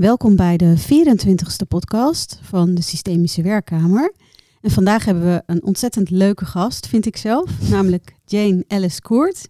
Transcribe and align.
Welkom 0.00 0.36
bij 0.36 0.56
de 0.56 0.74
24ste 0.78 1.68
podcast 1.68 2.38
van 2.42 2.74
de 2.74 2.82
Systemische 2.82 3.42
Werkkamer. 3.42 4.12
En 4.60 4.70
vandaag 4.70 5.04
hebben 5.04 5.24
we 5.24 5.42
een 5.46 5.62
ontzettend 5.64 6.10
leuke 6.10 6.44
gast, 6.44 6.86
vind 6.86 7.06
ik 7.06 7.16
zelf, 7.16 7.50
namelijk 7.70 8.14
Jane 8.24 8.64
Ellis 8.68 9.00
Koert. 9.00 9.48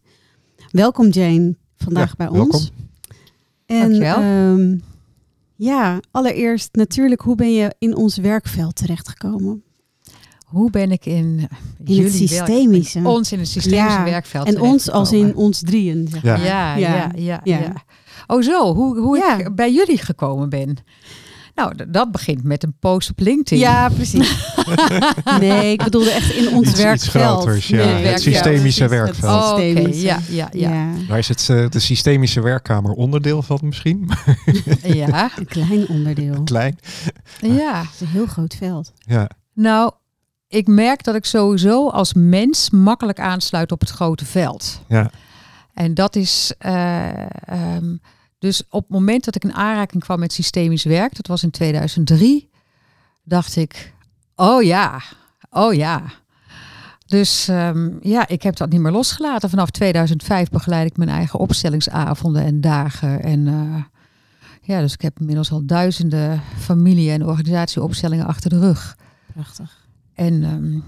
Welkom 0.70 1.08
Jane, 1.08 1.56
vandaag 1.76 2.08
Ja, 2.08 2.14
bij 2.16 2.28
welkom. 2.30 2.50
ons. 2.50 2.70
En 3.66 3.80
Dankjewel. 3.80 4.16
ehm, 4.16 4.78
ja, 5.56 6.00
allereerst 6.10 6.68
natuurlijk, 6.74 7.20
hoe 7.20 7.34
ben 7.36 7.52
je 7.54 7.74
in 7.78 7.96
ons 7.96 8.16
werkveld 8.16 8.74
terechtgekomen? 8.76 9.62
Hoe 10.46 10.70
ben 10.70 10.90
ik 10.90 11.06
in, 11.06 11.14
In 11.14 11.48
jullie 11.94 12.02
het 12.04 12.12
systemische. 12.12 13.00
werk- 13.02 13.14
ons 13.14 13.32
in 13.32 13.38
het 13.38 13.48
systemische 13.48 13.98
Ja, 13.98 14.04
werkveld 14.04 14.46
en 14.46 14.60
ons 14.60 14.90
als 14.90 15.12
in 15.12 15.36
ons 15.36 15.60
drieën. 15.60 16.08
zeg 16.10 16.22
Ja. 16.22 16.36
maar. 16.36 16.46
Ja, 16.46 16.76
Ja. 16.76 16.94
ja, 17.14 17.40
ja, 17.44 17.58
Ja. 17.60 17.72
Ja. 18.30 18.36
Oh 18.36 18.42
zo, 18.42 18.74
hoe, 18.74 18.98
hoe 18.98 19.16
Ja. 19.18 19.38
ik 19.38 19.54
bij 19.54 19.72
jullie 19.72 19.98
gekomen 19.98 20.48
ben. 20.48 20.76
Nou, 21.54 21.72
dat 21.88 22.12
begint 22.12 22.42
met 22.44 22.62
een 22.62 22.74
post 22.80 23.10
op 23.10 23.18
LinkedIn. 23.18 23.58
Ja, 23.58 23.88
precies. 23.88 24.54
nee, 25.40 25.72
ik 25.72 25.82
bedoelde 25.84 26.10
echt 26.10 26.32
in 26.32 26.48
ons 26.48 26.60
Iets- 26.60 26.70
iets 26.70 26.82
werkveld. 26.82 27.40
groters, 27.42 27.66
ja. 27.68 27.84
Nee, 27.84 28.06
Het 28.06 28.20
systemische 28.20 28.82
het 28.82 28.90
werkveld. 28.90 29.42
Oh, 29.42 29.50
Oké, 29.52 29.60
systemische. 29.62 30.02
ja, 30.06 30.18
ja, 30.28 30.48
ja. 30.52 30.70
ja. 30.72 30.92
Daar 31.08 31.18
is 31.18 31.28
het 31.28 31.48
eh, 31.50 31.68
de 31.68 31.78
systemische 31.78 32.40
werkkamer 32.40 32.92
onderdeel 32.92 33.42
van 33.42 33.58
misschien. 33.62 34.10
Ja, 34.82 35.30
Een 35.36 35.46
klein 35.46 35.88
onderdeel. 35.88 36.42
Klein. 36.42 36.78
ja. 37.40 37.80
Het 37.80 37.90
is 37.94 38.00
een 38.00 38.06
heel 38.06 38.26
groot 38.26 38.54
veld. 38.54 38.92
Ja, 38.98 39.30
Nou, 39.54 39.92
ik 40.48 40.66
merk 40.66 41.04
dat 41.04 41.14
ik 41.14 41.24
sowieso 41.24 41.88
als 41.88 42.12
mens 42.14 42.70
makkelijk 42.70 43.20
aansluit 43.20 43.72
op 43.72 43.80
het 43.80 43.90
grote 43.90 44.24
veld. 44.24 44.80
ja. 44.88 45.10
En 45.74 45.94
dat 45.94 46.16
is. 46.16 46.52
eh, 46.58 47.08
ehm, 47.44 47.96
dus 48.40 48.62
op 48.68 48.82
het 48.82 48.90
moment 48.90 49.24
dat 49.24 49.34
ik 49.34 49.44
in 49.44 49.54
aanraking 49.54 50.02
kwam 50.02 50.18
met 50.18 50.32
systemisch 50.32 50.84
werk, 50.84 51.16
dat 51.16 51.26
was 51.26 51.42
in 51.42 51.50
2003, 51.50 52.50
dacht 53.22 53.56
ik: 53.56 53.94
oh 54.34 54.62
ja, 54.62 55.02
oh 55.50 55.74
ja. 55.74 56.02
Dus 57.06 57.48
ehm, 57.48 57.90
ja, 58.00 58.28
ik 58.28 58.42
heb 58.42 58.56
dat 58.56 58.70
niet 58.70 58.80
meer 58.80 58.92
losgelaten. 58.92 59.50
Vanaf 59.50 59.70
2005 59.70 60.48
begeleid 60.48 60.90
ik 60.90 60.96
mijn 60.96 61.08
eigen 61.08 61.38
opstellingsavonden 61.38 62.44
en 62.44 62.60
dagen. 62.60 63.22
En 63.22 63.46
eh, 63.46 63.84
ja, 64.62 64.80
dus 64.80 64.92
ik 64.92 65.00
heb 65.00 65.20
inmiddels 65.20 65.52
al 65.52 65.66
duizenden 65.66 66.42
familie- 66.58 67.10
en 67.10 67.26
organisatieopstellingen 67.26 68.26
achter 68.26 68.50
de 68.50 68.58
rug. 68.58 68.96
Prachtig. 69.32 69.86
En 70.14 70.44
ehm, 70.44 70.78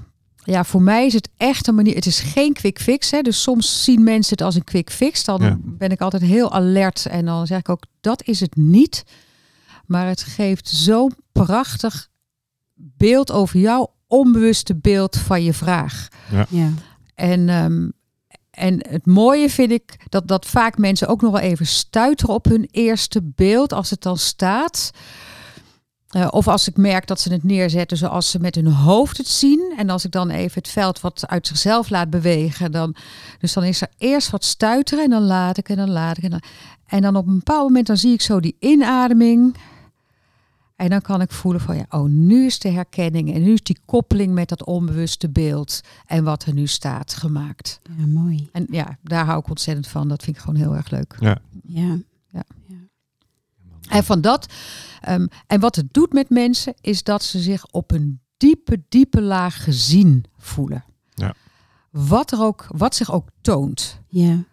ja, 0.44 0.64
voor 0.64 0.82
mij 0.82 1.06
is 1.06 1.12
het 1.12 1.28
echt 1.36 1.66
een 1.66 1.74
manier. 1.74 1.94
Het 1.94 2.06
is 2.06 2.20
geen 2.20 2.52
quick 2.52 2.80
fix. 2.80 3.10
Hè. 3.10 3.20
Dus 3.20 3.42
soms 3.42 3.84
zien 3.84 4.02
mensen 4.02 4.32
het 4.32 4.42
als 4.42 4.54
een 4.54 4.64
quick 4.64 4.90
fix. 4.90 5.24
Dan 5.24 5.40
Ja. 5.42 5.56
ben 5.62 5.90
ik 5.90 6.00
altijd 6.00 6.22
heel 6.22 6.52
alert. 6.52 7.06
En 7.06 7.24
dan 7.24 7.46
zeg 7.46 7.58
ik 7.58 7.68
ook, 7.68 7.82
dat 8.00 8.22
is 8.24 8.40
het 8.40 8.56
niet. 8.56 9.04
Maar 9.86 10.06
het 10.06 10.22
geeft 10.22 10.68
zo'n 10.68 11.12
prachtig 11.32 12.08
beeld 12.74 13.30
over 13.32 13.60
jouw 13.60 13.94
onbewuste 14.06 14.76
beeld 14.76 15.16
van 15.16 15.42
je 15.44 15.52
vraag. 15.52 16.08
Ja. 16.48 16.70
En, 17.14 17.48
ehm, 17.48 17.88
en 18.50 18.86
het 18.88 19.06
mooie 19.06 19.50
vind 19.50 19.70
ik 19.70 19.96
dat, 20.08 20.28
dat 20.28 20.46
vaak 20.46 20.78
mensen 20.78 21.08
ook 21.08 21.20
nog 21.22 21.32
wel 21.32 21.40
even 21.40 21.66
stuiteren 21.66 22.34
op 22.34 22.44
hun 22.44 22.68
eerste 22.70 23.20
beeld 23.22 23.72
als 23.72 23.90
het 23.90 24.02
dan 24.02 24.18
staat. 24.18 24.90
Eh, 26.12 26.28
of 26.30 26.48
als 26.48 26.68
ik 26.68 26.76
merk 26.76 27.06
dat 27.06 27.20
ze 27.20 27.32
het 27.32 27.44
neerzetten 27.44 27.96
zoals 27.96 28.30
ze 28.30 28.38
met 28.38 28.54
hun 28.54 28.66
hoofd 28.66 29.16
het 29.16 29.28
zien. 29.28 29.74
En 29.76 29.90
als 29.90 30.04
ik 30.04 30.10
dan 30.10 30.30
even 30.30 30.62
het 30.62 30.68
veld 30.68 31.00
wat 31.00 31.26
uit 31.26 31.46
zichzelf 31.46 31.90
laat 31.90 32.10
bewegen. 32.10 32.72
Dan, 32.72 32.94
dus 33.38 33.52
dan 33.52 33.64
is 33.64 33.80
er 33.80 33.88
eerst 33.98 34.30
wat 34.30 34.44
stuiteren 34.44 35.04
en 35.04 35.10
dan 35.10 35.22
laat 35.22 35.58
ik 35.58 35.68
en 35.68 35.76
dan 35.76 35.90
laat 35.90 36.16
ik. 36.16 36.24
En 36.24 36.30
dan, 36.30 36.42
en 36.86 37.02
dan 37.02 37.16
op 37.16 37.26
een 37.26 37.36
bepaald 37.36 37.68
moment 37.68 37.86
dan 37.86 37.96
zie 37.96 38.12
ik 38.12 38.20
zo 38.20 38.40
die 38.40 38.56
inademing. 38.58 39.56
En 40.76 40.88
dan 40.88 41.00
kan 41.00 41.20
ik 41.20 41.30
voelen 41.30 41.60
van 41.60 41.76
ja, 41.76 41.84
oh 41.88 42.08
nu 42.08 42.46
is 42.46 42.58
de 42.58 42.68
herkenning. 42.68 43.34
En 43.34 43.42
nu 43.42 43.52
is 43.52 43.62
die 43.62 43.78
koppeling 43.84 44.34
met 44.34 44.48
dat 44.48 44.64
onbewuste 44.64 45.28
beeld. 45.28 45.80
En 46.06 46.24
wat 46.24 46.44
er 46.44 46.54
nu 46.54 46.66
staat 46.66 47.14
gemaakt. 47.14 47.80
ja, 47.98 48.06
mooi. 48.06 48.48
En 48.52 48.66
ja, 48.70 48.98
daar 49.02 49.24
hou 49.24 49.38
ik 49.38 49.48
ontzettend 49.48 49.88
van. 49.88 50.08
Dat 50.08 50.22
vind 50.22 50.36
ik 50.36 50.42
gewoon 50.42 50.60
heel 50.60 50.76
erg 50.76 50.90
leuk. 50.90 51.16
Ja. 51.62 51.98
En 53.88 54.04
van 54.04 54.20
dat. 54.20 54.46
ehm, 55.00 55.26
en 55.46 55.60
wat 55.60 55.76
het 55.76 55.92
doet 55.92 56.12
met 56.12 56.30
mensen, 56.30 56.74
is 56.80 57.02
dat 57.02 57.22
ze 57.22 57.38
zich 57.38 57.66
op 57.70 57.90
een 57.90 58.20
diepe, 58.36 58.82
diepe 58.88 59.22
laag 59.22 59.64
gezien 59.64 60.24
voelen. 60.38 60.84
Ja. 61.14 61.34
Wat 61.90 62.32
er 62.32 62.40
ook, 62.42 62.66
wat 62.68 62.94
zich 62.94 63.12
ook 63.12 63.28
toont. 63.40 64.00
ja. 64.08 64.44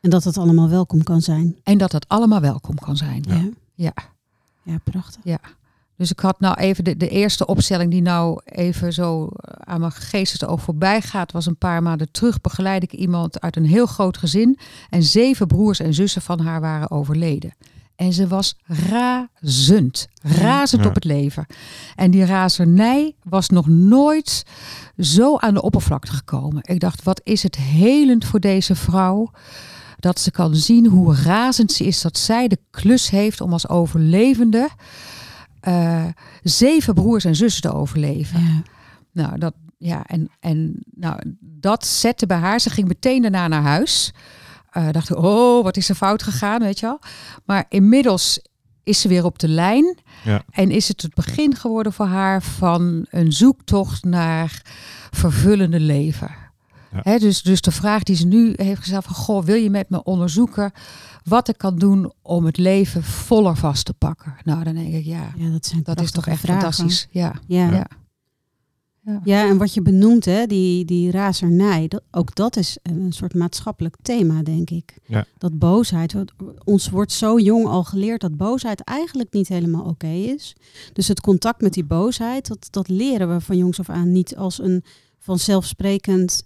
En 0.00 0.10
dat 0.10 0.24
het 0.24 0.38
allemaal 0.38 0.68
welkom 0.68 1.02
kan 1.02 1.20
zijn. 1.20 1.58
En 1.62 1.78
dat 1.78 1.92
het 1.92 2.08
allemaal 2.08 2.40
welkom 2.40 2.74
kan 2.74 2.96
zijn. 2.96 3.24
Ja. 3.28 3.48
Ja. 3.74 3.92
Ja, 4.62 4.78
prachtig. 4.84 5.38
Dus 5.96 6.10
ik 6.10 6.20
had 6.20 6.40
nou 6.40 6.56
even 6.56 6.84
de, 6.84 6.96
de 6.96 7.08
eerste 7.08 7.46
opstelling 7.46 7.90
die 7.90 8.02
nou 8.02 8.40
even 8.44 8.92
zo 8.92 9.28
aan 9.58 9.80
mijn 9.80 9.92
geestesoog 9.92 10.62
voorbij 10.62 11.00
gaat, 11.00 11.32
was 11.32 11.46
een 11.46 11.56
paar 11.56 11.82
maanden 11.82 12.10
terug. 12.10 12.40
Begeleid 12.40 12.82
ik 12.82 12.92
iemand 12.92 13.40
uit 13.40 13.56
een 13.56 13.66
heel 13.66 13.86
groot 13.86 14.16
gezin. 14.16 14.58
En 14.90 15.02
zeven 15.02 15.46
broers 15.46 15.80
en 15.80 15.94
zussen 15.94 16.22
van 16.22 16.40
haar 16.40 16.60
waren 16.60 16.90
overleden. 16.90 17.54
En 18.02 18.12
ze 18.12 18.26
was 18.26 18.56
razend. 18.66 20.08
Razend 20.22 20.82
Ja. 20.82 20.88
op 20.88 20.94
het 20.94 21.04
leven. 21.04 21.46
En 21.96 22.10
die 22.10 22.24
razernij 22.24 23.14
was 23.22 23.48
nog 23.48 23.68
nooit 23.68 24.44
zo 24.98 25.36
aan 25.36 25.54
de 25.54 25.62
oppervlakte 25.62 26.12
gekomen. 26.12 26.62
Ik 26.62 26.80
dacht, 26.80 27.02
wat 27.02 27.20
is 27.24 27.42
het 27.42 27.56
helend 27.56 28.24
voor 28.24 28.40
deze 28.40 28.74
vrouw. 28.74 29.30
Dat 29.98 30.20
ze 30.20 30.30
kan 30.30 30.54
zien 30.54 30.86
hoe 30.86 31.14
razend 31.14 31.72
ze 31.72 31.84
is 31.84 32.00
dat 32.00 32.18
zij 32.18 32.48
de 32.48 32.58
klus 32.70 33.10
heeft 33.10 33.40
om 33.40 33.52
als 33.52 33.68
overlevende 33.68 34.68
eh, 35.60 36.04
zeven 36.42 36.94
broers 36.94 37.24
en 37.24 37.36
zussen 37.36 37.62
te 37.62 37.72
overleven. 37.72 38.40
Ja. 38.40 38.62
Nou, 39.12 39.38
dat, 39.38 39.54
ja, 39.78 40.06
en, 40.06 40.30
en 40.40 40.82
nou, 40.94 41.20
dat 41.40 41.86
zette 41.86 42.26
bij 42.26 42.36
haar. 42.38 42.60
Ze 42.60 42.70
ging 42.70 42.88
meteen 42.88 43.22
daarna 43.22 43.48
naar 43.48 43.62
huis. 43.62 44.12
Eh 44.72 44.88
dacht, 44.90 45.10
ik, 45.10 45.16
oh, 45.16 45.62
wat 45.62 45.76
is 45.76 45.88
er 45.88 45.94
fout 45.94 46.22
gegaan, 46.22 46.60
weet 46.60 46.78
je 46.78 46.86
wel. 46.86 46.98
Maar 47.44 47.64
inmiddels 47.68 48.40
is 48.82 49.00
ze 49.00 49.08
weer 49.08 49.24
op 49.24 49.38
de 49.38 49.48
lijn. 49.48 49.98
Ja. 50.24 50.42
En 50.50 50.70
is 50.70 50.88
het 50.88 51.02
het 51.02 51.14
begin 51.14 51.56
geworden 51.56 51.92
voor 51.92 52.06
haar 52.06 52.42
van 52.42 53.06
een 53.10 53.32
zoektocht 53.32 54.04
naar 54.04 54.62
vervullende 55.10 55.80
leven. 55.80 56.30
Ja. 56.92 57.00
Hè, 57.02 57.18
dus, 57.18 57.42
dus 57.42 57.60
de 57.60 57.70
vraag 57.70 58.02
die 58.02 58.16
ze 58.16 58.26
nu 58.26 58.52
heeft 58.56 58.80
gesteld 58.80 59.04
van, 59.04 59.14
goh, 59.14 59.44
wil 59.44 59.56
je 59.56 59.70
met 59.70 59.90
me 59.90 60.02
onderzoeken 60.02 60.72
wat 61.24 61.48
ik 61.48 61.58
kan 61.58 61.78
doen 61.78 62.12
om 62.22 62.44
het 62.44 62.56
leven 62.56 63.02
voller 63.02 63.56
vast 63.56 63.84
te 63.84 63.94
pakken? 63.94 64.34
Nou, 64.44 64.64
dan 64.64 64.74
denk 64.74 64.94
ik, 64.94 65.04
ja, 65.04 65.32
ja, 65.36 65.50
dat 65.50 65.66
zijn 65.66 65.82
dat 65.82 66.00
is 66.00 66.10
toch 66.10 66.26
echt 66.26 66.40
vragen. 66.40 66.60
fantastisch. 66.62 67.06
Ja. 67.10 67.32
Ja. 67.46 67.70
Ja. 67.70 67.86
Ja. 69.04 69.20
Ja. 69.24 69.48
en 69.48 69.58
wat 69.58 69.74
je 69.74 69.82
benoemt, 69.82 70.24
hè, 70.24 70.46
die, 70.46 70.84
die 70.84 71.10
razernij, 71.10 71.88
dat, 71.88 72.02
ook 72.10 72.34
dat 72.34 72.56
is 72.56 72.78
een 72.82 73.12
soort 73.12 73.34
maatschappelijk 73.34 73.96
thema, 74.02 74.42
denk 74.42 74.70
ik. 74.70 74.96
Ja. 75.06 75.24
Dat 75.38 75.58
boosheid, 75.58 76.12
wat- 76.12 76.32
ons 76.64 76.88
wordt 76.90 77.12
zo 77.12 77.38
jong 77.38 77.66
al 77.66 77.84
geleerd 77.84 78.20
dat 78.20 78.36
boosheid 78.36 78.80
eigenlijk 78.84 79.32
niet 79.32 79.48
helemaal 79.48 79.84
oké 79.84 80.06
is. 80.06 80.56
Dus 80.92 81.08
het 81.08 81.20
contact 81.20 81.60
met 81.60 81.72
die 81.72 81.84
boosheid, 81.84 82.48
dat, 82.48 82.68
dat 82.70 82.88
leren 82.88 83.28
we 83.34 83.40
van 83.40 83.56
jongs 83.56 83.78
af 83.80 83.88
aan 83.90 84.12
niet 84.12 84.36
als 84.36 84.62
een 84.62 84.84
vanzelfsprekend 85.18 86.42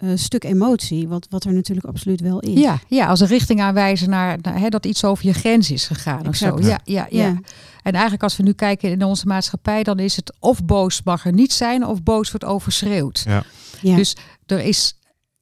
eh, 0.00 0.08
stuk 0.14 0.44
emotie, 0.44 1.08
wat, 1.08 1.26
wat 1.30 1.44
er 1.44 1.52
natuurlijk 1.52 1.86
absoluut 1.86 2.20
wel 2.20 2.40
is. 2.40 2.60
Ja, 2.60 2.78
ja, 2.88 3.06
als 3.06 3.20
een 3.20 3.26
richting 3.26 3.60
aanwijzen 3.60 4.10
naar, 4.10 4.38
naar 4.42 4.58
hè, 4.58 4.68
dat 4.68 4.86
iets 4.86 5.04
over 5.04 5.26
je 5.26 5.32
grens 5.32 5.70
is 5.70 5.86
gegaan 5.86 6.28
of 6.28 6.34
zo. 6.36 6.58
Ja, 6.60 6.66
ja, 6.68 6.80
ja, 6.84 7.06
Ja. 7.26 7.40
En 7.82 7.92
eigenlijk 7.92 8.22
als 8.22 8.36
we 8.36 8.42
nu 8.42 8.52
kijken 8.52 8.90
in 8.90 9.04
onze 9.04 9.26
maatschappij, 9.26 9.82
dan 9.82 9.98
is 9.98 10.16
het 10.16 10.32
of 10.38 10.64
boos 10.64 11.02
mag 11.02 11.24
er 11.26 11.32
niet 11.32 11.52
zijn 11.52 11.86
of 11.86 12.02
boos 12.02 12.30
wordt 12.30 12.44
overschreeuwd. 12.46 13.22
Ja. 13.26 13.42
Ja. 13.80 13.96
Dus 13.96 14.16
er 14.46 14.60
is 14.60 14.94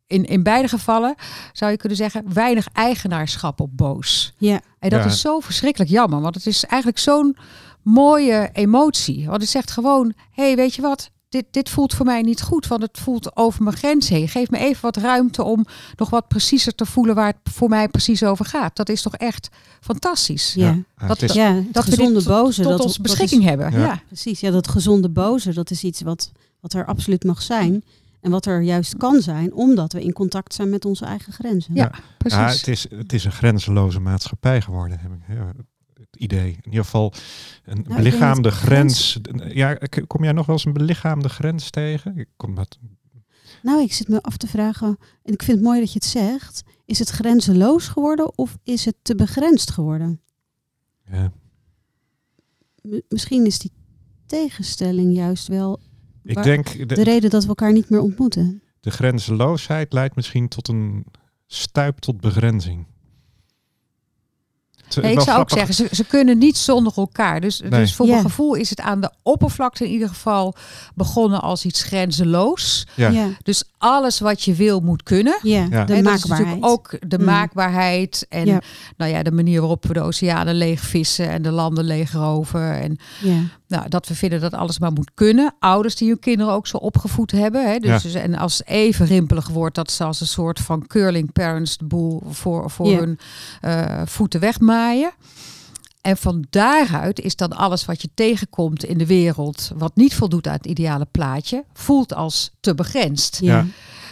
in, 0.07 0.25
in 0.25 0.43
beide 0.43 0.69
gevallen, 0.69 1.15
zou 1.53 1.71
je 1.71 1.77
kunnen 1.77 1.99
zeggen, 1.99 2.33
weinig 2.33 2.69
eigenaarschap 2.73 3.61
op 3.61 3.77
boos. 3.77 4.33
ja. 4.39 4.61
En 4.79 4.89
dat 4.91 5.01
Ja. 5.01 5.07
is 5.07 5.21
zo 5.21 5.41
verschrikkelijk 5.41 5.91
jammer, 5.91 6.21
want 6.21 6.35
het 6.35 6.47
is 6.47 6.65
eigenlijk 6.65 7.01
zo'n 7.03 7.37
mooie 7.83 8.51
emotie. 8.53 9.27
Want 9.27 9.41
het 9.41 9.51
zegt 9.51 9.71
gewoon, 9.71 10.13
hé, 10.33 10.43
hey, 10.45 10.57
weet 10.57 10.75
je 10.75 10.83
wat, 10.83 11.11
dit, 11.29 11.45
dit 11.51 11.69
voelt 11.69 11.95
voor 11.95 12.07
mij 12.07 12.23
niet 12.23 12.43
goed, 12.43 12.67
want 12.67 12.83
het 12.83 12.99
voelt 12.99 13.37
over 13.37 13.63
mijn 13.63 13.77
grens 13.77 14.09
heen. 14.09 14.29
Geef 14.29 14.51
me 14.51 14.59
even 14.59 14.83
wat 14.83 14.97
ruimte 14.97 15.43
om 15.45 15.65
nog 15.97 16.11
wat 16.11 16.29
preciezer 16.29 16.75
te 16.75 16.87
voelen 16.87 17.15
waar 17.15 17.27
het 17.43 17.53
voor 17.55 17.69
mij 17.69 17.89
precies 17.89 18.23
over 18.25 18.45
gaat. 18.45 18.77
Dat 18.77 18.89
is 18.89 19.03
toch 19.03 19.15
echt 19.17 19.49
fantastisch. 19.81 20.55
Ja. 20.55 20.77
Ja, 20.99 21.07
Dat- 21.07 21.23
is, 21.23 21.33
Ja, 21.33 21.53
Dat 21.53 21.65
dat 21.73 21.85
we 21.85 21.91
dit 21.91 21.99
gezonde 21.99 22.23
tot- 22.23 22.29
boze. 22.29 22.63
tot 22.63 22.71
dat, 22.71 22.81
onze 22.81 22.97
dat 23.03 23.07
is- 23.07 23.13
beschikking 23.17 23.43
hebben. 23.49 23.73
Ja. 23.73 23.79
Ja. 23.79 24.03
Precies, 24.07 24.41
ja, 24.41 24.51
dat 24.51 24.69
gezonde 24.69 25.09
boze, 25.09 25.53
dat 25.55 25.71
is 25.71 25.85
iets 25.85 26.01
wat, 26.01 26.33
wat 26.61 26.73
er 26.73 26.87
absoluut 26.87 27.25
mag 27.25 27.43
zijn. 27.43 27.85
En 28.21 28.31
wat 28.31 28.47
er 28.47 28.61
juist 28.63 28.97
kan 28.97 29.21
zijn, 29.21 29.53
omdat 29.55 29.93
we 29.93 30.03
in 30.03 30.13
contact 30.13 30.55
zijn 30.55 30.71
met 30.71 30.85
onze 30.85 31.05
eigen 31.05 31.33
grenzen. 31.33 31.75
Ja. 31.75 31.91
precies. 32.19 32.39
ja, 32.39 32.49
het, 32.49 32.69
is, 32.69 32.87
het 32.91 33.13
is 33.13 33.25
een 33.25 33.33
grenzeloze 33.33 34.01
maatschappij 34.01 34.61
geworden, 34.61 34.99
heb 35.01 35.11
ik 35.13 35.21
idee. 36.17 36.49
In 36.51 36.65
ieder 36.71 36.85
geval 36.85 37.13
een 37.65 37.75
denk 37.75 37.97
belichaamde 37.97 38.51
grens. 38.51 39.19
Ja, 39.49 39.79
kom 40.07 40.23
jij 40.25 40.33
nog 40.33 40.47
wel 40.47 40.57
eens 40.57 40.65
een 40.65 40.73
belichaamde 40.73 41.29
grens 41.29 41.71
tegen? 41.71 42.17
Ik 42.17 42.29
kom 42.37 42.55
dat, 42.55 42.79
Nou, 43.63 43.83
ik 43.83 43.93
zit 43.93 44.09
me 44.09 44.23
af 44.23 44.37
te 44.37 44.47
vragen, 44.47 44.97
en 45.23 45.33
ik 45.33 45.43
vind 45.43 45.57
het 45.57 45.67
mooi 45.67 45.81
dat 45.81 45.93
je 45.93 45.99
het 45.99 46.09
zegt. 46.09 46.63
Is 46.85 46.99
het 46.99 47.09
grenzeloos 47.09 47.89
geworden 47.89 48.39
of 48.39 48.59
is 48.65 48.85
het 48.85 48.97
te 49.03 49.15
begrensd 49.15 49.71
geworden? 49.71 50.21
ja. 51.11 51.33
m- 52.83 53.01
misschien 53.09 53.47
is 53.47 53.59
die 53.59 53.73
tegenstelling 54.27 55.15
juist 55.15 55.49
wel 55.49 55.81
Ik 56.23 56.43
denk, 56.43 56.79
de 56.79 56.87
de, 56.87 57.03
reden 57.03 57.31
dat 57.31 57.43
we 57.43 57.49
elkaar 57.49 57.73
niet 57.73 57.89
meer 57.91 58.01
ontmoeten. 58.01 58.63
de 58.81 58.91
grenzeloosheid 58.91 59.93
leidt 59.93 60.17
misschien 60.17 60.49
tot 60.49 60.69
een 60.69 61.07
stuip 61.47 61.99
tot 61.99 62.21
begrenzing. 62.21 62.87
Nee, 64.97 65.13
ik 65.13 65.21
zou 65.21 65.39
ook 65.41 65.51
zeggen, 65.51 65.75
ze, 65.75 65.89
ze 65.93 66.05
kunnen 66.05 66.39
niet 66.39 66.57
zonder 66.57 66.93
elkaar. 66.97 67.41
Dus, 67.41 67.61
Nee. 67.61 67.71
dus 67.71 67.95
voor 67.95 68.07
Ja. 68.07 68.13
mijn 68.13 68.25
gevoel 68.25 68.55
is 68.55 68.71
het 68.71 68.81
aan 68.81 69.01
de 69.01 69.11
oppervlakte 69.23 69.85
in 69.85 69.91
ieder 69.91 70.09
geval 70.09 70.55
begonnen 70.95 71.41
als 71.41 71.65
iets 71.65 71.83
grenzeloos. 71.83 72.87
Ja. 72.95 73.09
ja, 73.09 73.27
Dus 73.43 73.65
alles 73.79 74.21
wat 74.21 74.43
je 74.43 74.55
wil 74.55 74.81
moet 74.81 75.03
kunnen. 75.03 75.39
ja, 75.43 75.67
Ja. 75.71 75.85
de 75.85 75.95
Hè, 75.95 76.03
dat 76.03 76.15
is 76.15 76.25
maakbaarheid. 76.27 76.61
natuurlijk 76.61 76.65
ook 76.67 76.97
de 77.09 77.19
Mm. 77.19 77.25
maakbaarheid 77.25 78.27
en 78.29 78.47
Ja. 78.47 78.61
nou 78.97 79.11
ja, 79.13 79.23
de 79.23 79.33
manier 79.33 79.59
waarop 79.61 79.87
we 79.87 79.93
de 79.93 80.01
oceanen 80.01 80.55
leegvissen 80.55 81.29
en 81.29 81.43
de 81.43 81.51
landen 81.51 81.85
leegroven. 81.85 82.81
En 82.81 82.97
Ja, 83.21 83.41
nou, 83.69 83.89
dat 83.89 84.09
we 84.09 84.15
vinden 84.15 84.41
dat 84.41 84.55
alles 84.55 84.79
maar 84.79 84.93
moet 84.93 85.11
kunnen. 85.15 85.55
Ouders 85.59 85.95
die 85.97 86.09
hun 86.09 86.19
kinderen 86.19 86.53
ook 86.53 86.67
zo 86.67 86.77
opgevoed 86.77 87.31
hebben. 87.31 87.71
Hè? 87.71 87.79
Dus, 87.79 87.91
Ja. 87.91 87.99
dus- 87.99 88.15
en 88.15 88.35
als 88.35 88.59
het 88.59 88.67
even 88.67 89.07
rimpelig 89.07 89.49
wordt, 89.49 89.75
dat 89.75 89.91
ze 89.91 90.05
als 90.05 90.21
een 90.21 90.27
soort 90.27 90.59
van 90.61 90.87
curling 90.87 91.33
parents 91.33 91.77
de 91.77 91.85
boel 91.85 92.23
voor, 92.31 92.71
voor 92.71 92.89
Ja. 92.91 92.99
hun 92.99 93.19
eh, 93.61 94.03
voeten 94.05 94.41
wegmaaien. 94.41 95.11
En 96.09 96.17
van 96.17 96.45
daaruit 96.51 97.21
is 97.21 97.37
dan 97.37 97.53
alles 97.53 97.85
wat 97.85 98.03
je 98.03 98.09
tegenkomt 98.15 98.85
in 98.85 98.99
de 98.99 99.07
wereld, 99.07 99.71
wat 99.77 99.97
niet 99.97 100.15
voldoet 100.15 100.47
aan 100.47 100.53
het 100.57 100.67
ideale 100.67 101.07
plaatje, 101.11 101.65
voelt 101.73 102.15
als 102.15 102.51
te 102.61 102.75
begrensd. 102.75 103.39
ja. 103.43 103.67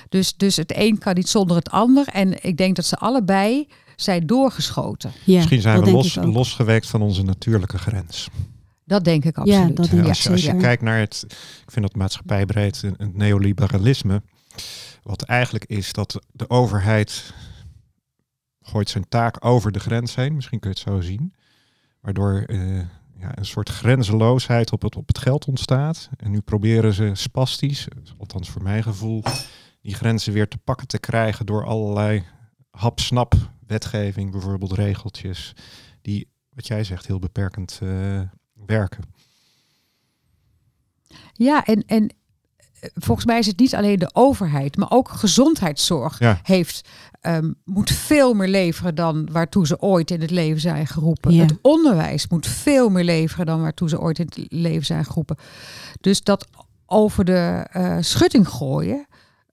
Dus, 0.08 0.36
dus 0.36 0.56
het 0.56 0.72
een 0.76 0.98
kan 0.98 1.14
niet 1.14 1.28
zonder 1.28 1.56
het 1.56 1.70
ander. 1.70 2.06
En 2.08 2.44
ik 2.44 2.56
denk 2.56 2.76
dat 2.76 2.84
ze 2.84 2.96
allebei 2.96 3.68
zijn 3.96 4.26
doorgeschoten. 4.26 5.12
ja, 5.24 5.36
Misschien 5.36 5.60
zijn 5.60 5.76
dat 5.76 5.84
we 5.84 5.90
los, 5.92 6.14
losgeweekt 6.14 6.86
van 6.86 7.02
onze 7.02 7.22
natuurlijke 7.22 7.78
grens. 7.78 8.28
Dat 8.84 9.04
denk 9.04 9.24
ik 9.24 9.36
absoluut. 9.38 9.76
dat 9.76 9.86
Ja, 9.86 9.92
denk 9.92 10.02
ik 10.04 10.08
als, 10.08 10.22
je, 10.22 10.30
als 10.30 10.42
je 10.44 10.56
kijkt 10.56 10.82
naar 10.82 10.98
het, 10.98 11.24
ik 11.64 11.70
vind 11.70 11.86
dat 11.86 11.94
maatschappijbreed, 11.96 12.82
een- 12.82 12.94
het 12.98 13.16
neoliberalisme, 13.16 14.22
wat 15.02 15.22
eigenlijk 15.22 15.64
is 15.64 15.92
dat 15.92 16.20
de 16.32 16.50
overheid 16.50 17.32
gooit 18.62 18.88
zijn 18.90 19.08
taak 19.08 19.44
over 19.44 19.72
de 19.72 19.80
grens 19.80 20.14
heen, 20.14 20.34
misschien 20.34 20.58
kun 20.60 20.70
je 20.70 20.76
het 20.80 20.88
zo 20.88 21.00
zien, 21.00 21.34
waardoor 22.06 22.42
eh, 22.46 22.78
ja, 23.18 23.38
een 23.38 23.46
soort 23.46 23.68
grenzeloosheid 23.68 24.72
op 24.72 24.82
het, 24.82 24.96
op 24.96 25.08
het 25.08 25.18
geld 25.18 25.44
ontstaat. 25.44 26.08
En 26.16 26.30
nu 26.30 26.40
proberen 26.40 26.92
ze 26.92 27.10
spastisch, 27.14 27.88
althans 28.18 28.50
voor 28.50 28.62
mijn 28.62 28.82
gevoel, 28.82 29.22
die 29.80 29.94
grenzen 29.94 30.32
weer 30.32 30.48
te 30.48 30.58
pakken 30.58 30.86
te 30.86 30.98
krijgen 30.98 31.46
door 31.46 31.64
allerlei 31.64 32.24
hap-snap 32.70 33.34
wetgeving, 33.66 34.30
bijvoorbeeld 34.30 34.72
regeltjes, 34.72 35.52
die, 36.02 36.28
wat 36.50 36.66
jij 36.66 36.84
zegt, 36.84 37.06
heel 37.06 37.18
beperkend 37.18 37.78
eh, 37.82 38.20
werken. 38.66 39.04
Ja, 41.32 41.64
en, 41.64 41.84
en 41.86 42.14
volgens 42.94 43.26
mij 43.26 43.38
is 43.38 43.46
het 43.46 43.58
niet 43.58 43.74
alleen 43.74 43.98
de 43.98 44.10
overheid, 44.12 44.76
maar 44.76 44.90
ook 44.90 45.08
gezondheidszorg 45.08 46.18
Ja. 46.18 46.40
heeft, 46.42 46.88
ehm, 47.20 47.52
moet 47.64 47.90
veel 47.90 48.34
meer 48.34 48.48
leveren 48.48 48.94
dan 48.94 49.28
waartoe 49.32 49.66
ze 49.66 49.80
ooit 49.80 50.10
in 50.10 50.20
het 50.20 50.30
leven 50.30 50.60
zijn 50.60 50.86
geroepen. 50.86 51.32
Ja. 51.34 51.42
Het 51.42 51.54
onderwijs 51.62 52.28
moet 52.28 52.46
veel 52.46 52.88
meer 52.88 53.04
leveren 53.04 53.46
dan 53.46 53.60
waartoe 53.60 53.88
ze 53.88 54.00
ooit 54.00 54.18
in 54.18 54.24
het 54.24 54.46
leven 54.52 54.86
zijn 54.86 55.04
geroepen. 55.04 55.36
Dus 56.00 56.22
dat 56.22 56.46
over 56.86 57.24
de 57.24 57.66
eh, 57.70 57.96
schutting 58.00 58.48
gooien. 58.48 59.06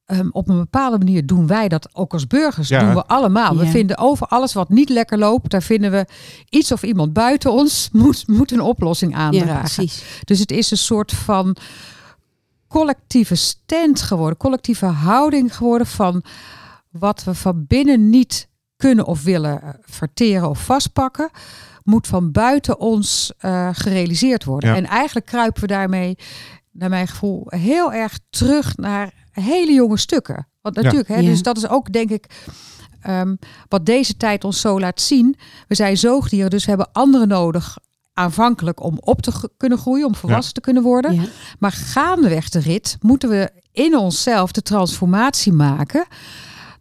ehm, 0.06 0.28
op 0.32 0.50
een 0.50 0.58
bepaalde 0.58 0.98
manier 0.98 1.26
doen 1.26 1.48
wij 1.48 1.68
dat 1.68 1.90
ook 1.96 2.14
als 2.14 2.28
burgers. 2.28 2.68
Ja. 2.68 2.80
doen 2.80 2.94
we 2.94 3.06
allemaal. 3.06 3.58
We 3.58 3.66
vinden 3.68 3.98
over 3.98 4.28
alles 4.28 4.54
wat 4.54 4.70
niet 4.70 4.90
lekker 4.90 5.18
loopt, 5.18 5.50
daar 5.52 5.62
vinden 5.62 5.92
we 5.92 6.06
iets 6.50 6.72
of 6.72 6.84
iemand 6.84 7.14
buiten 7.14 7.52
ons 7.52 7.90
moet, 7.92 8.28
moet 8.28 8.52
een 8.52 8.62
oplossing 8.62 9.12
Ja, 9.12 9.18
aandragen. 9.18 9.60
precies. 9.60 10.04
Dus 10.24 10.40
het 10.40 10.52
is 10.52 10.72
een 10.72 10.78
soort 10.78 11.12
van 11.12 11.56
collectieve 12.74 13.36
stand 13.36 14.02
geworden, 14.02 14.38
collectieve 14.38 14.86
houding 14.86 15.56
geworden 15.56 15.88
van 15.88 16.24
wat 16.90 17.24
we 17.24 17.34
van 17.34 17.66
binnen 17.68 18.10
niet 18.10 18.50
kunnen 18.78 19.06
of 19.06 19.24
willen 19.24 19.62
eh, 19.62 19.70
verteren 19.82 20.50
of 20.50 20.66
vastpakken, 20.66 21.30
moet 21.84 22.08
van 22.08 22.32
buiten 22.32 22.80
ons 22.80 23.34
eh, 23.38 23.70
gerealiseerd 23.72 24.44
worden. 24.44 24.70
Ja. 24.70 24.76
En 24.76 24.86
eigenlijk 24.86 25.26
kruipen 25.26 25.62
we 25.62 25.68
daarmee, 25.68 26.18
naar 26.72 26.90
mijn 26.90 27.08
gevoel, 27.08 27.46
heel 27.48 27.94
erg 27.94 28.20
terug 28.30 28.78
naar 28.78 29.14
hele 29.32 29.74
jonge 29.74 29.98
stukken. 29.98 30.48
Want 30.62 30.76
natuurlijk, 30.76 31.08
hè, 31.08 31.18
Ja. 31.18 31.30
dus 31.30 31.42
dat 31.42 31.58
is 31.58 31.68
ook 31.68 31.92
denk 31.92 32.10
ik 32.10 32.26
ehm, 33.02 33.36
wat 33.68 33.86
deze 33.86 34.18
tijd 34.18 34.44
ons 34.44 34.62
zo 34.62 34.80
laat 34.80 35.02
zien. 35.02 35.36
We 35.68 35.76
zijn 35.76 35.98
zoogdieren, 35.98 36.50
dus 36.50 36.64
we 36.64 36.70
hebben 36.70 36.92
anderen 36.92 37.28
nodig 37.28 37.78
aanvankelijk 38.14 38.84
om 38.84 38.98
op 39.00 39.22
te 39.22 39.50
kunnen 39.58 39.78
groeien, 39.78 40.06
om 40.06 40.16
volwassen 40.16 40.54
te 40.54 40.62
kunnen 40.62 40.84
worden. 40.84 41.14
Ja. 41.14 41.24
Maar 41.60 41.72
gaandeweg 41.72 42.50
de 42.50 42.60
rit 42.60 42.98
moeten 43.00 43.30
we 43.30 43.52
in 43.72 43.98
onszelf 43.98 44.52
de 44.52 44.62
transformatie 44.62 45.54
maken. 45.54 46.06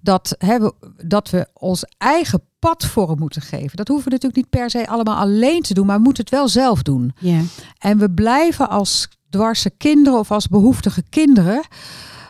Dat, 0.00 0.34
hè, 0.38 0.58
we, 0.58 0.74
dat 1.04 1.30
we 1.30 1.48
ons 1.52 1.84
eigen 1.98 2.42
pad 2.58 2.84
vorm 2.84 3.18
moeten 3.18 3.42
geven. 3.42 3.76
Dat 3.76 3.88
hoeven 3.88 4.04
we 4.04 4.10
natuurlijk 4.10 4.36
niet 4.36 4.60
per 4.60 4.70
se 4.70 4.88
allemaal 4.88 5.16
alleen 5.16 5.62
te 5.62 5.74
doen, 5.74 5.86
maar 5.86 5.96
we 5.96 6.02
moeten 6.02 6.24
het 6.24 6.32
wel 6.32 6.48
zelf 6.48 6.82
doen. 6.82 7.12
Ja. 7.18 7.40
En 7.78 7.98
we 7.98 8.10
blijven 8.10 8.68
als 8.68 9.08
dwarse 9.30 9.70
kinderen 9.70 10.18
of 10.18 10.30
als 10.30 10.48
behoeftige 10.48 11.02
kinderen 11.08 11.62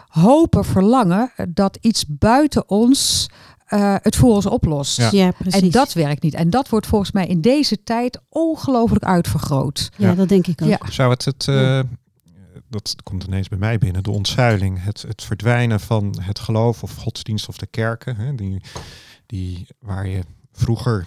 hopen, 0.08 0.64
verlangen 0.64 1.32
dat 1.48 1.78
iets 1.80 2.04
buiten 2.08 2.68
ons 2.68 3.28
eh, 3.72 3.94
het 4.02 4.16
voor 4.16 4.34
ons 4.34 4.46
oplost. 4.46 4.96
Ja. 4.96 5.08
ja, 5.10 5.30
precies. 5.30 5.60
En 5.60 5.70
dat 5.70 5.92
werkt 5.92 6.22
niet. 6.22 6.34
En 6.34 6.50
dat 6.50 6.68
wordt 6.68 6.86
volgens 6.86 7.12
mij 7.12 7.26
in 7.26 7.40
deze 7.40 7.82
tijd 7.82 8.20
ongelooflijk 8.28 9.04
uitvergroot. 9.04 9.90
ja, 9.96 10.08
Ja. 10.08 10.14
dat 10.14 10.28
denk 10.28 10.46
ik 10.46 10.62
ook. 10.62 10.68
Ja. 10.68 10.78
Zou 10.90 11.10
het 11.10 11.24
het, 11.24 11.48
eh, 11.48 11.80
dat 12.68 12.96
komt 13.02 13.24
ineens 13.24 13.48
bij 13.48 13.58
mij 13.58 13.78
binnen, 13.78 14.02
de 14.02 14.10
ontzuiling, 14.10 14.82
het, 14.82 15.02
het 15.02 15.22
verdwijnen 15.22 15.80
van 15.80 16.16
het 16.20 16.38
geloof 16.38 16.82
of 16.82 16.94
godsdienst 16.96 17.48
of 17.48 17.56
de 17.56 17.66
kerken, 17.66 18.16
hè, 18.16 18.34
die, 18.34 18.60
die, 19.26 19.66
waar 19.78 20.06
je 20.08 20.22
vroeger 20.52 21.06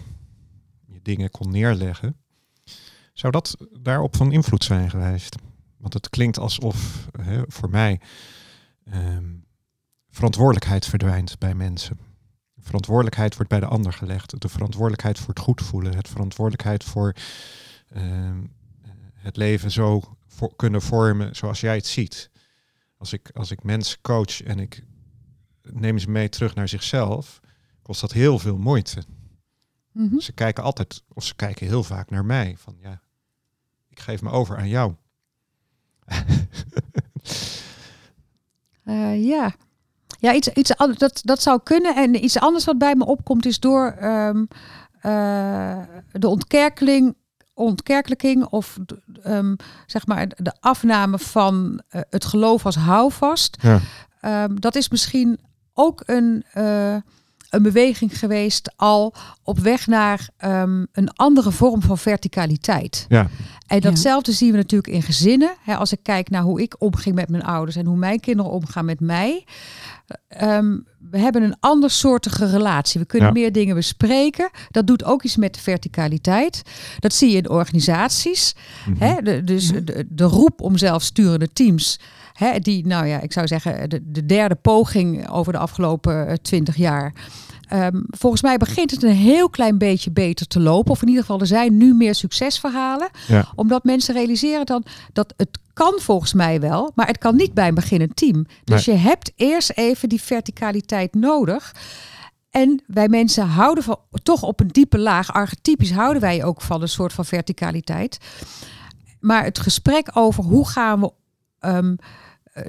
je 0.85 0.99
dingen 1.01 1.31
kon 1.31 1.51
neerleggen. 1.51 2.15
Zou 3.13 3.31
dat 3.31 3.57
daarop 3.81 4.15
van 4.15 4.31
invloed 4.31 4.63
zijn 4.63 4.89
geweest? 4.89 5.35
Want 5.77 5.93
het 5.93 6.09
klinkt 6.09 6.39
alsof 6.39 7.07
hè, 7.21 7.41
voor 7.47 7.69
mij 7.69 7.99
ehm, 8.91 9.25
verantwoordelijkheid 10.09 10.85
verdwijnt 10.85 11.39
bij 11.39 11.53
mensen. 11.55 11.97
Verantwoordelijkheid 12.65 13.35
wordt 13.35 13.49
bij 13.49 13.59
de 13.59 13.65
ander 13.65 13.93
gelegd. 13.93 14.41
De 14.41 14.49
verantwoordelijkheid 14.49 15.19
voor 15.19 15.33
het 15.33 15.39
goed 15.39 15.61
voelen. 15.61 15.95
Het 15.95 16.07
verantwoordelijkheid 16.07 16.83
voor 16.83 17.13
ehm, 17.87 18.43
het 19.13 19.37
leven 19.37 19.71
zo 19.71 20.17
voor, 20.27 20.55
kunnen 20.55 20.81
vormen 20.81 21.35
zoals 21.35 21.59
jij 21.59 21.75
het 21.75 21.87
ziet. 21.87 22.29
Als 22.97 23.13
ik, 23.13 23.29
als 23.33 23.51
ik 23.51 23.63
mensen 23.63 24.01
coach 24.01 24.43
en 24.43 24.59
ik 24.59 24.83
neem 25.61 25.99
ze 25.99 26.09
mee 26.09 26.29
terug 26.29 26.55
naar 26.55 26.67
zichzelf, 26.67 27.39
kost 27.81 28.01
dat 28.01 28.11
heel 28.11 28.39
veel 28.39 28.57
moeite. 28.57 29.03
Mhm. 29.91 30.19
Ze 30.19 30.31
kijken 30.31 30.63
altijd, 30.63 31.03
of 31.13 31.23
ze 31.23 31.35
kijken 31.35 31.67
heel 31.67 31.83
vaak 31.83 32.09
naar 32.09 32.25
mij. 32.25 32.55
Van 32.57 32.75
ja, 32.79 33.01
ik 33.87 33.99
geef 33.99 34.21
me 34.21 34.29
over 34.29 34.57
aan 34.57 34.69
jou. 34.69 34.95
Eh, 38.85 39.25
ja. 39.25 39.55
Ja, 40.25 40.33
iets, 40.33 40.47
iets 40.47 40.77
anders, 40.77 40.99
dat, 40.99 41.21
dat 41.23 41.41
zou 41.41 41.59
kunnen. 41.63 41.95
En 41.95 42.23
iets 42.23 42.39
anders 42.39 42.65
wat 42.65 42.77
bij 42.77 42.95
me 42.95 43.05
opkomt 43.05 43.45
is 43.45 43.59
door 43.59 43.95
ehm, 43.99 44.45
eh, 45.01 45.77
de 46.11 46.27
ontkerkeling, 46.27 47.15
ontkerkelijking 47.53 48.45
of 48.45 48.77
ehm, 49.23 49.55
zeg 49.85 50.07
maar 50.07 50.27
de 50.27 50.53
afname 50.59 51.19
van 51.19 51.81
eh, 51.89 52.01
het 52.09 52.25
geloof 52.25 52.65
als 52.65 52.75
houvast. 52.75 53.57
Ja. 53.61 53.79
Ehm, 54.19 54.55
dat 54.55 54.75
is 54.75 54.89
misschien 54.89 55.39
ook 55.73 56.03
een, 56.05 56.43
eh, 56.53 56.95
een 57.49 57.63
beweging 57.63 58.19
geweest 58.19 58.73
al 58.75 59.13
op 59.43 59.59
weg 59.59 59.87
naar 59.87 60.29
een 60.91 61.13
andere 61.13 61.51
vorm 61.51 61.81
van 61.81 61.97
verticaliteit. 61.97 63.05
Ja. 63.09 63.27
En 63.67 63.79
datzelfde 63.79 64.31
zien 64.31 64.51
we 64.51 64.57
natuurlijk 64.57 64.93
in 64.93 65.01
gezinnen. 65.01 65.53
Hè, 65.61 65.75
als 65.75 65.91
ik 65.91 65.99
kijk 66.01 66.29
naar 66.29 66.41
hoe 66.41 66.61
ik 66.61 66.75
omging 66.77 67.15
met 67.15 67.29
mijn 67.29 67.43
ouders 67.43 67.75
en 67.75 67.85
hoe 67.85 67.97
mijn 67.97 68.19
kinderen 68.19 68.51
omgaan 68.51 68.85
met 68.85 68.99
mij. 68.99 69.45
Ehm, 70.27 70.77
we 71.11 71.17
hebben 71.19 71.43
een 71.43 71.55
andersoortige 71.59 72.45
relatie. 72.49 72.99
We 72.99 73.05
kunnen 73.05 73.27
Ja. 73.27 73.33
meer 73.33 73.51
dingen 73.51 73.75
bespreken. 73.75 74.49
Dat 74.71 74.87
doet 74.87 75.03
ook 75.03 75.23
iets 75.23 75.35
met 75.37 75.53
de 75.53 75.59
verticaliteit. 75.59 76.61
Dat 76.99 77.13
zie 77.13 77.31
je 77.31 77.37
in 77.37 77.49
organisaties. 77.49 78.55
Mhm. 78.89 79.03
Hè? 79.03 79.21
De, 79.21 79.43
dus 79.43 79.67
de, 79.71 80.05
de 80.09 80.23
roep 80.23 80.61
om 80.61 80.77
zelfsturende 80.77 81.47
teams. 81.53 81.99
Hè, 82.33 82.59
die, 82.59 82.87
nou 82.87 83.05
ja, 83.05 83.21
ik 83.21 83.33
zou 83.33 83.47
zeggen, 83.47 83.89
de, 83.89 84.01
de 84.11 84.25
derde 84.25 84.55
poging 84.55 85.29
over 85.29 85.53
de 85.53 85.59
afgelopen 85.59 86.41
twintig 86.41 86.75
jaar. 86.75 87.13
Ehm, 87.67 88.01
volgens 88.09 88.41
mij 88.41 88.57
begint 88.57 88.91
het 88.91 89.03
een 89.03 89.09
heel 89.09 89.49
klein 89.49 89.77
beetje 89.77 90.11
beter 90.11 90.47
te 90.47 90.59
lopen. 90.59 90.91
Of 90.91 91.01
in 91.01 91.07
ieder 91.07 91.23
geval, 91.23 91.39
er 91.39 91.47
zijn 91.47 91.77
nu 91.77 91.93
meer 91.93 92.15
succesverhalen. 92.15 93.09
Ja. 93.27 93.47
Omdat 93.55 93.83
mensen 93.83 94.13
realiseren 94.13 94.65
dan 94.65 94.83
dat 95.13 95.33
het 95.37 95.49
kan 95.73 95.99
volgens 96.01 96.33
mij 96.33 96.59
wel, 96.59 96.91
maar 96.95 97.07
het 97.07 97.17
kan 97.17 97.35
niet 97.35 97.53
bij 97.53 97.67
een 97.67 97.73
beginnend 97.73 98.15
team. 98.15 98.45
Dus 98.63 98.85
je 98.85 98.93
hebt 98.93 99.31
eerst 99.35 99.71
even 99.71 100.09
die 100.09 100.21
verticaliteit 100.21 101.13
nodig. 101.13 101.75
En 102.49 102.83
wij 102.87 103.07
mensen 103.07 103.47
houden 103.47 103.83
van, 103.83 103.99
toch 104.23 104.43
op 104.43 104.59
een 104.59 104.67
diepe 104.67 104.99
laag, 104.99 105.33
archetypisch 105.33 105.91
houden 105.91 106.21
wij 106.21 106.43
ook 106.43 106.61
van 106.61 106.81
een 106.81 106.89
soort 106.89 107.13
van 107.13 107.25
verticaliteit. 107.25 108.17
maar 109.19 109.43
het 109.43 109.59
gesprek 109.59 110.09
over 110.13 110.43
hoe 110.43 110.67
gaan 110.67 110.99
we 110.99 111.11
ehm, 111.59 111.95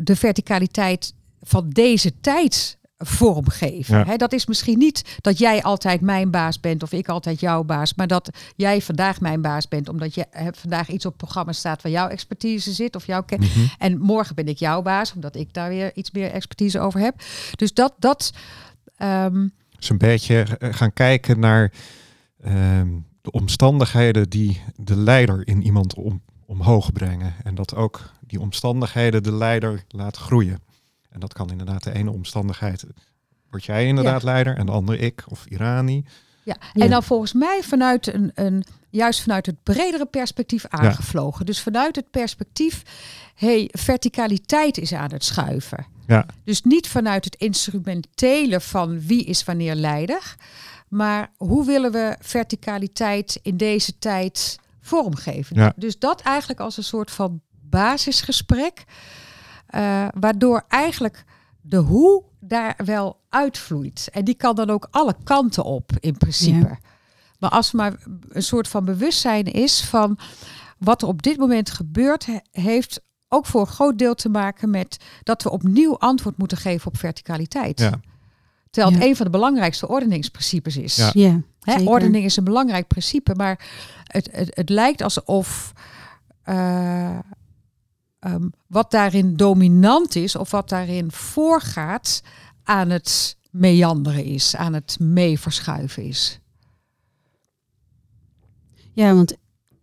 de 0.03 0.17
verticaliteit 0.17 1.15
van 1.43 1.69
deze 1.69 2.21
tijd 2.21 2.79
vormgeven. 2.99 4.05
Ja. 4.07 4.17
Dat 4.17 4.33
is 4.33 4.47
misschien 4.47 4.79
niet 4.79 5.17
dat 5.21 5.39
jij 5.39 5.63
altijd 5.63 6.01
mijn 6.01 6.31
baas 6.31 6.61
bent 6.61 6.83
of 6.83 6.93
ik 6.93 7.09
altijd 7.09 7.41
jouw 7.41 7.65
baas, 7.65 7.95
maar 7.95 8.07
dat 8.07 8.31
jij 8.57 8.83
vandaag 8.83 9.21
mijn 9.21 9.41
baas 9.41 9.69
bent 9.69 9.89
omdat 9.89 10.15
je 10.15 10.27
vandaag 10.53 10.89
iets 10.89 11.05
op 11.07 11.13
het 11.13 11.21
programma 11.23 11.53
staat 11.53 11.83
waar 11.83 11.93
jouw 11.93 12.09
expertise 12.09 12.73
zit 12.73 12.97
of 12.97 13.07
jouw 13.07 13.23
ken- 13.23 13.41
Mhm. 13.41 13.67
en 13.79 13.99
morgen 13.99 14.35
ben 14.35 14.49
ik 14.49 14.59
jouw 14.59 14.83
baas 14.83 15.13
omdat 15.15 15.37
ik 15.37 15.55
daar 15.55 15.69
weer 15.69 15.91
iets 15.95 16.11
meer 16.11 16.31
expertise 16.31 16.81
over 16.81 17.01
heb. 17.01 17.15
Dus 17.57 17.75
dat 17.75 17.93
dat 17.99 18.33
Dus 19.79 19.89
een 19.91 19.99
beetje 19.99 20.47
gaan 20.61 20.93
kijken 20.93 21.39
naar 21.41 21.73
ehm, 22.43 22.89
de 23.23 23.31
omstandigheden 23.31 24.29
die 24.31 24.61
de 24.77 24.97
leider 24.97 25.47
in 25.49 25.63
iemand 25.63 25.95
om, 25.95 26.23
omhoog 26.47 26.93
brengen. 26.93 27.35
En 27.45 27.55
dat 27.55 27.75
ook 27.75 28.11
die 28.21 28.41
omstandigheden 28.41 29.23
de 29.23 29.33
leider 29.33 29.85
laten 29.89 30.23
groeien. 30.23 30.61
En 31.17 31.23
dat 31.23 31.33
kan 31.33 31.51
inderdaad 31.51 31.83
de 31.83 31.93
ene 31.93 32.11
omstandigheid, 32.11 32.85
word 33.51 33.65
jij 33.65 33.87
inderdaad 33.87 34.23
leider 34.23 34.57
en 34.57 34.67
de 34.67 34.73
andere 34.73 34.99
ik 34.99 35.25
of 35.29 35.47
Irani. 35.47 36.05
Ja, 36.43 36.57
en 36.73 36.91
dan 36.91 37.03
volgens 37.03 37.33
mij 37.33 37.61
vanuit 37.63 38.15
een, 38.15 38.31
een 38.35 38.65
juist 38.91 39.21
vanuit 39.21 39.47
het 39.47 39.63
bredere 39.63 40.07
perspectief 40.07 40.67
aangevlogen. 40.67 41.47
Dus 41.47 41.61
vanuit 41.61 41.97
het 41.97 42.11
perspectief, 42.11 42.83
hey, 43.35 43.69
verticaliteit 43.73 44.79
is 44.79 44.93
aan 44.93 45.13
het 45.13 45.25
schuiven. 45.25 45.87
Ja. 46.07 46.27
Dus 46.45 46.63
niet 46.63 46.89
vanuit 46.89 47.25
het 47.25 47.37
instrumentele 47.37 48.61
van 48.61 49.01
wie 49.01 49.25
is 49.25 49.45
wanneer 49.45 49.75
leider, 49.75 50.35
maar 50.89 51.31
hoe 51.37 51.67
willen 51.67 51.93
we 51.93 52.17
verticaliteit 52.21 53.39
in 53.43 53.57
deze 53.57 53.99
tijd 53.99 54.59
vormgeven. 54.81 55.57
Ja. 55.57 55.73
Dus 55.77 55.99
dat 55.99 56.21
eigenlijk 56.21 56.61
als 56.61 56.77
een 56.77 56.85
soort 56.85 57.11
van 57.11 57.41
basisgesprek, 57.51 58.85
eh, 59.67 60.09
waardoor 60.21 60.65
eigenlijk 60.69 61.25
de 61.61 61.77
hoe 61.77 62.23
daar 62.41 62.75
wel 62.85 63.21
uitvloeit. 63.29 64.09
En 64.13 64.25
die 64.25 64.35
kan 64.35 64.55
dan 64.55 64.71
ook 64.71 64.89
alle 64.91 65.15
kanten 65.25 65.65
op 65.65 65.93
in 66.01 66.17
principe. 66.17 66.67
Ja. 66.69 66.79
Maar 67.39 67.51
als 67.51 67.69
er 67.71 67.77
maar 67.77 67.95
een 68.29 68.43
soort 68.43 68.69
van 68.69 68.85
bewustzijn 68.85 69.45
is 69.45 69.85
van 69.85 70.19
wat 70.79 71.03
er 71.03 71.09
op 71.09 71.23
dit 71.23 71.37
moment 71.37 71.71
gebeurt, 71.71 72.27
he- 72.27 72.39
heeft 72.51 73.01
ook 73.29 73.47
voor 73.47 73.61
een 73.61 73.67
groot 73.67 73.99
deel 73.99 74.15
te 74.15 74.29
maken 74.29 74.71
met 74.71 74.97
dat 75.23 75.43
we 75.43 75.51
opnieuw 75.51 75.99
antwoord 75.99 76.37
moeten 76.39 76.59
geven 76.59 76.87
op 76.87 76.97
verticaliteit. 76.99 77.81
Ja. 77.81 78.01
Terwijl 78.71 78.95
het 78.95 79.03
Ja. 79.05 79.09
een 79.09 79.17
van 79.17 79.25
de 79.27 79.33
belangrijkste 79.33 79.89
ordeningsprincipes 79.89 80.77
is. 80.77 80.97
Ja. 80.97 81.11
Ja, 81.13 81.41
Hè, 81.61 81.73
zeker. 81.73 81.89
ordening 81.89 82.25
is 82.25 82.37
een 82.37 82.45
belangrijk 82.45 82.87
principe, 82.87 83.35
maar 83.35 83.67
het, 84.05 84.29
het, 84.33 84.57
het 84.57 84.69
lijkt 84.69 85.03
alsof 85.03 85.73
eh, 86.43 87.19
ehm, 88.27 88.49
wat 88.67 88.91
daarin 88.91 89.37
dominant 89.37 90.15
is 90.17 90.37
of 90.37 90.51
wat 90.51 90.69
daarin 90.69 91.13
voorgaat 91.13 92.23
aan 92.65 92.91
het 92.91 93.37
meanderen 93.51 94.25
is, 94.25 94.57
aan 94.57 94.73
het 94.75 94.97
meeverschuiven 95.01 96.03
is. 96.03 96.41
Ja, 98.93 99.15
want 99.15 99.35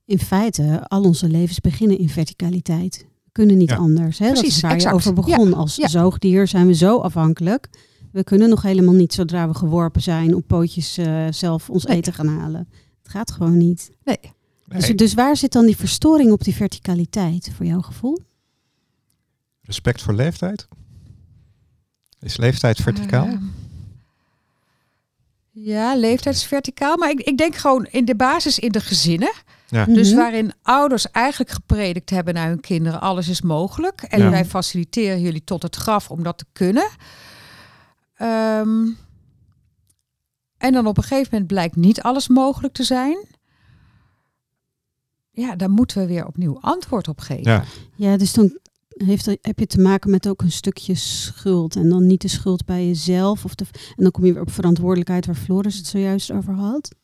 in 0.05 0.19
feite, 0.19 0.87
al 0.87 1.03
onze 1.03 1.27
levens 1.27 1.59
beginnen 1.59 1.97
in 1.97 2.09
verticaliteit. 2.09 3.05
We 3.23 3.29
kunnen 3.31 3.57
niet 3.57 3.69
Ja. 3.69 3.75
anders. 3.75 4.19
Hè? 4.19 4.25
dat 4.25 4.33
Precies, 4.35 4.55
is 4.55 4.61
waar 4.61 4.71
exact. 4.71 4.93
je 4.93 4.99
over 4.99 5.13
begon. 5.13 5.53
Als 5.53 5.75
ja. 5.75 5.87
zoogdier 5.87 6.47
zijn 6.47 6.67
we 6.67 6.73
zo 6.73 6.97
afhankelijk. 6.99 7.69
We 8.11 8.23
kunnen 8.23 8.49
nog 8.49 8.61
helemaal 8.61 8.93
niet, 8.93 9.13
zodra 9.13 9.47
we 9.47 9.53
geworpen 9.53 10.01
zijn, 10.01 10.35
op 10.35 10.47
pootjes 10.47 10.97
eh, 10.97 11.25
zelf 11.29 11.69
ons 11.69 11.85
Nee. 11.85 11.97
eten 11.97 12.13
gaan 12.13 12.27
halen. 12.27 12.67
Het 13.03 13.11
gaat 13.11 13.31
gewoon 13.31 13.57
niet. 13.57 13.91
Nee. 14.03 14.19
Dus, 14.67 14.87
dus 14.87 15.13
waar 15.13 15.37
zit 15.37 15.51
dan 15.51 15.65
die 15.65 15.77
verstoring 15.77 16.31
op 16.31 16.43
die 16.43 16.55
verticaliteit, 16.55 17.51
voor 17.55 17.65
jouw 17.65 17.81
gevoel? 17.81 18.19
Respect 19.63 20.01
voor 20.01 20.13
leeftijd. 20.13 20.67
Is 22.19 22.37
leeftijd 22.37 22.77
verticaal? 22.81 23.25
Eh, 23.27 23.37
ja, 25.51 25.95
leeftijd 25.95 26.35
is 26.35 26.45
verticaal. 26.45 26.97
Maar 26.97 27.09
ik, 27.09 27.19
ik 27.19 27.37
denk 27.37 27.55
gewoon 27.55 27.85
in 27.85 28.05
de 28.05 28.15
basis 28.15 28.59
in 28.59 28.71
de 28.71 28.79
gezinnen. 28.81 29.31
ja. 29.67 29.85
Dus 29.85 30.09
Mhm. 30.09 30.17
waarin 30.19 30.53
ouders 30.61 31.11
eigenlijk 31.11 31.51
gepredikt 31.51 32.09
hebben 32.09 32.33
naar 32.33 32.47
hun 32.47 32.59
kinderen, 32.59 33.01
alles 33.01 33.27
is 33.27 33.41
mogelijk. 33.41 34.01
En 34.01 34.19
Ja. 34.19 34.29
wij 34.29 34.45
faciliteren 34.45 35.21
jullie 35.21 35.43
tot 35.43 35.63
het 35.63 35.75
graf 35.75 36.11
om 36.11 36.23
dat 36.23 36.37
te 36.37 36.45
kunnen. 36.53 36.89
Ehm, 38.15 38.85
en 40.57 40.73
dan 40.73 40.87
op 40.87 40.97
een 40.97 41.03
gegeven 41.03 41.27
moment 41.31 41.47
blijkt 41.47 41.75
niet 41.75 42.01
alles 42.01 42.27
mogelijk 42.27 42.73
te 42.73 42.83
zijn. 42.83 43.25
Ja, 45.31 45.55
daar 45.55 45.69
moeten 45.69 45.97
we 46.01 46.07
weer 46.07 46.25
opnieuw 46.27 46.57
antwoord 46.61 47.07
op 47.07 47.19
geven. 47.19 47.51
Ja. 47.51 47.63
Ja, 47.95 48.17
dus 48.17 48.33
dan 48.33 48.57
heeft, 48.93 49.25
heb 49.41 49.59
je 49.59 49.67
te 49.67 49.79
maken 49.79 50.09
met 50.09 50.27
ook 50.27 50.41
een 50.41 50.51
stukje 50.51 50.95
schuld. 50.95 51.75
En 51.75 51.89
dan 51.89 52.05
niet 52.07 52.21
de 52.21 52.27
schuld 52.27 52.65
bij 52.65 52.87
jezelf. 52.87 53.45
Of 53.45 53.55
de, 53.55 53.65
en 53.95 54.03
dan 54.03 54.11
kom 54.11 54.25
je 54.25 54.33
weer 54.33 54.41
op 54.41 54.51
verantwoordelijkheid 54.51 55.25
waar 55.25 55.35
Floris 55.35 55.77
het 55.77 55.87
zojuist 55.87 56.31
over 56.31 56.53
had. 56.53 56.95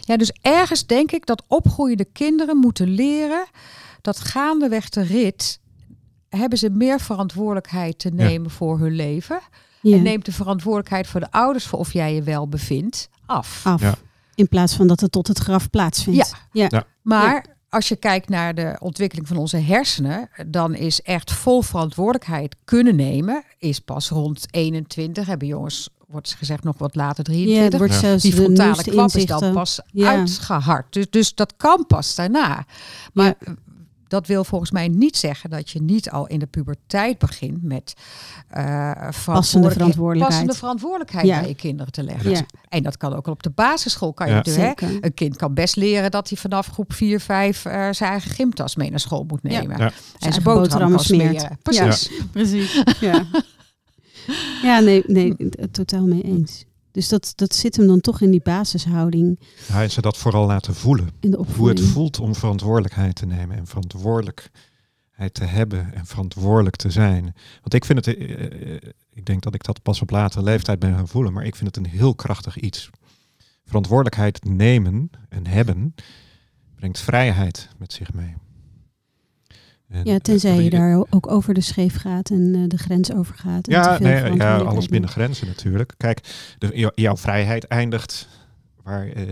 Ja, 0.00 0.16
dus 0.16 0.32
ergens 0.40 0.86
denk 0.86 1.12
ik 1.12 1.26
dat 1.26 1.42
opgroeiende 1.46 2.04
kinderen 2.04 2.56
moeten 2.56 2.88
leren 2.88 3.46
dat 4.00 4.20
gaandeweg 4.20 4.88
de 4.88 5.02
rit 5.02 5.60
hebben 6.28 6.58
ze 6.58 6.70
meer 6.70 7.00
verantwoordelijkheid 7.00 7.98
te 7.98 8.08
nemen 8.08 8.50
voor 8.50 8.78
hun 8.78 8.92
leven. 8.92 9.40
Ja, 9.80 9.96
En 9.96 10.02
neemt 10.02 10.24
de 10.24 10.32
verantwoordelijkheid 10.32 11.06
voor 11.06 11.20
de 11.20 11.30
ouders 11.30 11.66
voor 11.66 11.78
of 11.78 11.92
jij 11.92 12.14
je 12.14 12.22
wel 12.22 12.48
bevindt 12.48 13.08
af. 13.26 13.66
af. 13.66 13.80
Ja. 13.80 13.94
In 14.34 14.48
plaats 14.48 14.74
van 14.74 14.86
dat 14.86 15.00
het 15.00 15.12
tot 15.12 15.28
het 15.28 15.38
graf 15.38 15.70
plaatsvindt. 15.70 16.34
Ja. 16.52 16.68
Ja. 16.70 16.84
Maar 17.02 17.51
als 17.72 17.88
je 17.88 17.96
kijkt 17.96 18.28
naar 18.28 18.54
de 18.54 18.76
ontwikkeling 18.80 19.28
van 19.28 19.36
onze 19.36 19.56
hersenen, 19.56 20.28
dan 20.46 20.74
is 20.74 21.00
echt 21.02 21.32
vol 21.32 21.62
verantwoordelijkheid 21.62 22.56
kunnen 22.64 22.96
nemen, 22.96 23.42
is 23.58 23.78
pas 23.78 24.08
rond 24.08 24.46
21. 24.50 25.26
Hebben 25.26 25.48
jongens, 25.48 25.88
wordt 26.08 26.34
gezegd, 26.34 26.64
nog 26.64 26.78
wat 26.78 26.94
later 26.94 27.24
Ja, 27.30 27.32
23. 27.34 27.72
er 27.72 27.78
wordt 27.78 27.92
Ja. 27.92 27.98
zelfs 28.00 28.22
die 28.22 28.32
frontale 28.32 28.82
kwap 28.82 29.10
is 29.10 29.26
dan 29.26 29.52
pas 29.52 29.80
Ja. 29.92 30.08
uitgehard. 30.10 30.92
Dus, 30.92 31.06
dus 31.10 31.34
dat 31.34 31.54
kan 31.56 31.84
pas 31.86 32.14
daarna. 32.14 32.64
Maar 33.12 33.34
dat 34.12 34.26
wil 34.26 34.44
volgens 34.44 34.70
mij 34.70 34.88
niet 34.88 35.16
zeggen 35.16 35.50
dat 35.50 35.70
je 35.70 35.82
niet 35.82 36.10
al 36.10 36.26
in 36.26 36.38
de 36.38 36.46
puberteit 36.46 37.18
begint 37.18 37.62
met 37.62 37.94
eh 38.48 38.90
verantwoordelijkheid, 39.10 39.72
verantwoordelijkheid. 39.72 40.28
passende 40.28 40.54
verantwoordelijkheid 40.54 41.26
Ja. 41.26 41.38
bij 41.40 41.48
je 41.48 41.54
kinderen 41.54 41.92
te 41.92 42.02
leggen. 42.02 42.30
Ja, 42.30 42.40
En 42.68 42.82
dat 42.82 42.96
kan 42.96 43.14
ook 43.14 43.26
al 43.26 43.32
op 43.32 43.42
de 43.42 43.50
basisschool. 43.50 44.12
Kan 44.12 44.26
je 44.28 44.34
Ja. 44.34 44.40
doen, 44.42 44.54
hè? 44.54 44.60
zeker. 44.66 44.88
Een 45.00 45.14
kind 45.14 45.36
kan 45.36 45.54
best 45.54 45.76
leren 45.76 46.10
dat 46.10 46.28
hij 46.28 46.38
vanaf 46.38 46.66
groep 46.66 46.92
4, 46.92 47.20
5 47.20 47.64
eh, 47.64 47.72
zijn 47.90 48.10
eigen 48.10 48.30
gymtas 48.30 48.76
mee 48.76 48.90
naar 48.90 49.00
school 49.00 49.24
moet 49.28 49.42
nemen. 49.42 49.78
Ja. 49.78 49.92
En 50.18 50.32
Zijn 50.32 50.42
boterham 50.42 50.98
smeren. 50.98 51.58
Precies. 51.62 52.10
Precies. 52.32 52.82
Ja, 53.00 53.24
ja 54.62 54.78
nee, 54.80 55.02
nee, 55.06 55.34
het 55.38 55.72
totaal 55.72 56.06
mee 56.06 56.22
eens. 56.22 56.64
Dus 56.92 57.08
dat, 57.08 57.32
dat 57.34 57.54
zit 57.54 57.76
hem 57.76 57.86
dan 57.86 58.00
toch 58.00 58.20
in 58.20 58.30
die 58.30 58.42
basishouding 58.42 59.40
en 59.68 59.90
ze 59.90 60.00
dat 60.00 60.16
vooral 60.16 60.46
laten 60.46 60.74
voelen. 60.74 61.10
Hoe 61.56 61.68
het 61.68 61.80
voelt 61.80 62.20
om 62.20 62.34
verantwoordelijkheid 62.34 63.14
te 63.14 63.26
nemen 63.26 63.56
en 63.56 63.66
verantwoordelijkheid 63.66 65.34
te 65.34 65.44
hebben 65.44 65.94
en 65.94 66.06
verantwoordelijk 66.06 66.76
te 66.76 66.90
zijn. 66.90 67.22
Want 67.60 67.74
ik 67.74 67.84
vind 67.84 68.04
het, 68.04 68.16
eh, 68.16 68.74
eh, 68.74 68.80
ik 69.12 69.24
denk 69.24 69.42
dat 69.42 69.54
ik 69.54 69.64
dat 69.64 69.82
pas 69.82 70.00
op 70.00 70.10
latere 70.10 70.44
leeftijd 70.44 70.78
ben 70.78 70.94
gaan 70.94 71.08
voelen, 71.08 71.32
maar 71.32 71.44
ik 71.44 71.56
vind 71.56 71.74
het 71.76 71.84
een 71.84 71.92
heel 71.92 72.14
krachtig 72.14 72.58
iets. 72.58 72.90
Verantwoordelijkheid 73.64 74.44
nemen 74.44 75.10
en 75.28 75.46
hebben 75.46 75.94
brengt 76.74 77.00
vrijheid 77.00 77.68
met 77.78 77.92
zich 77.92 78.12
mee. 78.12 78.34
En, 79.92 80.04
Ja, 80.04 80.18
tenzij 80.18 80.62
je 80.62 80.70
daar 80.70 81.04
ook 81.10 81.30
over 81.30 81.54
de 81.54 81.60
scheef 81.60 81.94
gaat 81.96 82.30
en 82.30 82.54
eh, 82.54 82.60
de 82.66 82.78
grens 82.78 83.12
overgaat. 83.12 83.54
En 83.56 83.62
te 83.62 83.70
Ja, 83.70 83.98
nee, 83.98 84.34
ja, 84.34 84.56
alles 84.58 84.86
binnen 84.86 85.10
grenzen 85.10 85.46
natuurlijk. 85.46 85.94
Kijk, 85.96 86.20
de, 86.58 86.70
jou- 86.74 86.92
jouw 86.94 87.16
vrijheid 87.16 87.64
eindigt 87.64 88.28
waar 88.82 89.06
eh, 89.06 89.26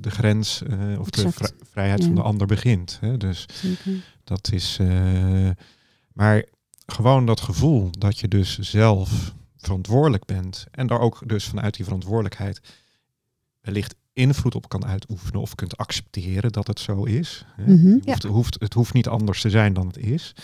de 0.00 0.10
grens 0.10 0.62
eh, 0.62 1.00
of 1.00 1.10
de 1.10 1.32
vri- 1.32 1.56
vrijheid 1.70 1.98
Ja. 2.00 2.06
van 2.06 2.14
de 2.14 2.22
ander 2.22 2.46
begint. 2.46 2.98
Hè? 3.00 3.16
Dus 3.16 3.46
Zeker. 3.52 3.92
dat 4.24 4.50
is. 4.52 4.78
maar 6.12 6.44
gewoon 6.86 7.26
dat 7.26 7.40
gevoel 7.40 7.90
dat 7.98 8.18
je 8.18 8.28
dus 8.28 8.58
zelf 8.58 9.34
verantwoordelijk 9.56 10.24
bent 10.24 10.66
en 10.70 10.86
daar 10.86 11.00
ook 11.00 11.22
dus 11.26 11.44
vanuit 11.44 11.74
die 11.74 11.84
verantwoordelijkheid 11.84 12.60
wellicht 13.60 13.94
invloed 14.14 14.54
op 14.54 14.68
kan 14.68 14.86
uitoefenen 14.86 15.40
of 15.40 15.54
kunt 15.54 15.76
accepteren 15.76 16.52
dat 16.52 16.66
het 16.66 16.80
zo 16.80 17.04
is. 17.04 17.44
Hè? 17.56 17.72
Mhm. 17.72 17.86
Je 17.88 18.00
hoeft, 18.04 18.22
hoeft, 18.22 18.56
het 18.60 18.72
hoeft 18.74 18.92
niet 18.92 19.08
anders 19.08 19.40
te 19.40 19.50
zijn 19.50 19.72
dan 19.72 19.86
het 19.86 19.96
is. 19.98 20.34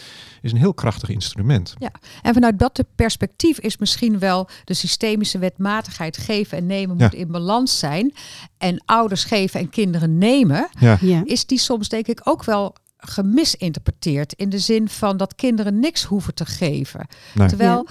Is 0.43 0.53
een 0.53 0.59
heel 0.59 0.75
krachtig 0.75 1.09
instrument. 1.09 1.75
En 2.23 2.35
vanuit 2.35 2.59
dat 2.59 2.85
perspectief 2.95 3.59
is 3.59 3.77
misschien 3.79 4.19
wel 4.19 4.49
de 4.65 4.75
systemische 4.75 5.39
wetmatigheid 5.39 6.17
geven 6.17 6.59
en 6.59 6.67
nemen 6.67 6.99
Ja. 6.99 7.05
moet 7.05 7.15
in 7.15 7.31
balans 7.31 7.79
zijn. 7.79 8.15
En 8.59 8.83
ouders 8.87 9.25
geven 9.25 9.61
en 9.61 9.69
kinderen 9.71 10.19
nemen. 10.19 10.69
Ja, 10.79 10.99
Ja. 11.01 11.23
Is 11.25 11.47
die 11.47 11.59
soms 11.59 11.89
denk 11.89 12.07
ik 12.07 12.21
ook 12.25 12.45
wel 12.45 12.75
gemisinterpreteerd. 12.97 14.33
In 14.33 14.49
de 14.49 14.59
zin 14.59 14.89
van 14.89 15.17
dat 15.17 15.35
kinderen 15.35 15.79
niks 15.79 16.05
hoeven 16.05 16.35
te 16.35 16.47
geven. 16.47 17.07
Nee. 17.35 17.49
Terwijl 17.49 17.87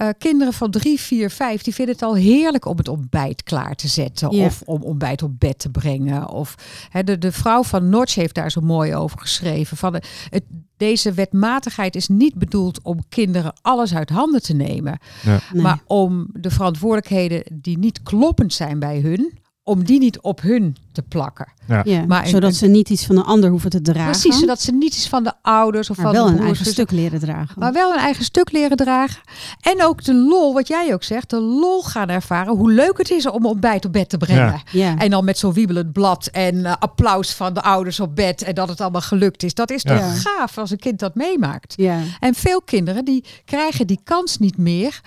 eh, 0.00 0.08
kinderen 0.18 0.52
van 0.52 0.70
drie, 0.70 1.00
vier, 1.00 1.30
vijf, 1.30 1.62
die 1.62 1.74
vinden 1.74 1.94
het 1.94 2.04
al 2.04 2.14
heerlijk 2.14 2.64
om 2.64 2.76
het 2.76 2.88
ontbijt 2.88 3.42
klaar 3.42 3.74
te 3.74 3.88
zetten. 3.88 4.36
Ja. 4.36 4.44
Of 4.44 4.62
om 4.64 4.82
ontbijt 4.82 5.22
op 5.22 5.40
bed 5.40 5.58
te 5.58 5.70
brengen. 5.70 6.28
Of 6.28 6.54
hè, 6.88 7.04
de, 7.04 7.18
de 7.18 7.32
vrouw 7.32 7.62
van 7.62 7.88
Notch 7.88 8.14
heeft 8.14 8.34
daar 8.34 8.50
zo 8.50 8.60
mooi 8.60 8.94
over 8.94 9.18
geschreven. 9.18 9.76
Van 9.76 9.92
de, 9.92 10.02
het, 10.30 10.44
deze 10.76 11.12
wetmatigheid 11.12 11.96
is 11.96 12.08
niet 12.08 12.34
bedoeld 12.34 12.82
om 12.82 12.98
kinderen 13.08 13.52
alles 13.62 13.94
uit 13.94 14.10
handen 14.10 14.42
te 14.42 14.54
nemen. 14.54 14.98
Nee. 15.24 15.62
Maar 15.62 15.78
om 15.86 16.28
de 16.32 16.50
verantwoordelijkheden 16.50 17.42
die 17.52 17.78
niet 17.78 18.02
kloppend 18.02 18.52
zijn 18.52 18.78
bij 18.78 19.00
hun, 19.00 19.38
om 19.70 19.84
die 19.84 19.98
niet 19.98 20.20
op 20.20 20.40
hun 20.40 20.76
te 20.92 21.02
plakken. 21.02 21.46
Ja. 21.68 21.80
ja, 21.84 22.04
maar 22.06 22.24
in- 22.24 22.30
zodat 22.30 22.54
ze 22.54 22.66
niet 22.66 22.90
iets 22.90 23.06
van 23.06 23.16
een 23.16 23.24
ander 23.24 23.50
hoeven 23.50 23.70
te 23.70 23.80
dragen. 23.82 24.10
Precies, 24.10 24.38
zodat 24.38 24.60
ze 24.60 24.72
niet 24.72 24.94
iets 24.94 25.08
van 25.08 25.24
de 25.24 25.32
ouders 25.42 25.90
of 25.90 25.96
maar 25.96 26.06
van 26.06 26.14
wel 26.14 26.24
de 26.24 26.30
een 26.30 26.36
eigen 26.38 26.56
zussen- 26.56 26.74
stuk 26.74 26.90
leren 26.90 27.20
dragen. 27.20 27.54
maar 27.58 27.72
wel 27.72 27.92
een 27.92 27.98
eigen 27.98 28.24
stuk 28.24 28.52
leren 28.52 28.76
dragen. 28.76 29.20
En 29.60 29.84
ook 29.84 30.04
de 30.04 30.14
lol, 30.14 30.54
wat 30.54 30.68
jij 30.68 30.92
ook 30.94 31.02
zegt, 31.02 31.30
de 31.30 31.40
lol 31.40 31.82
gaan 31.82 32.08
ervaren. 32.08 32.56
Hoe 32.56 32.72
leuk 32.72 32.98
het 32.98 33.10
is 33.10 33.26
om 33.28 33.46
ontbijt 33.46 33.84
op 33.84 33.92
bed 33.92 34.08
te 34.08 34.16
brengen. 34.18 34.44
Ja. 34.44 34.60
ja. 34.70 34.96
En 34.98 35.10
dan 35.10 35.24
met 35.24 35.38
zo'n 35.38 35.52
wiebelend 35.52 35.92
blad 35.92 36.26
en 36.26 36.64
eh, 36.66 36.74
applaus 36.78 37.32
van 37.32 37.54
de 37.54 37.62
ouders 37.62 38.00
op 38.00 38.16
bed. 38.16 38.42
En 38.42 38.54
dat 38.54 38.68
het 38.68 38.80
allemaal 38.80 39.00
gelukt 39.00 39.42
is. 39.42 39.54
Dat 39.54 39.70
is 39.70 39.82
toch 39.82 39.98
Ja. 39.98 40.12
gaaf 40.14 40.58
als 40.58 40.70
een 40.70 40.78
kind 40.78 40.98
dat 40.98 41.14
meemaakt. 41.14 41.74
ja. 41.76 41.98
En 42.20 42.34
veel 42.34 42.62
kinderen 42.62 43.04
die 43.04 43.24
krijgen 43.44 43.86
die 43.86 44.00
kans 44.04 44.38
niet 44.38 44.56
meer. 44.56 45.00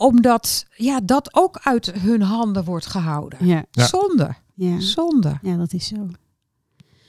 Omdat 0.00 0.66
ja, 0.76 1.00
dat 1.00 1.34
ook 1.34 1.60
uit 1.62 1.92
hun 1.92 2.22
handen 2.22 2.64
wordt 2.64 2.86
gehouden. 2.86 3.46
Ja. 3.46 3.64
Zonde. 3.70 4.34
Ja. 4.54 4.80
Zonde. 4.80 5.38
ja, 5.42 5.56
dat 5.56 5.72
is 5.72 5.86
zo. 5.86 6.06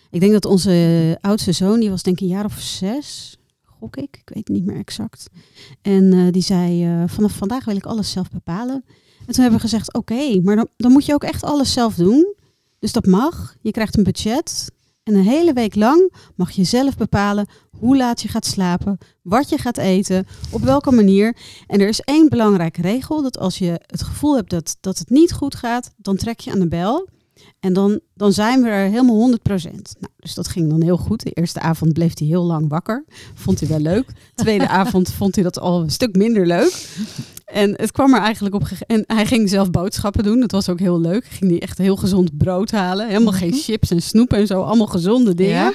Ik 0.09 0.19
denk 0.19 0.31
dat 0.31 0.45
onze 0.45 1.17
oudste 1.21 1.51
zoon, 1.51 1.79
die 1.79 1.89
was 1.89 2.03
denk 2.03 2.19
ik 2.19 2.23
een 2.23 2.33
jaar 2.33 2.45
of 2.45 2.59
zes, 2.59 3.37
gok 3.63 3.95
ik, 3.95 4.17
ik 4.17 4.29
weet 4.33 4.47
het 4.47 4.57
niet 4.57 4.65
meer 4.65 4.77
exact. 4.77 5.29
En 5.81 6.13
eh, 6.13 6.31
die 6.31 6.41
zei, 6.41 6.85
eh, 6.85 7.03
vanaf 7.07 7.31
vandaag 7.31 7.65
wil 7.65 7.75
ik 7.75 7.85
alles 7.85 8.11
zelf 8.11 8.29
bepalen. 8.29 8.83
En 9.19 9.33
toen 9.33 9.41
hebben 9.43 9.59
we 9.59 9.67
gezegd, 9.67 9.93
oké, 9.93 10.41
maar 10.41 10.55
dan, 10.55 10.67
dan 10.77 10.91
moet 10.91 11.05
je 11.05 11.13
ook 11.13 11.23
echt 11.23 11.43
alles 11.43 11.73
zelf 11.73 11.95
doen. 11.95 12.35
Dus 12.79 12.91
dat 12.91 13.05
mag. 13.05 13.55
Je 13.61 13.71
krijgt 13.71 13.97
een 13.97 14.03
budget. 14.03 14.71
En 15.03 15.15
een 15.15 15.23
hele 15.23 15.53
week 15.53 15.75
lang 15.75 16.13
mag 16.35 16.51
je 16.51 16.63
zelf 16.63 16.97
bepalen 16.97 17.47
hoe 17.69 17.97
laat 17.97 18.21
je 18.21 18.27
gaat 18.27 18.45
slapen, 18.45 18.97
wat 19.21 19.49
je 19.49 19.57
gaat 19.57 19.77
eten, 19.77 20.27
op 20.51 20.61
welke 20.61 20.91
manier. 20.91 21.37
En 21.67 21.79
er 21.79 21.87
is 21.87 21.99
één 21.99 22.29
belangrijke 22.29 22.81
regel, 22.81 23.21
dat 23.21 23.37
als 23.37 23.57
je 23.57 23.81
het 23.85 24.03
gevoel 24.03 24.35
hebt 24.35 24.49
dat, 24.49 24.77
dat 24.79 24.97
het 24.97 25.09
niet 25.09 25.31
goed 25.31 25.55
gaat, 25.55 25.93
dan 25.97 26.15
trek 26.15 26.39
je 26.39 26.51
aan 26.51 26.59
de 26.59 26.67
bel. 26.67 27.07
En 27.59 27.73
dan, 27.73 27.99
dan 28.13 28.33
zijn 28.33 28.61
we 28.61 28.69
er 28.69 28.89
helemaal 28.89 29.31
100%. 29.31 29.33
Nou, 29.43 30.13
dus 30.15 30.33
dat 30.33 30.47
ging 30.47 30.69
dan 30.69 30.81
heel 30.81 30.97
goed. 30.97 31.23
De 31.23 31.31
eerste 31.31 31.59
avond 31.59 31.93
bleef 31.93 32.17
hij 32.17 32.27
heel 32.27 32.43
lang 32.43 32.69
wakker. 32.69 33.05
Vond 33.33 33.59
hij 33.59 33.69
wel 33.69 33.79
leuk. 33.79 34.07
De 34.07 34.13
tweede 34.43 34.67
avond 34.81 35.11
vond 35.11 35.35
hij 35.35 35.43
dat 35.43 35.59
al 35.59 35.81
een 35.81 35.89
stuk 35.89 36.15
minder 36.15 36.47
leuk. 36.47 36.87
En 37.51 37.73
het 37.75 37.91
kwam 37.91 38.13
er 38.13 38.21
eigenlijk 38.21 38.55
op. 38.55 38.63
En 38.87 39.03
hij 39.07 39.25
ging 39.25 39.49
zelf 39.49 39.71
boodschappen 39.71 40.23
doen. 40.23 40.39
Dat 40.39 40.51
was 40.51 40.69
ook 40.69 40.79
heel 40.79 40.99
leuk. 40.99 41.25
Ging 41.25 41.51
hij 41.51 41.59
echt 41.61 41.77
heel 41.77 41.95
gezond 41.95 42.37
brood 42.37 42.71
halen. 42.71 43.07
Helemaal 43.07 43.33
geen 43.33 43.49
Mhm. 43.49 43.57
chips 43.59 43.91
en 43.91 44.01
snoep 44.01 44.33
en 44.33 44.47
zo. 44.47 44.61
Allemaal 44.61 44.87
gezonde 44.87 45.33
dingen. 45.33 45.53
Ja. 45.55 45.73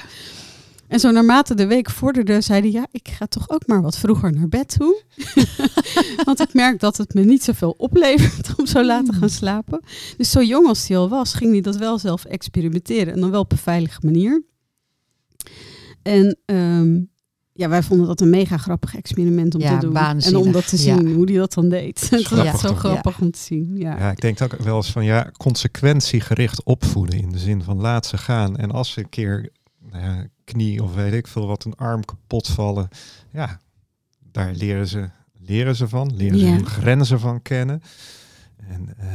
En 0.87 0.99
zo 0.99 1.11
naarmate 1.11 1.55
de 1.55 1.67
week 1.67 1.89
vorderde, 1.89 2.41
zei 2.41 2.61
hij... 2.61 2.71
Ja, 2.71 2.87
ik 2.91 3.07
ga 3.07 3.25
toch 3.25 3.49
ook 3.49 3.67
maar 3.67 3.81
wat 3.81 3.97
vroeger 3.97 4.33
naar 4.33 4.47
bed 4.47 4.75
toe. 4.77 5.01
Want 6.25 6.39
ik 6.39 6.53
merk 6.53 6.79
dat 6.79 6.97
het 6.97 7.13
me 7.13 7.23
niet 7.23 7.43
zoveel 7.43 7.73
oplevert 7.77 8.49
om 8.57 8.65
zo 8.65 8.83
laat 8.83 9.05
te 9.05 9.13
gaan 9.13 9.29
slapen. 9.29 9.79
Dus 10.17 10.31
zo 10.31 10.41
jong 10.43 10.67
als 10.67 10.87
hij 10.87 10.97
al 10.97 11.09
was, 11.09 11.33
ging 11.33 11.51
hij 11.51 11.61
dat 11.61 11.75
wel 11.75 11.99
zelf 11.99 12.25
experimenteren. 12.25 13.13
En 13.13 13.19
dan 13.19 13.31
wel 13.31 13.41
op 13.41 13.51
een 13.51 13.57
veilige 13.57 13.99
manier. 14.01 14.43
En 16.03 16.37
ehm, 16.45 16.99
ja, 17.57 17.69
wij 17.69 17.83
vonden 17.83 18.07
dat 18.07 18.21
een 18.21 18.29
mega 18.29 18.57
grappig 18.57 18.95
experiment 18.95 19.55
om 19.55 19.61
Ja, 19.61 19.73
te 19.79 19.85
doen. 19.85 19.93
waanzinnig, 19.93 20.41
En 20.41 20.47
om 20.47 20.51
dat 20.53 20.67
te 20.67 20.75
ja. 20.75 20.81
zien, 20.97 21.13
hoe 21.13 21.25
hij 21.25 21.35
dat 21.37 21.53
dan 21.53 21.69
deed. 21.69 21.99
Het 22.09 22.09
was 22.09 22.23
Grappig 22.23 22.59
zo 22.59 22.67
toch? 22.67 22.79
grappig 22.79 23.19
om 23.19 23.31
te 23.31 23.39
zien. 23.39 23.77
Ja. 23.77 23.97
Ja, 23.97 24.11
ik 24.11 24.21
denk 24.21 24.41
ook 24.41 24.55
wel 24.57 24.75
eens 24.75 24.91
van 24.91 25.05
ja, 25.05 25.31
consequentiegericht 25.37 26.63
opvoeden 26.63 27.19
in 27.19 27.29
de 27.29 27.39
zin 27.39 27.63
van 27.63 27.77
laat 27.77 28.05
ze 28.05 28.17
gaan. 28.17 28.57
En 28.57 28.71
als 28.71 28.91
ze 28.91 28.99
een 28.99 29.09
keer 29.09 29.49
nou 29.91 30.03
ja, 30.03 30.25
knie 30.43 30.83
of 30.83 30.95
weet 30.95 31.13
ik 31.13 31.27
veel 31.27 31.47
wat, 31.47 31.63
een 31.65 31.75
arm 31.75 32.05
kapot 32.05 32.47
vallen, 32.47 32.87
ja, 33.31 33.59
daar 34.31 34.53
leren 34.53 34.87
ze, 34.87 35.09
leren 35.33 35.75
ze 35.75 35.87
van, 35.87 36.15
leren 36.15 36.39
ze 36.39 36.45
Ja. 36.45 36.51
hun 36.51 36.65
grenzen 36.65 37.19
van 37.19 37.41
kennen. 37.41 37.81
En 38.69 38.93
eh, 38.97 39.07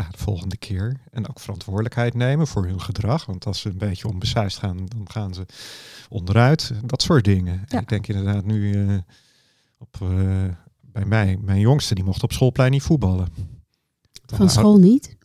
ja, 0.00 0.08
de 0.10 0.18
volgende 0.18 0.56
keer. 0.56 1.00
En 1.10 1.28
ook 1.28 1.40
verantwoordelijkheid 1.40 2.14
nemen 2.14 2.46
voor 2.46 2.66
hun 2.66 2.80
gedrag. 2.80 3.26
Want 3.26 3.46
als 3.46 3.60
ze 3.60 3.68
een 3.68 3.78
beetje 3.78 4.08
onbesuisd 4.08 4.58
gaan, 4.58 4.76
dan 4.86 5.10
gaan 5.10 5.34
ze 5.34 5.46
onderuit. 6.08 6.72
Dat 6.84 7.02
soort 7.02 7.24
dingen. 7.24 7.64
En 7.68 7.80
ik 7.80 7.88
denk 7.88 8.06
inderdaad 8.06 8.44
nu 8.44 8.86
eh, 8.88 8.96
op, 9.78 9.96
eh, 10.00 10.44
bij 10.80 11.04
mij, 11.04 11.38
mijn 11.40 11.60
jongste, 11.60 11.94
die 11.94 12.04
mocht 12.04 12.22
op 12.22 12.32
schoolplein 12.32 12.70
niet 12.70 12.82
voetballen. 12.82 13.28
Van 14.26 14.50
school 14.50 14.78
niet? 14.78 15.16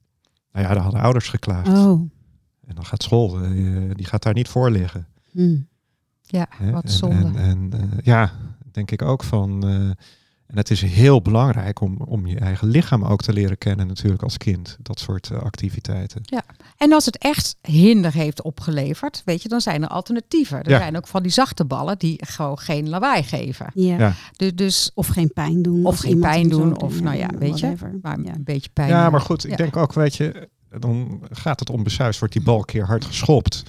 Nou 0.51 0.67
ja, 0.67 0.73
daar 0.73 0.83
hadden 0.83 1.01
ouders 1.01 1.27
geklaagd. 1.29 1.67
Oh. 1.67 2.09
En 2.67 2.75
dan 2.75 2.85
gaat 2.85 3.03
school, 3.03 3.41
eh, 3.41 3.51
die 3.93 4.05
gaat 4.05 4.23
daar 4.23 4.33
niet 4.33 4.47
voor 4.47 4.71
liggen. 4.71 5.07
Hm. 5.31 5.57
Ja, 6.21 6.45
Hè? 6.49 6.71
wat 6.71 6.83
En- 6.83 6.89
zonde. 6.91 7.15
En, 7.15 7.35
en, 7.35 7.73
eh, 7.73 7.97
ja, 8.03 8.31
denk 8.71 8.91
ik 8.91 9.01
ook 9.01 9.23
van. 9.23 9.63
Eh, 10.47 10.51
en 10.51 10.57
het 10.57 10.71
is 10.71 10.81
heel 10.81 11.21
belangrijk 11.21 11.81
om, 11.81 11.97
om 11.97 12.25
je 12.27 12.39
eigen 12.39 12.67
lichaam 12.67 13.03
ook 13.03 13.21
te 13.21 13.33
leren 13.33 13.57
kennen, 13.57 13.87
natuurlijk 13.87 14.23
als 14.23 14.37
kind. 14.37 14.77
Dat 14.81 14.99
soort 14.99 15.29
eh, 15.31 15.37
activiteiten. 15.41 16.21
En 16.77 16.93
als 16.93 17.05
het 17.05 17.17
echt 17.17 17.55
hinder 17.61 18.13
heeft 18.13 18.41
opgeleverd, 18.41 19.21
weet 19.25 19.41
je, 19.41 19.49
dan 19.49 19.61
zijn 19.61 19.83
er 19.83 19.89
alternatieven. 19.89 20.63
Er 20.63 20.69
Ja. 20.69 20.77
zijn 20.77 20.97
ook 20.97 21.07
van 21.07 21.23
die 21.23 21.31
zachte 21.31 21.65
ballen 21.65 21.97
die 21.99 22.19
gewoon 22.25 22.59
geen 22.59 22.89
lawaai 22.89 23.23
geven. 23.23 23.71
Ja. 23.73 23.97
Ja. 23.97 24.13
Dus, 24.35 24.51
dus 24.55 24.91
Of 24.93 25.07
geen 25.07 25.31
pijn 25.33 25.61
doen. 25.61 25.85
Of 25.85 25.99
geen 25.99 26.11
iemand 26.11 26.33
pijn 26.33 26.49
doen, 26.49 26.81
of 26.81 27.01
nou 27.01 27.17
ja, 27.17 27.27
weet 27.39 27.59
je, 27.59 27.73
maar 28.01 28.19
Ja. 28.23 28.33
een 28.35 28.43
beetje 28.43 28.69
pijn. 28.73 28.89
Ja, 28.89 29.05
eh, 29.05 29.11
maar 29.11 29.21
goed, 29.21 29.43
ik 29.43 29.49
ja. 29.49 29.55
denk 29.55 29.77
ook, 29.77 29.93
weet 29.93 30.15
je, 30.15 30.49
dan 30.79 31.21
gaat 31.31 31.59
het 31.59 31.69
onbesuisd, 31.69 32.19
wordt 32.19 32.33
die 32.33 32.43
bal 32.43 32.57
een 32.57 32.65
keer 32.65 32.85
hard 32.85 33.05
geschopt. 33.05 33.63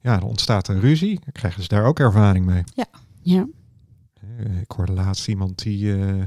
Ja, 0.00 0.18
dan 0.18 0.28
ontstaat 0.28 0.68
er 0.68 0.78
ruzie. 0.80 1.14
Dan 1.14 1.32
krijgen 1.32 1.62
ze 1.62 1.68
daar 1.68 1.84
ook 1.84 1.98
ervaring 1.98 2.46
mee. 2.46 2.62
Ja. 2.74 2.84
Eh, 3.24 3.42
Ik 4.60 4.70
hoorde 4.70 4.92
laatst 4.92 5.28
iemand 5.28 5.58
die 5.62 5.96
eh, 5.96 6.22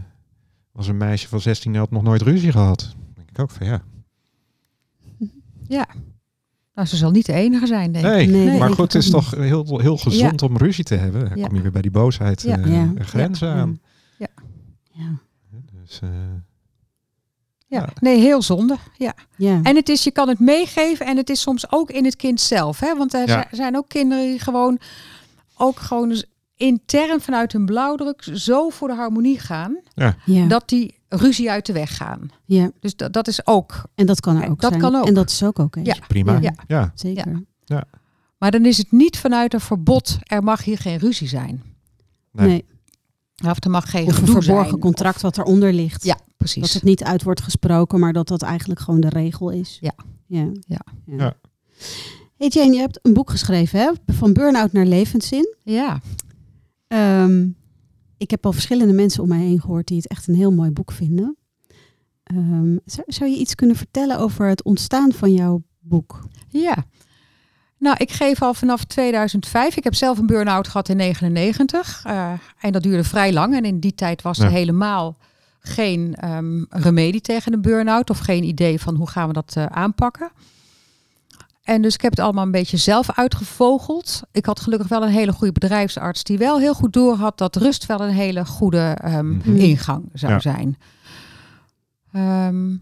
was 0.71 0.87
een 0.87 0.97
meisje 0.97 1.27
van 1.27 1.41
16 1.41 1.73
en 1.73 1.79
had 1.79 1.91
nog 1.91 2.03
nooit 2.03 2.21
ruzie 2.21 2.51
gehad. 2.51 2.79
Dan 2.95 3.13
denk 3.15 3.29
ik 3.29 3.39
ook 3.39 3.49
van 3.51 3.67
ja. 3.67 3.81
Ja. 5.67 5.87
Nou, 6.73 6.87
ze 6.87 6.97
zal 6.97 7.11
niet 7.11 7.25
de 7.25 7.33
enige 7.33 7.67
zijn, 7.67 7.91
denk 7.91 8.05
ik. 8.05 8.29
Nee, 8.29 8.57
maar 8.59 8.69
goed, 8.69 8.93
het 8.93 9.03
is 9.03 9.09
toch 9.09 9.31
heel, 9.31 9.79
heel 9.79 9.97
gezond 9.97 10.41
om 10.41 10.57
ruzie 10.57 10.83
te 10.83 10.95
hebben. 10.95 11.29
Dan 11.29 11.37
Ja. 11.37 11.45
kom 11.47 11.55
je 11.55 11.61
weer 11.61 11.71
bij 11.71 11.81
die 11.81 11.91
boosheid 11.91 12.41
Ja. 12.41 12.57
eh, 12.57 12.71
Ja. 12.73 12.81
een 12.95 13.05
grens 13.05 13.39
Ja. 13.39 13.53
aan. 13.53 13.79
ja. 14.17 14.27
Dus, 15.73 15.99
eh, 16.01 16.09
Ja. 17.67 17.79
Ja. 17.79 17.89
Nee, 17.99 18.19
heel 18.19 18.41
zonde. 18.41 18.77
Ja. 18.97 19.13
Ja. 19.35 19.59
En 19.63 19.75
het 19.75 19.89
is, 19.89 20.03
je 20.03 20.11
kan 20.11 20.27
het 20.29 20.39
meegeven 20.39 21.05
en 21.05 21.17
het 21.17 21.29
is 21.29 21.41
soms 21.41 21.71
ook 21.71 21.91
in 21.91 22.05
het 22.05 22.15
kind 22.15 22.41
zelf. 22.41 22.79
Hè? 22.79 22.95
Want 22.97 23.13
er 23.13 23.27
Ja. 23.27 23.47
zijn 23.51 23.77
ook 23.77 23.87
kinderen 23.89 24.25
die 24.25 24.39
gewoon 24.39 24.79
ook 25.57 25.79
gewoon 25.79 26.09
dus 26.09 26.25
intern 26.59 27.21
vanuit 27.21 27.51
hun 27.51 27.65
blauwdruk 27.65 28.27
zo 28.33 28.69
voor 28.69 28.87
de 28.87 28.93
harmonie 28.95 29.39
gaan, 29.39 29.77
ja. 30.25 30.47
dat 30.47 30.69
die 30.69 30.97
ruzie 31.09 31.51
uit 31.51 31.65
de 31.65 31.73
weg 31.73 31.95
gaan. 31.97 32.29
ja. 32.45 32.71
Dus 32.79 32.95
dat, 32.95 33.13
dat 33.13 33.27
is 33.27 33.45
ook. 33.47 33.83
En 33.95 34.05
dat 34.05 34.19
kan 34.19 34.33
er 34.33 34.39
Kijk, 34.39 34.51
ook 34.51 34.61
dat 34.61 34.69
zijn. 34.69 34.81
kan 34.81 34.95
ook. 34.95 35.07
En 35.07 35.13
dat 35.13 35.29
is 35.29 35.43
ook 35.43 35.59
oké. 35.59 35.79
Ja. 35.83 35.95
prima. 36.07 36.31
Ja. 36.33 36.39
Ja. 36.41 36.53
Ja. 36.67 36.91
Zeker. 36.95 37.43
Maar 38.37 38.51
dan 38.51 38.65
is 38.65 38.77
het 38.77 38.91
niet 38.91 39.17
vanuit 39.17 39.53
een 39.53 39.59
verbod, 39.59 40.17
er 40.23 40.43
mag 40.43 40.63
hier 40.63 40.77
geen 40.77 40.97
ruzie 40.97 41.27
zijn. 41.27 41.63
Nee. 42.31 42.47
Nee. 42.47 42.65
Of 43.51 43.63
er 43.63 43.69
mag 43.69 43.89
geen 43.89 44.07
Of 44.07 44.17
een 44.21 44.25
verborgen 44.27 44.67
zijn. 44.69 44.79
contract 44.79 45.15
Of- 45.15 45.21
wat 45.21 45.37
eronder 45.37 45.73
ligt. 45.73 46.03
ja, 46.03 46.13
Dat 46.13 46.23
precies. 46.37 46.73
het 46.73 46.83
niet 46.83 47.03
uit 47.03 47.23
wordt 47.23 47.41
gesproken, 47.41 47.99
maar 47.99 48.13
dat 48.13 48.27
dat 48.27 48.41
eigenlijk 48.41 48.79
gewoon 48.79 48.99
de 48.99 49.09
regel 49.09 49.49
is. 49.49 49.77
Ja. 49.81 49.93
Ja. 50.25 50.51
Ja. 50.67 50.81
Ja. 51.05 51.33
Hey 52.37 52.47
Jane, 52.47 52.73
je 52.73 52.79
hebt 52.79 52.99
een 53.01 53.13
boek 53.13 53.29
geschreven, 53.29 53.79
hè? 53.79 53.91
Van 54.13 54.33
burn-out 54.33 54.71
naar 54.71 54.85
levenszin. 54.85 55.55
Ja. 55.63 55.99
Ehm, 56.89 57.47
ik 58.17 58.31
heb 58.31 58.45
al 58.45 58.53
verschillende 58.53 58.93
mensen 58.93 59.23
om 59.23 59.29
mij 59.29 59.39
heen 59.39 59.61
gehoord 59.61 59.87
die 59.87 59.97
het 59.97 60.07
echt 60.07 60.27
een 60.27 60.35
heel 60.35 60.51
mooi 60.51 60.71
boek 60.71 60.91
vinden. 60.91 61.37
Ehm, 62.23 62.77
zou, 62.85 63.03
zou 63.05 63.29
je 63.29 63.37
iets 63.37 63.55
kunnen 63.55 63.75
vertellen 63.75 64.19
over 64.19 64.47
het 64.47 64.63
ontstaan 64.63 65.11
van 65.11 65.33
jouw 65.33 65.63
boek? 65.79 66.27
Ja. 66.47 66.85
Nou, 67.77 67.95
ik 67.99 68.11
geef 68.11 68.41
al 68.41 68.53
vanaf 68.53 68.83
2005. 68.83 69.77
Ik 69.77 69.83
heb 69.83 69.95
zelf 69.95 70.17
een 70.17 70.25
burn-out 70.25 70.67
gehad 70.67 70.89
in 70.89 70.97
99. 70.97 72.01
eh, 72.05 72.31
en 72.59 72.71
dat 72.71 72.83
duurde 72.83 73.03
vrij 73.03 73.33
lang. 73.33 73.55
En 73.55 73.65
in 73.65 73.79
die 73.79 73.95
tijd 73.95 74.21
was 74.21 74.39
er 74.39 74.49
helemaal 74.49 75.17
geen 75.59 76.15
ehm, 76.15 76.63
remedie 76.69 77.21
tegen 77.21 77.53
een 77.53 77.61
burn-out. 77.61 78.09
Of 78.09 78.19
geen 78.19 78.43
idee 78.43 78.81
van 78.81 78.95
hoe 78.95 79.09
gaan 79.09 79.27
we 79.27 79.33
dat 79.33 79.53
eh, 79.55 79.65
aanpakken. 79.65 80.31
En 81.69 81.81
dus 81.81 81.93
ik 81.93 82.01
heb 82.01 82.11
het 82.11 82.19
allemaal 82.19 82.45
een 82.45 82.51
beetje 82.51 82.77
zelf 82.77 83.11
uitgevogeld. 83.11 84.21
Ik 84.31 84.45
had 84.45 84.59
gelukkig 84.59 84.87
wel 84.87 85.03
een 85.03 85.09
hele 85.09 85.31
goede 85.31 85.53
bedrijfsarts 85.53 86.23
die 86.23 86.37
wel 86.37 86.59
heel 86.59 86.73
goed 86.73 86.93
doorhad 86.93 87.37
dat 87.37 87.55
rust 87.55 87.85
wel 87.85 88.01
een 88.01 88.13
hele 88.13 88.45
goede 88.45 88.95
ehm, 89.01 89.29
Mhm. 89.37 89.55
ingang 89.55 90.09
zou 90.13 90.33
Ja. 90.33 90.39
zijn. 90.39 90.77
Ehm, 92.11 92.75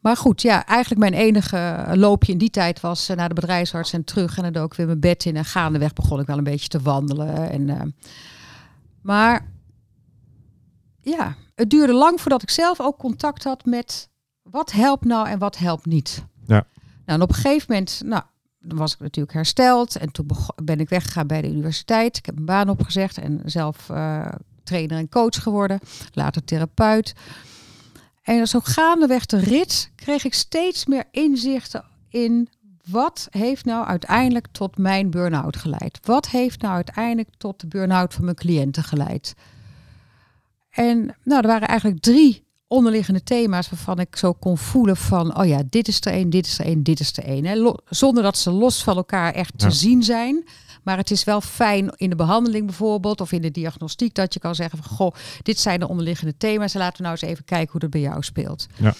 Maar 0.00 0.16
goed, 0.16 0.42
ja, 0.42 0.66
eigenlijk 0.66 1.00
mijn 1.00 1.22
enige 1.22 1.84
loopje 1.94 2.32
in 2.32 2.38
die 2.38 2.50
tijd 2.50 2.80
was 2.80 3.08
eh, 3.08 3.16
naar 3.16 3.28
de 3.28 3.34
bedrijfsarts 3.34 3.92
en 3.92 4.04
terug. 4.04 4.36
En 4.36 4.42
dan 4.42 4.52
dook 4.52 4.70
ik 4.70 4.76
weer 4.76 4.86
mijn 4.86 5.00
bed 5.00 5.24
in. 5.24 5.36
En 5.36 5.44
gaandeweg 5.44 5.92
begon 5.92 6.20
ik 6.20 6.26
wel 6.26 6.38
een 6.38 6.44
beetje 6.44 6.68
te 6.68 6.80
wandelen. 6.80 7.50
En, 7.50 7.68
eh, 7.68 7.80
maar 9.02 9.48
ja, 11.00 11.34
het 11.54 11.70
duurde 11.70 11.92
lang 11.92 12.20
voordat 12.20 12.42
ik 12.42 12.50
zelf 12.50 12.80
ook 12.80 12.98
contact 12.98 13.44
had 13.44 13.64
met 13.64 14.08
wat 14.42 14.72
helpt 14.72 15.04
nou 15.04 15.28
en 15.28 15.38
wat 15.38 15.58
helpt 15.58 15.86
niet. 15.86 16.24
Nou, 17.12 17.24
en 17.24 17.30
op 17.30 17.36
een 17.36 17.42
gegeven 17.42 17.66
moment, 17.68 18.02
nou, 18.04 18.22
was 18.58 18.92
ik 18.92 19.00
natuurlijk 19.00 19.34
hersteld. 19.34 19.96
En 19.96 20.12
toen 20.12 20.26
ben 20.62 20.80
ik 20.80 20.88
weggegaan 20.88 21.26
bij 21.26 21.42
de 21.42 21.48
universiteit. 21.48 22.16
Ik 22.16 22.26
heb 22.26 22.38
een 22.38 22.44
baan 22.44 22.68
opgezegd 22.68 23.18
en 23.18 23.40
zelf 23.44 23.90
eh, 23.90 24.32
trainer 24.64 24.98
en 24.98 25.08
coach 25.08 25.42
geworden. 25.42 25.80
Later 26.12 26.44
therapeut. 26.44 27.14
En 28.22 28.46
zo 28.46 28.60
gaandeweg 28.62 29.26
de 29.26 29.38
rit 29.38 29.90
kreeg 29.94 30.24
ik 30.24 30.34
steeds 30.34 30.86
meer 30.86 31.04
inzichten 31.10 31.84
in 32.08 32.48
wat 32.84 33.28
heeft 33.30 33.64
nou 33.64 33.86
uiteindelijk 33.86 34.46
tot 34.52 34.78
mijn 34.78 35.10
burn-out 35.10 35.56
geleid? 35.56 35.98
Wat 36.02 36.28
heeft 36.28 36.60
nou 36.60 36.74
uiteindelijk 36.74 37.28
tot 37.36 37.60
de 37.60 37.66
burn-out 37.66 38.14
van 38.14 38.24
mijn 38.24 38.36
cliënten 38.36 38.82
geleid? 38.82 39.34
En 40.70 41.16
nou, 41.22 41.42
er 41.42 41.48
waren 41.48 41.68
eigenlijk 41.68 42.00
drie 42.00 42.44
onderliggende 42.72 43.22
thema's 43.22 43.70
waarvan 43.70 43.98
ik 43.98 44.16
zo 44.16 44.32
kon 44.32 44.58
voelen 44.58 44.96
van, 44.96 45.38
oh 45.38 45.46
ja, 45.46 45.62
dit 45.70 45.88
is 45.88 46.00
er 46.00 46.12
één, 46.12 46.30
dit 46.30 46.46
is 46.46 46.58
er 46.58 46.64
één, 46.64 46.82
dit 46.82 47.00
is 47.00 47.16
er 47.16 47.44
hè. 47.44 47.54
Lo- 47.54 47.76
Zonder 47.88 48.22
dat 48.22 48.38
ze 48.38 48.50
los 48.50 48.82
van 48.82 48.96
elkaar 48.96 49.32
echt 49.34 49.52
te 49.58 49.64
Ja. 49.66 49.70
zien 49.70 50.02
zijn. 50.02 50.44
Maar 50.82 50.96
het 50.96 51.10
is 51.10 51.24
wel 51.24 51.40
fijn 51.40 51.92
in 51.96 52.10
de 52.10 52.16
behandeling 52.16 52.66
bijvoorbeeld 52.66 53.20
of 53.20 53.32
in 53.32 53.42
de 53.42 53.50
diagnostiek 53.50 54.14
dat 54.14 54.34
je 54.34 54.40
kan 54.40 54.54
zeggen 54.54 54.78
van, 54.82 54.96
goh, 54.96 55.14
dit 55.42 55.58
zijn 55.58 55.80
de 55.80 55.88
onderliggende 55.88 56.34
thema's. 56.36 56.74
Laten 56.74 56.96
we 56.96 57.02
nou 57.02 57.14
eens 57.20 57.30
even 57.30 57.44
kijken 57.44 57.70
hoe 57.70 57.80
dat 57.80 57.90
bij 57.90 58.00
jou 58.00 58.22
speelt. 58.22 58.66
Ja. 58.76 58.94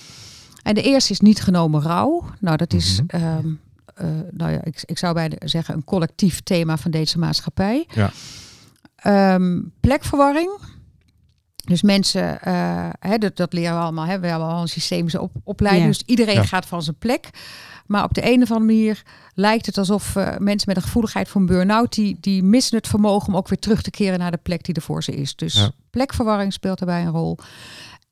En 0.63 0.75
de 0.75 0.83
eerste 0.83 1.13
is 1.13 1.21
niet 1.21 1.43
genomen 1.43 1.83
rouw. 1.83 2.25
Nou, 2.41 2.57
dat 2.57 2.73
is, 2.73 3.01
Mhm. 3.07 3.23
ehm, 3.23 3.47
eh, 3.95 4.07
nou 4.31 4.51
ja, 4.53 4.65
ik, 4.65 4.83
ik 4.85 4.99
zou 4.99 5.15
bijna 5.15 5.37
zeggen 5.39 5.75
een 5.75 5.85
collectief 5.85 6.41
thema 6.41 6.77
van 6.77 6.91
deze 6.91 7.19
maatschappij. 7.19 7.87
Ja. 7.95 8.11
Ehm, 8.97 9.61
plekverwarring. 9.81 10.51
Dus 11.63 11.83
mensen, 11.83 12.41
eh, 12.43 12.89
hè, 12.99 13.19
dat, 13.19 13.37
dat 13.37 13.53
leren 13.53 13.75
we 13.77 13.81
allemaal. 13.83 14.05
Hè? 14.07 14.21
We 14.21 14.27
hebben 14.27 14.49
al 14.49 14.61
een 14.61 14.69
systemische 14.69 15.21
op, 15.21 15.33
opleiding. 15.45 15.87
Ja. 15.87 15.93
Dus 15.93 16.03
iedereen 16.07 16.35
Ja. 16.35 16.45
gaat 16.45 16.67
van 16.67 16.83
zijn 16.83 16.97
plek. 16.99 17.29
Maar 17.87 18.05
op 18.05 18.15
de 18.15 18.27
een 18.33 18.43
of 18.43 18.51
andere 18.51 18.73
manier 18.75 19.03
lijkt 19.35 19.67
het 19.67 19.79
alsof 19.79 20.17
eh, 20.17 20.27
mensen 20.39 20.69
met 20.69 20.77
een 20.77 20.83
gevoeligheid 20.83 21.29
voor 21.29 21.41
een 21.41 21.47
burn-out... 21.47 21.93
Die, 21.95 22.17
die 22.21 22.43
missen 22.43 22.77
het 22.77 22.89
vermogen 22.89 23.29
om 23.29 23.37
ook 23.37 23.49
weer 23.49 23.59
terug 23.59 23.83
te 23.83 23.91
keren 23.91 24.19
naar 24.19 24.31
de 24.31 24.39
plek 24.43 24.65
die 24.65 24.75
er 24.75 24.83
voor 24.83 25.03
ze 25.03 25.13
is. 25.15 25.37
Dus 25.37 25.55
Ja. 25.55 25.71
plekverwarring 25.91 26.53
speelt 26.53 26.79
daarbij 26.79 27.03
een 27.03 27.11
rol. 27.11 27.39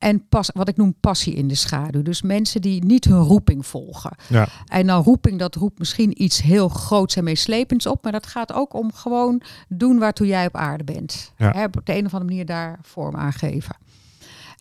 En 0.01 0.27
pas, 0.29 0.49
wat 0.53 0.67
ik 0.67 0.77
noem 0.77 0.95
passie 0.99 1.33
in 1.33 1.47
de 1.47 1.55
schaduw. 1.55 2.01
Dus 2.01 2.21
mensen 2.21 2.61
die 2.61 2.85
niet 2.85 3.05
hun 3.05 3.19
roeping 3.21 3.65
volgen. 3.65 4.11
Ja. 4.29 4.47
En 4.65 4.85
nou 4.85 5.03
roeping, 5.03 5.39
dat 5.39 5.55
roept 5.55 5.79
misschien 5.79 6.23
iets 6.23 6.41
heel 6.41 6.67
groots 6.69 7.15
en 7.15 7.23
meeslepends 7.23 7.85
op. 7.85 8.03
Maar 8.03 8.11
dat 8.11 8.25
gaat 8.27 8.53
ook 8.53 8.73
om 8.73 8.93
gewoon 8.93 9.41
doen 9.67 9.99
waartoe 9.99 10.27
jij 10.27 10.45
op 10.45 10.55
aarde 10.55 10.83
bent. 10.83 11.33
Ja. 11.37 11.51
Hè, 11.51 11.63
op 11.63 11.73
de 11.85 11.93
een 11.95 12.05
of 12.05 12.13
andere 12.13 12.23
manier 12.31 12.45
daar 12.45 12.79
vorm 12.81 13.15
aan 13.15 13.33
geven. 13.33 13.75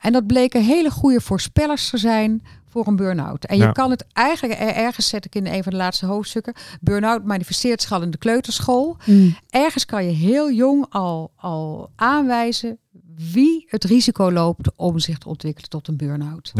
En 0.00 0.12
dat 0.12 0.26
bleken 0.26 0.64
hele 0.64 0.90
goede 0.90 1.20
voorspellers 1.20 1.90
te 1.90 1.98
zijn 1.98 2.42
voor 2.68 2.86
een 2.86 2.96
burn-out. 2.96 3.44
En 3.44 3.56
je 3.56 3.72
kan 3.72 3.90
het 3.90 4.04
eigenlijk, 4.12 4.60
er- 4.60 4.74
ergens 4.74 5.08
zet 5.08 5.24
ik 5.24 5.34
in 5.34 5.46
een 5.46 5.62
van 5.62 5.72
de 5.72 5.78
laatste 5.78 6.06
hoofdstukken, 6.06 6.54
burn-out 6.80 7.24
manifesteert 7.24 7.82
zich 7.82 7.92
al 7.92 8.02
in 8.02 8.10
de 8.10 8.18
kleuterschool. 8.18 8.96
Mm. 9.06 9.36
Ergens 9.50 9.84
kan 9.84 10.04
je 10.04 10.10
heel 10.10 10.50
jong 10.52 10.86
al, 10.88 11.30
al 11.36 11.90
aanwijzen 11.96 12.78
wie 13.16 13.66
het 13.68 13.84
risico 13.84 14.32
loopt 14.32 14.70
om 14.76 14.98
zich 14.98 15.18
te 15.18 15.28
ontwikkelen 15.28 15.70
tot 15.70 15.88
een 15.88 15.96
burn-out. 15.96 16.52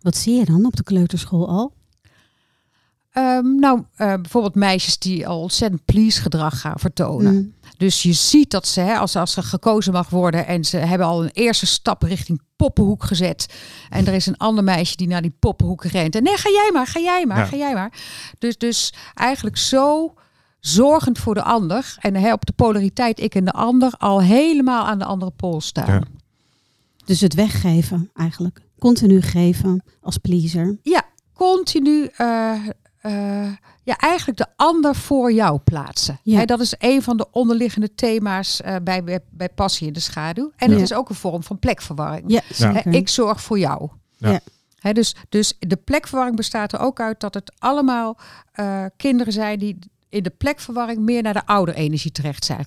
Wat 0.00 0.16
zie 0.16 0.34
je 0.38 0.44
dan 0.44 0.66
op 0.66 0.76
de 0.76 0.82
kleuterschool 0.82 1.48
al? 1.48 1.74
Ehm, 3.12 3.54
nou, 3.56 3.82
eh, 3.94 4.14
bijvoorbeeld 4.14 4.54
meisjes 4.54 4.98
die 4.98 5.26
al 5.26 5.40
ontzettend 5.40 5.84
please 5.84 6.20
gedrag 6.20 6.60
gaan 6.60 6.78
vertonen. 6.78 7.34
Mm. 7.34 7.54
Dus 7.76 8.02
je 8.02 8.12
ziet 8.12 8.50
dat 8.50 8.66
ze, 8.66 8.80
hè, 8.80 8.96
als, 8.96 9.16
als 9.16 9.36
er 9.36 9.42
gekozen 9.42 9.92
mag 9.92 10.08
worden 10.08 10.46
en 10.46 10.64
ze 10.64 10.76
hebben 10.76 11.06
al 11.06 11.22
een 11.24 11.30
eerste 11.32 11.66
stap 11.66 12.02
richting 12.02 12.40
poppenhoek 12.56 13.04
gezet. 13.04 13.46
En 13.88 14.06
er 14.06 14.14
is 14.14 14.26
een 14.26 14.36
ander 14.36 14.64
meisje 14.64 14.96
die 14.96 15.06
naar 15.06 15.22
die 15.22 15.36
poppenhoek 15.38 15.84
rent. 15.84 16.14
En 16.14 16.22
nee, 16.22 16.36
ga 16.36 16.50
jij 16.50 16.70
maar, 16.72 16.86
ga 16.86 17.00
jij 17.00 17.26
maar, 17.26 17.38
Ja. 17.38 17.44
ga 17.44 17.56
jij 17.56 17.74
maar. 17.74 17.92
Dus, 18.38 18.58
dus 18.58 18.92
eigenlijk 19.14 19.56
zo 19.56 20.14
zorgend 20.66 21.18
voor 21.18 21.34
de 21.34 21.42
ander. 21.42 21.96
En 21.98 22.14
hè, 22.16 22.32
op 22.32 22.46
de 22.46 22.52
polariteit 22.52 23.20
ik 23.20 23.34
en 23.34 23.44
de 23.44 23.52
ander 23.52 23.92
al 23.98 24.22
helemaal 24.22 24.86
aan 24.86 24.98
de 24.98 25.04
andere 25.04 25.30
pool 25.30 25.60
staan. 25.60 25.94
Ja. 25.94 26.02
Dus 27.04 27.20
het 27.20 27.34
weggeven 27.34 28.10
eigenlijk. 28.14 28.60
Continu 28.78 29.20
geven 29.22 29.82
als 30.00 30.18
pleaser. 30.18 30.78
Ja, 30.82 31.02
continu 31.34 32.08
eh, 32.16 32.52
eh, 33.00 33.52
ja, 33.82 33.96
eigenlijk 33.96 34.38
de 34.38 34.46
ander 34.56 34.94
voor 34.94 35.32
jou 35.32 35.58
plaatsen. 35.58 36.18
Ja. 36.22 36.38
Hè, 36.38 36.44
dat 36.44 36.60
is 36.60 36.74
een 36.78 37.02
van 37.02 37.16
de 37.16 37.26
onderliggende 37.30 37.94
thema's 37.94 38.60
eh, 38.60 38.76
bij, 38.82 39.04
bij, 39.04 39.20
bij 39.30 39.48
passie 39.48 39.86
in 39.86 39.92
de 39.92 40.00
schaduw. 40.00 40.52
En 40.56 40.68
Ja. 40.68 40.74
het 40.74 40.82
is 40.82 40.92
ook 40.94 41.08
een 41.08 41.14
vorm 41.14 41.42
van 41.42 41.58
plekverwarring. 41.58 42.24
Ja, 42.26 42.42
ik 42.84 43.08
zorg 43.08 43.40
voor 43.40 43.58
jou. 43.58 43.88
Ja. 44.16 44.30
Ja. 44.30 44.40
Hè, 44.78 44.92
dus, 44.92 45.14
dus 45.28 45.54
de 45.58 45.76
plekverwarring 45.76 46.36
bestaat 46.36 46.72
er 46.72 46.78
ook 46.78 47.00
uit 47.00 47.20
dat 47.20 47.34
het 47.34 47.52
allemaal 47.58 48.18
eh, 48.52 48.84
kinderen 48.96 49.32
zijn 49.32 49.58
die 49.58 49.78
in 50.12 50.22
de 50.22 50.30
plekverwarring 50.30 50.98
meer 50.98 51.22
naar 51.22 51.32
de 51.32 51.46
ouderenergie 51.46 52.10
terecht 52.12 52.44
zijn, 52.44 52.64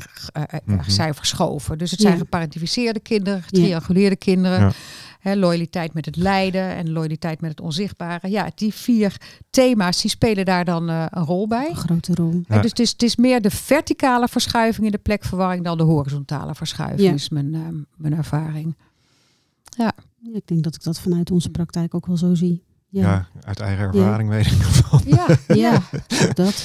Mhm. 0.65 0.89
zijn 0.89 1.13
verschoven. 1.13 1.77
Dus 1.77 1.91
het 1.91 2.01
Ja. 2.01 2.07
zijn 2.07 2.19
geparentificeerde 2.19 2.99
kinderen, 2.99 3.43
getrianguleerde 3.43 4.15
kinderen. 4.15 4.59
Ja. 4.59 4.71
Hè, 5.19 5.35
loyaliteit 5.35 5.93
met 5.93 6.05
het 6.05 6.15
lijden 6.15 6.61
en 6.75 6.91
loyaliteit 6.91 7.41
met 7.41 7.49
het 7.49 7.61
onzichtbare. 7.61 8.29
Ja, 8.29 8.51
die 8.55 8.73
vier 8.73 9.15
thema's 9.49 10.01
die 10.01 10.09
spelen 10.11 10.45
daar 10.45 10.65
dan 10.65 10.89
eh, 10.89 11.05
een 11.09 11.23
rol 11.23 11.47
bij. 11.47 11.69
Een 11.69 11.75
grote 11.75 12.13
rol. 12.15 12.41
Ja. 12.47 12.61
Dus 12.61 12.69
het 12.69 12.79
is, 12.79 12.91
het 12.91 13.03
is 13.03 13.15
meer 13.15 13.41
de 13.41 13.49
verticale 13.51 14.27
verschuiving 14.27 14.85
in 14.85 14.91
de 14.91 14.97
plekverwarring 14.97 15.63
dan 15.63 15.77
de 15.77 15.83
horizontale 15.83 16.55
verschuiving, 16.55 17.01
Ja. 17.07 17.13
is 17.13 17.29
mijn, 17.29 17.85
mijn 17.95 18.13
ervaring. 18.13 18.75
Ja, 19.77 19.93
ik 20.33 20.47
denk 20.47 20.63
dat 20.63 20.75
ik 20.75 20.83
dat 20.83 20.99
vanuit 20.99 21.31
onze 21.31 21.49
praktijk 21.49 21.93
ook 21.93 22.05
wel 22.05 22.17
zo 22.17 22.33
zie. 22.35 22.63
Ja. 22.95 23.01
Ja, 23.01 23.27
uit 23.43 23.59
eigen 23.59 23.85
ervaring 23.85 24.29
weet 24.29 24.45
ik 24.45 24.59
ervan. 24.59 25.01
Ja, 25.05 25.27
ja. 25.55 25.81
dat. 26.33 26.63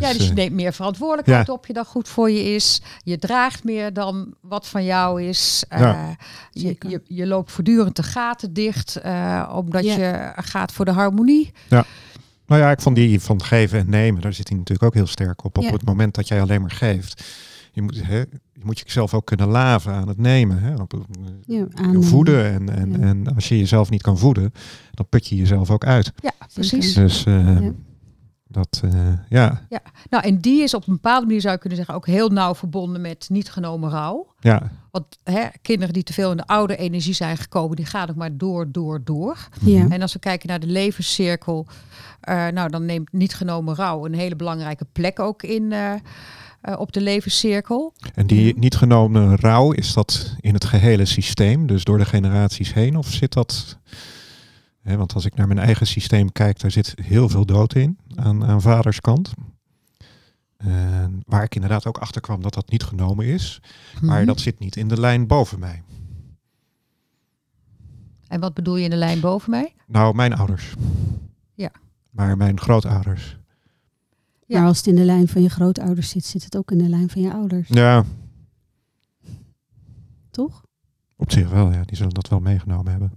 Ja, 0.00 0.12
dus 0.12 0.22
je 0.22 0.28
eh, 0.28 0.34
neemt 0.34 0.52
meer 0.52 0.72
verantwoordelijkheid 0.72 1.46
Ja. 1.46 1.52
op 1.52 1.66
je 1.66 1.72
dat 1.72 1.86
goed 1.86 2.08
voor 2.08 2.30
je 2.30 2.42
is. 2.54 2.82
Je 3.04 3.18
draagt 3.18 3.64
meer 3.64 3.92
dan 3.92 4.34
wat 4.40 4.68
van 4.68 4.84
jou 4.84 5.22
is. 5.22 5.64
Eh, 5.68 5.80
Ja. 5.80 6.16
je, 6.50 6.76
je, 6.88 7.02
je 7.06 7.26
loopt 7.26 7.52
voortdurend 7.52 7.96
de 7.96 8.02
gaten 8.02 8.52
dicht, 8.52 8.96
eh, 8.96 9.52
omdat 9.54 9.84
Ja. 9.84 9.96
je 9.96 10.32
gaat 10.36 10.72
voor 10.72 10.84
de 10.84 10.90
harmonie. 10.90 11.52
Nou 11.68 11.84
ja, 12.64 12.70
ik 12.70 12.80
vond 12.80 12.96
die 12.96 13.20
van 13.20 13.42
geven 13.42 13.78
en 13.78 13.90
nemen, 13.90 14.20
daar 14.22 14.32
zit 14.32 14.48
hij 14.48 14.56
natuurlijk 14.56 14.86
ook 14.86 14.94
heel 14.94 15.06
sterk 15.06 15.44
op. 15.44 15.56
Op 15.58 15.62
Ja. 15.64 15.72
het 15.72 15.84
moment 15.84 16.14
dat 16.14 16.28
jij 16.28 16.40
alleen 16.40 16.60
maar 16.60 16.70
geeft, 16.70 17.24
je 17.72 17.82
moet, 17.82 18.02
hè, 18.06 18.22
je 18.62 18.68
moet 18.68 18.78
jezelf 18.78 19.14
ook 19.14 19.26
kunnen 19.26 19.48
laven 19.48 19.92
aan 19.92 20.08
het 20.08 20.18
nemen. 20.18 20.58
Hè, 20.58 20.74
op, 20.74 20.94
Ja, 21.46 21.66
aannemen. 21.74 22.04
voeden. 22.04 22.44
En, 22.52 22.68
en, 22.76 22.90
Ja. 22.90 22.98
en 22.98 23.34
als 23.34 23.48
je 23.48 23.58
jezelf 23.58 23.90
niet 23.90 24.02
kan 24.02 24.18
voeden, 24.18 24.52
dan 24.90 25.08
put 25.08 25.26
je 25.26 25.36
jezelf 25.36 25.70
ook 25.70 25.84
uit. 25.84 26.12
Ja, 26.22 26.32
precies. 26.54 26.94
Dus 26.94 27.24
eh, 27.24 27.60
Ja. 27.60 27.72
dat, 28.48 28.80
eh, 28.84 29.12
ja, 29.28 29.66
Nou, 30.10 30.24
en 30.24 30.38
die 30.38 30.62
is 30.62 30.74
op 30.74 30.86
een 30.86 30.92
bepaalde 30.94 31.26
manier, 31.26 31.40
zou 31.40 31.52
je 31.52 31.58
kunnen 31.60 31.78
zeggen, 31.78 31.94
ook 31.96 32.06
heel 32.06 32.28
nauw 32.28 32.54
verbonden 32.54 33.00
met 33.00 33.26
niet 33.30 33.50
genomen 33.50 33.90
rouw. 33.90 34.34
ja, 34.40 34.70
Want 34.90 35.04
hè, 35.24 35.44
kinderen 35.62 35.94
die 35.94 36.02
te 36.02 36.12
veel 36.12 36.30
in 36.30 36.36
de 36.36 36.46
oude 36.46 36.76
energie 36.76 37.14
zijn 37.14 37.36
gekomen, 37.36 37.76
die 37.76 37.86
gaan 37.86 38.08
ook 38.10 38.16
maar 38.16 38.36
door, 38.36 38.72
door, 38.72 39.00
door. 39.04 39.48
Ja. 39.60 39.88
En 39.88 40.02
als 40.02 40.12
we 40.12 40.18
kijken 40.18 40.48
naar 40.48 40.60
de 40.60 40.66
levenscirkel, 40.66 41.66
eh, 42.20 42.46
nou 42.48 42.70
dan 42.70 42.84
neemt 42.86 43.12
niet 43.12 43.34
genomen 43.34 43.74
rouw 43.74 44.06
een 44.06 44.14
hele 44.14 44.36
belangrijke 44.36 44.86
plek 44.92 45.20
ook 45.20 45.42
in 45.42 45.72
eh, 46.62 46.78
op 46.80 46.92
de 46.92 47.00
levenscirkel. 47.00 47.92
En 48.14 48.26
die 48.26 48.58
niet 48.58 48.76
genomen 48.76 49.36
rouw, 49.36 49.72
is 49.72 49.92
dat 49.92 50.34
in 50.40 50.54
het 50.54 50.64
gehele 50.64 51.04
systeem, 51.04 51.66
dus 51.66 51.84
door 51.84 51.98
de 51.98 52.04
generaties 52.04 52.72
heen? 52.72 52.96
Of 52.96 53.10
zit 53.12 53.32
dat... 53.32 53.78
Hè, 54.82 54.96
want 54.96 55.14
als 55.14 55.24
ik 55.24 55.34
naar 55.34 55.46
mijn 55.46 55.58
eigen 55.58 55.86
systeem 55.86 56.32
kijk, 56.32 56.60
daar 56.60 56.70
zit 56.70 56.94
heel 57.02 57.28
veel 57.28 57.46
dood 57.46 57.74
in 57.74 57.98
aan, 58.14 58.44
aan 58.44 58.60
vaders 58.60 59.00
kant. 59.00 59.32
En 60.56 61.22
waar 61.26 61.42
ik 61.42 61.54
inderdaad 61.54 61.86
ook 61.86 61.98
achter 61.98 62.20
kwam 62.20 62.42
dat 62.42 62.54
dat 62.54 62.70
niet 62.70 62.82
genomen 62.82 63.26
is. 63.26 63.60
Maar 64.00 64.16
Mhm. 64.18 64.26
dat 64.26 64.40
zit 64.40 64.58
niet 64.58 64.76
in 64.76 64.88
de 64.88 65.00
lijn 65.00 65.26
boven 65.26 65.58
mij. 65.58 65.82
En 68.28 68.40
wat 68.40 68.54
bedoel 68.54 68.76
je 68.76 68.84
in 68.84 68.90
de 68.90 68.96
lijn 68.96 69.20
boven 69.20 69.50
mij? 69.50 69.74
Nou, 69.86 70.14
mijn 70.14 70.34
ouders. 70.34 70.74
Ja. 71.54 71.70
Maar 72.10 72.36
mijn 72.36 72.60
grootouders. 72.60 73.38
Ja. 74.46 74.58
Maar 74.58 74.68
als 74.68 74.76
het 74.76 74.86
in 74.86 74.94
de 74.96 75.04
lijn 75.04 75.28
van 75.28 75.42
je 75.42 75.48
grootouders 75.48 76.08
zit, 76.08 76.24
zit 76.24 76.44
het 76.44 76.56
ook 76.56 76.70
in 76.70 76.78
de 76.78 76.88
lijn 76.88 77.10
van 77.10 77.22
je 77.22 77.32
ouders. 77.32 77.68
Ja, 77.68 78.04
Toch? 80.30 80.62
op 81.16 81.32
zich 81.32 81.50
wel. 81.50 81.72
Ja, 81.72 81.82
die 81.84 81.96
zullen 81.96 82.14
dat 82.14 82.28
wel 82.28 82.40
meegenomen 82.40 82.90
hebben. 82.90 83.12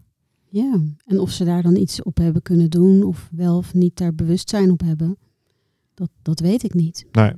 Ja. 0.50 0.80
En 1.06 1.20
of 1.20 1.32
ze 1.32 1.44
daar 1.46 1.62
dan 1.62 1.76
iets 1.76 2.04
op 2.04 2.18
hebben 2.18 2.42
kunnen 2.42 2.70
doen, 2.70 3.04
of 3.04 3.30
wel 3.32 3.58
of 3.58 3.74
niet 3.74 3.98
daar 3.98 4.16
bewustzijn 4.16 4.72
op 4.72 4.82
hebben, 4.82 5.18
dat, 5.94 6.10
dat 6.22 6.40
weet 6.40 6.64
ik 6.64 6.74
niet. 6.74 7.06
Nee, 7.12 7.32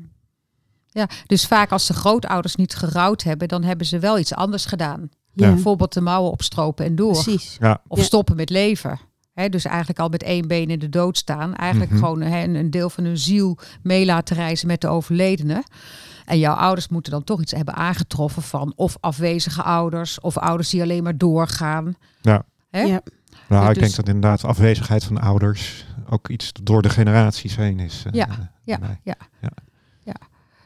Ja, 0.87 1.09
dus 1.25 1.47
vaak 1.47 1.71
als 1.71 1.87
de 1.87 1.93
grootouders 1.93 2.55
niet 2.55 2.75
gerouwd 2.75 3.23
hebben, 3.23 3.47
dan 3.47 3.63
hebben 3.63 3.85
ze 3.87 3.99
wel 3.99 4.19
iets 4.19 4.33
anders 4.33 4.65
gedaan. 4.65 5.09
Ja. 5.33 5.49
Bijvoorbeeld 5.53 5.93
de 5.93 6.01
mouwen 6.01 6.31
opstropen 6.31 6.85
en 6.85 6.95
door. 6.95 7.11
precies. 7.23 7.57
ja, 7.59 7.81
Of 7.87 7.97
Ja. 7.97 8.03
stoppen 8.03 8.35
met 8.35 8.49
leven. 8.49 8.99
Hè, 9.41 9.49
dus 9.49 9.65
eigenlijk 9.65 9.99
al 9.99 10.09
met 10.09 10.23
één 10.23 10.47
been 10.47 10.69
in 10.69 10.79
de 10.79 10.89
dood 10.89 11.17
staan. 11.17 11.55
Eigenlijk 11.55 11.91
Mhm. 11.91 11.99
gewoon 11.99 12.21
hè, 12.21 12.43
een, 12.43 12.71
deel 12.71 12.89
van 12.89 13.03
hun 13.03 13.17
ziel 13.17 13.57
mee 13.81 14.05
laten 14.05 14.35
reizen 14.35 14.67
met 14.67 14.81
de 14.81 14.87
overledene. 14.87 15.63
En 16.25 16.39
jouw 16.39 16.53
ouders 16.55 16.87
moeten 16.87 17.11
dan 17.11 17.23
toch 17.23 17.41
iets 17.41 17.51
hebben 17.51 17.73
aangetroffen 17.75 18.41
van 18.41 18.73
of 18.75 18.97
afwezige 18.99 19.61
ouders 19.61 20.19
of 20.19 20.37
ouders 20.37 20.69
die 20.69 20.81
alleen 20.81 21.03
maar 21.03 21.17
doorgaan. 21.17 21.95
Ja. 22.21 22.43
Hè? 22.69 22.81
Ja. 22.81 23.01
Nou, 23.47 23.67
ik 23.67 23.73
Dus- 23.73 23.83
denk 23.83 23.95
dat 23.95 24.07
inderdaad 24.15 24.43
afwezigheid 24.43 25.03
van 25.03 25.19
ouders 25.21 25.85
ook 26.09 26.29
iets 26.29 26.51
door 26.63 26.81
de 26.81 26.89
generaties 26.89 27.55
heen 27.55 27.79
is. 27.79 28.03
eh, 28.05 28.13
Ja, 28.13 28.25
bij 28.27 28.49
Ja, 28.63 28.79
ja. 29.03 29.15
Ja. 29.41 29.49
ja. 30.03 30.15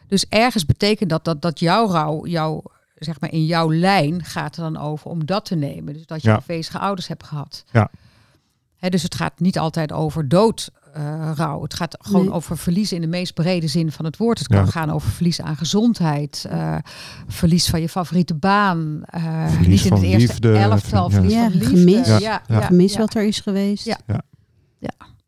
Dus 0.08 0.26
ergens 0.30 0.66
betekent 0.66 1.10
dat 1.10 1.24
dat, 1.26 1.42
dat 1.42 1.60
jouw 1.60 1.88
rouw, 1.92 2.26
jouw, 2.26 2.62
zeg 2.96 3.20
maar 3.20 3.32
in 3.32 3.46
jouw 3.46 3.74
lijn 3.74 4.24
gaat 4.24 4.56
er 4.58 4.62
dan 4.64 4.78
over 4.78 5.10
om 5.10 5.26
dat 5.26 5.46
te 5.46 5.56
nemen. 5.56 5.94
Dus 5.94 6.06
dat 6.06 6.22
je 6.22 6.30
Ja. 6.30 6.36
afwezige 6.36 6.80
ouders 6.80 7.08
hebt 7.08 7.24
gehad. 7.24 7.64
Ja. 7.72 7.90
Hè, 8.82 8.90
dus 8.90 9.04
het 9.04 9.16
gaat 9.16 9.40
niet 9.40 9.60
altijd 9.60 9.92
over 9.92 10.30
dood. 10.30 10.70
eh, 10.94 11.32
rouw. 11.36 11.62
Het 11.64 11.74
gaat 11.74 11.98
gewoon 12.00 12.26
Nee. 12.26 12.34
over 12.34 12.58
verlies 12.58 12.92
in 12.92 13.02
de 13.02 13.08
meest 13.08 13.34
brede 13.34 13.68
zin 13.68 13.92
van 13.92 14.06
het 14.06 14.18
woord. 14.18 14.40
Het 14.40 14.48
kan 14.48 14.66
Ja. 14.66 14.72
gaan 14.72 14.92
over 14.92 15.10
verlies 15.12 15.42
aan 15.42 15.56
gezondheid, 15.56 16.46
eh, 16.50 16.76
verlies 17.28 17.68
van 17.70 17.82
je 17.82 17.90
favoriete 17.90 18.34
baan, 18.34 19.02
eh, 19.06 19.48
Verlies 19.48 19.68
niet 19.68 19.82
in 19.84 19.88
van 19.90 19.98
het 19.98 20.06
eerste 20.08 20.28
liefde, 20.28 20.58
elftal, 20.58 21.04
ja. 21.10 21.14
verlies 21.14 21.34
Ja, 21.34 21.42
van 21.50 21.52
liefde. 21.52 21.66
gemis. 21.78 22.08
Ja, 22.08 22.18
Ja. 22.20 22.42
ja, 22.48 22.62
Gemis 22.62 22.94
ja. 22.94 23.00
wat 23.00 23.14
er 23.14 23.24
is 23.24 23.40
geweest. 23.40 23.86
Ja. 23.86 23.98
Ja. 24.08 24.22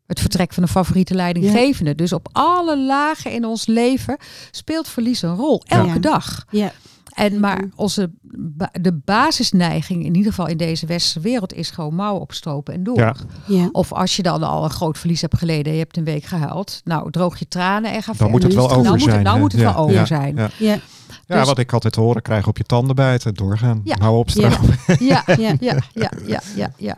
Het 0.06 0.20
vertrek 0.20 0.52
van 0.52 0.62
een 0.62 0.68
favoriete 0.68 1.14
leidinggevende. 1.14 1.94
Dus 1.94 2.12
op 2.12 2.28
alle 2.32 2.78
lagen 2.78 3.32
in 3.32 3.44
ons 3.44 3.66
leven 3.66 4.16
speelt 4.50 4.88
verlies 4.88 5.22
een 5.22 5.34
rol. 5.34 5.62
Elke 5.66 5.86
Ja. 5.88 5.98
dag. 5.98 6.44
Ja. 6.50 6.72
En 7.14 7.40
maar 7.40 7.64
onze 7.76 8.10
ba- 8.32 8.70
de 8.80 8.92
basisneiging, 8.92 10.04
in 10.04 10.14
ieder 10.14 10.30
geval 10.32 10.46
in 10.48 10.56
deze 10.56 10.86
westerse 10.86 11.20
wereld, 11.20 11.52
is 11.54 11.70
gewoon 11.70 11.94
mouwen 11.94 12.20
opstropen 12.22 12.74
en 12.74 12.82
door. 12.84 12.98
Ja. 12.98 13.14
Ja. 13.46 13.68
Of 13.72 13.92
als 13.92 14.16
je 14.16 14.22
dan 14.22 14.42
al 14.42 14.64
een 14.64 14.70
groot 14.70 14.98
verlies 14.98 15.20
hebt 15.20 15.38
geleden 15.38 15.64
en 15.66 15.72
je 15.72 15.78
hebt 15.78 15.96
een 15.96 16.04
week 16.04 16.24
gehuild. 16.24 16.80
Nou, 16.84 17.10
droog 17.10 17.38
je 17.38 17.48
tranen 17.48 17.90
en 17.92 18.02
ga 18.02 18.06
Dan 18.06 18.14
verder. 18.14 18.30
moet 18.34 18.42
het 18.42 18.54
wel 18.54 18.64
over 18.70 18.76
nou 18.76 18.88
moet 18.90 19.00
het- 19.02 19.10
zijn. 19.10 19.24
nou 19.24 19.38
moet 19.38 19.52
het 19.52 19.60
Ja, 19.60 19.72
wel 19.74 19.82
over 19.82 19.94
ja, 19.94 20.04
zijn. 20.06 20.36
Ja, 20.58 20.78
Ja. 21.26 21.38
Dus- 21.38 21.46
wat 21.46 21.58
ik 21.58 21.72
altijd 21.72 21.92
te 21.92 22.00
horen 22.00 22.22
krijg 22.22 22.46
op 22.46 22.56
je 22.56 22.64
tanden 22.64 22.96
bijten, 22.96 23.34
doorgaan. 23.34 23.80
Ja. 23.84 23.96
Hou 23.98 24.16
op 24.16 24.30
stroom. 24.30 24.52
Ja, 24.98 25.22
Ja. 25.38 25.54
ja, 25.60 25.76
ja, 25.92 26.10
ja, 26.26 26.40
ja, 26.56 26.72
ja. 26.76 26.96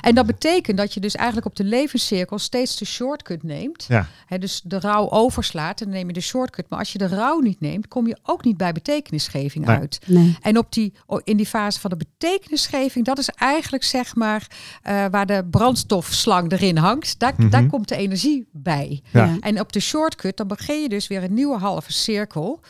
En 0.00 0.14
dat 0.14 0.26
betekent 0.26 0.76
dat 0.76 0.94
je 0.94 1.00
dus 1.00 1.14
eigenlijk 1.14 1.46
op 1.46 1.56
de 1.56 1.64
levenscirkel 1.64 2.38
steeds 2.38 2.76
de 2.78 2.84
shortcut 2.84 3.42
neemt. 3.42 3.84
Ja. 3.88 4.06
Hè, 4.26 4.38
dus 4.38 4.60
de 4.64 4.80
rouw 4.80 5.10
overslaat 5.10 5.80
en 5.80 5.86
dan 5.86 5.94
neem 5.94 6.06
je 6.06 6.12
de 6.12 6.20
shortcut. 6.20 6.66
Maar 6.68 6.78
als 6.78 6.92
je 6.92 6.98
de 6.98 7.06
rouw 7.08 7.38
niet 7.40 7.60
neemt, 7.60 7.88
kom 7.88 8.06
je 8.06 8.18
ook 8.22 8.44
niet 8.44 8.56
bij 8.56 8.72
betekenisgeving 8.72 9.64
Nee. 9.66 9.76
uit. 9.76 10.00
Nee. 10.06 10.36
En 10.40 10.58
op 10.58 10.72
die, 10.72 10.92
in 11.24 11.36
die 11.36 11.46
fase 11.46 11.80
van 11.80 11.90
de 11.90 11.96
betekenisgeving, 11.96 13.04
dat 13.04 13.18
is 13.18 13.28
eigenlijk 13.28 13.84
zeg 13.84 14.14
maar 14.14 14.46
eh, 14.82 15.04
waar 15.10 15.26
de 15.26 15.44
brandstofslang 15.50 16.52
erin 16.52 16.76
hangt. 16.76 17.18
Daar, 17.18 17.34
Mhm. 17.36 17.48
daar 17.50 17.66
komt 17.66 17.88
de 17.88 17.96
energie 17.96 18.48
bij. 18.52 19.00
Ja. 19.12 19.36
En 19.40 19.60
op 19.60 19.72
de 19.72 19.80
shortcut, 19.80 20.36
dan 20.36 20.46
begin 20.46 20.82
je 20.82 20.88
dus 20.88 21.06
weer 21.08 21.22
een 21.22 21.34
nieuwe 21.34 21.58
halve 21.58 21.92
cirkel. 21.92 22.60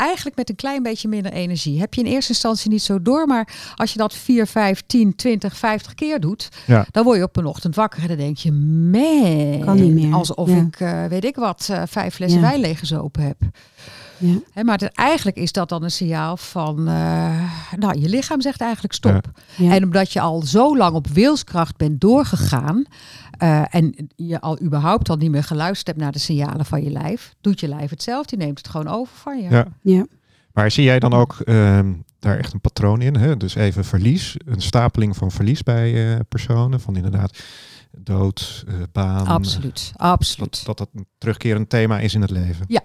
Eigenlijk 0.00 0.36
met 0.36 0.48
een 0.48 0.56
klein 0.56 0.82
beetje 0.82 1.08
minder 1.08 1.32
energie. 1.32 1.80
Heb 1.80 1.94
je 1.94 2.00
in 2.00 2.06
eerste 2.12 2.32
instantie 2.32 2.70
niet 2.70 2.82
zo 2.82 3.02
door, 3.02 3.26
maar 3.26 3.48
als 3.76 3.92
je 3.92 3.98
dat 3.98 4.14
4, 4.14 4.46
5, 4.46 4.82
10, 4.86 5.16
20, 5.16 5.56
50 5.56 5.94
keer 5.94 6.20
doet, 6.20 6.48
Ja. 6.66 6.86
dan 6.90 7.04
word 7.04 7.16
je 7.16 7.22
op 7.24 7.36
een 7.36 7.46
ochtend 7.46 7.74
wakker 7.74 8.02
en 8.02 8.08
dan 8.08 8.16
denk 8.16 8.36
je, 8.36 8.52
man, 8.52 9.60
Kan 9.64 9.80
niet 9.80 9.92
meer. 9.94 10.14
alsof 10.14 10.48
Ja. 10.48 10.56
ik, 10.56 10.80
eh, 10.80 11.04
weet 11.04 11.24
ik 11.24 11.36
wat, 11.36 11.68
eh, 11.70 11.82
vijf 11.86 12.14
flessen 12.14 12.40
Ja. 12.40 12.46
wijn 12.48 12.60
leeggezopen 12.60 13.22
heb. 13.22 13.36
Ja. 14.16 14.34
Hè, 14.52 14.64
maar 14.64 14.78
het- 14.78 14.92
eigenlijk 14.94 15.36
is 15.36 15.52
dat 15.52 15.68
dan 15.68 15.82
een 15.82 15.90
signaal 15.90 16.36
van, 16.36 16.88
eh, 16.88 17.50
nou, 17.76 17.98
je 18.00 18.08
lichaam 18.08 18.40
zegt 18.40 18.60
eigenlijk 18.60 18.94
stop. 18.94 19.30
Ja. 19.56 19.72
En 19.72 19.84
omdat 19.84 20.12
je 20.12 20.20
al 20.20 20.42
zo 20.42 20.76
lang 20.76 20.94
op 20.94 21.06
wilskracht 21.06 21.76
bent 21.76 22.00
doorgegaan 22.00 22.84
eh, 23.40 23.74
en 23.74 24.08
je 24.16 24.40
al 24.40 24.60
überhaupt 24.60 25.08
al 25.08 25.16
niet 25.16 25.30
meer 25.30 25.44
geluisterd 25.44 25.86
hebt 25.86 25.98
naar 25.98 26.12
de 26.12 26.18
signalen 26.18 26.64
van 26.64 26.82
je 26.82 26.90
lijf, 26.90 27.34
doet 27.40 27.60
je 27.60 27.68
lijf 27.68 27.90
het 27.90 28.02
zelf. 28.02 28.26
Die 28.26 28.38
neemt 28.38 28.58
het 28.58 28.68
gewoon 28.68 28.88
over 28.88 29.16
van 29.16 29.42
je. 29.42 29.50
Ja. 29.50 29.66
Ja. 29.82 30.06
Maar 30.52 30.70
zie 30.70 30.84
jij 30.84 30.98
dan 30.98 31.12
ook 31.12 31.40
ehm, 31.40 31.92
daar 32.18 32.38
echt 32.38 32.52
een 32.52 32.60
patroon 32.60 33.00
in? 33.00 33.16
Hè? 33.16 33.36
Dus 33.36 33.54
even 33.54 33.84
verlies, 33.84 34.36
een 34.44 34.62
stapeling 34.62 35.16
van 35.16 35.30
verlies 35.30 35.62
bij 35.62 36.12
eh, 36.12 36.20
personen. 36.28 36.80
Van 36.80 36.96
inderdaad 36.96 37.42
dood, 37.90 38.64
eh, 38.68 38.74
baan. 38.92 39.26
Absoluut, 39.26 39.92
absoluut. 39.96 40.64
Dat, 40.64 40.76
dat 40.76 40.78
dat 40.78 40.88
een 40.94 41.06
terugkerend 41.18 41.68
thema 41.68 41.98
is 41.98 42.14
in 42.14 42.20
het 42.20 42.30
leven. 42.30 42.64
Ja, 42.68 42.82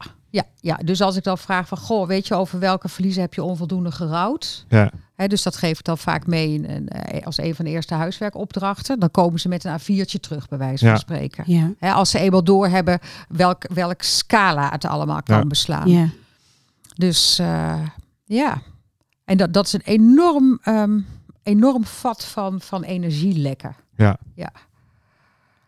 ja, 0.66 0.78
dus 0.78 1.02
als 1.02 1.16
ik 1.16 1.24
dan 1.24 1.38
vraag 1.38 1.68
van, 1.68 1.78
goh, 1.78 2.08
weet 2.08 2.28
je 2.28 2.36
over 2.36 2.60
welke 2.60 2.90
verliezen 2.90 3.22
heb 3.22 3.34
je 3.34 3.44
onvoldoende 3.44 3.92
gerouwd? 3.92 4.66
Ja, 4.70 4.92
Hè, 5.16 5.28
dus 5.28 5.44
dat 5.44 5.58
geef 5.58 5.80
ik 5.80 5.86
dan 5.86 5.98
vaak 5.98 6.28
mee 6.28 6.54
in, 6.54 6.70
een, 6.70 6.88
eh, 6.88 7.26
als 7.26 7.38
een 7.38 7.56
van 7.56 7.66
de 7.66 7.72
eerste 7.72 7.94
huiswerkopdrachten. 7.94 9.00
Dan 9.00 9.12
komen 9.12 9.40
ze 9.40 9.48
met 9.48 9.64
een 9.64 9.80
A4'tje 9.80 10.20
terug, 10.20 10.48
bij 10.48 10.58
wijze 10.58 10.84
van 10.86 10.94
Ja. 10.94 11.00
spreken. 11.00 11.44
Ja. 11.80 11.92
Als 11.94 12.10
ze 12.10 12.20
eenmaal 12.20 12.44
doorhebben 12.44 13.00
welk, 13.30 13.64
welk 13.74 14.02
scala 14.02 14.70
het 14.72 14.86
allemaal 14.86 15.24
kan 15.24 15.38
Ja. 15.38 15.46
beslaan. 15.46 15.90
Ja. 15.90 16.08
Dus 16.96 17.40
eh, 17.40 17.80
ja, 18.24 18.62
en 19.26 19.38
dat, 19.38 19.54
dat 19.54 19.66
is 19.66 19.74
een 19.74 19.82
enorm, 19.84 20.60
ehm, 20.64 21.00
enorm 21.44 21.86
vat 21.86 22.26
van, 22.26 22.62
van 22.62 22.84
energielekken. 22.84 23.76
ja, 23.96 24.18
Ja. 24.36 24.52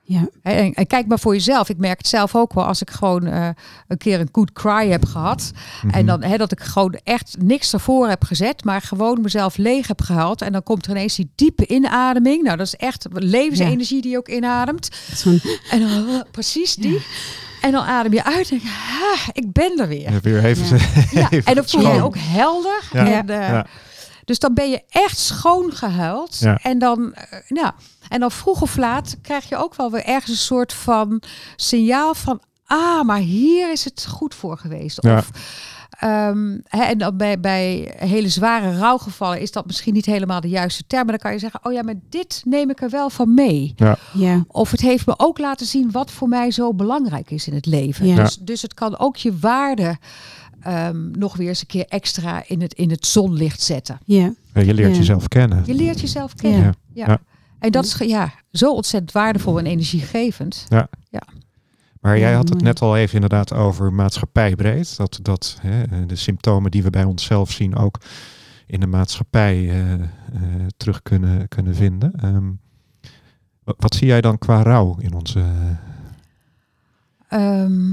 Hè, 0.07 0.25
En, 0.41 0.73
en 0.73 0.87
kijk 0.87 1.07
maar 1.07 1.19
voor 1.19 1.33
jezelf. 1.33 1.69
Ik 1.69 1.77
merk 1.77 1.97
het 1.97 2.07
zelf 2.07 2.35
ook 2.35 2.53
wel 2.53 2.65
als 2.65 2.81
ik 2.81 2.89
gewoon 2.89 3.25
eh, 3.25 3.49
een 3.87 3.97
keer 3.97 4.19
een 4.19 4.29
good 4.31 4.51
cry 4.51 4.89
heb 4.89 5.05
gehad. 5.05 5.51
Mhm. 5.81 5.93
En 5.93 6.05
dan 6.05 6.23
hè, 6.23 6.37
dat 6.37 6.51
ik 6.51 6.59
gewoon 6.59 6.99
echt 7.03 7.35
niks 7.39 7.73
ervoor 7.73 8.07
heb 8.07 8.23
gezet, 8.23 8.63
maar 8.63 8.81
gewoon 8.81 9.21
mezelf 9.21 9.57
leeg 9.57 9.87
heb 9.87 10.01
gehaald. 10.01 10.41
En 10.41 10.51
dan 10.51 10.63
komt 10.63 10.85
er 10.85 10.91
ineens 10.91 11.15
die 11.15 11.29
diepe 11.35 11.67
inademing. 11.67 12.43
Nou, 12.43 12.57
dat 12.57 12.65
is 12.65 12.75
echt 12.75 13.05
levensenergie 13.11 14.01
die 14.01 14.11
je 14.11 14.17
ook 14.17 14.29
inademt. 14.29 14.89
En 15.69 15.79
dan 15.79 15.89
eh, 15.89 16.21
precies 16.31 16.75
die. 16.75 17.01
En 17.61 17.71
dan 17.71 17.83
adem 17.83 18.13
je 18.13 18.23
uit 18.23 18.51
en 18.51 18.57
denk 18.57 18.63
ah, 18.65 19.27
ik 19.31 19.51
ben 19.51 19.79
er 19.79 19.87
weer. 19.87 20.11
Ja, 20.11 20.19
weer 20.21 20.45
even, 20.45 20.79
Ja, 21.11 21.29
en 21.49 21.55
dan 21.55 21.67
voel 21.67 21.93
je 21.93 22.03
ook 22.03 22.17
helder. 22.17 22.83
Ja. 22.93 23.05
En, 23.05 23.27
Ja. 23.27 23.65
Dus 24.27 24.39
dan 24.39 24.53
ben 24.53 24.69
je 24.69 24.81
echt 24.89 25.17
schoon 25.17 25.71
gehuild. 25.71 26.39
Ja. 26.39 26.59
En, 26.61 26.79
dan, 26.79 27.13
eh, 27.13 27.39
ja, 27.47 27.75
en 28.09 28.19
dan 28.19 28.31
vroeg 28.31 28.61
of 28.61 28.77
laat 28.77 29.17
krijg 29.21 29.49
je 29.49 29.57
ook 29.57 29.75
wel 29.75 29.91
weer 29.91 30.03
ergens 30.03 30.29
een 30.29 30.37
soort 30.37 30.73
van 30.73 31.21
signaal 31.55 32.13
van... 32.13 32.41
Ah, 32.65 33.03
maar 33.03 33.19
hier 33.19 33.71
is 33.71 33.83
het 33.83 34.05
goed 34.09 34.35
voor 34.35 34.57
geweest. 34.57 35.03
Ja. 35.03 35.17
Of, 35.17 35.29
ehm, 35.89 36.57
hè, 36.63 36.83
en 36.83 36.97
dan 36.97 37.17
bij, 37.17 37.39
bij 37.39 37.93
hele 37.97 38.29
zware 38.29 38.77
rouwgevallen 38.77 39.41
is 39.41 39.51
dat 39.51 39.65
misschien 39.65 39.93
niet 39.93 40.05
helemaal 40.05 40.41
de 40.41 40.49
juiste 40.49 40.83
term. 40.87 41.03
Maar 41.03 41.17
dan 41.17 41.21
kan 41.21 41.31
je 41.33 41.39
zeggen, 41.39 41.59
oh 41.63 41.73
ja, 41.73 41.83
maar 41.83 41.99
dit 42.09 42.41
neem 42.45 42.69
ik 42.69 42.81
er 42.81 42.89
wel 42.89 43.09
van 43.09 43.33
mee. 43.33 43.75
ja. 44.13 44.43
Of 44.47 44.71
het 44.71 44.81
heeft 44.81 45.05
me 45.05 45.13
ook 45.17 45.37
laten 45.37 45.65
zien 45.65 45.91
wat 45.91 46.11
voor 46.11 46.27
mij 46.27 46.51
zo 46.51 46.73
belangrijk 46.73 47.31
is 47.31 47.47
in 47.47 47.53
het 47.53 47.65
leven. 47.65 48.05
Ja. 48.05 48.15
Dus, 48.15 48.37
dus 48.37 48.61
het 48.61 48.73
kan 48.73 48.97
ook 48.99 49.17
je 49.17 49.37
waarde 49.39 49.97
ehm, 50.61 51.11
nog 51.11 51.35
weer 51.37 51.47
eens 51.47 51.61
een 51.61 51.67
keer 51.67 51.85
extra 51.87 52.43
in 52.47 52.61
het, 52.61 52.73
in 52.73 52.89
het 52.89 53.05
zonlicht 53.05 53.61
zetten. 53.61 53.99
Ja. 54.05 54.33
Ja, 54.53 54.61
je 54.61 54.73
leert 54.73 54.91
Ja. 54.91 54.97
jezelf 54.97 55.27
kennen. 55.27 55.63
Je 55.65 55.73
leert 55.73 55.99
jezelf 55.99 56.33
kennen. 56.35 56.61
Ja. 56.61 56.73
Ja. 56.93 57.05
Ja. 57.07 57.19
En 57.59 57.71
dat 57.71 57.85
is 57.85 57.95
ja, 57.97 58.33
zo 58.51 58.73
ontzettend 58.73 59.11
waardevol 59.11 59.59
en 59.59 59.65
energiegevend. 59.65 60.65
Maar 62.01 62.19
jij 62.19 62.29
Ja, 62.31 62.35
had 62.35 62.49
het 62.49 62.61
net 62.61 62.81
al 62.81 62.97
even 62.97 63.13
inderdaad 63.15 63.53
over 63.53 63.93
maatschappijbreed. 63.93 64.97
Dat, 64.97 65.19
dat 65.21 65.57
hè, 65.61 66.05
de 66.05 66.15
symptomen 66.15 66.71
die 66.71 66.83
we 66.83 66.89
bij 66.89 67.03
onszelf 67.03 67.51
zien 67.51 67.75
ook 67.75 67.99
in 68.65 68.79
de 68.79 68.87
maatschappij 68.87 69.69
eh, 69.69 69.93
eh, 69.93 69.99
terug 70.77 71.01
kunnen, 71.01 71.47
kunnen 71.47 71.75
vinden. 71.75 72.11
Ehm, 72.15 72.51
wat, 73.63 73.75
wat 73.77 73.95
zie 73.95 74.07
jij 74.07 74.21
dan 74.21 74.37
qua 74.37 74.61
rouw 74.61 74.97
in 74.99 75.13
onze... 75.13 75.43
Ehm, 77.27 77.91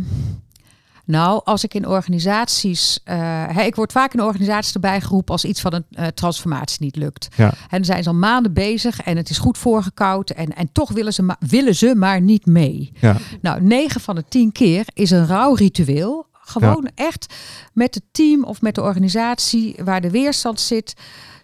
nou, 1.06 1.40
als 1.44 1.64
ik 1.64 1.74
in 1.74 1.86
organisaties. 1.88 3.00
eh, 3.04 3.66
ik 3.66 3.74
word 3.74 3.92
vaak 3.92 4.14
in 4.14 4.22
organisaties 4.22 4.74
erbij 4.74 5.00
geroepen 5.00 5.32
als 5.32 5.44
iets 5.44 5.60
van 5.60 5.74
een 5.74 5.84
eh, 5.90 6.06
transformatie 6.06 6.76
niet 6.80 6.96
lukt. 6.96 7.28
Ja. 7.36 7.46
En 7.46 7.54
dan 7.70 7.84
zijn 7.84 8.02
ze 8.02 8.08
al 8.08 8.14
maanden 8.14 8.52
bezig 8.52 9.00
en 9.00 9.16
het 9.16 9.30
is 9.30 9.38
goed 9.38 9.58
voorgekoud. 9.58 10.30
En, 10.30 10.56
en 10.56 10.68
toch 10.72 10.90
willen 10.92 11.12
ze, 11.12 11.22
ma- 11.22 11.36
willen 11.38 11.74
ze 11.76 11.94
maar 11.94 12.20
niet 12.20 12.46
mee. 12.46 12.92
Ja, 13.00 13.16
Nou, 13.40 13.60
9 13.62 14.00
van 14.00 14.14
de 14.14 14.24
10 14.28 14.52
keer 14.52 14.84
is 14.92 15.10
een 15.10 15.26
rouwritueel. 15.26 16.26
Gewoon 16.46 16.88
echt 16.94 17.34
met 17.72 17.94
het 17.94 18.04
team 18.12 18.44
of 18.44 18.60
met 18.60 18.74
de 18.74 18.82
organisatie 18.82 19.76
waar 19.84 20.00
de 20.00 20.10
weerstand 20.10 20.60
zit. 20.60 20.94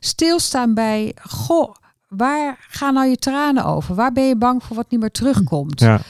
Stilstaan 0.01 0.75
bij, 0.75 1.15
goh, 1.29 1.75
waar 2.09 2.67
gaan 2.69 2.95
nou 2.95 3.09
je 3.09 3.17
tranen 3.17 3.65
over? 3.65 3.95
Waar 3.95 4.13
ben 4.13 4.25
je 4.25 4.37
bang 4.37 4.63
voor 4.63 4.77
wat 4.77 4.91
niet 4.91 5.01
meer 5.01 5.11
terugkomt? 5.11 5.81
ja, 5.81 6.01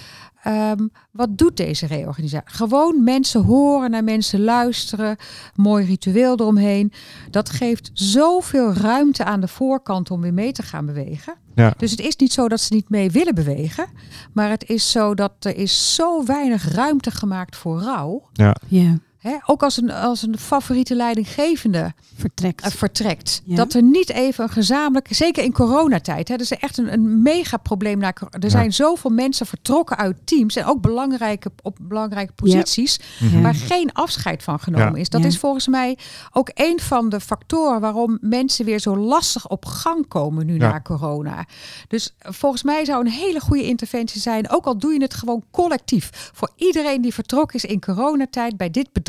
Ehm, 0.42 0.86
wat 1.10 1.38
doet 1.38 1.56
deze 1.56 1.86
reorganisatie? 1.86 2.56
Gewoon 2.56 3.04
mensen 3.04 3.42
horen, 3.42 3.90
naar 3.90 4.04
mensen 4.04 4.44
luisteren, 4.44 5.16
mooi 5.54 5.84
ritueel 5.86 6.32
eromheen. 6.32 6.92
Dat 7.30 7.50
geeft 7.50 7.90
zoveel 7.94 8.72
ruimte 8.72 9.24
aan 9.24 9.40
de 9.40 9.48
voorkant 9.48 10.10
om 10.10 10.20
weer 10.20 10.34
mee 10.34 10.52
te 10.52 10.62
gaan 10.62 10.86
bewegen. 10.86 11.34
ja, 11.54 11.74
Dus 11.76 11.90
het 11.90 12.00
is 12.00 12.16
niet 12.16 12.32
zo 12.32 12.48
dat 12.48 12.60
ze 12.60 12.74
niet 12.74 12.88
mee 12.88 13.10
willen 13.10 13.34
bewegen, 13.34 13.86
maar 14.32 14.50
het 14.50 14.68
is 14.68 14.90
zo 14.90 15.14
dat 15.14 15.32
er 15.40 15.56
is 15.56 15.94
zo 15.94 16.24
weinig 16.24 16.72
ruimte 16.72 17.10
gemaakt 17.10 17.56
voor 17.56 17.80
rouw. 17.80 18.28
ja, 18.32 18.56
Ja. 18.68 18.98
Hè, 19.20 19.36
ook 19.46 19.62
als 19.62 19.76
een, 19.76 19.90
als 19.90 20.22
een 20.22 20.38
favoriete 20.38 20.94
leidinggevende 20.94 21.92
Vertrekt. 22.16 22.64
eh, 22.64 22.70
vertrekt. 22.70 23.42
Ja. 23.44 23.56
Dat 23.56 23.72
er 23.74 23.82
niet 23.82 24.10
even 24.10 24.44
een 24.44 24.50
gezamenlijke, 24.50 25.14
zeker 25.14 25.44
in 25.44 25.52
coronatijd, 25.52 26.28
hè, 26.28 26.36
dat 26.36 26.50
is 26.50 26.58
echt 26.58 26.78
een, 26.78 26.92
een 26.92 27.22
mega 27.22 27.56
probleem. 27.56 27.98
Na, 27.98 28.12
er 28.30 28.38
Ja. 28.40 28.48
zijn 28.48 28.72
zoveel 28.72 29.10
mensen 29.10 29.46
vertrokken 29.46 29.96
uit 29.96 30.16
teams 30.24 30.56
en 30.56 30.64
ook 30.64 30.80
belangrijke, 30.80 31.50
op 31.62 31.76
belangrijke 31.80 32.32
posities, 32.32 33.00
Mhm. 33.20 33.42
waar 33.42 33.54
geen 33.54 33.92
afscheid 33.92 34.42
van 34.42 34.60
genomen 34.60 34.94
Ja. 34.94 35.00
is. 35.00 35.08
Dat 35.08 35.20
Ja. 35.20 35.26
is 35.26 35.38
volgens 35.38 35.66
mij 35.68 35.98
ook 36.32 36.50
een 36.54 36.80
van 36.80 37.08
de 37.08 37.20
factoren 37.20 37.80
waarom 37.80 38.18
mensen 38.20 38.64
weer 38.64 38.78
zo 38.80 38.96
lastig 38.96 39.48
op 39.48 39.64
gang 39.66 40.08
komen 40.08 40.46
nu 40.46 40.52
Ja. 40.58 40.58
na 40.70 40.80
corona. 40.80 41.46
Dus 41.88 42.14
eh, 42.18 42.32
volgens 42.32 42.62
mij 42.62 42.84
zou 42.84 43.00
een 43.04 43.10
hele 43.12 43.40
goede 43.40 43.64
interventie 43.64 44.20
zijn, 44.20 44.50
ook 44.50 44.64
al 44.66 44.78
doe 44.78 44.92
je 44.92 45.02
het 45.02 45.14
gewoon 45.14 45.44
collectief. 45.50 46.30
Voor 46.34 46.50
iedereen 46.56 47.00
die 47.02 47.14
vertrokken 47.14 47.56
is 47.56 47.64
in 47.64 47.80
coronatijd 47.80 48.56
bij 48.56 48.70
dit 48.70 48.92
bedrijf, 48.92 49.08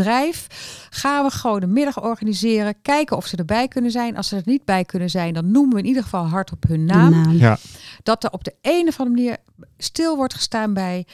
gaan 0.89 1.25
we 1.25 1.31
gewoon 1.31 1.61
een 1.61 1.73
middag 1.73 2.03
organiseren, 2.03 2.81
kijken 2.81 3.17
of 3.17 3.25
ze 3.25 3.37
erbij 3.37 3.67
kunnen 3.67 3.91
zijn. 3.91 4.17
Als 4.17 4.27
ze 4.27 4.35
er 4.35 4.41
niet 4.45 4.65
bij 4.65 4.85
kunnen 4.85 5.09
zijn, 5.09 5.33
dan 5.33 5.51
noemen 5.51 5.73
we 5.73 5.79
in 5.79 5.87
ieder 5.87 6.03
geval 6.03 6.27
hard 6.27 6.51
op 6.51 6.63
hun 6.67 6.85
naam 6.85 7.11
naam. 7.11 7.31
Ja, 7.31 7.57
dat 8.03 8.23
er 8.23 8.31
op 8.31 8.43
de 8.43 8.53
een 8.61 8.87
of 8.87 8.99
andere 8.99 9.21
manier 9.21 9.37
stil 9.77 10.15
wordt 10.15 10.33
gestaan 10.33 10.73
bij, 10.73 11.05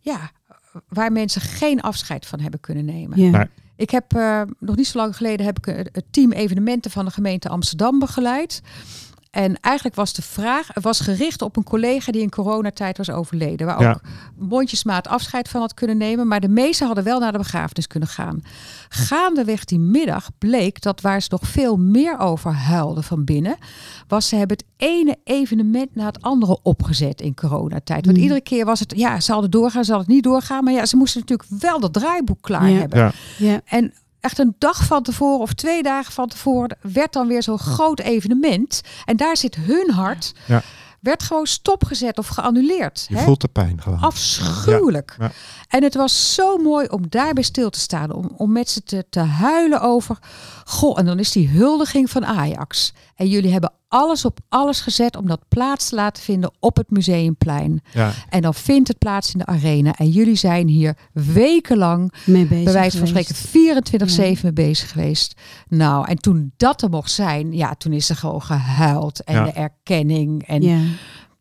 ja, 0.00 0.30
waar 0.88 1.12
mensen 1.12 1.40
geen 1.40 1.80
afscheid 1.80 2.26
van 2.26 2.40
hebben 2.40 2.60
kunnen 2.60 2.84
nemen. 2.84 3.20
Ja. 3.20 3.30
Nee. 3.30 3.46
Ik 3.76 3.90
heb 3.90 4.14
eh, 4.14 4.42
nog 4.58 4.76
niet 4.76 4.86
zo 4.86 4.98
lang 4.98 5.16
geleden 5.16 5.46
heb 5.46 5.58
ik 5.58 5.64
het 5.92 6.04
team 6.10 6.32
evenementen 6.32 6.90
van 6.90 7.04
de 7.04 7.10
gemeente 7.10 7.48
Amsterdam 7.48 7.98
begeleid. 7.98 8.62
En 9.36 9.60
eigenlijk 9.60 9.96
was 9.96 10.12
de 10.12 10.22
vraag, 10.22 10.68
het 10.72 10.82
was 10.82 11.00
gericht 11.00 11.42
op 11.42 11.56
een 11.56 11.62
collega 11.64 12.12
die 12.12 12.22
in 12.22 12.30
coronatijd 12.30 12.96
was 12.96 13.10
overleden. 13.10 13.66
Waar 13.66 13.80
Ja. 13.82 13.90
ook 13.90 14.00
mondjesmaat 14.36 15.08
afscheid 15.08 15.48
van 15.48 15.60
had 15.60 15.74
kunnen 15.74 15.96
nemen. 15.96 16.28
Maar 16.28 16.40
de 16.40 16.48
meesten 16.48 16.86
hadden 16.86 17.04
wel 17.04 17.18
naar 17.20 17.32
de 17.32 17.38
begrafenis 17.38 17.86
kunnen 17.86 18.08
gaan. 18.08 18.42
Gaandeweg 18.88 19.64
die 19.64 19.78
middag 19.78 20.28
bleek 20.38 20.80
dat 20.82 21.00
waar 21.00 21.22
ze 21.22 21.28
nog 21.30 21.40
veel 21.46 21.76
meer 21.76 22.18
over 22.18 22.52
huilden 22.52 23.04
van 23.04 23.24
binnen. 23.24 23.56
Was 24.08 24.28
ze 24.28 24.36
hebben 24.36 24.56
het 24.56 24.66
ene 24.76 25.16
evenement 25.24 25.94
na 25.94 26.06
het 26.06 26.22
andere 26.22 26.58
opgezet 26.62 27.20
in 27.20 27.34
coronatijd. 27.34 28.04
Want 28.04 28.16
Mm. 28.16 28.22
iedere 28.22 28.40
keer 28.40 28.64
was 28.64 28.80
het, 28.80 28.92
ja, 28.96 29.20
ze 29.20 29.32
hadden 29.32 29.50
doorgaan, 29.50 29.80
hadden 29.80 29.98
het 29.98 30.08
niet 30.14 30.24
doorgaan. 30.24 30.64
Maar 30.64 30.72
ja, 30.72 30.86
ze 30.86 30.96
moesten 30.96 31.20
natuurlijk 31.20 31.62
wel 31.62 31.80
dat 31.80 31.92
draaiboek 31.92 32.42
klaar 32.42 32.68
Ja. 32.70 32.78
hebben. 32.78 32.98
ja, 32.98 33.12
Ja. 33.38 33.60
En 33.64 33.92
echt 34.26 34.38
een 34.38 34.54
dag 34.58 34.84
van 34.84 35.02
tevoren 35.02 35.40
of 35.40 35.52
twee 35.52 35.82
dagen 35.82 36.12
van 36.12 36.28
tevoren 36.28 36.78
werd 36.80 37.12
dan 37.12 37.26
weer 37.26 37.42
zo'n 37.42 37.58
groot 37.58 38.00
evenement. 38.00 38.80
En 39.04 39.16
daar 39.16 39.36
zit 39.36 39.54
hun 39.54 39.90
hart. 39.90 40.32
Ja. 40.46 40.62
Werd 41.00 41.22
gewoon 41.22 41.46
stopgezet 41.46 42.18
of 42.18 42.26
geannuleerd. 42.26 43.06
je 43.08 43.16
hè? 43.16 43.24
voelt 43.24 43.40
de 43.40 43.48
pijn 43.48 43.82
gewoon. 43.82 43.98
Afschuwelijk. 43.98 45.14
Ja, 45.18 45.24
ja. 45.24 45.32
En 45.68 45.82
het 45.82 45.94
was 45.94 46.34
zo 46.34 46.56
mooi 46.56 46.86
om 46.86 47.08
daarbij 47.08 47.42
stil 47.42 47.70
te 47.70 47.78
staan. 47.78 48.12
Om, 48.12 48.30
om 48.36 48.52
met 48.52 48.70
ze 48.70 48.82
te, 48.82 49.04
te 49.10 49.20
huilen 49.20 49.80
over. 49.80 50.18
Goh, 50.64 50.98
en 50.98 51.04
dan 51.04 51.18
is 51.18 51.32
die 51.32 51.48
huldiging 51.48 52.10
van 52.10 52.26
Ajax. 52.26 52.92
En 53.16 53.28
jullie 53.28 53.52
hebben 53.52 53.72
alles 53.88 54.24
op 54.24 54.38
alles 54.48 54.80
gezet 54.80 55.16
om 55.16 55.26
dat 55.26 55.40
plaats 55.48 55.88
te 55.88 55.94
laten 55.94 56.22
vinden 56.22 56.52
op 56.60 56.76
het 56.76 56.90
museumplein. 56.90 57.80
Ja, 57.92 58.12
En 58.28 58.42
dan 58.42 58.54
vindt 58.54 58.88
het 58.88 58.98
plaats 58.98 59.32
in 59.32 59.38
de 59.38 59.46
arena. 59.46 59.94
En 59.96 60.08
jullie 60.08 60.34
zijn 60.36 60.68
hier 60.68 60.96
wekenlang 61.12 62.12
Mee 62.24 62.46
bezig 62.46 62.64
bij 62.64 62.72
wijze 62.72 62.98
van 62.98 63.06
spreken 63.06 63.34
24-7 64.38 64.42
mee 64.42 64.52
bezig 64.52 64.90
geweest. 64.92 65.40
Nou, 65.68 66.08
en 66.08 66.16
toen 66.16 66.52
dat 66.56 66.82
er 66.82 66.88
mocht 66.90 67.10
zijn, 67.10 67.52
ja, 67.52 67.74
toen 67.74 67.92
is 67.92 68.08
er 68.10 68.16
gewoon 68.16 68.42
gehuild. 68.42 69.24
En 69.24 69.34
Ja. 69.34 69.44
de 69.44 69.52
erkenning. 69.52 70.46
En 70.46 70.62
ja. 70.62 70.78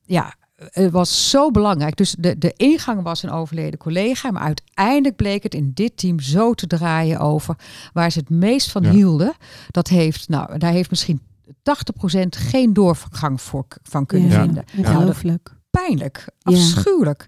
Ja. 0.06 0.34
het 0.72 0.92
was 0.92 1.30
zo 1.30 1.52
belangrijk. 1.52 1.96
Dus 1.96 2.16
de, 2.20 2.38
de 2.38 2.54
ingang 2.56 3.02
was 3.04 3.24
een 3.24 3.32
overleden 3.32 3.80
collega. 3.80 4.32
Maar 4.32 4.42
uiteindelijk 4.42 5.16
bleek 5.16 5.44
het 5.44 5.54
in 5.54 5.72
dit 5.74 5.98
team 5.98 6.20
zo 6.20 6.54
te 6.54 6.68
draaien 6.68 7.20
over 7.20 7.56
waar 7.94 8.12
ze 8.12 8.20
het 8.20 8.30
meest 8.30 8.72
van 8.72 8.84
Ja. 8.84 8.92
hielden. 8.92 9.34
Dat 9.72 9.88
heeft, 9.88 10.30
nou, 10.30 10.58
daar 10.58 10.72
heeft 10.72 10.90
misschien 10.90 11.22
80% 11.48 12.38
geen 12.38 12.74
doorgang 12.74 13.42
voor, 13.42 13.66
van 13.84 14.06
kunnen 14.06 14.30
Ja. 14.30 14.42
vinden. 14.44 14.64
Nou, 14.72 14.84
dat 14.84 14.96
Ongelooflijk. 14.96 15.50
pijnlijk, 15.70 16.26
Ja. 16.40 16.52
afschuwelijk. 16.52 17.26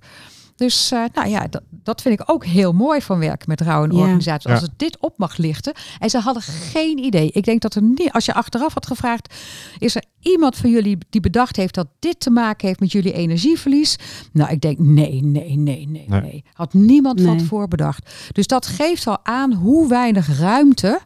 Dus 0.56 0.92
eh, 0.92 1.04
nou 1.14 1.30
ja, 1.30 1.48
dat, 1.48 1.62
dat 1.70 2.02
vind 2.02 2.20
ik 2.20 2.32
ook 2.32 2.46
heel 2.46 2.74
mooi 2.74 3.02
van 3.02 3.20
werken 3.20 3.50
met 3.50 3.62
rouw 3.62 3.84
en 3.84 3.92
Ja. 3.92 3.98
organisatie. 4.00 4.50
Als 4.52 4.60
Ja. 4.60 4.66
het 4.66 4.80
dit 4.80 4.98
op 5.00 5.18
mag 5.18 5.38
lichten. 5.38 5.74
En 6.00 6.10
ze 6.10 6.20
hadden 6.20 6.42
geen 6.44 6.98
idee. 6.98 7.32
Ik 7.32 7.44
denk 7.44 7.62
dat 7.62 7.76
er 7.76 7.82
niet, 7.82 8.12
als 8.12 8.26
je 8.26 8.34
achteraf 8.34 8.74
had 8.74 8.88
gevraagd, 8.88 9.34
is 9.78 9.96
er 9.96 10.04
iemand 10.20 10.56
van 10.56 10.70
jullie 10.70 10.98
die 11.10 11.22
bedacht 11.22 11.56
heeft 11.56 11.74
dat 11.76 11.88
dit 12.00 12.20
te 12.20 12.30
maken 12.30 12.68
heeft 12.68 12.80
met 12.80 12.92
jullie 12.92 13.14
energieverlies? 13.14 13.96
Nou, 14.34 14.52
ik 14.52 14.62
denk 14.62 14.80
nee, 14.80 15.24
nee, 15.24 15.58
nee, 15.58 15.88
nee, 15.88 16.06
nee. 16.10 16.22
Nee. 16.22 16.44
Had 16.54 16.74
niemand 16.74 17.22
van 17.22 17.30
Nee. 17.30 17.40
tevoren 17.40 17.70
bedacht. 17.70 18.10
Dus 18.32 18.48
dat 18.48 18.66
geeft 18.68 19.08
al 19.08 19.26
aan 19.26 19.54
hoe 19.54 19.88
weinig 19.88 20.40
ruimte 20.40 21.00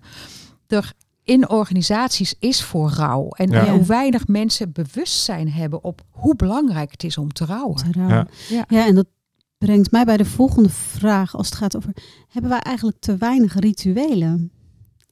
er 0.67 0.93
in 1.23 1.49
organisaties 1.49 2.35
is 2.39 2.63
voor 2.63 2.89
rouw. 2.89 3.29
En 3.29 3.49
Ja. 3.49 3.71
hoe 3.71 3.83
weinig 3.85 4.27
mensen 4.27 4.71
bewustzijn 4.71 5.49
hebben 5.51 5.83
op 5.83 6.01
hoe 6.09 6.35
belangrijk 6.35 6.91
het 6.91 7.03
is 7.03 7.17
om 7.17 7.33
te 7.33 7.45
rouwen. 7.45 7.75
Te 7.75 7.91
rouwen. 7.91 8.27
Ja. 8.49 8.55
Ja. 8.55 8.65
Ja, 8.67 8.87
en 8.87 8.95
dat 8.95 9.07
brengt 9.57 9.91
mij 9.91 10.05
bij 10.05 10.17
de 10.17 10.25
volgende 10.25 10.69
vraag 10.69 11.35
als 11.35 11.45
het 11.49 11.55
gaat 11.57 11.75
over... 11.75 11.91
Hebben 12.29 12.51
wij 12.51 12.59
eigenlijk 12.59 12.97
te 12.99 13.17
weinig 13.17 13.59
rituelen? 13.59 14.51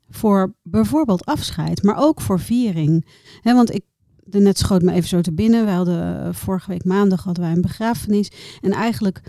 Voor 0.09 0.53
bijvoorbeeld 0.63 1.25
afscheid, 1.25 1.83
maar 1.83 1.97
ook 1.97 2.21
voor 2.21 2.39
viering. 2.39 3.05
Hè, 3.41 3.53
want 3.53 3.73
ik, 3.73 3.83
de 4.23 4.39
net 4.39 4.57
schoot 4.57 4.81
me 4.81 4.91
even 4.91 5.09
zo 5.09 5.21
te 5.21 5.31
binnen. 5.33 5.65
We 5.65 5.71
hadden 5.71 6.23
eh, 6.23 6.33
vorige 6.33 6.69
week 6.69 6.83
maandag 6.85 7.23
hadden 7.23 7.43
wij 7.43 7.53
een 7.53 7.61
begrafenis. 7.61 8.31
En 8.61 8.71
eigenlijk 8.71 9.21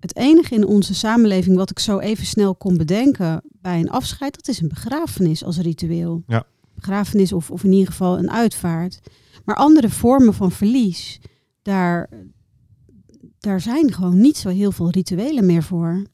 het 0.00 0.16
enige 0.16 0.54
in 0.54 0.66
onze 0.66 0.94
samenleving 0.94 1.56
wat 1.56 1.70
ik 1.70 1.78
zo 1.78 1.98
even 1.98 2.26
snel 2.26 2.54
kon 2.54 2.76
bedenken 2.76 3.42
bij 3.60 3.80
een 3.80 3.90
afscheid, 3.90 4.34
dat 4.34 4.48
is 4.48 4.60
een 4.60 4.68
begrafenis 4.68 5.44
als 5.44 5.58
ritueel. 5.58 6.22
Ja. 6.26 6.44
Begrafenis 6.74 7.32
of, 7.32 7.50
of 7.50 7.64
in 7.64 7.72
ieder 7.72 7.86
geval 7.86 8.18
een 8.18 8.30
uitvaart. 8.30 9.00
Maar 9.44 9.56
andere 9.56 9.88
vormen 9.88 10.34
van 10.34 10.50
verlies, 10.52 11.20
daar, 11.62 12.10
daar 13.38 13.60
zijn 13.60 13.92
gewoon 13.92 14.20
niet 14.20 14.36
zo 14.36 14.48
heel 14.48 14.72
veel 14.72 14.90
rituelen 14.90 15.46
meer 15.46 15.62
voor. 15.62 16.06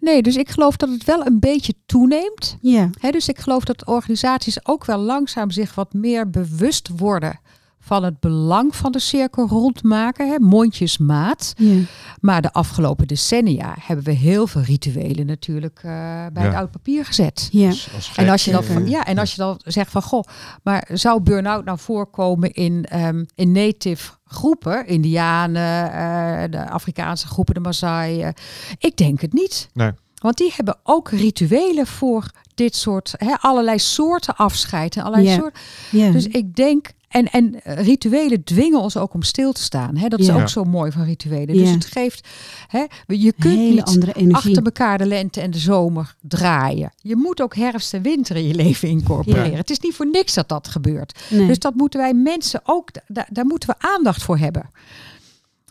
Nee, 0.00 0.22
dus 0.22 0.36
ik 0.36 0.48
geloof 0.48 0.76
dat 0.76 0.88
het 0.88 1.04
wel 1.04 1.26
een 1.26 1.40
beetje 1.40 1.74
toeneemt. 1.86 2.56
Ja, 2.60 2.90
Hè, 2.98 3.10
dus 3.10 3.28
ik 3.28 3.38
geloof 3.38 3.64
dat 3.64 3.86
organisaties 3.86 4.66
ook 4.66 4.84
wel 4.84 4.98
langzaam 4.98 5.50
zich 5.50 5.74
wat 5.74 5.92
meer 5.92 6.30
bewust 6.30 6.88
worden 6.96 7.40
van 7.88 8.04
het 8.04 8.20
belang 8.20 8.76
van 8.76 8.92
de 8.92 8.98
cirkel 8.98 9.48
rondmaken, 9.48 10.28
hè, 10.28 10.38
mondjesmaat. 10.38 11.52
ja. 11.56 11.80
Maar 12.20 12.42
de 12.42 12.52
afgelopen 12.52 13.06
decennia 13.06 13.74
hebben 13.80 14.04
we 14.04 14.12
heel 14.12 14.46
veel 14.46 14.60
rituelen 14.60 15.26
natuurlijk 15.26 15.80
eh, 15.82 15.92
bij 16.32 16.44
het 16.44 16.54
oud 16.54 16.70
papier 16.70 17.04
gezet. 17.04 17.48
ja. 17.52 17.68
als, 17.68 17.88
als 17.94 18.12
En 18.16 18.28
als 18.28 18.44
je 18.44 18.50
dan 18.50 18.62
eh, 18.62 18.70
van, 18.70 18.88
ja, 18.88 19.04
en 19.04 19.18
als 19.18 19.30
je 19.30 19.36
dan 19.36 19.60
zegt 19.64 19.90
van 19.90 20.02
goh, 20.02 20.24
maar 20.62 20.88
zou 20.92 21.20
burn-out 21.20 21.64
nou 21.64 21.78
voorkomen 21.78 22.52
in, 22.52 22.84
ehm, 22.84 23.24
in 23.34 23.52
native 23.52 24.12
groepen, 24.24 24.86
Indianen, 24.86 25.92
eh, 25.92 26.50
de 26.50 26.70
Afrikaanse 26.70 27.26
groepen, 27.26 27.54
de 27.54 27.60
Maasai? 27.60 28.32
ik 28.78 28.96
denk 28.96 29.20
het 29.20 29.32
niet. 29.32 29.68
Nee. 29.72 29.90
Want 30.14 30.36
die 30.36 30.52
hebben 30.56 30.76
ook 30.82 31.10
rituelen 31.10 31.86
voor 31.86 32.30
dit 32.54 32.76
soort, 32.76 33.14
hè, 33.16 33.34
allerlei 33.40 33.78
soorten 33.78 34.36
afscheid 34.36 34.96
en 34.96 35.02
allerlei 35.02 35.34
soorten. 35.34 35.60
ja. 35.90 36.10
Dus 36.10 36.26
ik 36.26 36.54
denk, 36.54 36.90
en, 37.08 37.30
en 37.30 37.62
eh, 37.64 37.84
rituelen 37.84 38.44
dwingen 38.44 38.80
ons 38.80 38.96
ook 38.96 39.14
om 39.14 39.22
stil 39.22 39.52
te 39.52 39.62
staan. 39.62 39.96
Hè? 39.96 40.08
Dat 40.08 40.18
is 40.20 40.26
Ja. 40.26 40.40
ook 40.40 40.48
zo 40.48 40.64
mooi 40.64 40.92
van 40.92 41.02
rituelen. 41.04 41.46
Dus 41.56 41.70
het 41.70 41.84
geeft, 41.84 42.28
hè, 42.68 42.84
je 43.06 43.32
kunt 43.38 43.54
hele 43.54 43.70
niet 43.70 43.82
andere 43.82 44.12
energie. 44.12 44.36
achter 44.48 44.64
elkaar 44.64 44.98
de 44.98 45.06
lente 45.06 45.40
en 45.40 45.50
de 45.50 45.58
zomer 45.58 46.14
draaien. 46.20 46.92
Je 47.02 47.16
moet 47.16 47.42
ook 47.42 47.54
herfst 47.56 47.94
en 47.94 48.02
winter 48.02 48.36
in 48.36 48.46
je 48.46 48.54
leven 48.54 48.88
incorporeren. 48.88 49.50
Ja. 49.50 49.56
Het 49.56 49.70
is 49.70 49.78
niet 49.80 49.94
voor 49.94 50.06
niks 50.10 50.34
dat 50.34 50.48
dat 50.48 50.68
gebeurt. 50.68 51.20
Nee. 51.30 51.46
Dus 51.46 51.58
dat 51.58 51.74
moeten 51.74 52.00
wij 52.00 52.14
mensen 52.14 52.60
ook, 52.64 52.90
da- 53.06 53.26
daar 53.30 53.46
moeten 53.46 53.68
we 53.68 53.74
aandacht 53.78 54.22
voor 54.22 54.38
hebben. 54.38 54.70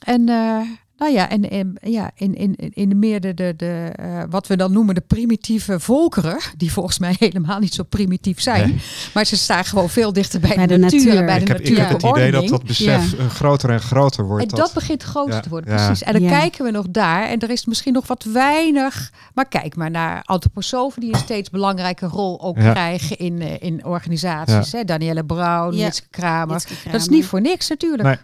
En 0.03 0.29
eh, 0.29 0.59
nou 0.97 1.11
ja, 1.13 1.29
en, 1.29 1.49
en 1.49 1.75
ja, 1.81 2.11
in, 2.15 2.35
in, 2.35 2.55
in 2.55 2.89
de 2.89 2.95
meer 2.95 3.21
de, 3.21 3.33
de, 3.33 3.53
de 3.57 3.91
eh, 3.95 4.23
wat 4.29 4.47
we 4.47 4.55
dan 4.55 4.71
noemen 4.71 4.95
de 4.95 5.01
primitieve 5.01 5.79
volkeren, 5.79 6.37
die 6.57 6.71
volgens 6.71 6.99
mij 6.99 7.15
helemaal 7.19 7.59
niet 7.59 7.73
zo 7.73 7.83
primitief 7.83 8.41
zijn, 8.41 8.69
Nee. 8.69 8.81
maar 9.13 9.25
ze 9.25 9.37
staan 9.37 9.65
gewoon 9.65 9.89
veel 9.89 10.13
dichter 10.13 10.39
bij, 10.39 10.55
Bij 10.55 10.67
de, 10.67 10.73
de 10.73 10.79
natuur, 10.79 11.05
natuur. 11.05 11.25
bij 11.25 11.35
de 11.35 11.41
ik 11.41 11.47
heb, 11.47 11.59
ik 11.59 11.77
heb 11.77 11.89
het 11.89 12.03
idee 12.03 12.31
dat 12.31 12.47
dat 12.47 12.63
besef 12.63 13.13
eh, 13.13 13.29
groter 13.29 13.69
en 13.69 13.79
groter 13.81 14.25
wordt. 14.25 14.51
En 14.51 14.57
dat 14.57 14.73
begint 14.73 15.03
groter 15.03 15.33
Ja, 15.33 15.39
te 15.39 15.49
worden, 15.49 15.75
precies. 15.75 16.03
En 16.03 16.13
dan 16.13 16.21
Ja. 16.21 16.39
kijken 16.39 16.65
we 16.65 16.71
nog 16.71 16.85
daar. 16.89 17.27
En 17.29 17.39
er 17.39 17.49
is 17.49 17.65
misschien 17.65 17.93
nog 17.93 18.07
wat 18.07 18.23
weinig. 18.23 19.11
Maar 19.33 19.47
kijk 19.47 19.75
maar 19.75 19.91
naar 19.91 20.21
antroposofen 20.23 21.01
die 21.01 21.13
een 21.13 21.19
steeds 21.19 21.49
belangrijke 21.49 22.05
rol 22.05 22.41
ook 22.41 22.57
Ja. 22.57 22.71
krijgen 22.71 23.17
in, 23.17 23.41
eh, 23.41 23.55
in 23.59 23.85
organisaties. 23.85 24.71
Hè? 24.71 24.83
Danielle 24.83 25.25
Brown, 25.25 25.75
Ja. 25.75 25.83
Jitske 25.85 26.07
Kramer. 26.09 26.53
Jitske 26.55 26.73
Dat 26.73 26.83
is 26.83 26.89
Kramer. 26.91 27.09
niet 27.09 27.25
voor 27.25 27.41
niks 27.41 27.69
natuurlijk. 27.69 28.03
Nee. 28.03 28.17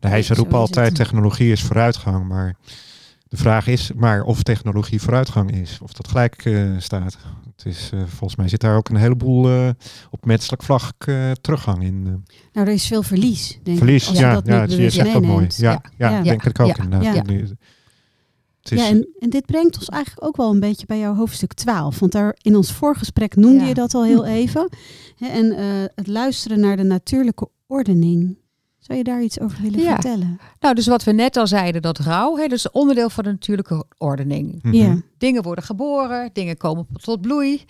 Nee, 0.00 0.22
ze 0.22 0.34
Zo 0.34 0.40
roepen 0.40 0.58
altijd 0.58 0.94
technologie 0.94 1.52
is 1.52 1.62
vooruitgang, 1.62 2.28
maar 2.28 2.56
de 3.28 3.36
vraag 3.36 3.66
is 3.66 3.90
maar 3.96 4.22
of 4.22 4.42
technologie 4.42 5.00
vooruitgang 5.02 5.50
is, 5.52 5.78
of 5.82 5.92
dat 5.92 6.08
gelijk 6.08 6.44
eh, 6.44 6.70
staat. 6.78 7.16
Het 7.56 7.66
is, 7.66 7.90
eh, 7.94 8.00
volgens 8.06 8.36
mij 8.36 8.48
zit 8.48 8.60
daar 8.60 8.76
ook 8.76 8.88
een 8.88 8.96
heleboel 8.96 9.48
eh, 9.48 9.68
op 10.10 10.24
menselijk 10.26 10.62
vlak 10.62 10.92
eh, 10.98 11.30
teruggang 11.40 11.82
in. 11.82 12.02
eh. 12.06 12.34
Nou, 12.52 12.66
er 12.66 12.72
is 12.72 12.86
veel 12.86 13.02
verlies, 13.02 13.58
denk 13.62 13.78
verlies, 13.78 14.10
ik. 14.10 14.16
ja, 14.16 14.34
dat 14.34 14.46
ja, 14.46 14.62
je 14.82 14.90
zegt 14.90 15.12
dat 15.12 15.22
mooi. 15.22 15.46
Ja, 15.56 15.80
ja, 15.98 16.08
Ja. 16.10 16.22
denk 16.22 16.44
ik 16.44 16.60
ook 16.60 16.76
Ja. 16.76 16.82
inderdaad. 16.82 17.14
Ja. 17.28 17.44
Is, 18.70 18.88
en, 18.88 19.08
en 19.18 19.30
dit 19.30 19.46
brengt 19.46 19.76
ons 19.76 19.88
eigenlijk 19.88 20.26
ook 20.26 20.36
wel 20.36 20.50
een 20.52 20.60
beetje 20.60 20.86
bij 20.86 20.98
jouw 20.98 21.14
hoofdstuk 21.14 21.52
12. 21.52 21.98
Want 21.98 22.12
daar 22.12 22.36
in 22.42 22.56
ons 22.56 22.72
voorgesprek 22.72 23.36
noemde 23.36 23.60
Ja. 23.62 23.66
je 23.68 23.74
dat 23.74 23.94
al 23.94 24.04
heel 24.04 24.26
even. 24.26 24.68
Hè, 25.16 25.26
En 25.26 25.52
eh, 25.56 25.64
het 25.94 26.06
luisteren 26.06 26.60
naar 26.60 26.76
de 26.76 26.82
natuurlijke 26.82 27.48
ordening. 27.66 28.38
Zou 28.86 28.98
je 28.98 29.04
daar 29.04 29.22
iets 29.22 29.40
over 29.40 29.62
willen 29.62 29.80
Ja. 29.80 29.92
vertellen? 29.92 30.40
Nou, 30.60 30.74
dus 30.74 30.86
wat 30.86 31.04
we 31.04 31.12
net 31.12 31.36
al 31.36 31.46
zeiden, 31.46 31.82
dat 31.82 31.98
rouw, 31.98 32.36
hè, 32.36 32.42
dat 32.42 32.58
is 32.58 32.70
onderdeel 32.70 33.10
van 33.10 33.24
de 33.24 33.30
natuurlijke 33.30 33.84
ordening. 33.98 34.58
Mhm. 34.62 34.74
Ja, 34.74 35.00
Dingen 35.18 35.42
worden 35.42 35.64
geboren, 35.64 36.30
dingen 36.32 36.56
komen 36.56 36.86
tot 37.02 37.20
bloei, 37.20 37.64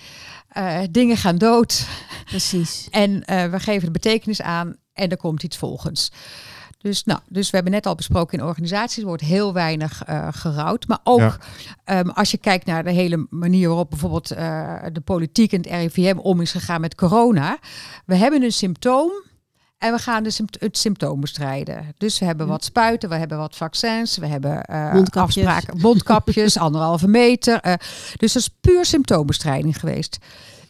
eh, 0.49 0.79
dingen 0.91 1.17
gaan 1.17 1.39
dood. 1.39 1.87
precies. 2.25 2.89
En 2.91 3.25
eh, 3.25 3.51
we 3.51 3.61
geven 3.61 3.85
de 3.87 3.91
betekenis 3.91 4.43
aan 4.43 4.77
en 4.93 5.09
er 5.11 5.17
komt 5.17 5.43
iets 5.43 5.57
volgens. 5.57 6.11
Dus, 6.79 7.05
nou, 7.05 7.21
dus 7.29 7.51
we 7.51 7.55
hebben 7.57 7.75
net 7.75 7.87
al 7.87 7.95
besproken 7.95 8.39
in 8.39 8.45
organisaties 8.45 9.03
wordt 9.05 9.23
heel 9.23 9.53
weinig 9.53 10.03
eh 10.05 10.29
gerouwd. 10.31 10.87
Maar 10.87 10.99
ook 11.05 11.19
Ja. 11.21 11.37
ehm, 11.85 12.09
als 12.09 12.31
je 12.31 12.39
kijkt 12.39 12.67
naar 12.67 12.85
de 12.85 12.91
hele 12.91 13.27
manier 13.31 13.69
waarop 13.69 13.91
bijvoorbeeld 13.91 14.31
eh, 14.31 14.75
de 14.93 15.01
politiek 15.01 15.53
en 15.53 15.59
het 15.59 15.67
RIVM 15.71 16.19
om 16.19 16.41
is 16.41 16.51
gegaan 16.53 16.81
met 16.81 16.95
corona. 16.95 17.59
We 18.07 18.15
hebben 18.17 18.43
een 18.43 18.53
symptoom 18.53 19.11
en 19.79 19.93
we 19.93 19.99
gaan 19.99 20.31
sympt- 20.31 20.61
het 20.61 20.79
symptoom 20.79 21.21
bestrijden. 21.21 21.95
Dus 21.99 22.19
we 22.19 22.25
hebben 22.25 22.47
wat 22.47 22.65
spuiten, 22.65 23.09
we 23.09 23.15
hebben 23.15 23.39
wat 23.39 23.57
vaccins, 23.57 24.17
we 24.17 24.27
hebben 24.27 24.63
eh 24.65 24.93
Mondkapjes. 24.93 25.47
afspraken, 25.47 25.81
mondkapjes, 25.81 26.59
anderhalve 26.67 27.09
meter. 27.09 27.61
eh, 27.61 27.75
dus 28.17 28.33
dat 28.33 28.43
is 28.43 28.49
puur 28.61 28.85
symptoombestrijding 28.85 29.81
geweest. 29.81 30.19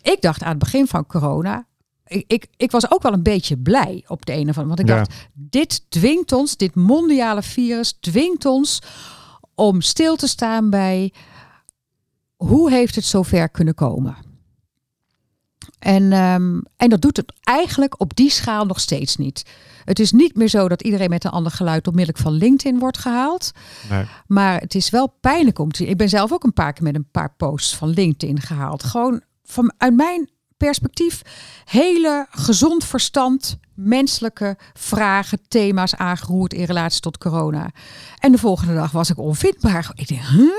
Ik 0.02 0.20
dacht 0.20 0.42
aan 0.42 0.48
het 0.50 0.58
begin 0.58 0.86
van 0.86 1.06
corona. 1.06 1.66
Ik, 2.06 2.24
ik, 2.26 2.46
ik 2.56 2.70
was 2.70 2.90
ook 2.90 3.02
wel 3.02 3.12
een 3.12 3.22
beetje 3.22 3.58
blij 3.58 4.04
op 4.06 4.26
de 4.26 4.32
een 4.32 4.48
of 4.48 4.58
andere. 4.58 4.66
Want 4.66 4.80
ik 4.80 4.88
Ja. 4.88 4.96
dacht, 4.96 5.12
dit 5.32 5.90
dwingt 5.90 6.32
ons, 6.32 6.56
dit 6.56 6.74
mondiale 6.74 7.42
virus 7.42 7.92
dwingt 8.00 8.44
ons 8.44 8.78
om 9.54 9.80
stil 9.80 10.16
te 10.16 10.26
staan 10.28 10.70
bij 10.70 11.12
hoe 12.36 12.70
heeft 12.70 12.94
het 12.94 13.04
zover 13.04 13.48
kunnen 13.48 13.74
komen. 13.74 14.16
En, 15.78 16.12
ehm, 16.12 16.60
en 16.76 16.88
dat 16.88 17.00
doet 17.00 17.16
het 17.16 17.32
eigenlijk 17.42 18.00
op 18.00 18.16
die 18.16 18.30
schaal 18.30 18.64
nog 18.64 18.80
steeds 18.80 19.16
niet. 19.16 19.42
Het 19.84 19.98
is 19.98 20.12
niet 20.12 20.36
meer 20.36 20.48
zo 20.48 20.68
dat 20.68 20.82
iedereen 20.82 21.10
met 21.10 21.24
een 21.24 21.30
ander 21.30 21.52
geluid 21.52 21.86
onmiddellijk 21.86 22.24
van 22.24 22.32
LinkedIn 22.32 22.78
wordt 22.78 22.98
gehaald. 22.98 23.50
Nee. 23.90 24.04
Maar 24.26 24.60
het 24.60 24.74
is 24.74 24.90
wel 24.90 25.16
pijnlijk 25.20 25.58
om 25.58 25.70
te 25.70 25.76
zien. 25.82 25.88
Ik 25.88 25.96
ben 25.96 26.08
zelf 26.08 26.32
ook 26.32 26.44
een 26.44 26.52
paar 26.52 26.72
keer 26.72 26.82
met 26.82 26.94
een 26.94 27.10
paar 27.10 27.34
posts 27.36 27.76
van 27.76 27.88
LinkedIn 27.88 28.40
gehaald. 28.40 28.82
Gewoon 28.82 29.20
van, 29.44 29.72
uit 29.78 29.94
mijn 29.96 30.30
perspectief 30.56 31.22
hele 31.64 32.26
gezond 32.30 32.84
verstand, 32.84 33.58
menselijke 33.74 34.56
vragen, 34.74 35.38
thema's 35.48 35.94
aangeroerd 35.94 36.54
in 36.54 36.64
relatie 36.64 37.00
tot 37.00 37.18
corona. 37.18 37.70
En 38.18 38.32
de 38.32 38.38
volgende 38.38 38.74
dag 38.74 38.90
was 38.90 39.10
ik 39.10 39.18
onvindbaar. 39.18 39.90
Ik 39.94 40.08
denk, 40.08 40.20
huh? 40.20 40.50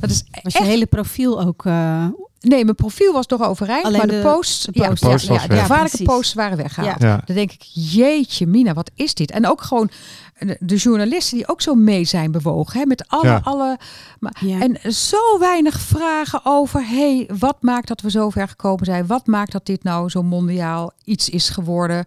Dat 0.00 0.10
is 0.10 0.24
Was 0.42 0.52
je 0.52 0.58
echt... 0.58 0.68
hele 0.68 0.86
profiel 0.86 1.40
ook... 1.40 1.64
eh, 1.66 2.06
Nee, 2.40 2.64
mijn 2.64 2.76
profiel 2.76 3.12
was 3.12 3.26
nog 3.26 3.42
overeind, 3.42 3.84
Alleen 3.84 3.98
maar 3.98 4.06
de, 4.06 4.16
de- 4.22 4.22
posts, 4.22 4.64
de 4.64 4.70
ja, 4.80 4.88
post. 4.88 5.02
ja, 5.02 5.08
Post 5.10 5.26
was 5.28 5.42
ja, 5.42 5.46
de 5.48 5.56
gevaarlijke 5.56 6.02
posts 6.02 6.34
waren 6.34 6.56
weggehaald. 6.56 7.02
Ja. 7.02 7.22
Dan 7.24 7.36
denk 7.36 7.52
ik, 7.52 7.62
jeetje 7.72 8.46
mina, 8.46 8.72
wat 8.74 8.90
is 8.94 9.14
dit? 9.14 9.30
En 9.30 9.46
ook 9.46 9.62
gewoon 9.62 9.90
de, 10.38 10.56
de 10.60 10.76
journalisten 10.76 11.36
die 11.36 11.48
ook 11.48 11.60
zo 11.62 11.74
mee 11.74 12.04
zijn 12.04 12.30
bewogen. 12.32 12.80
Hè, 12.80 12.86
met 12.86 13.04
alle, 13.08 13.26
Ja. 13.28 13.40
alle 13.44 13.78
maar, 14.20 14.36
ja. 14.40 14.60
En 14.60 14.92
zo 14.92 15.38
weinig 15.38 15.80
vragen 15.80 16.40
over, 16.44 16.86
hey, 16.88 17.28
wat 17.38 17.56
maakt 17.60 17.88
dat 17.88 18.00
we 18.00 18.10
zo 18.10 18.30
ver 18.30 18.48
gekomen 18.48 18.84
zijn? 18.84 19.06
Wat 19.06 19.26
maakt 19.26 19.52
dat 19.52 19.66
dit 19.66 19.82
nou 19.82 20.08
zo 20.08 20.22
mondiaal 20.22 20.92
iets 21.04 21.28
is 21.28 21.48
geworden? 21.48 22.04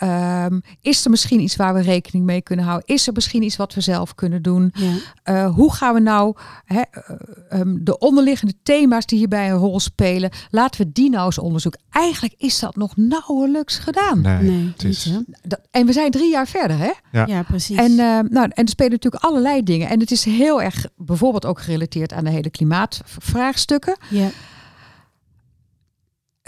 Ehm, 0.00 0.60
is 0.80 1.04
er 1.04 1.10
misschien 1.10 1.40
iets 1.40 1.56
waar 1.56 1.74
we 1.74 1.80
rekening 1.80 2.24
mee 2.24 2.42
kunnen 2.42 2.64
houden? 2.64 2.86
Is 2.94 3.06
er 3.06 3.12
misschien 3.12 3.42
iets 3.42 3.56
wat 3.56 3.74
we 3.74 3.80
zelf 3.80 4.14
kunnen 4.14 4.42
doen? 4.42 4.72
ja. 4.74 4.92
Eh, 5.22 5.54
hoe 5.54 5.72
gaan 5.74 5.94
we 5.94 6.00
nou 6.00 6.36
hè, 6.64 6.80
eh, 6.80 7.16
ehm, 7.48 7.76
de 7.80 7.98
onderliggende 7.98 8.54
thema's 8.62 9.06
die 9.06 9.18
hierbij 9.18 9.50
een 9.50 9.56
rol 9.56 9.80
spelen, 9.80 10.30
laten 10.50 10.80
we 10.86 10.92
die 10.92 11.10
nou 11.10 11.24
eens 11.24 11.38
onderzoeken? 11.38 11.80
Eigenlijk 11.90 12.34
is 12.38 12.58
dat 12.58 12.76
nog 12.76 12.96
nauwelijks 12.96 13.78
gedaan. 13.78 14.20
Nee, 14.20 14.42
Nee, 14.42 14.68
het 14.72 14.84
is? 14.84 15.12
Dat- 15.42 15.60
en 15.70 15.86
we 15.86 15.92
zijn 15.92 16.10
drie 16.10 16.30
jaar 16.30 16.46
verder, 16.46 16.78
hè? 16.78 16.90
Ja. 17.12 17.26
Ja, 17.26 17.42
precies. 17.42 17.76
En, 17.76 17.90
eh, 17.90 17.96
nou, 18.28 18.50
en 18.50 18.64
er 18.64 18.68
spelen 18.68 18.92
natuurlijk 18.92 19.24
allerlei 19.24 19.62
dingen. 19.62 19.88
En 19.88 20.00
het 20.00 20.10
is 20.10 20.24
heel 20.24 20.62
erg 20.62 20.86
bijvoorbeeld 20.96 21.46
ook 21.46 21.60
gerelateerd 21.60 22.12
aan 22.12 22.24
de 22.24 22.30
hele 22.30 22.50
klimaatvraagstukken. 22.50 23.96
ja. 24.10 24.28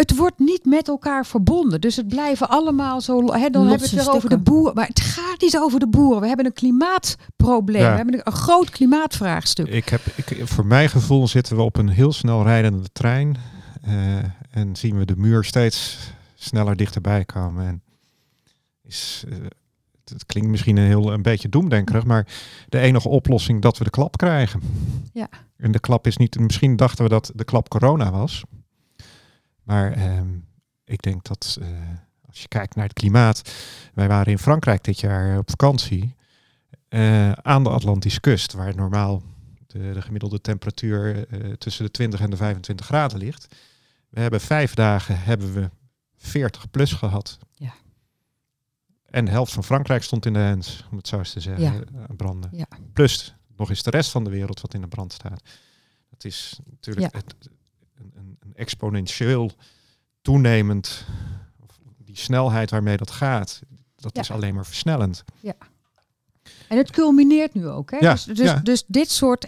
Het 0.02 0.16
wordt 0.16 0.38
niet 0.38 0.64
met 0.64 0.88
elkaar 0.88 1.26
verbonden. 1.26 1.80
Dus 1.80 1.96
het 1.96 2.08
blijven 2.08 2.48
allemaal 2.48 3.00
zo. 3.00 3.14
Hè, 3.14 3.22
dan 3.24 3.38
hebben 3.38 3.60
we 3.60 3.70
het 3.70 3.80
Losse 3.80 3.96
weer 3.96 4.10
over 4.10 4.28
de 4.28 4.38
boeren. 4.38 4.74
Maar 4.74 4.86
het 4.86 5.00
gaat 5.00 5.40
niet 5.40 5.58
over 5.58 5.80
de 5.80 5.88
boeren. 5.88 6.20
We 6.20 6.26
hebben 6.26 6.46
een 6.46 6.52
klimaatprobleem. 6.52 7.82
Ja. 7.82 7.90
We 7.90 7.96
hebben 7.96 8.14
een, 8.14 8.20
een 8.24 8.32
groot 8.32 8.70
klimaatvraagstuk. 8.70 9.66
ik 9.66 9.88
heb, 9.88 10.00
ik, 10.16 10.46
voor 10.48 10.66
mijn 10.66 10.88
gevoel 10.88 11.28
zitten 11.28 11.56
we 11.56 11.62
op 11.62 11.76
een 11.76 11.88
heel 11.88 12.12
snel 12.12 12.42
rijdende 12.42 12.88
trein. 12.92 13.36
eh, 13.82 14.16
en 14.50 14.76
zien 14.76 14.98
we 14.98 15.04
de 15.04 15.16
muur 15.16 15.44
steeds 15.44 15.98
sneller 16.34 16.76
dichterbij 16.76 17.24
komen. 17.24 17.66
En 17.66 17.82
is, 18.82 19.24
eh, 19.28 19.34
het, 20.00 20.10
het 20.12 20.26
klinkt 20.26 20.50
misschien 20.50 20.76
een, 20.76 20.86
heel, 20.86 21.12
een 21.12 21.22
beetje 21.22 21.48
doemdenkerig, 21.48 22.04
maar 22.04 22.26
de 22.68 22.78
enige 22.78 23.08
oplossing 23.08 23.62
dat 23.62 23.78
we 23.78 23.84
de 23.84 23.90
klap 23.90 24.16
krijgen. 24.16 24.60
Ja. 25.12 25.28
En 25.56 25.72
de 25.72 25.80
klap 25.80 26.06
is 26.06 26.16
niet, 26.16 26.38
misschien 26.38 26.76
dachten 26.76 27.04
we 27.04 27.10
dat 27.10 27.32
de 27.34 27.44
klap 27.44 27.68
corona 27.68 28.10
was. 28.10 28.42
Maar 29.72 29.92
ehm, 29.92 30.28
ik 30.84 31.02
denk 31.02 31.24
dat 31.24 31.56
eh, 31.60 31.68
als 32.28 32.40
je 32.42 32.48
kijkt 32.48 32.74
naar 32.74 32.84
het 32.84 32.92
klimaat. 32.92 33.52
Wij 33.94 34.08
waren 34.08 34.32
in 34.32 34.38
Frankrijk 34.38 34.84
dit 34.84 35.00
jaar 35.00 35.38
op 35.38 35.50
vakantie. 35.50 36.14
eh, 36.88 37.32
aan 37.32 37.64
de 37.64 37.70
Atlantische 37.70 38.20
kust, 38.20 38.52
waar 38.52 38.74
normaal 38.76 39.22
de, 39.66 39.90
de 39.92 40.02
gemiddelde 40.02 40.40
temperatuur 40.40 41.28
eh, 41.28 41.52
tussen 41.52 41.84
de 41.84 41.90
20 41.90 42.20
en 42.20 42.30
de 42.30 42.36
25 42.36 42.86
graden 42.86 43.18
ligt. 43.18 43.54
We 44.08 44.20
hebben 44.20 44.40
vijf 44.40 44.74
dagen 44.74 45.20
hebben 45.22 45.52
we 45.52 45.70
40 46.16 46.70
plus 46.70 46.92
gehad. 46.92 47.38
Ja. 47.54 47.74
En 49.04 49.24
de 49.24 49.30
helft 49.30 49.52
van 49.52 49.64
Frankrijk 49.64 50.02
stond 50.02 50.26
in 50.26 50.32
de 50.32 50.38
hens, 50.38 50.86
om 50.90 50.96
het 50.96 51.08
zo 51.08 51.18
eens 51.18 51.32
te 51.32 51.40
zeggen, 51.40 51.64
Ja. 51.64 51.72
eh, 51.72 52.04
aan 52.08 52.16
branden. 52.16 52.50
Ja. 52.52 52.66
Plus 52.92 53.34
nog 53.56 53.68
eens 53.70 53.82
de 53.82 53.90
rest 53.90 54.10
van 54.10 54.24
de 54.24 54.30
wereld 54.30 54.60
wat 54.60 54.74
in 54.74 54.80
de 54.80 54.88
brand 54.88 55.12
staat. 55.12 55.42
Dat 56.10 56.24
is 56.24 56.60
natuurlijk 56.70 57.12
Ja. 57.14 57.18
het, 57.20 57.34
exponentieel 58.54 59.50
toenemend, 60.22 61.04
of 61.66 61.78
die 62.04 62.16
snelheid 62.18 62.70
waarmee 62.70 62.96
dat 62.96 63.10
gaat, 63.10 63.60
dat 63.96 64.14
Ja. 64.14 64.20
is 64.20 64.30
alleen 64.30 64.54
maar 64.54 64.66
versnellend. 64.66 65.24
En 66.68 66.76
het 66.78 66.90
culmineert 66.90 67.54
nu 67.54 67.68
ook. 67.68 67.90
Hè? 67.90 67.96
Ja, 67.96 68.12
dus, 68.12 68.24
dus, 68.24 68.38
ja. 68.38 68.54
dus 68.62 68.84
dit 68.86 69.10
soort. 69.10 69.44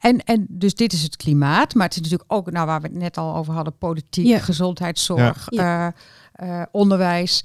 En, 0.00 0.24
en 0.24 0.46
dus 0.48 0.74
dit 0.74 0.92
is 0.92 1.02
het 1.02 1.16
klimaat. 1.16 1.74
Maar 1.74 1.84
het 1.86 1.94
is 1.96 2.00
natuurlijk 2.02 2.32
ook, 2.32 2.50
nou, 2.50 2.66
waar 2.66 2.80
we 2.80 2.86
het 2.86 2.96
net 2.96 3.16
al 3.16 3.34
over 3.36 3.54
hadden: 3.54 3.78
politiek, 3.78 4.26
Ja. 4.26 4.38
gezondheidszorg, 4.38 5.48
eh, 5.48 5.86
eh, 6.32 6.62
onderwijs. 6.70 7.44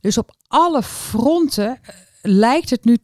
Dus 0.00 0.18
op 0.18 0.34
alle 0.46 0.82
fronten 0.82 1.78
eh, 1.82 1.94
lijkt 2.22 2.70
het 2.70 2.84
nu. 2.84 2.96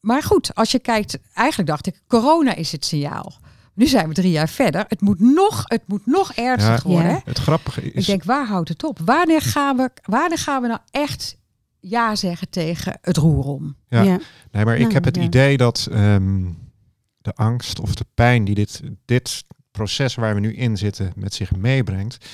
Maar 0.00 0.22
goed, 0.22 0.54
als 0.54 0.70
je 0.70 0.78
kijkt, 0.78 1.18
eigenlijk 1.34 1.68
dacht 1.68 1.86
ik, 1.86 2.02
corona 2.06 2.54
is 2.54 2.72
het 2.72 2.84
signaal. 2.84 3.32
Nu 3.74 3.86
zijn 3.86 4.08
we 4.08 4.14
drie 4.14 4.30
jaar 4.30 4.48
verder. 4.48 4.84
Het 4.88 5.00
moet 5.00 5.20
nog, 5.20 5.62
het 5.66 5.82
moet 5.86 6.06
nog 6.06 6.32
ernstiger 6.34 6.90
Ja. 6.90 6.94
worden. 6.96 7.20
Het 7.24 7.38
grappige 7.38 7.82
is, 7.82 8.00
Ik 8.00 8.06
denk, 8.06 8.24
waar 8.24 8.46
houdt 8.46 8.68
het 8.68 8.84
op? 8.84 8.98
Wanneer 9.04 9.40
gaan 9.40 9.76
we, 9.76 9.90
wanneer 10.02 10.38
gaan 10.38 10.62
we 10.62 10.68
nou 10.68 10.80
echt 10.90 11.36
ja 11.80 12.14
zeggen 12.16 12.50
tegen 12.50 12.98
het 13.00 13.16
roer 13.16 13.44
om? 13.44 13.76
Ja. 13.88 14.02
Ja. 14.02 14.18
nee, 14.50 14.64
maar 14.64 14.74
ik 14.74 14.80
Nou, 14.80 14.92
heb 14.94 15.04
het 15.04 15.16
ja. 15.16 15.22
idee 15.22 15.56
dat 15.56 15.88
ehm, 15.90 16.50
de 17.18 17.34
angst 17.34 17.80
of 17.80 17.94
de 17.94 18.06
pijn 18.14 18.44
die 18.44 18.54
dit, 18.54 18.82
dit 19.04 19.44
proces 19.70 20.14
waar 20.14 20.34
we 20.34 20.40
nu 20.40 20.54
in 20.54 20.76
zitten 20.76 21.12
met 21.16 21.34
zich 21.34 21.56
meebrengt, 21.56 22.26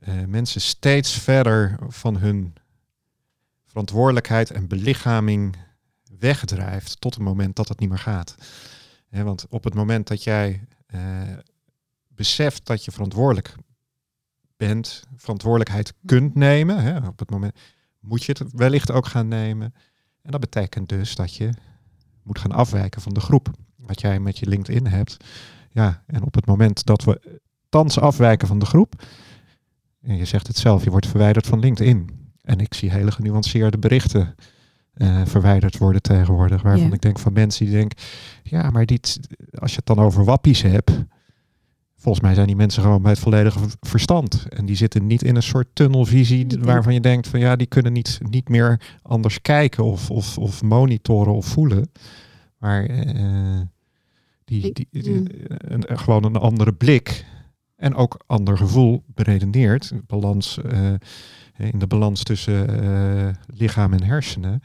eh, 0.00 0.14
mensen 0.26 0.60
steeds 0.60 1.12
verder 1.18 1.76
van 1.88 2.16
hun 2.16 2.54
verantwoordelijkheid 3.66 4.50
en 4.50 4.68
belichaming 4.68 5.56
wegdrijft 6.18 7.00
tot 7.00 7.14
het 7.14 7.22
moment 7.22 7.56
dat 7.56 7.68
het 7.68 7.78
niet 7.78 7.88
meer 7.88 7.98
gaat. 7.98 8.34
Want 9.22 9.46
op 9.48 9.64
het 9.64 9.74
moment 9.74 10.08
dat 10.08 10.24
jij 10.24 10.66
eh, 10.86 11.00
beseft 12.08 12.66
dat 12.66 12.84
je 12.84 12.90
verantwoordelijk 12.90 13.54
bent, 14.56 15.04
verantwoordelijkheid 15.16 15.94
kunt 16.04 16.34
nemen, 16.34 17.06
op 17.06 17.18
het 17.18 17.30
moment 17.30 17.58
moet 18.00 18.24
je 18.24 18.32
het 18.38 18.52
wellicht 18.52 18.90
ook 18.90 19.06
gaan 19.06 19.28
nemen. 19.28 19.74
En 20.22 20.30
dat 20.30 20.40
betekent 20.40 20.88
dus 20.88 21.14
dat 21.14 21.34
je 21.34 21.50
moet 22.22 22.38
gaan 22.38 22.52
afwijken 22.52 23.02
van 23.02 23.14
de 23.14 23.20
groep. 23.20 23.50
Wat 23.76 24.00
jij 24.00 24.20
met 24.20 24.38
je 24.38 24.46
LinkedIn 24.46 24.86
hebt. 24.86 25.16
Ja, 25.70 26.02
en 26.06 26.22
op 26.22 26.34
het 26.34 26.46
moment 26.46 26.84
dat 26.84 27.04
we 27.04 27.40
thans 27.68 27.98
afwijken 27.98 28.48
van 28.48 28.58
de 28.58 28.66
groep. 28.66 29.02
En 30.00 30.16
je 30.16 30.24
zegt 30.24 30.46
het 30.46 30.56
zelf, 30.56 30.84
je 30.84 30.90
wordt 30.90 31.06
verwijderd 31.06 31.46
van 31.46 31.58
LinkedIn. 31.58 32.10
En 32.40 32.58
ik 32.58 32.74
zie 32.74 32.90
hele 32.90 33.12
genuanceerde 33.12 33.78
berichten 33.78 34.34
eh, 34.94 35.22
verwijderd 35.24 35.78
worden 35.78 36.02
tegenwoordig. 36.02 36.62
Waarvan 36.62 36.86
Ja. 36.88 36.94
ik 36.94 37.00
denk 37.00 37.18
van 37.18 37.32
mensen 37.32 37.64
die 37.64 37.74
denken, 37.74 37.98
ja, 38.42 38.70
maar 38.70 38.86
dit, 38.86 39.20
als 39.54 39.70
je 39.70 39.76
het 39.76 39.86
dan 39.86 39.98
over 39.98 40.24
wappies 40.24 40.62
hebt. 40.62 40.90
Volgens 41.96 42.24
mij 42.24 42.34
zijn 42.34 42.46
die 42.46 42.56
mensen 42.56 42.82
gewoon 42.82 43.02
bij 43.02 43.10
het 43.10 43.20
volledige 43.20 43.58
verstand. 43.80 44.46
En 44.48 44.66
die 44.66 44.76
zitten 44.76 45.06
niet 45.06 45.22
in 45.22 45.36
een 45.36 45.42
soort 45.42 45.68
tunnelvisie 45.72 46.46
waarvan 46.60 46.94
je 46.94 47.00
denkt 47.00 47.28
van 47.28 47.40
ja, 47.40 47.56
die 47.56 47.66
kunnen 47.66 47.92
niet, 47.92 48.18
niet 48.30 48.48
meer 48.48 48.80
anders 49.02 49.42
kijken 49.42 49.84
of, 49.84 50.10
of, 50.10 50.38
of 50.38 50.62
monitoren 50.62 51.34
of 51.34 51.46
voelen. 51.46 51.90
Maar 52.58 52.84
eh, 52.84 53.60
Die, 54.44 54.72
die, 54.90 55.10
mm. 55.10 55.26
een, 55.48 55.98
gewoon 55.98 56.24
een 56.24 56.36
andere 56.36 56.72
blik 56.72 57.24
en 57.76 57.94
ook 57.94 58.20
ander 58.26 58.56
gevoel 58.56 59.02
beredeneerd. 59.06 59.92
Balans, 60.06 60.58
eh, 60.58 60.92
in 61.56 61.78
de 61.78 61.86
balans 61.86 62.22
tussen 62.22 62.66
lichaam 63.46 63.92
en 63.92 64.02
hersenen. 64.02 64.62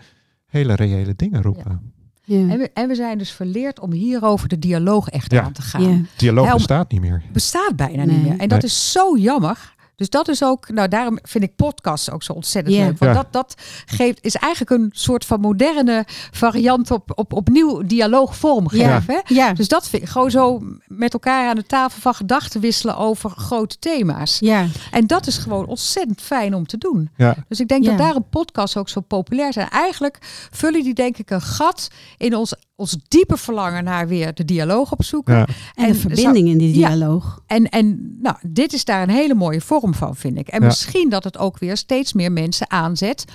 Hele 0.50 0.76
reële 0.76 1.14
dingen 1.16 1.42
roepen. 1.42 1.92
Ja. 2.24 2.38
En 2.50 2.58
we, 2.58 2.70
en 2.74 2.88
we 2.88 2.96
zijn 2.96 3.18
dus 3.18 3.32
verleerd 3.32 3.80
om 3.80 3.92
hierover 3.92 4.48
de 4.48 4.60
dialoog 4.60 5.10
echt 5.10 5.32
Ja. 5.32 5.42
aan 5.44 5.52
te 5.52 5.62
gaan. 5.62 5.82
Ja. 5.82 5.98
Dialoog 6.18 6.48
om- 6.48 6.54
bestaat 6.54 6.92
niet 6.92 7.02
meer. 7.02 7.22
Bestaat 7.34 7.76
bijna 7.76 8.04
Nee. 8.06 8.16
niet 8.16 8.24
meer. 8.24 8.32
En 8.40 8.48
dat 8.48 8.62
Nee. 8.62 8.70
is 8.70 8.92
zo 8.92 9.18
jammer. 9.18 9.74
Dus 10.00 10.10
dat 10.10 10.28
is 10.28 10.44
ook, 10.44 10.70
nou 10.70 10.88
daarom 10.88 11.20
vind 11.24 11.44
ik 11.44 11.56
podcasts 11.56 12.12
ook 12.12 12.24
zo 12.24 12.34
ontzettend 12.34 12.76
Ja. 12.76 12.86
leuk. 12.86 12.98
Want 12.98 13.12
Ja. 13.16 13.18
dat, 13.22 13.34
dat 13.34 13.54
geeft, 13.86 14.24
is 14.26 14.36
eigenlijk 14.36 14.82
een 14.82 14.90
soort 14.94 15.26
van 15.26 15.40
moderne 15.40 16.06
variant 16.32 16.92
op, 16.92 17.12
op 17.16 17.34
opnieuw 17.34 17.82
dialoog 17.86 18.36
vormgeven. 18.36 19.04
hè? 19.14 19.20
Ja. 19.26 19.54
Dus 19.54 19.68
dat 19.68 19.90
vind 19.90 20.04
ik 20.04 20.10
gewoon 20.10 20.32
zo 20.32 20.62
met 20.88 21.14
elkaar 21.14 21.50
aan 21.50 21.56
de 21.56 21.66
tafel 21.66 22.02
van 22.02 22.14
gedachten 22.14 22.62
wisselen 22.62 22.98
over 22.98 23.30
grote 23.30 23.80
thema's. 23.80 24.38
ja. 24.40 24.66
En 24.92 25.08
dat 25.08 25.28
is 25.28 25.38
gewoon 25.38 25.66
ontzettend 25.66 26.22
fijn 26.22 26.54
om 26.56 26.66
te 26.68 26.78
doen. 26.78 27.10
Ja, 27.18 27.36
Dus 27.48 27.60
ik 27.60 27.68
denk 27.68 27.84
Ja. 27.84 27.90
dat 27.90 27.98
daarom 28.00 28.26
podcasts 28.30 28.78
ook 28.78 28.90
zo 28.90 29.00
populair 29.02 29.54
zijn. 29.54 29.70
Eigenlijk 29.70 30.18
vullen 30.52 30.84
die 30.84 30.94
denk 30.94 31.18
ik 31.18 31.30
een 31.30 31.42
gat 31.42 31.88
in 32.18 32.36
ons, 32.36 32.54
ons 32.76 32.98
diepe 33.08 33.38
verlangen 33.38 33.84
naar 33.84 34.08
weer 34.08 34.34
de 34.34 34.46
dialoog 34.46 34.92
opzoeken. 34.92 35.36
ja. 35.36 35.46
En 35.76 35.88
de 35.88 35.96
verbinding 35.96 36.48
in 36.48 36.58
die 36.58 36.78
Ja. 36.80 36.88
dialoog. 36.88 37.40
En, 37.48 37.70
en 37.70 38.18
nou, 38.22 38.36
dit 38.42 38.74
is 38.74 38.86
daar 38.86 39.02
een 39.02 39.10
hele 39.10 39.34
mooie 39.36 39.62
vorm 39.62 39.89
van, 39.94 40.16
vind 40.16 40.38
ik. 40.38 40.48
En 40.48 40.60
Ja. 40.62 40.66
misschien 40.66 41.10
dat 41.10 41.24
het 41.24 41.38
ook 41.38 41.58
weer 41.58 41.78
steeds 41.78 42.14
meer 42.14 42.32
mensen 42.32 42.70
aanzet 42.72 43.26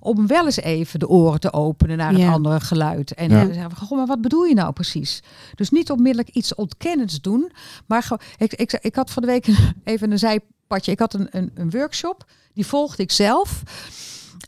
om 0.00 0.26
wel 0.26 0.44
eens 0.44 0.56
even 0.60 0.98
de 0.98 1.08
oren 1.08 1.40
te 1.40 1.52
openen 1.52 1.96
naar 1.96 2.16
Ja. 2.16 2.24
het 2.24 2.34
andere 2.34 2.60
geluid. 2.60 3.14
En 3.14 3.30
Ja. 3.30 3.44
dan 3.44 3.52
zeggen 3.54 3.70
we, 3.70 3.76
goh, 3.76 3.98
maar 3.98 4.06
wat 4.06 4.20
bedoel 4.20 4.44
je 4.44 4.54
nou 4.54 4.72
precies? 4.72 5.22
Dus 5.54 5.70
niet 5.70 5.90
onmiddellijk 5.90 6.34
iets 6.34 6.54
ontkennends 6.54 7.20
doen, 7.20 7.52
maar 7.86 8.02
gewoon, 8.02 8.20
ik, 8.36 8.52
ik, 8.54 8.72
ik 8.80 8.94
had 8.94 9.10
van 9.10 9.22
de 9.22 9.28
week 9.28 9.46
even 9.84 10.10
een 10.10 10.18
zijpadje. 10.18 10.92
Ik 10.92 10.98
had 10.98 11.14
een, 11.14 11.28
een, 11.30 11.50
een 11.54 11.70
workshop, 11.70 12.24
die 12.54 12.66
volgde 12.66 13.02
ik 13.02 13.12
zelf. 13.12 13.62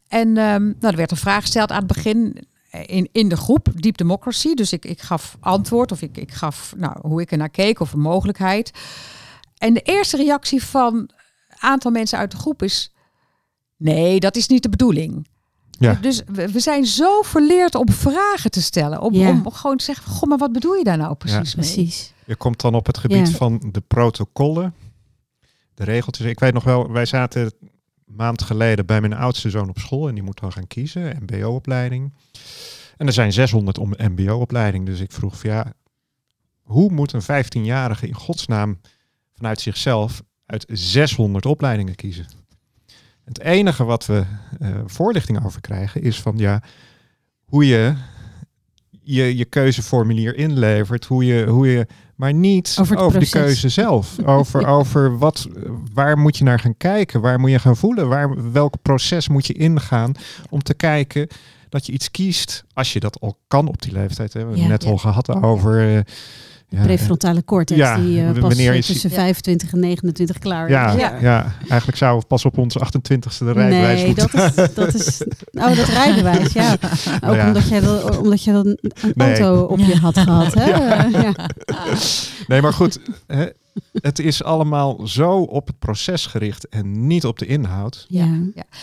En 0.09 0.37
ehm, 0.37 0.65
nou, 0.65 0.77
er 0.81 0.97
werd 0.97 1.11
een 1.11 1.17
vraag 1.17 1.41
gesteld 1.43 1.71
aan 1.71 1.79
het 1.79 1.87
begin 1.87 2.47
in, 2.87 3.09
in 3.13 3.29
de 3.29 3.37
groep, 3.37 3.69
Deep 3.75 3.97
Democracy. 3.97 4.55
Dus 4.55 4.73
ik, 4.73 4.85
ik 4.85 5.01
gaf 5.01 5.37
antwoord 5.41 5.93
of 5.93 6.03
ik, 6.03 6.17
ik 6.17 6.33
gaf 6.33 6.75
nou, 6.77 6.97
hoe 7.03 7.21
ik 7.21 7.31
er 7.31 7.39
naar 7.39 7.49
keek 7.49 7.81
of 7.81 7.93
een 7.93 8.01
mogelijkheid. 8.01 8.71
En 9.59 9.75
de 9.75 9.81
eerste 9.81 10.17
reactie 10.17 10.63
van 10.65 10.95
een 10.97 11.11
aantal 11.61 11.91
mensen 11.91 12.19
uit 12.19 12.31
de 12.31 12.37
groep 12.37 12.63
is... 12.63 12.93
Nee, 13.77 14.21
dat 14.21 14.37
is 14.37 14.47
niet 14.49 14.63
de 14.63 14.69
bedoeling. 14.69 15.27
Ja. 15.71 15.93
Dus 15.95 16.23
we, 16.27 16.53
we 16.53 16.61
zijn 16.61 16.85
zo 16.87 17.23
verleerd 17.23 17.75
om 17.75 17.91
vragen 17.91 18.51
te 18.51 18.63
stellen. 18.63 19.01
Om, 19.01 19.15
Ja. 19.15 19.31
om 19.31 19.51
gewoon 19.51 19.77
te 19.77 19.85
zeggen, 19.85 20.13
goh, 20.13 20.29
maar 20.29 20.39
wat 20.39 20.53
bedoel 20.53 20.75
je 20.75 20.85
daar 20.85 20.97
nou 20.97 21.15
precies 21.15 21.55
mee? 21.55 21.65
Precies. 21.65 22.13
Je 22.25 22.37
komt 22.37 22.61
dan 22.61 22.75
op 22.75 22.87
het 22.87 22.99
gebied 22.99 23.29
Ja. 23.29 23.35
van 23.37 23.63
de 23.73 23.81
protocollen, 23.81 24.75
de 25.75 25.85
regeltjes. 25.85 26.27
Ik 26.27 26.39
weet 26.41 26.53
nog 26.55 26.65
wel, 26.65 26.93
wij 26.93 27.07
zaten 27.07 27.43
een 27.43 27.71
maand 28.07 28.43
geleden 28.43 28.87
bij 28.87 29.01
mijn 29.01 29.15
oudste 29.15 29.51
zoon 29.51 29.69
op 29.69 29.79
school 29.79 30.09
en 30.09 30.15
die 30.15 30.23
moet 30.23 30.41
dan 30.41 30.53
gaan 30.53 30.67
kiezen, 30.67 31.19
MBO-opleiding. 31.27 32.13
En 32.97 33.07
er 33.07 33.13
zijn 33.13 33.33
600 33.33 33.79
om 33.79 33.95
MBO-opleiding, 33.97 34.87
dus 34.87 35.01
ik 35.01 35.13
vroeg 35.13 35.39
van 35.39 35.51
ja, 35.51 35.73
hoe 36.63 36.91
moet 36.93 37.13
een 37.13 37.23
15-jarige 37.45 38.07
in 38.07 38.15
godsnaam 38.15 38.81
vanuit 39.35 39.61
zichzelf 39.61 40.23
uit 40.47 40.65
600 40.69 41.47
opleidingen 41.47 41.95
kiezen? 41.95 42.27
Het 43.25 43.41
enige 43.41 43.85
wat 43.85 44.07
we 44.07 44.25
eh, 44.59 44.69
voorlichting 44.87 45.45
over 45.45 45.61
krijgen 45.61 46.03
is 46.03 46.21
van 46.21 46.35
ja, 46.39 46.63
hoe 47.45 47.67
je 47.67 47.95
je, 49.03 49.37
je 49.37 49.45
keuzeformulier 49.45 50.37
inlevert, 50.37 51.05
hoe 51.05 51.25
je, 51.25 51.47
hoe 51.47 51.71
je 51.71 51.87
maar 52.15 52.33
niet 52.35 52.77
Over 52.81 53.19
de 53.21 53.29
keuze 53.29 53.69
zelf. 53.69 54.17
Over, 54.25 54.67
over 54.67 55.19
wat, 55.19 55.47
waar 55.95 56.19
moet 56.19 56.37
je 56.37 56.45
naar 56.45 56.59
gaan 56.61 56.77
kijken, 56.77 57.21
waar 57.21 57.41
moet 57.41 57.51
je 57.51 57.59
gaan 57.59 57.77
voelen, 57.77 58.09
waar, 58.09 58.53
welk 58.53 58.75
proces 58.83 59.29
moet 59.29 59.47
je 59.47 59.53
ingaan 59.53 60.13
om 60.51 60.63
te 60.63 60.75
kijken 60.75 61.29
dat 61.69 61.87
je 61.87 61.93
iets 61.93 62.11
kiest, 62.11 62.65
als 62.73 62.93
je 62.93 63.01
dat 63.01 63.21
al 63.21 63.39
kan 63.49 63.69
op 63.69 63.83
die 63.83 63.93
leeftijd. 63.93 64.33
Hè. 64.33 64.41
We 64.41 64.47
hebben 64.47 64.57
Ja. 64.57 64.63
het 64.63 64.73
net 64.73 64.83
Ja. 64.83 64.91
al 64.91 64.99
gehad 64.99 65.29
over... 65.43 65.97
eh, 65.97 66.01
ja, 66.69 66.83
Prefrontale 66.83 67.45
cortex 67.45 67.81
Ja, 67.81 67.97
die 67.97 68.21
eh, 68.21 68.27
w- 68.31 68.33
pas 68.33 68.41
wanneer 68.43 68.71
eh, 68.71 68.77
je- 68.77 68.83
tussen 68.83 69.11
Ja. 69.11 69.17
25 69.17 69.73
en 69.73 69.81
29 69.81 70.39
klaar 70.39 70.69
ja, 70.71 70.91
is. 70.93 71.21
ja. 71.21 71.53
eigenlijk 71.69 71.97
zouden 71.99 72.21
we 72.21 72.27
pas 72.27 72.45
op 72.45 72.59
onze 72.59 72.79
28ste 72.79 73.39
de 73.39 73.53
rijbewijs 73.53 74.01
Nee, 74.03 74.07
moeten 74.07 74.29
dat 74.33 74.69
is, 74.69 74.75
dat 74.75 74.95
is. 74.95 75.23
Oh, 75.53 75.77
dat 75.77 75.89
rijbewijs, 76.03 76.53
ja. 76.53 76.73
Ook 76.73 77.21
Nou 77.21 77.37
ja. 77.37 77.47
omdat 77.47 77.69
jij 77.69 77.81
dat, 77.81 78.19
omdat 78.19 78.45
jij 78.45 78.53
dan 78.55 78.67
een 78.67 78.93
Nee. 79.15 79.29
auto 79.41 79.63
op 79.65 79.79
je 79.79 79.97
had 79.97 80.19
gehad. 80.19 80.55
Hè? 80.55 80.65
Ja. 80.79 81.05
Ja. 81.23 81.33
Nee, 82.47 82.63
maar 82.63 82.73
goed, 82.73 82.99
hè, 83.27 83.47
het 83.93 84.19
is 84.19 84.43
allemaal 84.45 85.07
zo 85.07 85.41
op 85.41 85.67
het 85.67 85.79
proces 85.79 86.27
gericht 86.27 86.69
en 86.69 87.07
niet 87.07 87.25
op 87.25 87.39
de 87.39 87.47
inhoud. 87.47 88.07
Ja. 88.09 88.25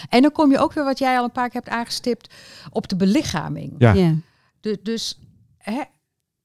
En 0.09 0.21
dan 0.21 0.31
kom 0.31 0.51
je 0.51 0.57
ook 0.59 0.73
weer, 0.73 0.83
wat 0.83 0.99
jij 0.99 1.17
al 1.17 1.23
een 1.23 1.31
paar 1.31 1.49
keer 1.49 1.61
hebt 1.63 1.73
aangestipt, 1.75 2.33
op 2.69 2.87
de 2.87 2.95
belichaming. 2.95 3.73
Ja. 3.77 3.93
Ja. 3.93 4.13
Dus, 4.61 4.77
dus 4.83 5.19
hè, 5.57 5.81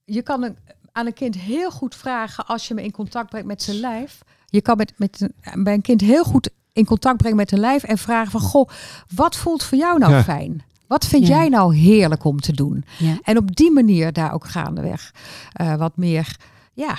je 0.05 0.23
kan 0.23 0.43
een, 0.43 0.57
aan 0.99 1.07
een 1.07 1.13
kind 1.13 1.35
heel 1.39 1.71
goed 1.71 1.95
vragen 1.95 2.47
als 2.47 2.69
je 2.69 2.75
me 2.75 2.83
in 2.83 2.91
contact 2.91 3.29
brengt 3.31 3.47
met 3.47 3.63
zijn 3.63 3.77
lijf. 3.77 4.19
Je 4.47 4.61
kan 4.61 4.77
met, 4.77 4.93
met, 4.97 5.29
een- 5.43 5.65
bij 5.65 5.75
een 5.75 5.81
kind 5.81 6.01
heel 6.01 6.25
goed 6.25 6.51
in 6.73 6.85
contact 6.85 7.17
brengen 7.17 7.37
met 7.37 7.53
een 7.53 7.59
lijf 7.61 7.83
en 7.83 7.99
vragen 7.99 8.31
van, 8.31 8.41
goh, 8.41 8.69
wat 9.15 9.37
voelt 9.37 9.63
voor 9.63 9.79
jou 9.79 9.99
nou 9.99 10.13
Ja. 10.13 10.23
fijn? 10.23 10.63
Wat 10.87 11.07
vind 11.07 11.27
Ja. 11.27 11.37
jij 11.37 11.49
nou 11.49 11.77
heerlijk 11.77 12.25
om 12.25 12.41
te 12.41 12.53
doen? 12.53 12.85
Ja. 12.99 13.19
En 13.23 13.37
op 13.39 13.57
die 13.57 13.71
manier 13.73 14.13
daar 14.13 14.33
ook 14.33 14.49
gaandeweg 14.49 15.15
eh, 15.53 15.75
wat 15.75 15.97
meer, 15.97 16.37
ja, 16.73 16.97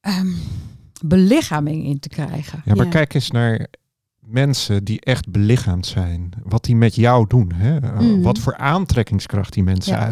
ehm, 0.00 0.32
belichaming 1.04 1.84
in 1.84 1.98
te 2.00 2.08
krijgen. 2.08 2.62
Ja, 2.64 2.74
maar 2.74 2.84
Ja. 2.84 2.90
kijk 2.90 3.14
eens 3.14 3.30
naar 3.30 3.66
mensen 4.20 4.84
die 4.84 5.00
echt 5.00 5.28
belichaamd 5.30 5.86
zijn. 5.86 6.30
Wat 6.44 6.64
die 6.64 6.76
met 6.76 6.94
jou 6.94 7.26
doen. 7.28 7.52
Hè? 7.52 7.82
Uh, 7.82 7.92
Mhm. 7.98 8.20
Wat 8.20 8.38
voor 8.38 8.56
aantrekkingskracht 8.56 9.52
die 9.52 9.62
mensen 9.62 9.92
Ja. 9.92 10.10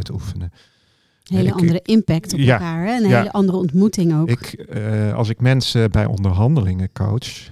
Hele 1.29 1.49
Ik- 1.49 1.55
andere 1.55 1.81
impact 1.83 2.33
op 2.33 2.39
Ja. 2.39 2.53
elkaar. 2.53 2.87
Hè? 2.87 2.97
Een 3.03 3.09
Ja. 3.09 3.19
hele 3.19 3.33
andere 3.33 3.59
ontmoeting 3.59 4.15
ook. 4.15 4.29
Ik, 4.31 4.47
eh, 4.53 5.15
als 5.15 5.29
ik 5.29 5.41
mensen 5.41 5.91
bij 5.91 6.05
onderhandelingen 6.07 6.93
coach, 6.93 7.51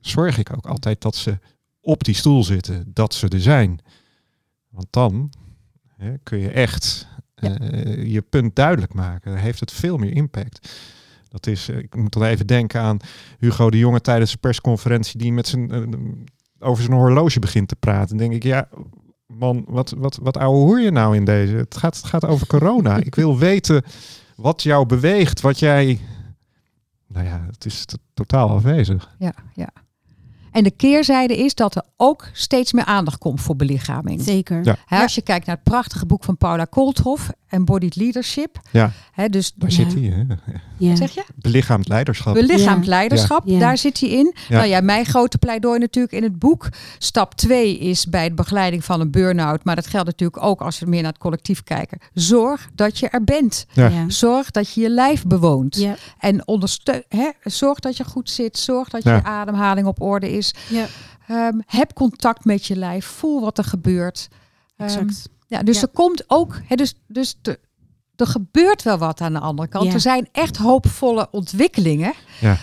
zorg 0.00 0.38
ik 0.38 0.56
ook 0.56 0.66
altijd 0.66 1.00
dat 1.00 1.16
ze 1.16 1.38
op 1.80 2.04
die 2.04 2.14
stoel 2.14 2.44
zitten, 2.44 2.90
dat 2.92 3.14
ze 3.14 3.28
er 3.28 3.40
zijn. 3.40 3.78
Want 4.68 4.86
dan 4.90 5.32
hè, 5.96 6.12
kun 6.22 6.38
je 6.38 6.50
echt 6.50 7.08
Ja. 7.34 7.58
eh, 7.58 8.06
je 8.12 8.22
punt 8.22 8.56
duidelijk 8.56 8.94
maken. 8.94 9.30
Dan 9.30 9.40
heeft 9.40 9.60
het 9.60 9.72
veel 9.72 9.96
meer 9.96 10.12
impact. 10.12 10.68
Dat 11.28 11.46
is, 11.46 11.68
eh, 11.68 11.78
ik 11.78 11.96
moet 11.96 12.12
dan 12.12 12.22
even 12.22 12.46
denken 12.46 12.80
aan 12.80 12.96
Hugo 13.38 13.70
de 13.70 13.78
Jonge 13.78 14.00
tijdens 14.00 14.30
de 14.32 14.38
persconferentie 14.38 15.18
die 15.18 15.32
met 15.32 15.46
zijn, 15.46 15.70
over 16.58 16.82
zijn 16.84 16.96
horloge 16.96 17.38
begint 17.38 17.68
te 17.68 17.76
praten. 17.76 18.08
Dan 18.08 18.28
denk 18.28 18.32
ik, 18.32 18.42
ja, 18.42 18.68
man, 19.38 19.64
wat, 19.68 19.94
wat, 19.96 20.18
wat 20.22 20.36
ouwe 20.36 20.58
hoor 20.58 20.80
je 20.80 20.90
nou 20.90 21.16
in 21.16 21.24
deze? 21.24 21.54
Het 21.54 21.76
gaat, 21.76 21.96
het 21.96 22.04
gaat 22.04 22.24
over 22.24 22.46
corona. 22.46 22.96
ik 23.10 23.14
wil 23.14 23.38
weten 23.38 23.82
wat 24.36 24.62
jou 24.62 24.86
beweegt, 24.86 25.40
wat 25.40 25.58
jij... 25.58 26.00
Nou 27.06 27.26
ja, 27.26 27.46
het 27.50 27.64
is 27.64 27.84
totaal 28.14 28.50
afwezig. 28.50 29.14
Ja, 29.18 29.34
ja. 29.54 29.68
En 30.56 30.64
de 30.64 30.70
keerzijde 30.70 31.36
is 31.36 31.54
dat 31.54 31.74
er 31.76 31.82
ook 31.96 32.28
steeds 32.32 32.72
meer 32.72 32.84
aandacht 32.84 33.18
komt 33.18 33.40
voor 33.40 33.56
belichaming. 33.56 34.22
Zeker. 34.22 34.64
Ja. 34.64 34.76
Als 35.02 35.14
je 35.14 35.22
kijkt 35.22 35.46
naar 35.46 35.54
het 35.54 35.64
prachtige 35.64 36.06
boek 36.06 36.24
van 36.24 36.36
Paula 36.36 36.64
Kolthoff, 36.64 37.30
Embodied 37.48 37.96
Leadership. 37.96 38.60
Ja. 38.72 38.92
Hè, 39.12 39.28
dus 39.28 39.52
Daar 39.54 39.70
Ja. 39.70 39.74
zit 39.76 39.94
hij, 39.94 40.02
hè? 40.02 40.34
Ja. 40.78 40.88
wat 40.88 40.98
zeg 40.98 41.10
je? 41.14 41.24
Belichaamd 41.34 41.88
leiderschap. 41.88 42.34
Belichaamd 42.34 42.84
Ja. 42.84 42.90
leiderschap, 42.90 43.42
Ja. 43.44 43.58
daar 43.58 43.78
zit 43.78 44.00
hij 44.00 44.08
in. 44.08 44.34
Ja. 44.48 44.56
Nou 44.56 44.68
ja, 44.68 44.80
mijn 44.80 45.04
grote 45.04 45.38
pleidooi 45.38 45.78
natuurlijk 45.78 46.14
in 46.14 46.22
het 46.22 46.38
boek. 46.38 46.68
Stap 46.98 47.34
2 47.34 47.78
is 47.78 48.06
bij 48.06 48.28
de 48.28 48.34
begeleiding 48.34 48.84
van 48.84 49.00
een 49.00 49.10
burn-out. 49.10 49.64
Maar 49.64 49.74
dat 49.74 49.86
geldt 49.86 50.06
natuurlijk 50.06 50.42
ook 50.42 50.60
als 50.60 50.78
we 50.78 50.86
meer 50.86 51.02
naar 51.02 51.12
het 51.12 51.20
collectief 51.20 51.62
kijken. 51.62 51.98
Zorg 52.12 52.68
dat 52.74 52.98
je 52.98 53.08
er 53.08 53.24
bent. 53.24 53.66
Ja. 53.72 53.88
Ja. 53.88 54.04
Zorg 54.10 54.50
dat 54.50 54.72
je 54.72 54.80
je 54.80 54.90
lijf 54.90 55.24
bewoont. 55.26 55.76
Ja. 55.76 55.94
En 56.18 56.46
ondersteun, 56.48 57.02
hè, 57.08 57.30
zorg 57.42 57.78
dat 57.80 57.96
je 57.96 58.04
goed 58.04 58.30
zit. 58.30 58.58
Zorg 58.58 58.88
dat 58.88 59.02
je 59.02 59.22
ademhaling 59.22 59.86
op 59.86 60.00
orde 60.02 60.32
is. 60.32 60.45
Ja. 60.68 60.86
Ehm, 61.26 61.58
heb 61.66 61.92
contact 61.92 62.44
met 62.44 62.66
je 62.66 62.76
lijf. 62.76 63.06
Voel 63.06 63.40
wat 63.40 63.58
er 63.58 63.64
gebeurt. 63.64 64.28
Exact. 64.76 65.28
ja, 65.46 65.62
dus 65.62 65.76
Ja. 65.76 65.82
er 65.82 65.88
komt 65.88 66.24
ook, 66.26 66.60
hè, 66.64 66.76
dus, 66.76 66.94
dus 67.06 67.38
de, 67.42 67.58
er 68.16 68.26
gebeurt 68.26 68.82
wel 68.82 68.98
wat 68.98 69.20
aan 69.20 69.32
de 69.32 69.38
andere 69.40 69.68
kant. 69.68 69.86
Ja. 69.86 69.92
Er 69.92 70.00
zijn 70.00 70.28
echt 70.32 70.56
hoopvolle 70.56 71.28
ontwikkelingen. 71.30 72.12
Ja. 72.40 72.56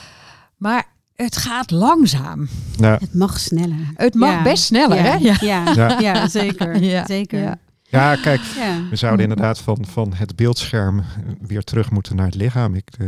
Maar 0.58 0.86
het 1.16 1.38
gaat 1.38 1.72
langzaam. 1.72 2.50
Nou, 2.78 2.98
Het 3.00 3.14
mag 3.14 3.40
sneller. 3.40 3.92
Het 3.96 4.14
mag 4.14 4.32
Ja. 4.32 4.44
best 4.44 4.64
sneller, 4.64 4.98
ja. 4.98 5.04
hè? 5.04 5.14
Ja. 5.16 5.36
Ja. 5.42 5.74
Ja. 5.74 6.00
Ja. 6.00 6.28
zeker. 6.28 6.82
Ja. 6.84 7.06
zeker. 7.06 7.40
Ja. 7.40 7.58
ja, 7.84 8.16
kijk, 8.16 8.42
Ja. 8.42 8.82
we 8.90 8.96
zouden 8.96 9.22
inderdaad 9.30 9.60
van, 9.60 9.86
van 9.90 10.14
het 10.14 10.36
beeldscherm 10.36 11.04
weer 11.42 11.64
terug 11.64 11.92
moeten 11.92 12.16
naar 12.16 12.26
het 12.26 12.36
lichaam. 12.36 12.76
Ik, 12.76 12.90
eh, 12.98 13.08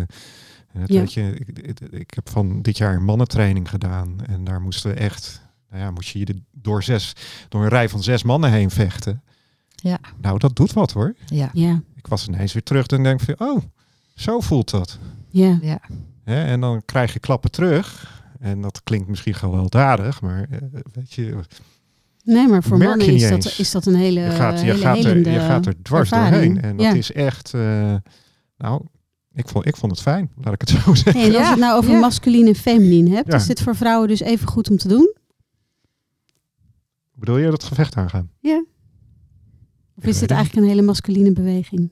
het, 0.82 0.92
Ja. 0.94 1.00
weet 1.00 1.14
je, 1.14 1.34
ik, 1.36 1.60
ik, 1.60 1.80
ik 1.80 2.14
heb 2.14 2.30
van 2.30 2.62
dit 2.62 2.78
jaar 2.78 2.96
een 2.96 3.04
mannentraining 3.04 3.70
gedaan. 3.70 4.16
En 4.26 4.44
daar 4.44 4.62
moesten 4.62 4.90
we 4.92 4.98
echt, 4.98 5.42
nou 5.70 5.82
ja, 5.84 5.92
moest 5.92 6.10
je 6.10 6.20
je 6.20 6.42
door, 6.52 6.84
zes, 6.84 7.14
door 7.50 7.64
een 7.64 7.70
rij 7.70 7.90
van 7.90 8.04
zes 8.04 8.24
mannen 8.24 8.52
heen 8.52 8.70
vechten. 8.70 9.24
Ja. 9.76 10.00
Nou, 10.22 10.40
dat 10.40 10.56
doet 10.56 10.74
wat 10.74 10.92
hoor. 10.92 11.16
Ja. 11.26 11.50
Ja. 11.54 11.82
Ik 11.96 12.08
was 12.08 12.28
ineens 12.28 12.54
weer 12.54 12.64
terug 12.64 12.88
en 12.88 13.04
denk 13.04 13.22
van, 13.22 13.36
oh, 13.38 13.62
Zo 14.16 14.40
voelt 14.40 14.70
dat. 14.70 15.00
Ja. 15.30 15.58
Ja. 15.62 15.80
Hè? 16.24 16.44
En 16.44 16.60
dan 16.60 16.82
krijg 16.86 17.14
je 17.14 17.20
klappen 17.20 17.52
terug. 17.52 18.14
En 18.40 18.62
dat 18.62 18.84
klinkt 18.84 19.08
misschien 19.08 19.34
gewelddadig, 19.34 20.22
maar 20.22 20.48
eh, 20.50 20.60
weet 20.94 21.14
je, 21.14 21.40
Nee, 22.24 22.48
maar 22.48 22.64
voor 22.64 22.78
Merk 22.78 23.02
je 23.02 23.12
mannen 23.12 23.16
is 23.16 23.30
dat, 23.30 23.60
is 23.60 23.72
dat 23.72 23.86
een 23.86 23.96
hele, 23.96 24.20
je, 24.20 24.30
gaat, 24.32 24.60
je, 24.60 24.66
hele 24.66 24.78
gaat, 24.78 25.04
er, 25.04 25.32
je 25.32 25.40
gaat 25.40 25.66
er 25.66 25.82
dwars 25.82 26.12
ervaring. 26.12 26.54
doorheen. 26.54 26.62
En 26.72 26.78
dat 26.78 26.86
ja. 26.86 26.94
is 26.94 27.12
echt, 27.12 27.54
eh, 27.54 27.96
nou, 28.58 28.86
ik 29.36 29.48
vond, 29.50 29.66
ik 29.66 29.76
vond 29.76 29.92
het 29.92 30.02
fijn, 30.02 30.32
laat 30.44 30.54
ik 30.54 30.62
het 30.62 30.70
zo 30.70 30.94
zeggen. 31.04 31.24
Als 31.24 31.32
je 31.32 31.50
het 31.50 31.60
nou 31.60 31.78
over 31.78 31.92
ja. 31.92 32.00
masculin 32.00 32.48
en 32.48 32.56
feminin 32.56 33.12
hebt, 33.12 33.28
Ja. 33.32 33.36
is 33.38 33.46
dit 33.46 33.62
voor 33.62 33.76
vrouwen 33.76 34.08
dus 34.08 34.20
even 34.20 34.48
goed 34.48 34.70
om 34.70 34.78
te 34.78 34.88
doen? 34.88 35.14
Bedoel 37.14 37.38
je 37.38 37.50
dat 37.50 37.64
gevecht 37.64 37.96
aangaan? 37.96 38.30
Ja. 38.40 38.64
Of 39.98 40.04
Ik 40.04 40.10
is 40.10 40.20
dit 40.20 40.22
het 40.22 40.32
eigenlijk 40.32 40.66
een 40.66 40.72
hele 40.72 40.82
masculine 40.86 41.32
beweging? 41.32 41.92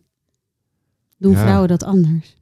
Doen 1.18 1.32
Ja. 1.32 1.42
vrouwen 1.42 1.68
dat 1.68 1.84
anders? 1.84 2.36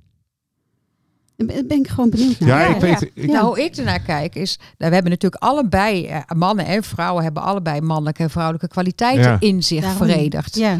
Daar 1.35 1.63
ben 1.65 1.77
ik 1.79 1.87
gewoon 1.87 2.09
benieuwd 2.09 2.39
naar. 2.39 2.49
Ja, 2.49 2.59
Ja, 2.61 2.75
ik 2.75 2.81
weet, 2.81 3.01
ik, 3.01 3.11
Ja. 3.15 3.25
Nou, 3.25 3.45
hoe 3.45 3.63
ik 3.63 3.75
ernaar 3.75 3.99
kijk 4.01 4.35
is, 4.35 4.57
nou, 4.57 4.89
we 4.89 4.93
hebben 4.95 5.11
natuurlijk 5.11 5.43
allebei, 5.43 6.05
eh, 6.05 6.21
mannen 6.35 6.65
en 6.65 6.83
vrouwen 6.83 7.23
hebben 7.23 7.43
allebei 7.43 7.81
mannelijke 7.81 8.23
en 8.23 8.29
vrouwelijke 8.29 8.67
kwaliteiten 8.67 9.23
Ja. 9.31 9.39
in 9.39 9.63
zich 9.63 9.81
Daarom. 9.81 9.97
verenigd. 10.07 10.55
Ja, 10.55 10.77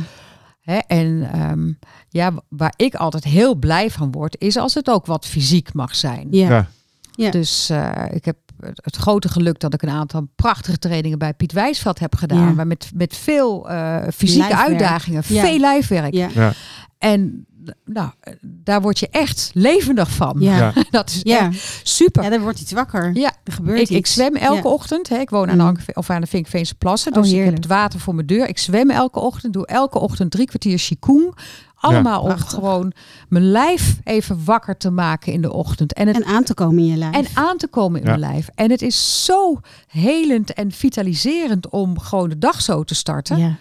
Hè? 0.62 0.78
En 0.78 1.30
ehm, 1.34 1.72
ja, 2.10 2.32
waar 2.50 2.74
ik 2.76 2.96
altijd 2.96 3.24
heel 3.24 3.56
blij 3.56 3.90
van 3.92 4.12
word, 4.12 4.36
is 4.40 4.58
als 4.58 4.74
het 4.74 4.90
ook 4.90 5.06
wat 5.06 5.26
fysiek 5.26 5.74
mag 5.74 5.96
zijn. 5.96 6.28
ja. 6.32 6.50
Ja. 6.50 6.68
Ja. 7.16 7.32
Dus 7.32 7.70
eh, 7.70 7.92
ik 8.12 8.26
heb 8.26 8.38
het 8.76 8.96
grote 8.96 9.30
geluk 9.30 9.60
dat 9.60 9.74
ik 9.74 9.82
een 9.82 9.90
aantal 9.90 10.28
prachtige 10.36 10.78
trainingen 10.78 11.18
bij 11.20 11.34
Piet 11.34 11.52
Wijsveld 11.52 12.00
heb 12.00 12.16
gedaan. 12.16 12.40
Ja. 12.48 12.52
Maar 12.52 12.68
met, 12.68 12.92
met 12.94 13.16
veel 13.18 13.70
eh, 13.70 13.98
fysieke 14.14 14.48
Lijfwerk. 14.48 14.70
uitdagingen, 14.70 15.24
Ja. 15.28 15.42
veel 15.42 15.60
lijfwerk. 15.60 16.14
Ja. 16.14 16.30
Ja. 16.34 16.54
En 16.98 17.46
nou, 17.86 18.10
daar 18.42 18.82
word 18.82 19.00
je 19.00 19.08
echt 19.10 19.52
levendig 19.54 20.12
van. 20.12 20.36
Ja. 20.40 20.58
Ja. 20.58 20.74
Dat 20.90 21.10
is 21.10 21.20
Ja. 21.24 21.48
echt 21.48 21.80
super. 21.84 22.24
ja, 22.24 22.32
er 22.32 22.42
wordt 22.42 22.60
iets 22.62 22.72
wakker. 22.72 23.12
Ja, 23.18 23.32
Er 23.44 23.54
gebeurt 23.54 23.80
ik, 23.80 23.90
ik 23.90 23.98
iets. 23.98 24.14
zwem 24.14 24.36
elke 24.36 24.68
Ja. 24.68 24.74
ochtend. 24.74 25.10
Hè. 25.10 25.18
Ik 25.20 25.30
woon 25.30 25.50
aan 25.50 25.58
de, 25.58 25.64
Mm. 25.64 25.70
Ank- 25.70 25.80
of 25.98 26.10
aan 26.10 26.22
de 26.22 26.28
Vinkveense 26.28 26.76
plassen. 26.76 27.16
Oh, 27.16 27.22
Dus 27.22 27.32
ik 27.32 27.44
heb 27.44 27.54
het 27.54 27.66
water 27.68 28.00
voor 28.00 28.16
mijn 28.16 28.28
deur. 28.28 28.48
Ik 28.48 28.58
zwem 28.58 28.90
elke 28.90 29.20
ochtend. 29.20 29.54
Doe 29.54 29.66
elke 29.68 30.00
ochtend 30.00 30.32
drie 30.32 30.46
kwartier 30.48 30.78
Qigong. 30.78 31.36
Allemaal 31.76 32.22
om 32.22 32.28
Prachtig. 32.28 32.50
gewoon 32.54 32.92
mijn 33.30 33.52
lijf 33.52 33.98
even 34.04 34.44
wakker 34.46 34.78
te 34.78 34.90
maken 34.90 35.34
in 35.34 35.42
de 35.42 35.54
ochtend. 35.54 35.94
En, 35.94 36.08
het, 36.08 36.16
En 36.16 36.26
aan 36.26 36.44
te 36.44 36.54
komen 36.54 36.78
in 36.78 36.86
je 36.86 36.98
lijf. 36.98 37.16
en 37.16 37.26
aan 37.34 37.58
te 37.58 37.68
komen 37.68 38.00
in 38.02 38.06
Ja. 38.08 38.18
mijn 38.18 38.32
lijf. 38.32 38.50
En 38.56 38.72
het 38.72 38.82
is 38.82 39.26
zo 39.26 39.60
helend 39.88 40.54
en 40.54 40.72
vitaliserend 40.72 41.70
om 41.70 42.00
gewoon 42.00 42.30
de 42.30 42.38
dag 42.38 42.62
zo 42.62 42.84
te 42.84 42.96
starten. 42.96 43.38
ja. 43.38 43.56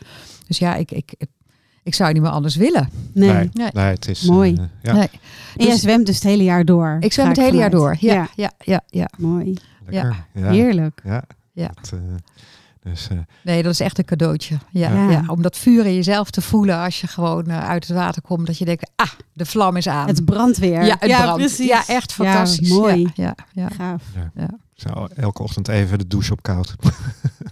Dus 0.46 0.58
ja, 0.58 0.74
ik, 0.74 0.90
ik, 0.90 1.12
ik 1.82 1.94
zou 1.94 2.12
niet 2.12 2.22
meer 2.22 2.30
anders 2.30 2.56
willen. 2.56 2.88
Nee. 3.14 3.32
Nee, 3.32 3.50
Nee. 3.52 3.68
nee, 3.72 3.84
het 3.84 4.08
is... 4.08 4.22
Mooi. 4.22 4.68
ja, 4.82 4.92
Nee. 4.92 5.08
En 5.56 5.64
jij 5.64 5.70
Dus- 5.70 5.80
zwemt 5.80 6.06
dus 6.06 6.14
het 6.14 6.24
hele 6.24 6.42
jaar 6.44 6.64
door. 6.64 6.96
Ik 7.00 7.12
zwem 7.12 7.28
het 7.28 7.36
hele 7.36 7.56
jaar 7.56 7.70
door. 7.70 7.96
Ja, 8.00 8.28
ja, 8.36 8.50
ja, 8.64 8.80
ja. 8.86 9.08
Mooi. 9.18 9.56
lekker. 9.86 10.24
Ja. 10.34 10.50
Heerlijk. 10.50 11.00
Ja. 11.04 11.22
Ja. 11.52 11.70
Dat, 11.80 11.92
eh, 11.92 11.98
dus, 12.82 13.08
eh, 13.10 13.18
Nee, 13.44 13.62
dat 13.62 13.72
is 13.72 13.80
echt 13.80 13.98
een 13.98 14.04
cadeautje. 14.04 14.58
Ja, 14.70 14.92
Ja. 14.92 15.10
ja. 15.10 15.22
om 15.26 15.42
dat 15.42 15.56
vuur 15.58 15.86
in 15.86 15.94
jezelf 15.94 16.30
te 16.30 16.40
voelen 16.40 16.76
als 16.78 17.00
je 17.00 17.06
gewoon 17.06 17.52
uit 17.52 17.86
het 17.86 17.96
water 17.96 18.22
komt. 18.22 18.46
Dat 18.46 18.58
je 18.58 18.64
denkt, 18.64 18.90
ah, 18.96 19.10
de 19.32 19.46
vlam 19.46 19.76
is 19.76 19.86
aan. 19.88 20.06
Het 20.06 20.24
brandt 20.24 20.58
weer. 20.58 20.84
ja, 20.84 20.96
het 20.98 21.10
brandt. 21.16 21.36
precies. 21.36 21.66
Ja, 21.66 21.78
echt 21.86 22.14
Ja, 22.16 22.24
fantastisch. 22.24 22.68
mooi. 22.70 23.10
Ja, 23.14 23.34
ja, 23.34 23.34
ja. 23.52 23.68
Gaaf. 23.76 24.02
zo, 24.74 25.06
elke 25.16 25.42
ochtend 25.42 25.68
even 25.68 25.98
de 25.98 26.06
douche 26.06 26.32
op 26.32 26.42
koud. 26.42 26.74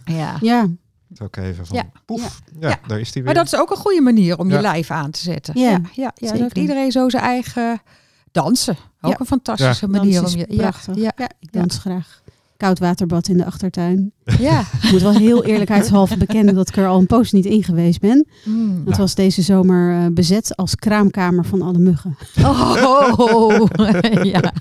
ja. 0.05 0.37
Ja. 0.41 0.67
Het 1.19 1.27
ook 1.27 1.45
even 1.45 1.67
van, 1.67 1.77
Ja. 1.77 1.85
poef. 2.05 2.41
Ja, 2.61 2.69
Ja. 2.69 2.79
daar 2.87 3.01
is 3.01 3.13
die 3.13 3.23
weer. 3.23 3.35
Maar 3.35 3.45
dat 3.45 3.53
is 3.53 3.59
ook 3.61 3.71
een 3.71 3.77
goede 3.77 4.01
manier 4.01 4.39
om 4.39 4.49
Ja. 4.49 4.55
je 4.57 4.61
lijf 4.63 4.91
aan 4.91 5.11
te 5.11 5.21
zetten. 5.21 5.61
Ja, 5.61 5.71
ja, 5.71 5.71
ja, 5.71 5.81
ja. 5.95 6.11
Dan 6.15 6.29
zeker. 6.29 6.43
heeft 6.43 6.57
iedereen 6.59 6.93
zo 6.93 7.09
zijn 7.09 7.23
eigen 7.23 7.81
dansen. 8.33 8.77
Ook 9.01 9.11
Ja. 9.13 9.21
een 9.21 9.27
fantastische 9.27 9.89
manier 9.89 10.25
om 10.25 10.31
je... 10.37 10.47
Ja, 10.49 10.73
Ja, 10.95 11.13
ik 11.41 11.53
dans 11.53 11.79
graag. 11.79 12.23
Koud 12.59 12.79
waterbad 12.79 13.29
in 13.29 13.37
de 13.37 13.45
achtertuin. 13.45 14.13
ja. 14.39 14.61
Ik 14.83 14.91
moet 14.93 15.03
wel 15.03 15.13
heel 15.17 15.45
eerlijkheidshalve 15.45 16.17
bekennen 16.17 16.55
dat 16.55 16.69
ik 16.69 16.77
er 16.77 16.87
al 16.87 16.99
een 16.99 17.07
poos 17.07 17.33
niet 17.33 17.45
in 17.45 17.63
geweest 17.65 18.01
ben. 18.01 18.27
Mm. 18.45 18.85
Dat 18.85 18.97
was 18.97 19.15
deze 19.15 19.43
zomer 19.43 19.93
eh, 20.05 20.07
bezet 20.13 20.57
als 20.57 20.75
kraamkamer 20.75 21.45
van 21.45 21.63
alle 21.63 21.79
muggen. 21.79 22.17
Oh, 22.43 23.65
ja. 24.23 24.53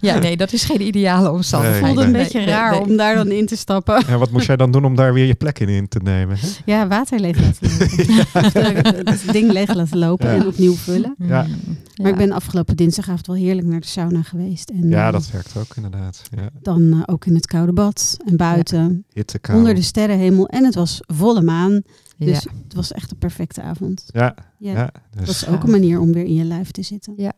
ja, 0.00 0.18
nee, 0.18 0.36
dat 0.36 0.52
is 0.52 0.64
geen 0.64 0.80
ideale 0.86 1.30
omstandigheid. 1.30 1.82
Nee, 1.82 1.92
voelde 1.94 2.06
een 2.06 2.12
beetje 2.22 2.38
Nee, 2.38 2.48
raar 2.48 2.70
nee. 2.70 2.80
om 2.80 2.96
daar 2.96 3.14
dan 3.14 3.30
in 3.30 3.46
te 3.46 3.56
stappen. 3.56 4.02
Ja, 4.06 4.18
wat 4.18 4.30
moest 4.30 4.46
jij 4.46 4.56
dan 4.56 4.70
doen 4.70 4.84
om 4.84 4.94
daar 4.96 5.12
weer 5.12 5.26
je 5.26 5.34
plek 5.34 5.58
in, 5.58 5.68
in 5.68 5.88
te 5.88 5.98
nemen? 6.02 6.36
Hè? 6.40 6.48
Ja, 6.64 6.86
water 6.88 7.20
leeg 7.20 7.40
laten 7.40 7.70
lopen. 7.78 9.04
Het 9.12 9.22
ding 9.32 9.52
leeg 9.52 9.74
laten 9.74 9.98
lopen 9.98 10.28
Ja. 10.28 10.34
en 10.34 10.46
opnieuw 10.46 10.74
vullen. 10.74 11.14
Ja. 11.18 11.42
Mm, 11.42 11.76
Maar 12.02 12.10
ik 12.10 12.16
ben 12.16 12.32
afgelopen 12.32 12.76
dinsdagavond 12.76 13.26
wel 13.26 13.36
heerlijk 13.36 13.66
naar 13.66 13.80
de 13.80 13.86
sauna 13.86 14.22
geweest. 14.22 14.70
En 14.70 14.88
Ja, 14.88 15.06
eh, 15.06 15.12
dat 15.12 15.30
werkt 15.30 15.56
ook 15.56 15.76
inderdaad. 15.76 16.22
Ja. 16.36 16.48
dan 16.62 16.92
eh, 16.92 17.14
ook 17.14 17.24
in 17.26 17.34
het 17.34 17.46
koude 17.46 17.72
bad 17.72 18.16
en 18.26 18.36
buiten. 18.36 19.04
Hitte, 19.12 19.38
kou. 19.38 19.58
Onder 19.58 19.74
de 19.74 19.82
sterrenhemel. 19.82 20.46
En 20.48 20.64
het 20.64 20.74
was 20.74 21.00
volle 21.06 21.42
maan. 21.42 21.82
Ja. 22.16 22.26
Dus 22.26 22.42
het 22.64 22.74
was 22.74 22.92
echt 22.92 23.10
een 23.10 23.18
perfecte 23.18 23.62
avond. 23.62 24.04
Ja, 24.06 24.34
Ja. 24.58 24.72
ja. 24.72 24.90
Dat 25.10 25.26
dus, 25.26 25.42
is 25.42 25.48
ook 25.48 25.62
een 25.62 25.70
manier 25.70 26.00
om 26.00 26.12
weer 26.12 26.24
in 26.24 26.34
je 26.34 26.44
lijf 26.44 26.70
te 26.70 26.82
zitten. 26.82 27.14
Ja, 27.16 27.32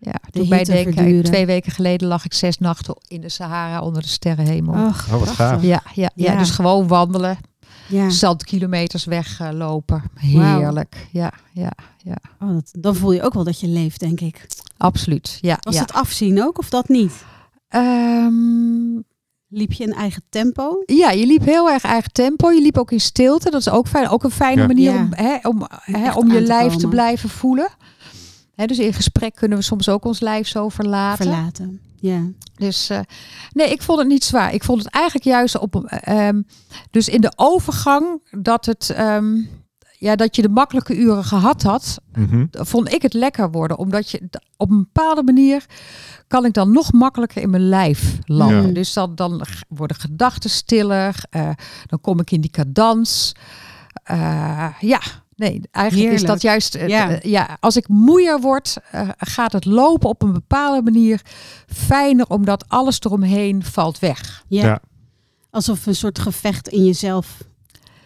De 0.00 0.12
toen 0.30 0.48
bij 0.48 0.64
verduren. 0.66 1.24
twee 1.24 1.46
weken 1.46 1.72
geleden 1.72 2.08
lag 2.08 2.24
ik 2.24 2.34
zes 2.34 2.58
nachten 2.58 2.96
in 3.08 3.20
de 3.20 3.28
Sahara 3.28 3.80
onder 3.80 4.02
de 4.02 4.08
sterrenhemel. 4.08 4.74
Ach, 4.74 5.12
Oh, 5.12 5.18
wat 5.18 5.28
gaaf. 5.28 5.62
Ja, 5.62 5.82
ja, 5.94 6.10
ja. 6.14 6.32
Ja. 6.32 6.38
dus 6.38 6.50
gewoon 6.50 6.86
wandelen, 6.86 7.38
Ja. 7.88 8.10
zandkilometers 8.10 9.04
weglopen. 9.04 10.02
Wauw. 10.32 10.58
Heerlijk. 10.58 11.08
Ja, 11.12 11.32
ja, 11.52 11.72
ja. 11.98 12.16
Oh, 12.40 12.52
dat, 12.52 12.72
dan 12.78 12.94
voel 12.96 13.12
je 13.12 13.22
ook 13.22 13.34
wel 13.34 13.44
dat 13.44 13.60
je 13.60 13.68
leeft, 13.68 14.00
denk 14.00 14.20
ik. 14.20 14.46
Absoluut. 14.76 15.38
Ja, 15.40 15.56
Was 15.60 15.74
ja. 15.74 15.80
het 15.80 15.92
afzien 15.92 16.42
ook 16.42 16.58
of 16.58 16.68
dat 16.68 16.88
niet? 16.88 17.12
Ehm, 17.68 18.96
Liep 19.50 19.72
je 19.72 19.84
in 19.84 19.92
eigen 19.92 20.22
tempo? 20.28 20.82
ja, 20.86 21.10
je 21.10 21.26
liep 21.26 21.44
heel 21.44 21.70
erg 21.70 21.82
eigen 21.84 22.12
tempo. 22.12 22.50
Je 22.50 22.60
liep 22.62 22.78
ook 22.78 22.90
in 22.90 23.00
stilte. 23.00 23.50
Dat 23.50 23.60
is 23.60 23.68
ook 23.68 23.88
fijn. 23.88 24.08
Ook 24.08 24.24
een 24.24 24.30
fijne 24.30 24.60
Ja. 24.60 24.66
manier 24.66 24.92
Ja. 24.92 24.98
om, 25.00 25.12
hè, 25.14 25.36
om, 25.48 25.66
hè, 25.80 26.12
om 26.12 26.26
je 26.32 26.38
te 26.38 26.42
lijf 26.46 26.74
te 26.74 26.88
blijven 26.88 27.28
voelen. 27.28 27.68
Hè, 28.54 28.66
dus 28.66 28.78
in 28.78 28.92
gesprek 28.92 29.34
kunnen 29.34 29.58
we 29.58 29.64
soms 29.64 29.88
ook 29.88 30.04
ons 30.04 30.20
lijf 30.20 30.48
zo 30.48 30.68
verlaten. 30.68 31.24
Verlaten. 31.26 31.80
Ja. 32.00 32.20
Dus 32.56 32.90
eh, 32.90 33.00
nee, 33.52 33.70
ik 33.70 33.82
vond 33.82 33.98
het 33.98 34.08
niet 34.08 34.24
zwaar. 34.24 34.54
Ik 34.54 34.64
vond 34.64 34.82
het 34.84 34.92
eigenlijk 34.92 35.24
juist 35.24 35.58
op. 35.58 35.84
eh, 35.86 36.28
ehm, 36.28 36.42
dus 36.90 37.08
in 37.08 37.20
de 37.20 37.32
overgang 37.36 38.22
dat 38.30 38.66
het. 38.66 38.90
ehm, 38.90 39.34
ja, 39.98 40.16
dat 40.16 40.36
je 40.36 40.42
de 40.42 40.48
makkelijke 40.48 40.96
uren 40.96 41.24
gehad 41.24 41.62
had, 41.62 42.00
Mhm. 42.12 42.44
vond 42.50 42.92
ik 42.92 43.02
het 43.02 43.12
lekker 43.12 43.50
worden. 43.50 43.78
Omdat 43.78 44.10
je 44.10 44.28
op 44.56 44.70
een 44.70 44.78
bepaalde 44.92 45.22
manier 45.22 45.64
kan 46.26 46.44
ik 46.44 46.52
dan 46.52 46.72
nog 46.72 46.92
makkelijker 46.92 47.42
in 47.42 47.50
mijn 47.50 47.68
lijf 47.68 48.18
landen. 48.24 48.66
Ja. 48.66 48.72
Dus 48.72 48.92
dan, 48.92 49.14
dan 49.14 49.42
worden 49.68 49.96
gedachten 49.96 50.50
stiller. 50.50 51.22
eh, 51.30 51.50
dan 51.86 52.00
kom 52.00 52.20
ik 52.20 52.30
in 52.30 52.40
die 52.40 52.50
cadans. 52.50 53.32
Eh, 54.04 54.68
ja, 54.80 55.00
nee, 55.36 55.60
eigenlijk 55.70 56.12
is 56.12 56.24
dat 56.24 56.42
juist. 56.42 56.74
eh, 56.74 56.88
Ja. 56.88 57.18
ja, 57.22 57.56
als 57.60 57.76
ik 57.76 57.88
moeier 57.88 58.40
word, 58.40 58.76
eh, 58.90 59.08
gaat 59.18 59.52
het 59.52 59.64
lopen 59.64 60.08
op 60.08 60.22
een 60.22 60.32
bepaalde 60.32 60.82
manier 60.82 61.20
fijner, 61.66 62.26
omdat 62.28 62.64
alles 62.68 63.00
eromheen 63.00 63.64
valt 63.64 63.98
weg. 63.98 64.44
Ja. 64.48 64.64
Ja. 64.64 64.80
Alsof 65.50 65.86
een 65.86 65.94
soort 65.94 66.18
gevecht 66.18 66.68
in 66.68 66.84
jezelf 66.84 67.36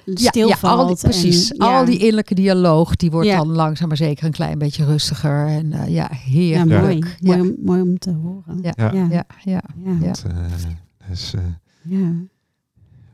stilvalt. 0.05 0.61
ja, 0.61 0.69
al 0.69 0.87
die, 0.87 0.97
precies. 0.97 1.51
en- 1.53 1.67
ja. 1.67 1.79
Al 1.79 1.85
die 1.85 1.99
innerlijke 1.99 2.35
dialoog, 2.35 2.97
die 2.97 3.11
wordt 3.11 3.29
Ja. 3.29 3.37
dan 3.37 3.49
langzaam 3.53 3.89
maar 3.89 3.97
zeker 3.97 4.25
een 4.25 4.31
klein 4.33 4.59
beetje 4.59 4.85
rustiger. 4.85 5.47
En 5.47 5.73
eh, 5.73 5.89
ja, 5.89 6.09
Ja, 6.11 6.17
heerlijk. 6.17 6.81
mooi. 6.83 6.97
Ja. 7.19 7.37
Mooi, 7.37 7.41
om, 7.41 7.55
mooi 7.65 7.81
om 7.81 7.99
te 7.99 8.11
horen. 8.13 8.59
Ja. 8.63 8.73
Ja. 8.77 8.93
Ja. 8.93 9.07
Ja, 9.11 9.25
ja. 9.45 9.63
Ja. 9.85 9.97
Ja. 10.01 10.13
Eh, 10.27 11.09
dus, 11.09 11.35
eh, 11.35 11.41
Ja, 11.83 12.13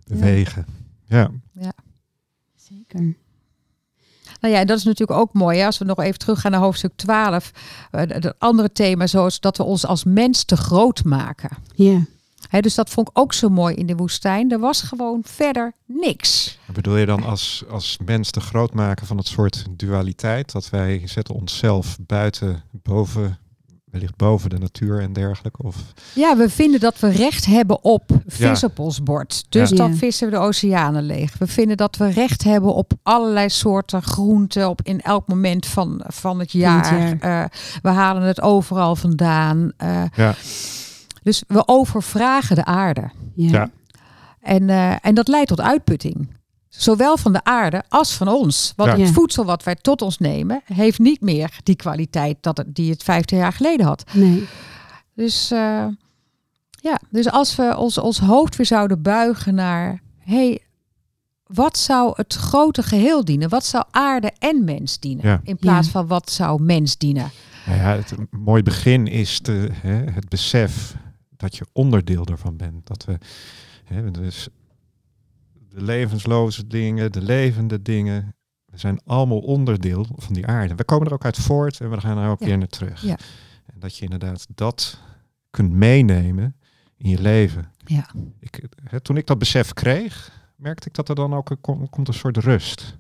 bewegen. 0.07 0.66
Ja. 1.07 1.30
zeker. 2.57 3.16
Nou 4.41 4.55
ja, 4.55 4.64
dat 4.64 4.78
is 4.78 4.84
natuurlijk 4.84 5.18
ook 5.20 5.32
mooi. 5.32 5.59
Hè? 5.59 5.66
Als 5.66 5.78
we 5.78 5.84
nog 5.84 5.99
even 6.01 6.18
teruggaan 6.18 6.51
naar 6.51 6.61
hoofdstuk 6.61 6.93
12. 6.97 7.51
eh, 7.91 8.01
Het 8.09 8.39
andere 8.39 8.72
thema, 8.72 9.07
zoals 9.07 9.41
dat 9.41 9.57
we 9.57 9.62
ons 9.62 9.86
als 9.86 10.05
mens 10.05 10.45
te 10.45 10.57
groot 10.57 11.05
maken. 11.05 11.51
Ja. 11.74 12.01
Hè, 12.49 12.61
dus 12.61 12.74
dat 12.74 12.90
vond 12.90 13.09
ik 13.09 13.18
ook 13.18 13.32
zo 13.32 13.49
mooi 13.49 13.74
in 13.74 13.86
de 13.86 13.96
woestijn. 13.96 14.51
Er 14.51 14.59
was 14.59 14.82
gewoon 14.82 15.20
verder 15.24 15.72
niks. 15.86 16.59
Bedoel 16.72 16.96
je 16.96 17.07
dan 17.07 17.22
als, 17.24 17.64
als 17.70 17.99
mens 18.05 18.30
te 18.30 18.40
groot 18.40 18.74
maken 18.74 19.07
van 19.07 19.16
het 19.16 19.26
soort 19.26 19.64
dualiteit? 19.70 20.53
Dat 20.53 20.70
wij 20.70 21.03
zetten 21.05 21.34
onszelf 21.34 21.96
buiten, 22.01 22.62
boven, 22.70 23.38
wellicht 23.90 24.16
boven 24.16 24.51
de 24.51 24.59
natuur 24.59 25.01
en 25.01 25.12
dergelijke? 25.12 25.62
Of, 25.62 25.76
Ja, 26.14 26.36
we 26.36 26.49
vinden 26.51 26.80
dat 26.80 26.99
we 26.99 27.09
recht 27.09 27.44
hebben 27.46 27.84
op 27.84 28.11
vis 28.26 28.61
Ja. 28.61 28.66
op 28.66 28.78
ons 28.78 29.03
bord. 29.03 29.44
Dus 29.49 29.70
Ja. 29.70 29.76
dan 29.76 29.94
vissen 29.96 30.30
we 30.30 30.34
de 30.34 30.40
oceanen 30.40 31.03
leeg. 31.03 31.38
We 31.38 31.46
vinden 31.46 31.76
dat 31.76 31.96
we 31.96 32.09
recht 32.11 32.44
hebben 32.44 32.74
op 32.74 32.92
allerlei 33.03 33.49
soorten 33.49 34.03
groenten 34.03 34.68
op 34.68 34.80
in 34.82 35.01
elk 35.01 35.26
moment 35.28 35.66
van, 35.66 36.03
van 36.07 36.38
het 36.38 36.53
jaar. 36.53 37.16
Eh, 37.20 37.44
we 37.82 37.88
halen 37.88 38.22
het 38.22 38.40
overal 38.40 38.96
vandaan. 38.96 39.72
Eh, 39.76 40.03
Ja. 40.14 40.34
Dus 41.28 41.42
we 41.46 41.62
overvragen 41.68 42.56
de 42.56 42.64
aarde. 42.64 43.10
Ja. 43.34 43.50
Ja. 43.50 43.70
En, 44.40 44.70
eh, 44.70 44.94
en 45.06 45.14
dat 45.14 45.28
leidt 45.28 45.48
tot 45.48 45.60
uitputting. 45.60 46.28
Zowel 46.68 47.16
van 47.16 47.32
de 47.32 47.44
aarde 47.44 47.82
als 47.88 48.14
van 48.14 48.28
ons. 48.28 48.72
Want 48.76 48.90
Ja. 48.96 48.98
het 49.04 49.12
voedsel 49.12 49.44
wat 49.44 49.62
wij 49.62 49.74
tot 49.74 50.02
ons 50.02 50.18
nemen, 50.18 50.62
heeft 50.64 50.98
niet 50.98 51.20
meer 51.20 51.58
die 51.62 51.76
kwaliteit 51.76 52.36
dat 52.40 52.56
het, 52.56 52.74
die 52.74 52.90
het 52.90 53.02
50 53.02 53.38
jaar 53.38 53.52
geleden 53.52 53.86
had. 53.86 54.04
Nee. 54.12 54.46
Dus 55.14 55.50
eh, 55.50 55.86
ja, 56.70 56.98
dus 57.10 57.30
als 57.30 57.56
we 57.56 57.76
ons, 57.76 57.98
ons 57.98 58.18
hoofd 58.18 58.56
weer 58.56 58.66
zouden 58.66 59.02
buigen 59.02 59.54
naar, 59.54 60.00
hey, 60.18 60.58
wat 61.46 61.78
zou 61.78 62.12
het 62.16 62.34
grote 62.34 62.82
geheel 62.82 63.24
dienen? 63.24 63.48
Wat 63.48 63.64
zou 63.64 63.84
aarde 63.90 64.32
en 64.38 64.64
mens 64.64 64.98
dienen? 64.98 65.26
Ja. 65.26 65.40
In 65.44 65.56
plaats 65.56 65.86
Ja. 65.86 65.92
van 65.92 66.06
wat 66.06 66.30
zou 66.30 66.62
mens 66.62 66.96
dienen? 66.98 67.30
Nou 67.66 67.78
ja, 67.78 67.96
het 67.96 68.10
een 68.10 68.28
mooi 68.30 68.62
begin 68.62 69.06
is 69.06 69.40
de, 69.40 69.68
hè, 69.72 69.94
het 70.10 70.28
besef 70.28 70.94
dat 71.39 71.57
je 71.57 71.66
onderdeel 71.72 72.24
ervan 72.24 72.57
bent. 72.57 72.86
Dat 72.86 73.05
we 73.05 73.18
hè, 73.84 74.11
dus 74.11 74.49
de 75.68 75.82
levensloze 75.82 76.66
dingen, 76.66 77.12
de 77.12 77.22
levende 77.22 77.82
dingen, 77.82 78.34
we 78.64 78.78
zijn 78.78 79.01
allemaal 79.05 79.39
onderdeel 79.41 80.07
van 80.16 80.34
die 80.34 80.47
aarde. 80.47 80.74
We 80.74 80.84
komen 80.84 81.07
er 81.07 81.12
ook 81.12 81.24
uit 81.24 81.36
voort 81.39 81.80
en 81.80 81.91
we 81.91 82.01
gaan 82.01 82.18
er 82.18 82.30
ook 82.30 82.41
Ja. 82.41 82.47
weer 82.47 82.59
naar 82.59 82.66
terug. 82.68 83.03
Ja. 83.03 83.18
En 83.66 83.80
dat 83.80 83.97
je 83.97 84.05
inderdaad 84.05 84.47
dat 84.55 85.01
kunt 85.51 85.72
meenemen 85.72 86.57
in 86.97 87.11
je 87.11 87.20
leven. 87.20 87.70
Ja. 87.84 88.07
Ik, 88.39 88.68
hè, 88.84 89.01
toen 89.01 89.16
ik 89.16 89.26
dat 89.26 89.39
besef 89.39 89.72
kreeg, 89.72 90.32
merkte 90.57 90.89
ik 90.89 90.95
dat 90.95 91.09
er 91.09 91.14
dan 91.14 91.34
ook 91.34 91.51
een, 91.51 91.61
kom- 91.61 91.89
komt 91.89 92.09
een 92.09 92.14
soort 92.14 92.36
rust. 92.36 92.97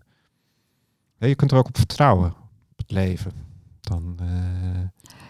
Hè, 1.16 1.26
je 1.26 1.34
kunt 1.34 1.50
er 1.52 1.58
ook 1.58 1.68
op 1.68 1.76
vertrouwen, 1.76 2.30
op 2.70 2.78
het 2.78 2.90
leven. 2.90 3.32
Dan, 3.80 4.18
eh, 4.20 4.26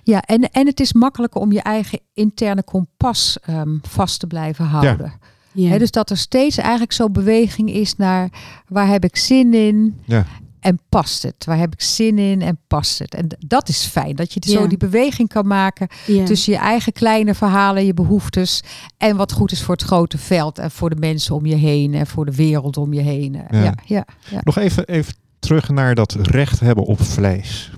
Ja, 0.09 0.23
en, 0.23 0.51
en 0.51 0.67
het 0.67 0.81
is 0.81 0.93
makkelijker 0.93 1.41
om 1.41 1.53
je 1.53 1.63
eigen 1.63 2.01
interne 2.15 2.63
kompas 2.63 3.39
ehm, 3.43 3.77
vast 3.83 4.21
te 4.21 4.27
blijven 4.27 4.65
houden. 4.65 5.13
Ja. 5.53 5.69
Hè, 5.71 5.79
dus 5.79 5.91
dat 5.91 6.11
er 6.11 6.17
steeds 6.17 6.57
eigenlijk 6.59 6.93
zo'n 6.93 7.13
beweging 7.13 7.71
is 7.73 7.97
naar 7.97 8.29
waar 8.69 8.89
heb 8.89 9.05
ik 9.05 9.17
zin 9.17 9.55
in 9.55 9.97
Ja. 10.05 10.27
en 10.61 10.79
past 10.89 11.23
het? 11.23 11.45
Waar 11.45 11.59
heb 11.59 11.73
ik 11.73 11.83
zin 11.83 12.19
in 12.19 12.43
en 12.43 12.59
past 12.67 12.99
het? 12.99 13.15
En 13.15 13.27
dat 13.47 13.69
is 13.69 13.85
fijn, 13.85 14.17
dat 14.17 14.33
je 14.33 14.41
Ja. 14.47 14.53
zo 14.53 14.67
die 14.67 14.79
beweging 14.79 15.29
kan 15.29 15.47
maken 15.47 15.89
ja. 16.07 16.25
tussen 16.25 16.53
je 16.53 16.59
eigen 16.59 16.93
kleine 16.93 17.35
verhalen, 17.35 17.87
je 17.87 17.95
behoeftes 17.95 18.63
en 18.97 19.17
wat 19.17 19.33
goed 19.33 19.53
is 19.53 19.63
voor 19.63 19.75
het 19.75 19.85
grote 19.85 20.19
veld 20.19 20.59
en 20.59 20.71
voor 20.71 20.91
de 20.91 20.97
mensen 21.01 21.35
om 21.35 21.47
je 21.47 21.55
heen 21.57 21.95
en 21.95 22.07
voor 22.07 22.25
de 22.25 22.35
wereld 22.35 22.77
om 22.77 22.93
je 22.93 23.01
heen. 23.03 23.33
Ja. 23.33 23.63
Ja, 23.63 23.75
ja, 23.85 24.05
ja. 24.31 24.41
Nog 24.43 24.57
even, 24.59 24.87
even 24.87 25.15
terug 25.39 25.69
naar 25.69 25.95
dat 25.95 26.13
recht 26.13 26.61
hebben 26.61 26.85
op 26.85 27.01
vlees. 27.03 27.73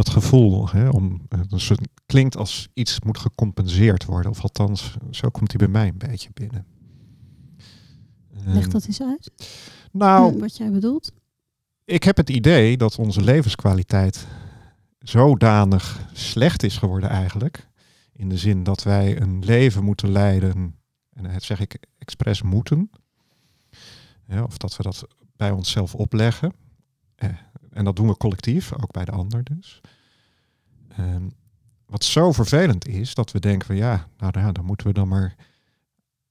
Dat 0.00 0.08
gevoel, 0.10 0.68
hè, 0.70 0.88
om, 0.88 1.20
eh, 1.28 1.40
dus 1.48 1.68
het 1.68 1.88
klinkt 2.06 2.36
als 2.36 2.68
iets 2.74 3.00
moet 3.00 3.18
gecompenseerd 3.18 4.04
worden. 4.04 4.30
Of 4.30 4.42
althans, 4.42 4.94
zo 5.10 5.28
komt 5.28 5.48
hij 5.52 5.58
bij 5.58 5.68
mij 5.68 5.88
een 5.88 5.98
beetje 6.08 6.30
binnen. 6.34 6.66
Leg 8.44 8.62
Ehm, 8.62 8.70
dat 8.70 8.86
eens 8.86 9.02
uit. 9.02 9.30
nou, 9.92 10.32
Hm, 10.32 10.38
Wat 10.38 10.56
jij 10.56 10.70
bedoelt. 10.70 11.12
ik 11.84 12.02
heb 12.02 12.16
het 12.16 12.30
idee 12.30 12.76
dat 12.76 12.98
onze 12.98 13.20
levenskwaliteit 13.22 14.26
zodanig 14.98 16.00
slecht 16.12 16.62
is 16.62 16.76
geworden 16.78 17.08
eigenlijk. 17.08 17.68
In 18.12 18.28
de 18.28 18.36
zin 18.38 18.62
dat 18.62 18.82
wij 18.82 19.20
een 19.20 19.44
leven 19.44 19.84
moeten 19.84 20.10
leiden, 20.10 20.76
en 21.12 21.22
dat 21.32 21.42
zeg 21.42 21.60
ik 21.60 21.78
expres 21.98 22.42
moeten. 22.42 22.90
Ja, 24.26 24.42
of 24.42 24.56
dat 24.58 24.76
we 24.76 24.82
dat 24.82 25.06
bij 25.36 25.50
onszelf 25.50 25.94
opleggen. 25.94 26.52
Eh, 27.14 27.28
en 27.70 27.84
dat 27.84 27.96
doen 27.96 28.06
we 28.08 28.16
collectief, 28.16 28.72
ook 28.72 28.92
bij 28.92 29.04
de 29.04 29.10
ander 29.12 29.44
dus. 29.44 29.80
Ehm, 30.96 31.22
wat 31.86 32.04
zo 32.04 32.32
vervelend 32.32 32.86
is, 32.86 33.14
dat 33.14 33.32
we 33.32 33.38
denken 33.40 33.66
van 33.66 33.76
ja, 33.76 34.08
nou 34.18 34.40
ja, 34.40 34.52
daar 34.52 34.64
moeten 34.64 34.86
we 34.86 34.92
dan 34.92 35.08
maar 35.08 35.34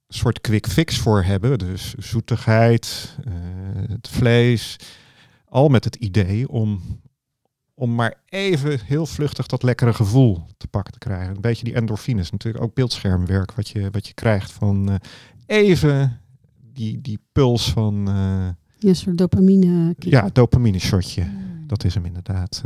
een 0.07 0.15
soort 0.17 0.41
quick 0.41 0.67
fix 0.67 0.97
voor 0.97 1.23
hebben. 1.23 1.57
Dus 1.57 1.93
zoetigheid, 1.93 3.15
eh, 3.25 3.33
het 3.89 4.07
vlees, 4.07 4.75
al 5.45 5.67
met 5.69 5.83
het 5.83 5.95
idee 5.95 6.49
om, 6.49 6.81
om 7.73 7.95
maar 7.95 8.13
even 8.25 8.79
heel 8.85 9.05
vluchtig 9.05 9.45
dat 9.45 9.63
lekkere 9.63 9.93
gevoel 9.93 10.45
te 10.57 10.67
pakken 10.67 10.93
te 10.93 10.99
krijgen. 10.99 11.35
Een 11.35 11.41
beetje 11.41 11.63
die 11.63 11.73
endorfines, 11.75 12.31
natuurlijk 12.31 12.63
ook 12.63 12.73
beeldschermwerk 12.73 13.51
wat 13.51 13.69
je, 13.69 13.89
wat 13.91 14.07
je 14.07 14.13
krijgt 14.13 14.51
van 14.51 14.89
eh, 14.89 14.95
even 15.45 16.21
die, 16.73 17.01
die 17.01 17.19
puls 17.31 17.71
van 17.71 18.03
Ja, 18.05 18.47
eh, 18.79 18.89
een 18.89 18.95
soort 18.95 19.17
dopamine 19.17 19.95
kick. 19.97 20.11
ja, 20.11 20.29
dopamine 20.33 20.79
shotje. 20.79 21.27
Dat 21.67 21.83
is 21.83 21.93
hem 21.93 22.05
inderdaad. 22.05 22.61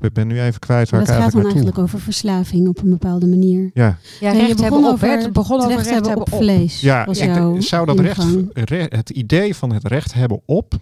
Ik 0.00 0.12
ben 0.12 0.26
nu 0.26 0.40
even 0.40 0.60
kwijt 0.60 0.90
waar 0.90 1.00
Maar 1.00 1.08
ik 1.08 1.14
gaat 1.14 1.32
dan 1.32 1.32
eigenlijk 1.32 1.34
naartoe. 1.34 1.52
eigenlijk 1.52 1.78
over 1.78 2.00
verslaving 2.00 2.68
op 2.68 2.82
een 2.82 2.90
bepaalde 2.90 3.26
manier. 3.26 3.70
Ja, 3.74 3.98
Ja, 4.20 4.30
recht 4.32 4.48
begon 4.48 4.62
hebben 4.62 4.84
op. 4.84 4.92
over 4.92 5.32
begon 5.32 5.60
over 5.60 5.70
recht 5.76 5.90
hebben 5.90 6.16
op 6.16 6.32
op. 6.32 6.38
vlees. 6.38 6.80
ja 6.80 7.04
was 7.04 7.18
jouw 7.18 7.60
zou 7.60 7.86
dat 7.86 7.98
recht, 8.00 8.24
re- 8.52 8.86
het 8.88 9.10
idee 9.10 9.54
van 9.56 9.72
het 9.72 9.84
recht 9.86 10.14
hebben 10.14 10.40
op. 10.46 10.74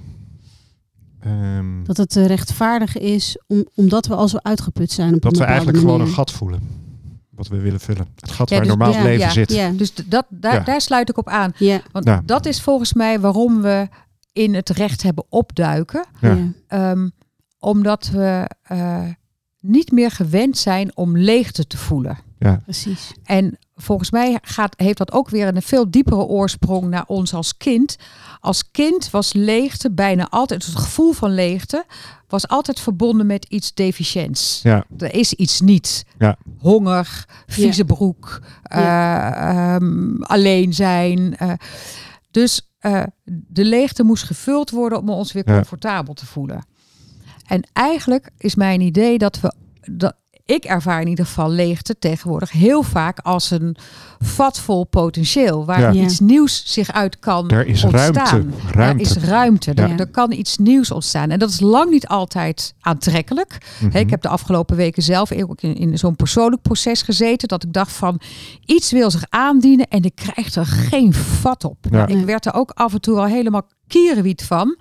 ehm, 1.20 1.84
Dat 1.84 1.96
het 1.96 2.16
eh, 2.16 2.26
rechtvaardig 2.26 2.98
is, 2.98 3.38
om, 3.46 3.64
omdat 3.74 4.06
we 4.06 4.14
al 4.14 4.28
zo 4.28 4.36
uitgeput 4.42 4.92
zijn 4.92 5.14
op 5.14 5.22
dat 5.22 5.32
een 5.32 5.38
we 5.38 5.44
eigenlijk 5.44 5.78
gewoon 5.78 6.00
een 6.00 6.08
gat 6.08 6.30
voelen. 6.30 6.60
Wat 7.30 7.48
we 7.48 7.56
willen 7.60 7.80
vullen. 7.80 8.06
Het 8.20 8.30
gat 8.30 8.48
Ja, 8.50 8.56
waar 8.56 8.64
dus- 8.66 8.76
normaal 8.76 8.92
ja, 8.92 9.02
leven 9.02 9.18
ja, 9.26 9.30
zit. 9.30 9.52
Ja, 9.52 9.70
Dus 9.70 9.94
dat, 9.94 10.26
daar, 10.28 10.54
Ja. 10.54 10.60
daar 10.60 10.80
sluit 10.80 11.08
ik 11.08 11.18
op 11.18 11.28
aan. 11.28 11.52
ja, 11.56 11.80
Want 11.92 12.04
Ja. 12.04 12.22
dat 12.24 12.46
is 12.46 12.60
volgens 12.60 12.92
mij 12.92 13.20
waarom 13.20 13.62
we 13.62 13.88
in 14.32 14.54
het 14.54 14.68
recht 14.70 15.02
hebben 15.02 15.24
opduiken. 15.28 16.04
Ja. 16.20 16.38
Ja. 17.60 17.68
Omdat 17.68 18.08
we 18.08 18.50
eh, 18.62 19.02
niet 19.60 19.92
meer 19.92 20.10
gewend 20.10 20.58
zijn 20.58 20.96
om 20.96 21.16
leegte 21.18 21.66
te 21.66 21.76
voelen. 21.76 22.18
precies. 22.64 23.12
En 23.24 23.58
volgens 23.76 24.10
mij 24.10 24.38
gaat, 24.42 24.74
heeft 24.76 24.98
dat 24.98 25.12
ook 25.12 25.28
weer 25.28 25.48
een 25.48 25.62
veel 25.62 25.90
diepere 25.90 26.24
oorsprong 26.24 26.88
naar 26.88 27.04
ons 27.06 27.34
als 27.34 27.56
kind. 27.56 27.96
Als 28.40 28.70
kind 28.70 29.10
was 29.10 29.32
leegte 29.32 29.90
bijna 29.92 30.28
altijd, 30.30 30.66
het 30.66 30.74
gevoel 30.76 31.12
van 31.12 31.34
leegte, 31.34 31.84
was 32.28 32.48
altijd 32.48 32.80
verbonden 32.80 33.26
met 33.26 33.44
iets 33.44 33.74
deficiënts. 33.74 34.60
Ja. 34.62 34.84
Er 34.98 35.14
is 35.14 35.32
iets 35.34 35.60
niet. 35.60 36.04
Ja. 36.18 36.36
Honger, 36.58 37.24
vieze 37.46 37.84
broek, 37.84 38.40
eh, 38.62 39.74
ehm, 39.74 40.22
alleen 40.22 40.72
zijn. 40.74 41.36
eh. 41.36 41.52
dus 42.30 42.70
eh, 42.78 43.02
de 43.24 43.64
leegte 43.64 44.02
moest 44.02 44.22
gevuld 44.24 44.70
worden 44.70 44.98
om 44.98 45.10
ons 45.10 45.32
weer 45.32 45.48
Ja. 45.48 45.54
comfortabel 45.54 46.14
te 46.14 46.26
voelen. 46.26 46.64
En 47.50 47.62
eigenlijk 47.72 48.30
is 48.38 48.54
mijn 48.54 48.80
idee 48.80 49.18
dat 49.18 49.40
we. 49.40 49.52
Dat, 49.90 50.14
ik 50.44 50.64
ervaar 50.64 51.00
in 51.00 51.08
ieder 51.08 51.26
geval 51.26 51.50
leegte 51.50 51.98
tegenwoordig 51.98 52.50
heel 52.52 52.82
vaak 52.82 53.18
als 53.18 53.50
een 53.50 53.76
vat 54.18 54.60
vol 54.60 54.84
potentieel. 54.84 55.64
Waar 55.64 55.80
Ja. 55.94 56.02
Iets 56.02 56.20
nieuws 56.20 56.62
zich 56.66 56.92
uit 56.92 57.18
kan 57.18 57.50
Er 57.50 57.66
is 57.66 57.84
ontstaan. 57.84 58.12
ruimte. 58.14 58.56
ruimte. 58.72 59.04
Er 59.04 59.10
is 59.10 59.16
ruimte. 59.16 59.72
Ja. 59.74 59.88
Er, 59.88 60.00
er 60.00 60.06
kan 60.06 60.32
iets 60.32 60.58
nieuws 60.58 60.90
ontstaan. 60.90 61.30
En 61.30 61.38
dat 61.38 61.50
is 61.50 61.60
lang 61.60 61.90
niet 61.90 62.06
altijd 62.06 62.74
aantrekkelijk. 62.80 63.58
Mhm. 63.80 63.90
Hè, 63.92 63.98
Ik 63.98 64.10
heb 64.10 64.22
de 64.22 64.28
afgelopen 64.28 64.76
weken 64.76 65.02
zelf 65.02 65.32
ook 65.32 65.60
in, 65.60 65.74
in 65.74 65.98
zo'n 65.98 66.16
persoonlijk 66.16 66.62
proces 66.62 67.02
gezeten. 67.02 67.48
Dat 67.48 67.64
ik 67.64 67.72
dacht 67.72 67.92
van 67.92 68.20
iets 68.64 68.90
wil 68.90 69.10
zich 69.10 69.24
aandienen 69.28 69.88
en 69.88 70.02
ik 70.02 70.14
krijg 70.14 70.54
er 70.54 70.66
geen 70.66 71.12
vat 71.14 71.64
op. 71.64 71.76
Ja. 71.90 72.06
Ik 72.06 72.24
werd 72.24 72.46
er 72.46 72.54
ook 72.54 72.70
af 72.70 72.92
en 72.92 73.00
toe 73.00 73.16
al 73.18 73.26
helemaal 73.26 73.66
kierenwiet 73.86 74.42
van. 74.42 74.76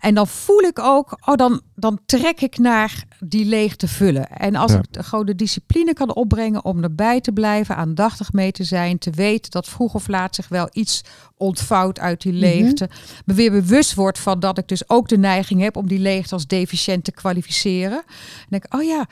En 0.00 0.14
dan 0.14 0.26
voel 0.28 0.60
ik 0.60 0.78
ook, 0.78 1.18
oh, 1.26 1.34
dan, 1.36 1.60
dan 1.74 1.98
trek 2.06 2.40
ik 2.40 2.58
naar 2.58 3.04
die 3.18 3.44
leeg 3.44 3.76
te 3.76 3.88
vullen. 3.88 4.28
En 4.28 4.54
als 4.54 4.72
Ja. 4.72 4.78
ik 4.78 4.92
de- 4.92 5.02
gewoon 5.02 5.26
de 5.26 5.34
discipline 5.34 5.92
kan 5.92 6.14
opbrengen 6.14 6.64
om 6.64 6.82
erbij 6.82 7.20
te 7.20 7.32
blijven, 7.32 7.76
aandachtig 7.76 8.32
mee 8.32 8.52
te 8.52 8.64
zijn, 8.64 8.98
te 8.98 9.10
weten 9.10 9.50
dat 9.50 9.68
vroeg 9.68 9.94
of 9.94 10.08
laat 10.08 10.34
zich 10.34 10.48
wel 10.48 10.68
iets 10.72 11.00
ontvouwt 11.36 11.98
uit 11.98 12.20
die 12.22 12.32
leegte. 12.32 12.88
Me 13.24 13.34
weer 13.34 13.50
bewust 13.50 13.94
wordt 13.94 14.18
van 14.18 14.40
dat 14.40 14.58
ik 14.58 14.68
dus 14.68 14.88
ook 14.88 15.08
de 15.08 15.18
neiging 15.18 15.60
heb 15.60 15.76
om 15.76 15.88
die 15.88 15.98
leegte 15.98 16.34
als 16.34 16.46
deficiënt 16.46 17.04
te 17.04 17.12
kwalificeren. 17.12 17.98
En 18.06 18.46
denk 18.48 18.64
ik, 18.64 18.74
oh 18.74 18.82
ja, 18.82 19.06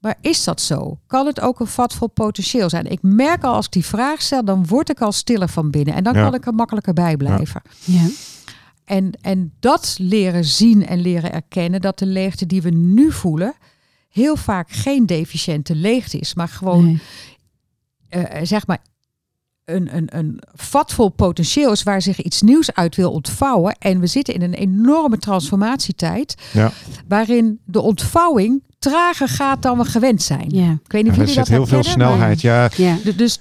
maar 0.00 0.16
is 0.20 0.44
dat 0.44 0.60
zo? 0.60 0.98
Kan 1.06 1.26
het 1.26 1.40
ook 1.40 1.60
een 1.60 1.66
vat 1.66 1.92
vol 1.94 2.08
potentieel 2.08 2.68
zijn? 2.68 2.86
Ik 2.90 2.98
merk 3.02 3.44
al 3.44 3.54
als 3.54 3.66
ik 3.66 3.72
die 3.72 3.84
vraag 3.84 4.22
stel, 4.22 4.44
dan 4.44 4.66
word 4.66 4.90
ik 4.90 5.00
al 5.00 5.12
stiller 5.12 5.48
van 5.48 5.70
binnen. 5.70 5.94
En 5.94 6.04
dan 6.04 6.14
Ja. 6.14 6.22
kan 6.24 6.34
ik 6.34 6.46
er 6.46 6.54
makkelijker 6.54 6.92
bij 6.94 7.16
blijven. 7.16 7.62
Ja. 7.84 8.06
En, 8.84 9.10
en 9.20 9.52
dat 9.60 9.96
leren 10.00 10.44
zien 10.44 10.86
en 10.86 11.00
leren 11.00 11.32
erkennen, 11.32 11.80
dat 11.80 11.98
de 11.98 12.06
leegte 12.06 12.46
die 12.46 12.62
we 12.62 12.70
nu 12.70 13.12
voelen, 13.12 13.54
heel 14.08 14.36
vaak 14.36 14.70
geen 14.70 15.06
deficiënte 15.06 15.74
leegte 15.74 16.18
is, 16.18 16.34
maar 16.34 16.48
gewoon 16.48 16.84
Nee. 16.84 17.00
eh, 18.08 18.40
zeg 18.42 18.66
maar 18.66 18.78
een, 19.64 19.96
een, 19.96 20.18
een 20.18 20.42
vat 20.54 20.92
vol 20.92 21.08
potentieel 21.08 21.72
is 21.72 21.82
waar 21.82 22.02
zich 22.02 22.22
iets 22.22 22.42
nieuws 22.42 22.72
uit 22.74 22.96
wil 22.96 23.12
ontvouwen. 23.12 23.76
En 23.78 24.00
we 24.00 24.06
zitten 24.06 24.34
in 24.34 24.42
een 24.42 24.54
enorme 24.54 25.18
transformatietijd, 25.18 26.34
Ja. 26.52 26.72
waarin 27.08 27.60
de 27.64 27.80
ontvouwing 27.80 28.62
trager 28.78 29.28
gaat 29.28 29.62
dan 29.62 29.78
we 29.78 29.84
gewend 29.84 30.22
zijn. 30.22 30.48
Ja. 30.48 30.70
Ik 30.84 30.92
weet 30.92 31.02
niet 31.04 31.14
Ja, 31.14 31.22
of 31.22 31.28
er 31.28 31.28
jullie 31.28 31.28
zit 31.28 31.36
dat 31.36 31.48
heel 31.48 31.66
veel 31.66 31.82
snelheid. 31.82 32.40
Ja, 32.40 32.70
Ja. 32.76 32.96
Dus, 33.16 33.38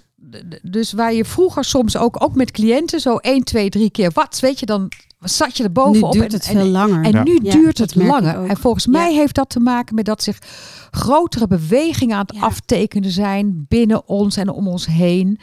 dus 0.62 0.92
waar 0.94 1.14
je 1.14 1.26
vroeger 1.26 1.64
soms 1.64 1.98
ook, 1.98 2.24
ook 2.24 2.36
met 2.36 2.52
cliënten 2.52 3.00
zo 3.00 3.16
1, 3.16 3.44
2, 3.44 3.70
3 3.70 3.90
keer 3.92 4.12
wat, 4.14 4.40
weet 4.40 4.60
je, 4.60 4.66
dan 4.66 4.92
zat 5.22 5.58
je 5.58 5.64
er 5.64 5.70
Nu 5.70 5.74
bovenop. 5.76 6.12
duurt 6.12 6.26
en- 6.34 6.40
het 6.40 6.48
en, 6.48 6.56
veel 6.56 6.66
langer. 6.66 7.04
en 7.04 7.12
Ja. 7.12 7.24
nu 7.24 7.40
Ja, 7.44 7.52
duurt 7.52 7.78
het 7.78 7.96
langer. 7.96 8.44
En 8.46 8.58
volgens 8.58 8.88
mij 8.88 9.12
Ja. 9.12 9.18
heeft 9.20 9.36
dat 9.36 9.50
te 9.50 9.60
maken 9.60 9.96
met 9.96 10.06
dat 10.06 10.24
zich 10.24 10.38
grotere 10.92 11.48
bewegingen 11.48 12.16
aan 12.18 12.26
het 12.28 12.36
Ja. 12.36 12.42
aftekenen 12.42 13.12
zijn 13.12 13.66
binnen 13.68 14.08
ons 14.08 14.38
en 14.38 14.50
om 14.50 14.68
ons 14.68 14.86
heen, 14.86 15.40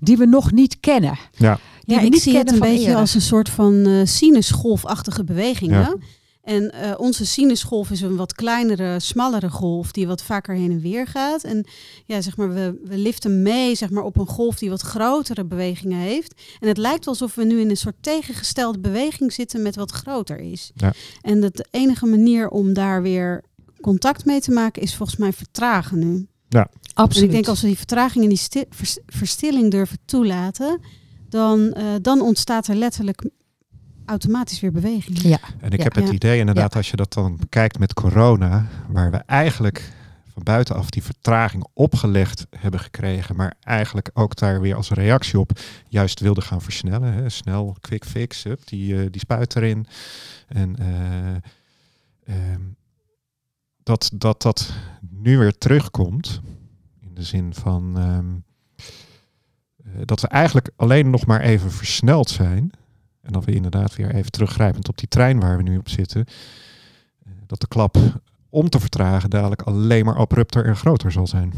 die 0.00 0.16
we 0.16 0.24
nog 0.26 0.52
niet 0.52 0.80
kennen. 0.80 1.18
Ja. 1.36 1.58
die 1.84 1.96
Ja, 1.96 2.02
ik 2.02 2.14
zie 2.14 2.36
het 2.36 2.52
een 2.52 2.58
beetje 2.58 2.80
eerder. 2.80 2.96
als 2.96 3.14
een 3.14 3.20
soort 3.20 3.48
van 3.48 3.86
eh 3.86 4.00
sinusgolfachtige 4.04 5.24
bewegingen. 5.24 6.02
Ja. 6.48 6.54
En 6.54 6.70
eh, 6.72 6.94
onze 6.96 7.26
sinusgolf 7.26 7.90
is 7.90 8.00
een 8.00 8.16
wat 8.16 8.32
kleinere, 8.32 9.00
smallere 9.00 9.50
golf 9.50 9.92
die 9.92 10.06
wat 10.06 10.22
vaker 10.22 10.54
heen 10.54 10.70
en 10.70 10.80
weer 10.80 11.06
gaat. 11.06 11.44
En 11.44 11.66
ja, 12.04 12.20
zeg 12.20 12.36
maar, 12.36 12.54
we, 12.54 12.80
we 12.84 12.96
liften 12.96 13.42
mee 13.42 13.74
zeg 13.74 13.90
maar, 13.90 14.02
op 14.04 14.18
een 14.18 14.26
golf 14.26 14.58
die 14.58 14.70
wat 14.70 14.80
grotere 14.80 15.44
bewegingen 15.44 15.98
heeft. 15.98 16.34
En 16.60 16.68
het 16.68 16.76
lijkt 16.76 17.06
alsof 17.06 17.34
we 17.34 17.44
nu 17.44 17.60
in 17.60 17.70
een 17.70 17.76
soort 17.76 17.96
tegengestelde 18.00 18.78
beweging 18.78 19.32
zitten 19.32 19.62
met 19.62 19.76
wat 19.76 19.90
groter 19.90 20.38
is. 20.38 20.70
Ja. 20.74 20.92
En 21.22 21.40
dat 21.40 21.56
de 21.56 21.66
enige 21.70 22.06
manier 22.06 22.48
om 22.48 22.72
daar 22.72 23.02
weer 23.02 23.44
contact 23.80 24.24
mee 24.24 24.40
te 24.40 24.50
maken 24.50 24.82
is 24.82 24.94
volgens 24.94 25.18
mij 25.18 25.32
vertragen 25.32 25.98
nu. 25.98 26.26
Absoluut. 26.94 27.16
En 27.16 27.24
ik 27.24 27.30
denk 27.30 27.48
als 27.48 27.60
we 27.60 27.66
die 27.66 27.76
vertraging 27.76 28.22
en 28.22 28.28
die 28.28 28.38
sti- 28.38 28.64
vers- 28.70 28.98
verstilling 29.06 29.70
durven 29.70 29.98
toelaten, 30.04 30.80
dan, 31.28 31.72
eh, 31.72 31.84
dan 32.02 32.20
ontstaat 32.20 32.66
er 32.66 32.74
letterlijk 32.74 33.30
automatisch 34.08 34.60
weer 34.60 34.72
beweging. 34.72 35.18
Ja, 35.22 35.38
En 35.60 35.70
ik 35.70 35.78
Ja. 35.78 35.84
heb 35.84 35.94
het 35.94 36.06
Ja. 36.06 36.12
idee 36.12 36.38
inderdaad, 36.38 36.76
als 36.76 36.90
je 36.90 36.96
dat 36.96 37.12
dan 37.12 37.36
bekijkt 37.36 37.78
met 37.78 37.94
corona, 37.94 38.66
waar 38.88 39.10
we 39.10 39.16
eigenlijk 39.16 39.92
van 40.32 40.42
buitenaf 40.42 40.90
die 40.90 41.02
vertraging 41.02 41.66
opgelegd 41.72 42.46
hebben 42.56 42.80
gekregen, 42.80 43.36
maar 43.36 43.54
eigenlijk 43.60 44.10
ook 44.14 44.36
daar 44.36 44.60
weer 44.60 44.74
als 44.74 44.90
reactie 44.90 45.38
op 45.40 45.50
juist 45.88 46.20
wilden 46.20 46.42
gaan 46.42 46.62
versnellen. 46.62 47.12
Hè. 47.12 47.28
Snel, 47.28 47.76
quick 47.80 48.04
fix, 48.04 48.42
hup, 48.42 48.60
die, 48.66 49.00
eh, 49.02 49.06
die 49.10 49.20
spuit 49.20 49.56
erin. 49.56 49.86
En 50.48 50.76
eh, 50.76 51.34
ehm, 52.34 52.60
dat, 53.82 54.10
dat 54.14 54.42
dat 54.42 54.72
nu 55.10 55.38
weer 55.38 55.58
terugkomt, 55.58 56.40
in 57.00 57.14
de 57.14 57.22
zin 57.22 57.54
van 57.54 57.98
ehm, 57.98 58.34
eh, 59.84 60.00
dat 60.04 60.20
we 60.20 60.28
eigenlijk 60.28 60.70
alleen 60.76 61.10
nog 61.10 61.26
maar 61.26 61.40
even 61.40 61.70
versneld 61.70 62.30
zijn. 62.30 62.70
En 63.28 63.34
dat 63.34 63.44
we 63.44 63.52
inderdaad 63.54 63.96
weer 63.96 64.14
even 64.14 64.30
teruggrijpend 64.30 64.88
op 64.88 64.98
die 64.98 65.08
trein 65.08 65.40
waar 65.40 65.56
we 65.56 65.62
nu 65.62 65.78
op 65.78 65.88
zitten. 65.88 66.24
eh, 67.24 67.32
Dat 67.46 67.60
de 67.60 67.68
klap 67.68 67.96
om 68.50 68.68
te 68.68 68.80
vertragen 68.80 69.30
dadelijk 69.30 69.62
alleen 69.62 70.04
maar 70.04 70.16
abrupter 70.16 70.64
en 70.64 70.76
groter 70.76 71.12
zal 71.12 71.26
zijn. 71.26 71.52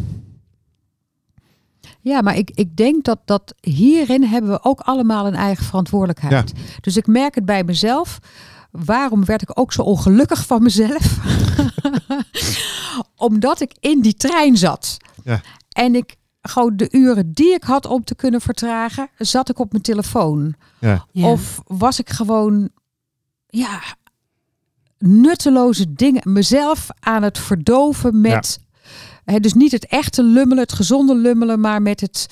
Ja, 2.00 2.20
maar 2.22 2.36
ik, 2.36 2.50
ik 2.54 2.76
denk 2.76 3.04
dat, 3.04 3.18
dat 3.24 3.54
hierin 3.60 4.22
hebben 4.24 4.50
we 4.50 4.64
ook 4.64 4.80
allemaal 4.80 5.26
een 5.26 5.34
eigen 5.34 5.64
verantwoordelijkheid. 5.64 6.52
Dus 6.80 6.96
ik 6.96 7.06
merk 7.06 7.34
het 7.34 7.44
bij 7.44 7.64
mezelf. 7.64 8.18
Waarom 8.70 9.24
werd 9.24 9.42
ik 9.42 9.58
ook 9.58 9.72
zo 9.72 9.82
ongelukkig 9.82 10.46
van 10.46 10.62
mezelf? 10.62 11.18
Omdat 13.16 13.60
ik 13.60 13.72
in 13.80 14.00
die 14.00 14.14
trein 14.14 14.56
zat. 14.56 14.96
Ja. 15.24 15.40
En 15.72 15.94
ik 15.94 16.16
gewoon 16.43 16.76
de 16.76 16.88
uren 16.91 17.32
die 17.32 17.55
ik 17.55 17.62
had 17.62 17.86
om 17.86 18.05
te 18.05 18.14
kunnen 18.14 18.41
vertragen, 18.41 19.09
zat 19.16 19.49
ik 19.49 19.59
op 19.59 19.70
mijn 19.72 19.82
telefoon. 19.82 20.55
Ja, 20.78 21.07
Ja. 21.12 21.30
Of 21.30 21.61
was 21.66 21.99
ik 21.99 22.11
gewoon, 22.11 22.68
ja, 23.47 23.80
nutteloze 24.99 25.93
dingen, 25.93 26.32
mezelf 26.32 26.88
aan 27.01 27.22
het 27.22 27.38
verdoven 27.38 28.20
met, 28.20 28.59
hè, 29.24 29.41
dus 29.41 29.55
niet 29.55 29.72
het 29.72 29.86
echte 29.86 30.22
lummelen, 30.22 30.62
het 30.62 30.72
gezonde 30.72 31.14
lummelen, 31.14 31.61
maar 31.61 31.82
met 31.82 32.01
het, 32.01 32.26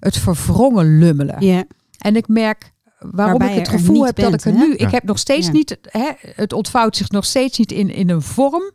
het 0.00 0.16
verwrongen 0.16 0.98
lummelen. 0.98 1.44
ja. 1.44 1.64
En 1.98 2.16
ik 2.16 2.28
merk 2.28 2.72
waarom 2.98 3.38
Waarbij 3.38 3.56
ik 3.56 3.66
het 3.66 3.68
gevoel 3.68 4.06
heb 4.06 4.16
dat 4.16 4.34
ik 4.34 4.40
er 4.44 4.52
hè? 4.52 4.58
nu, 4.58 4.72
ik 4.74 4.80
Ja. 4.80 4.90
heb 4.90 5.02
nog 5.04 5.18
steeds 5.18 5.46
Ja. 5.46 5.52
niet, 5.52 5.78
hè, 5.82 6.10
het 6.34 6.52
ontvouwt 6.52 6.96
zich 6.96 7.10
nog 7.10 7.24
steeds 7.24 7.58
niet 7.58 7.72
in, 7.72 7.90
in 7.90 8.10
een 8.10 8.22
vorm. 8.22 8.72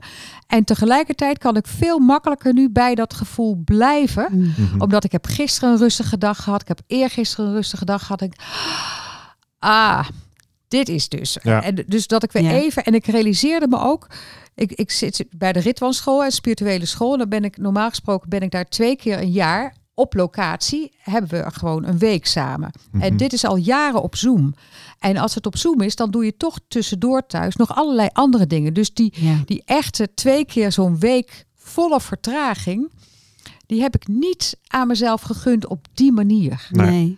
En 0.47 0.63
tegelijkertijd 0.63 1.37
kan 1.37 1.55
ik 1.55 1.67
veel 1.67 1.99
makkelijker 1.99 2.53
nu 2.53 2.69
bij 2.69 2.95
dat 2.95 3.13
gevoel 3.13 3.61
blijven 3.65 4.27
Mm. 4.31 4.53
Mhm. 4.57 4.81
omdat 4.81 5.03
ik 5.03 5.11
heb 5.11 5.25
gisteren 5.25 5.69
een 5.69 5.77
rustige 5.77 6.17
dag 6.17 6.43
gehad. 6.43 6.61
Ik 6.61 6.67
heb 6.67 6.81
eergisteren 6.87 7.45
een 7.45 7.53
rustige 7.53 7.85
dag 7.85 8.01
gehad. 8.01 8.21
Ik, 8.21 8.33
ah, 9.59 10.07
dit 10.67 10.89
is 10.89 11.09
dus. 11.09 11.37
Ja. 11.43 11.63
En 11.63 11.83
dus 11.87 12.07
dat 12.07 12.23
ik 12.23 12.31
weer 12.31 12.43
Ja. 12.43 12.51
even... 12.51 12.83
En 12.83 12.93
ik 12.93 13.05
realiseerde 13.05 13.67
me 13.67 13.79
ook... 13.79 14.07
Ik, 14.55 14.71
ik 14.71 14.91
zit 14.91 15.25
bij 15.37 15.53
de 15.53 15.59
Ritwanschool 15.59 16.23
en 16.23 16.31
spirituele 16.31 16.85
school. 16.85 17.11
En 17.13 17.17
dan 17.19 17.29
ben 17.29 17.43
ik 17.43 17.57
normaal 17.57 17.89
gesproken 17.89 18.29
ben 18.29 18.41
ik 18.41 18.51
daar 18.51 18.65
twee 18.69 18.95
keer 18.95 19.17
een 19.21 19.31
jaar 19.31 19.75
op 19.93 20.13
locatie. 20.13 20.91
Hebben 20.97 21.29
we 21.29 21.51
gewoon 21.51 21.85
een 21.85 21.97
week 21.97 22.25
samen. 22.25 22.71
En 22.91 22.99
Mhm. 22.99 23.17
dit 23.17 23.33
is 23.33 23.45
al 23.45 23.55
jaren 23.55 24.01
op 24.01 24.15
Zoom. 24.15 24.53
En 24.99 25.17
als 25.17 25.35
het 25.35 25.45
op 25.45 25.57
Zoom 25.57 25.81
is, 25.81 25.95
dan 25.95 26.11
doe 26.11 26.25
je 26.25 26.37
toch 26.37 26.59
tussendoor 26.67 27.25
thuis 27.25 27.55
nog 27.55 27.75
allerlei 27.75 28.09
andere 28.13 28.47
dingen. 28.47 28.73
Dus 28.73 28.93
die, 28.93 29.13
Ja. 29.15 29.35
die 29.45 29.61
echte 29.65 30.13
twee 30.13 30.45
keer 30.45 30.71
zo'n 30.71 30.99
week 30.99 31.45
volle 31.55 32.01
vertraging, 32.01 32.91
die 33.65 33.81
heb 33.81 33.95
ik 33.95 34.07
niet 34.07 34.57
aan 34.67 34.87
mezelf 34.87 35.21
gegund 35.21 35.67
op 35.67 35.87
die 35.93 36.11
manier. 36.11 36.67
Nee. 36.71 36.89
Nee. 36.89 37.17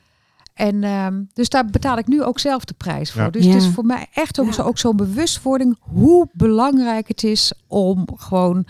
En 0.53 0.83
ehm, 0.83 1.23
dus 1.33 1.49
daar 1.49 1.65
betaal 1.65 1.97
ik 1.97 2.07
nu 2.07 2.23
ook 2.23 2.39
zelf 2.39 2.65
de 2.65 2.73
prijs 2.73 3.11
voor. 3.11 3.21
Ja. 3.21 3.29
Dus 3.29 3.45
het 3.45 3.55
is 3.55 3.67
voor 3.67 3.85
mij 3.85 4.07
echt 4.13 4.39
ook, 4.39 4.45
Ja. 4.45 4.51
zo, 4.51 4.61
ook 4.61 4.77
zo'n 4.77 4.95
bewustwording 4.95 5.77
hoe 5.79 6.27
belangrijk 6.33 7.07
het 7.07 7.23
is 7.23 7.53
om 7.67 8.07
gewoon 8.15 8.65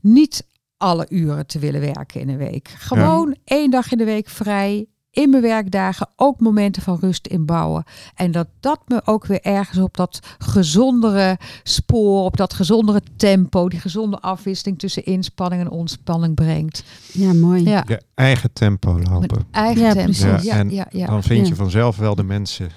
niet 0.00 0.44
alle 0.78 1.06
uren 1.08 1.46
te 1.46 1.58
willen 1.58 1.80
werken 1.80 2.20
in 2.20 2.28
een 2.28 2.36
week. 2.36 2.68
Gewoon 2.68 3.36
één 3.44 3.70
dag 3.70 3.92
in 3.92 3.98
de 3.98 4.04
week 4.04 4.28
vrij. 4.28 4.86
In 5.10 5.30
mijn 5.30 5.42
werkdagen 5.42 6.08
ook 6.16 6.40
momenten 6.40 6.82
van 6.82 6.98
rust 7.00 7.26
inbouwen. 7.26 7.84
En 8.14 8.30
dat 8.32 8.48
dat 8.60 8.80
me 8.86 9.00
ook 9.04 9.26
weer 9.26 9.40
ergens 9.42 9.78
op 9.78 9.96
dat 9.96 10.18
gezondere 10.38 11.38
spoor, 11.62 12.24
op 12.24 12.36
dat 12.36 12.54
gezondere 12.54 13.00
tempo, 13.16 13.68
die 13.68 13.80
gezonde 13.80 14.18
afwisseling 14.20 14.78
tussen 14.78 15.04
inspanning 15.04 15.62
en 15.62 15.70
ontspanning 15.70 16.34
brengt. 16.34 16.84
ja, 17.12 17.32
mooi. 17.32 17.64
Ja, 17.64 17.84
Je 17.86 18.02
eigen 18.14 18.52
tempo 18.52 18.92
mijn 18.92 19.08
lopen. 19.10 19.46
eigen 19.50 19.82
Ja, 19.82 19.92
tempo. 19.92 20.04
precies. 20.04 20.22
Ja, 20.22 20.36
Ja, 20.36 20.54
ja, 20.54 20.58
en 20.58 20.70
ja, 20.70 20.86
ja. 20.90 21.06
Dan 21.06 21.22
vind 21.22 21.48
je 21.48 21.54
vanzelf 21.54 21.96
wel 21.96 22.14
de 22.14 22.24
mensen 22.24 22.70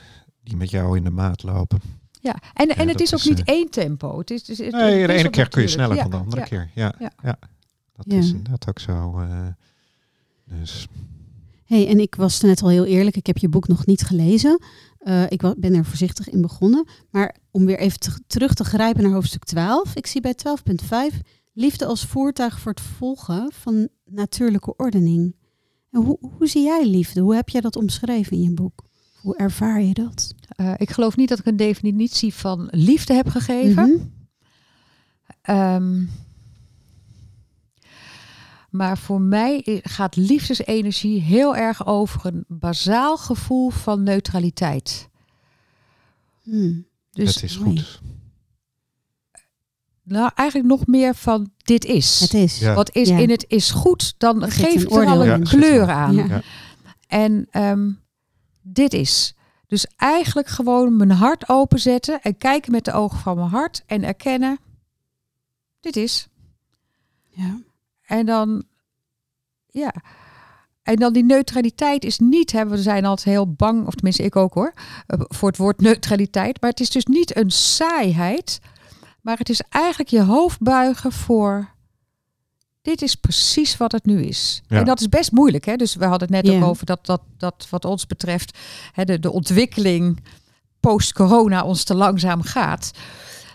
die 0.43 0.57
met 0.57 0.69
jou 0.69 0.97
in 0.97 1.03
de 1.03 1.09
maat 1.11 1.43
lopen. 1.43 1.81
Ja, 2.19 2.35
en, 2.53 2.67
en 2.69 2.87
het 2.87 3.01
is 3.01 3.13
ook 3.13 3.19
is, 3.19 3.27
niet 3.27 3.43
eh, 3.43 3.53
één 3.55 3.69
tempo. 3.69 4.17
Het 4.17 4.31
is, 4.31 4.39
het 4.39 4.49
is, 4.49 4.57
het 4.57 4.71
Nee, 4.71 5.07
de 5.07 5.13
ene 5.13 5.29
keer 5.29 5.49
kun 5.49 5.61
je 5.61 5.67
sneller 5.67 5.95
ja, 5.95 6.01
dan 6.01 6.11
de 6.11 6.17
andere 6.17 6.41
ja. 6.41 6.47
keer. 6.47 6.69
Ja, 6.75 6.93
Ja. 7.23 7.37
Ja. 8.05 8.15
Dat 8.15 8.23
Ja. 8.23 8.29
is 8.29 8.33
inderdaad 8.33 8.69
ook 8.69 8.79
zo. 8.79 9.17
eh, 9.19 9.47
dus 10.45 10.87
Hey, 11.65 11.87
en 11.87 11.99
ik 11.99 12.15
was 12.15 12.41
net 12.41 12.61
al 12.61 12.69
heel 12.69 12.85
eerlijk, 12.85 13.15
ik 13.15 13.25
heb 13.25 13.37
je 13.37 13.49
boek 13.49 13.67
nog 13.67 13.85
niet 13.85 14.01
gelezen. 14.01 14.61
Eh, 14.97 15.23
ik 15.29 15.53
ben 15.57 15.73
er 15.73 15.85
voorzichtig 15.85 16.29
in 16.29 16.41
begonnen. 16.41 16.87
Maar 17.09 17.35
om 17.51 17.65
weer 17.65 17.79
even 17.79 17.99
te- 17.99 18.21
terug 18.27 18.53
te 18.53 18.63
grijpen 18.63 19.03
naar 19.03 19.11
hoofdstuk 19.11 19.43
12. 19.43 19.95
Ik 19.95 20.07
zie 20.07 20.21
bij 20.21 20.33
12.5 20.35 21.19
liefde 21.53 21.85
als 21.85 22.05
voertuig 22.05 22.59
voor 22.59 22.71
het 22.71 22.81
volgen 22.81 23.51
van 23.51 23.87
natuurlijke 24.05 24.75
ordening. 24.75 25.35
En 25.91 26.01
hoe, 26.03 26.17
hoe 26.37 26.47
zie 26.47 26.63
jij 26.63 26.85
liefde? 26.87 27.21
Hoe 27.21 27.35
heb 27.35 27.49
jij 27.49 27.61
dat 27.61 27.75
omschreven 27.75 28.37
in 28.37 28.43
je 28.43 28.53
boek? 28.53 28.83
Hoe 29.21 29.35
ervaar 29.37 29.81
je 29.81 29.93
dat? 29.93 30.33
Eh, 30.49 30.73
ik 30.77 30.89
geloof 30.89 31.15
niet 31.15 31.29
dat 31.29 31.39
ik 31.39 31.45
een 31.45 31.55
definitie 31.57 32.33
van 32.33 32.67
liefde 32.71 33.13
heb 33.13 33.27
gegeven. 33.29 34.13
Ehm, 35.41 36.03
maar 38.71 38.97
voor 38.97 39.21
mij 39.21 39.79
gaat 39.83 40.15
liefdesenergie 40.15 41.21
heel 41.21 41.55
erg 41.55 41.85
over 41.85 42.25
een 42.25 42.45
bazaal 42.47 43.17
gevoel 43.17 43.69
van 43.69 44.03
neutraliteit. 44.03 45.09
Hmm. 46.41 46.85
Dus 47.11 47.33
het 47.35 47.43
is 47.43 47.55
goed. 47.55 48.01
nou, 50.03 50.31
eigenlijk 50.35 50.69
nog 50.69 50.87
meer 50.87 51.15
van 51.15 51.51
dit 51.57 51.85
is. 51.85 52.19
Het 52.19 52.33
is. 52.33 52.59
Ja. 52.59 52.73
Wat 52.73 52.95
is 52.95 53.09
Ja. 53.09 53.17
in 53.17 53.29
het 53.29 53.45
is 53.47 53.71
goed, 53.71 54.13
dan 54.17 54.43
Er 54.43 54.51
geef 54.51 54.83
ik 54.83 54.91
er 54.91 55.05
al 55.05 55.21
een. 55.21 55.27
Ja, 55.27 55.37
kleur 55.37 55.89
aan. 55.89 56.41
En 57.07 57.47
ehm, 57.49 57.91
dit 58.61 58.93
is. 58.93 59.35
Dus 59.67 59.87
eigenlijk 59.97 60.47
gewoon 60.47 60.95
mijn 60.95 61.11
hart 61.11 61.49
openzetten 61.49 62.21
en 62.21 62.37
kijken 62.37 62.71
met 62.71 62.85
de 62.85 62.93
ogen 62.93 63.19
van 63.19 63.35
mijn 63.35 63.49
hart 63.49 63.83
en 63.85 64.03
erkennen, 64.03 64.59
dit 65.79 65.95
is. 65.95 66.27
Ja. 67.29 67.59
En 68.11 68.25
dan, 68.25 68.63
ja. 69.67 69.93
En 70.83 70.95
dan 70.95 71.13
die 71.13 71.23
neutraliteit 71.23 72.05
is 72.05 72.19
niet, 72.19 72.51
hè, 72.51 72.67
we 72.67 72.77
zijn 72.77 73.05
altijd 73.05 73.27
heel 73.27 73.53
bang, 73.53 73.87
of 73.87 73.93
tenminste 73.93 74.23
ik 74.23 74.35
ook 74.35 74.53
hoor, 74.53 74.73
eh, 75.07 75.19
voor 75.27 75.49
het 75.49 75.57
woord 75.57 75.81
neutraliteit. 75.81 76.61
Maar 76.61 76.69
het 76.69 76.79
is 76.79 76.89
dus 76.89 77.05
niet 77.05 77.35
een 77.35 77.51
saaiheid, 77.51 78.59
maar 79.21 79.37
het 79.37 79.49
is 79.49 79.61
eigenlijk 79.69 80.09
je 80.09 80.21
hoofd 80.21 80.59
buigen 80.59 81.11
voor, 81.11 81.69
dit 82.81 83.01
is 83.01 83.15
precies 83.15 83.77
wat 83.77 83.91
het 83.91 84.05
nu 84.05 84.23
is. 84.23 84.61
Ja. 84.67 84.77
En 84.77 84.85
dat 84.85 84.99
is 84.99 85.09
best 85.09 85.31
moeilijk. 85.31 85.65
Hè? 85.65 85.75
Dus 85.75 85.95
we 85.95 86.05
hadden 86.05 86.33
het 86.33 86.45
net 86.45 86.55
ook 86.55 86.63
over 86.63 86.85
dat, 86.85 87.05
dat, 87.05 87.21
dat 87.37 87.67
wat 87.69 87.85
ons 87.85 88.07
betreft, 88.07 88.57
hè, 88.91 89.05
de, 89.05 89.19
de 89.19 89.31
ontwikkeling 89.31 90.23
post-corona 90.79 91.63
ons 91.63 91.83
te 91.83 91.95
langzaam 91.95 92.41
gaat. 92.41 92.91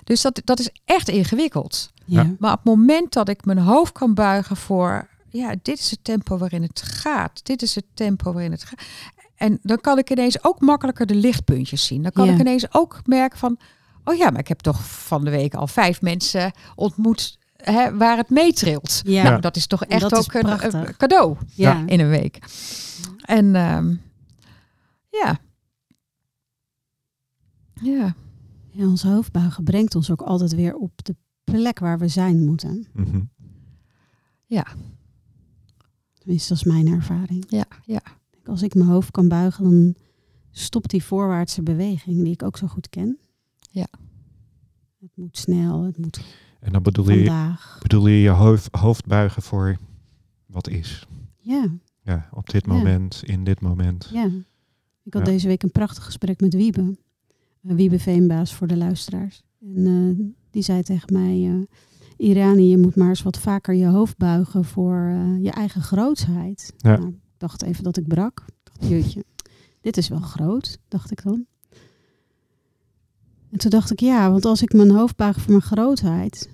Dus 0.05 0.23
dat, 0.23 0.41
dat 0.45 0.59
is 0.59 0.71
echt 0.85 1.09
ingewikkeld. 1.09 1.95
Ja. 2.07 2.35
Maar 2.39 2.53
op 2.53 2.57
het 2.59 2.67
moment 2.67 3.13
dat 3.13 3.29
ik 3.29 3.45
mijn 3.45 3.59
hoofd 3.59 3.93
kan 3.93 4.15
buigen 4.15 4.57
voor, 4.57 5.09
ja, 5.29 5.55
dit 5.63 5.79
is 5.79 5.91
het 5.91 6.05
tempo 6.05 6.39
waarin 6.39 6.63
het 6.63 6.83
gaat. 6.83 7.45
Dit 7.45 7.63
is 7.63 7.75
het 7.75 7.85
tempo 7.95 8.33
waarin 8.33 8.51
het 8.53 8.65
gaat. 8.65 8.83
En 9.35 9.59
dan 9.63 9.81
kan 9.81 9.99
ik 9.99 10.11
ineens 10.11 10.45
ook 10.45 10.61
makkelijker 10.61 11.07
de 11.07 11.15
lichtpuntjes 11.15 11.87
zien. 11.87 12.03
Dan 12.03 12.13
kan 12.13 12.27
Ja. 12.27 12.33
ik 12.33 12.39
ineens 12.41 12.75
ook 12.75 13.01
merken 13.05 13.39
van, 13.39 13.59
oh 14.05 14.15
ja, 14.15 14.31
maar 14.31 14.41
ik 14.41 14.49
heb 14.49 14.59
toch 14.61 14.85
van 14.87 15.25
de 15.25 15.31
week 15.31 15.55
al 15.55 15.67
vijf 15.67 16.01
mensen 16.03 16.53
ontmoet 16.75 17.39
hè, 17.57 17.97
waar 17.97 18.17
het 18.17 18.31
meetrilt. 18.31 19.01
Ja. 19.05 19.23
Nou, 19.23 19.41
dat 19.41 19.57
is 19.57 19.67
toch 19.67 19.85
echt 19.85 20.15
ook 20.15 20.35
een 20.35 20.97
cadeau 20.97 21.37
Ja. 21.55 21.83
in 21.87 22.01
een 22.01 22.09
week. 22.09 22.39
En 23.25 23.55
ehm, 23.55 23.95
ja, 25.11 25.39
Ja. 27.83 28.15
Ja, 28.71 28.87
onze 28.87 29.09
hoofdbuigen 29.09 29.65
brengt 29.65 29.95
ons 29.95 30.11
ook 30.11 30.21
altijd 30.23 30.55
weer 30.55 30.75
op 30.75 30.91
de 31.05 31.17
plek 31.51 31.79
waar 31.79 31.99
we 31.99 32.09
zijn 32.09 32.45
moeten. 32.45 32.87
Mhm. 32.93 33.21
Tenminste, 36.19 36.49
dat 36.49 36.59
is 36.59 36.65
mijn 36.73 36.87
ervaring. 36.87 37.45
Ja, 37.49 37.65
ja. 37.85 38.01
Als 38.45 38.63
ik 38.63 38.75
mijn 38.75 38.89
hoofd 38.89 39.11
kan 39.11 39.29
buigen, 39.29 39.65
dan 39.65 39.95
stopt 40.51 40.91
die 40.91 41.03
voorwaartse 41.05 41.63
beweging 41.63 42.23
die 42.23 42.33
ik 42.33 42.43
ook 42.43 42.57
zo 42.57 42.67
goed 42.67 42.89
ken. 42.89 43.19
Ja. 43.71 43.87
Het 45.01 45.11
moet 45.15 45.37
snel, 45.39 45.83
het 45.83 45.99
moet 45.99 46.21
En 46.61 46.73
dan 46.73 46.83
bedoel 46.83 47.11
je, 47.11 47.17
vandaag. 47.25 47.79
bedoel 47.83 48.07
je 48.07 48.21
je 48.21 48.29
hoofd, 48.29 48.69
hoofd 48.75 49.07
buigen 49.07 49.43
voor 49.43 49.77
wat 50.47 50.69
is. 50.69 51.07
Ja, 51.39 51.69
Ja, 52.03 52.29
op 52.33 52.51
dit 52.51 52.67
Ja. 52.67 52.73
moment, 52.73 53.23
in 53.25 53.45
dit 53.45 53.61
moment. 53.61 54.11
ja. 54.13 54.25
Ik 55.03 55.13
had 55.15 55.27
Ja. 55.27 55.33
deze 55.33 55.47
week 55.49 55.63
een 55.63 55.71
prachtig 55.71 56.05
gesprek 56.05 56.41
met 56.41 56.55
Wiebe. 56.55 56.97
Eh, 57.63 57.75
Wiebe 57.75 57.99
Veenbaas 57.99 58.55
voor 58.55 58.67
de 58.67 58.77
luisteraars. 58.77 59.43
En 59.61 59.87
eh, 59.87 60.36
die 60.57 60.65
zei 60.65 60.83
tegen 60.83 61.13
mij, 61.13 61.49
eh 61.49 62.29
Irani, 62.29 62.69
je 62.69 62.79
moet 62.79 62.97
maar 62.97 63.09
eens 63.09 63.23
wat 63.23 63.39
vaker 63.39 63.75
je 63.75 63.87
hoofd 63.87 64.17
buigen 64.17 64.65
voor 64.65 64.97
eh, 64.97 65.43
je 65.43 65.51
eigen 65.51 65.83
grootsheid. 65.83 66.73
Ja. 66.77 66.97
Nou, 66.97 67.09
ik 67.09 67.15
dacht 67.37 67.63
even 67.63 67.85
dat 67.85 67.97
ik 67.97 68.07
brak. 68.07 68.45
Dacht, 68.63 68.91
jeetje, 68.91 69.25
dit 69.81 69.97
is 69.97 70.09
wel 70.09 70.21
groot, 70.21 70.79
dacht 70.89 71.11
ik 71.11 71.23
dan. 71.23 71.47
En 73.51 73.59
toen 73.59 73.71
dacht 73.71 73.91
ik, 73.91 74.01
ja, 74.01 74.31
want 74.31 74.45
als 74.45 74.63
ik 74.63 74.73
mijn 74.73 74.91
hoofd 74.91 75.17
buig 75.17 75.41
voor 75.41 75.51
mijn 75.51 75.63
grootheid, 75.63 76.51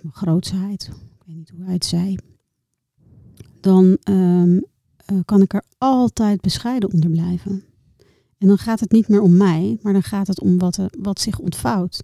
mijn 0.00 0.14
grootsheid, 0.14 0.82
ik 0.92 1.22
weet 1.26 1.36
niet 1.36 1.50
hoe 1.50 1.64
hij 1.64 1.74
het 1.74 1.84
zei, 1.84 2.16
dan 3.60 3.98
ehm, 4.02 4.60
eh, 4.96 5.18
kan 5.24 5.42
ik 5.42 5.54
er 5.54 5.64
altijd 5.78 6.40
bescheiden 6.40 6.92
onder 6.92 7.10
blijven. 7.10 7.64
En 8.38 8.48
dan 8.48 8.58
gaat 8.58 8.80
het 8.80 8.92
niet 8.92 9.08
meer 9.08 9.20
om 9.20 9.36
mij, 9.36 9.78
maar 9.82 9.92
dan 9.92 10.02
gaat 10.02 10.26
het 10.26 10.40
om 10.40 10.58
wat, 10.58 10.76
er, 10.76 10.90
wat 10.98 11.20
zich 11.20 11.38
ontvouwt. 11.38 12.02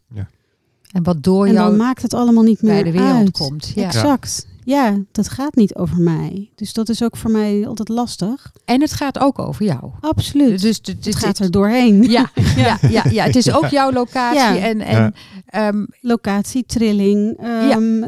En 0.92 1.02
wat 1.02 1.22
door 1.22 1.46
en 1.46 1.54
dan 1.54 1.64
jou 1.64 1.76
maakt 1.76 2.02
het 2.02 2.14
allemaal 2.14 2.42
niet 2.42 2.62
meer 2.62 2.72
bij 2.72 2.82
de 2.82 2.98
wereld 2.98 3.14
uit. 3.16 3.30
komt. 3.30 3.72
Ja. 3.74 3.84
Exact. 3.84 4.50
Ja, 4.64 4.98
dat 5.12 5.28
gaat 5.28 5.54
niet 5.54 5.74
over 5.74 6.00
mij. 6.00 6.50
Dus 6.54 6.72
dat 6.72 6.88
is 6.88 7.02
ook 7.02 7.16
voor 7.16 7.30
mij 7.30 7.66
altijd 7.66 7.88
lastig. 7.88 8.52
En 8.64 8.80
het 8.80 8.92
gaat 8.92 9.18
ook 9.18 9.38
over 9.38 9.64
jou. 9.64 9.90
Absoluut. 10.00 10.60
Dus 10.60 10.76
het, 10.76 10.86
het, 10.86 11.04
het 11.04 11.16
gaat 11.16 11.38
er 11.38 11.50
doorheen. 11.50 12.02
Ja, 12.02 12.30
ja, 12.56 12.78
ja, 12.88 13.04
ja, 13.10 13.24
het 13.24 13.36
is 13.36 13.52
ook 13.52 13.66
jouw 13.66 13.92
locatie. 13.92 14.38
Ja. 14.60 14.68
En, 14.68 14.80
en 14.80 14.96
Ja. 14.96 15.12
ehm, 15.46 15.84
Locatie, 16.00 16.64
trilling, 16.66 17.36
ehm, 17.38 18.04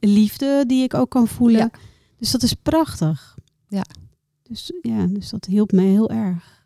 liefde 0.00 0.64
die 0.66 0.82
ik 0.82 0.94
ook 0.94 1.10
kan 1.10 1.28
voelen. 1.28 1.58
Ja. 1.58 1.70
Dus 2.18 2.30
dat 2.30 2.42
is 2.42 2.52
prachtig. 2.54 3.36
Ja. 3.68 3.84
Dus 4.42 4.72
ja, 4.82 5.06
dus 5.06 5.30
dat 5.30 5.44
hielp 5.44 5.72
me 5.72 5.82
heel 5.82 6.10
erg. 6.10 6.64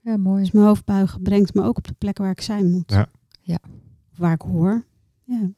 ja, 0.00 0.16
mooi. 0.16 0.42
Dus 0.42 0.50
mijn 0.50 0.66
hoofdbuigen 0.66 1.22
brengt 1.22 1.54
me 1.54 1.62
ook 1.62 1.76
op 1.76 1.86
de 1.86 1.94
plek 1.98 2.18
waar 2.18 2.30
ik 2.30 2.40
zijn 2.40 2.70
moet. 2.70 2.90
Ja. 2.90 3.06
Ja. 3.40 3.58
Waar 4.16 4.32
ik 4.32 4.40
hoor. 4.40 4.84
Ja. 5.32 5.50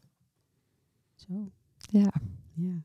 Zo. 1.15 1.51
Ja. 1.91 2.13
Ja. 2.55 2.83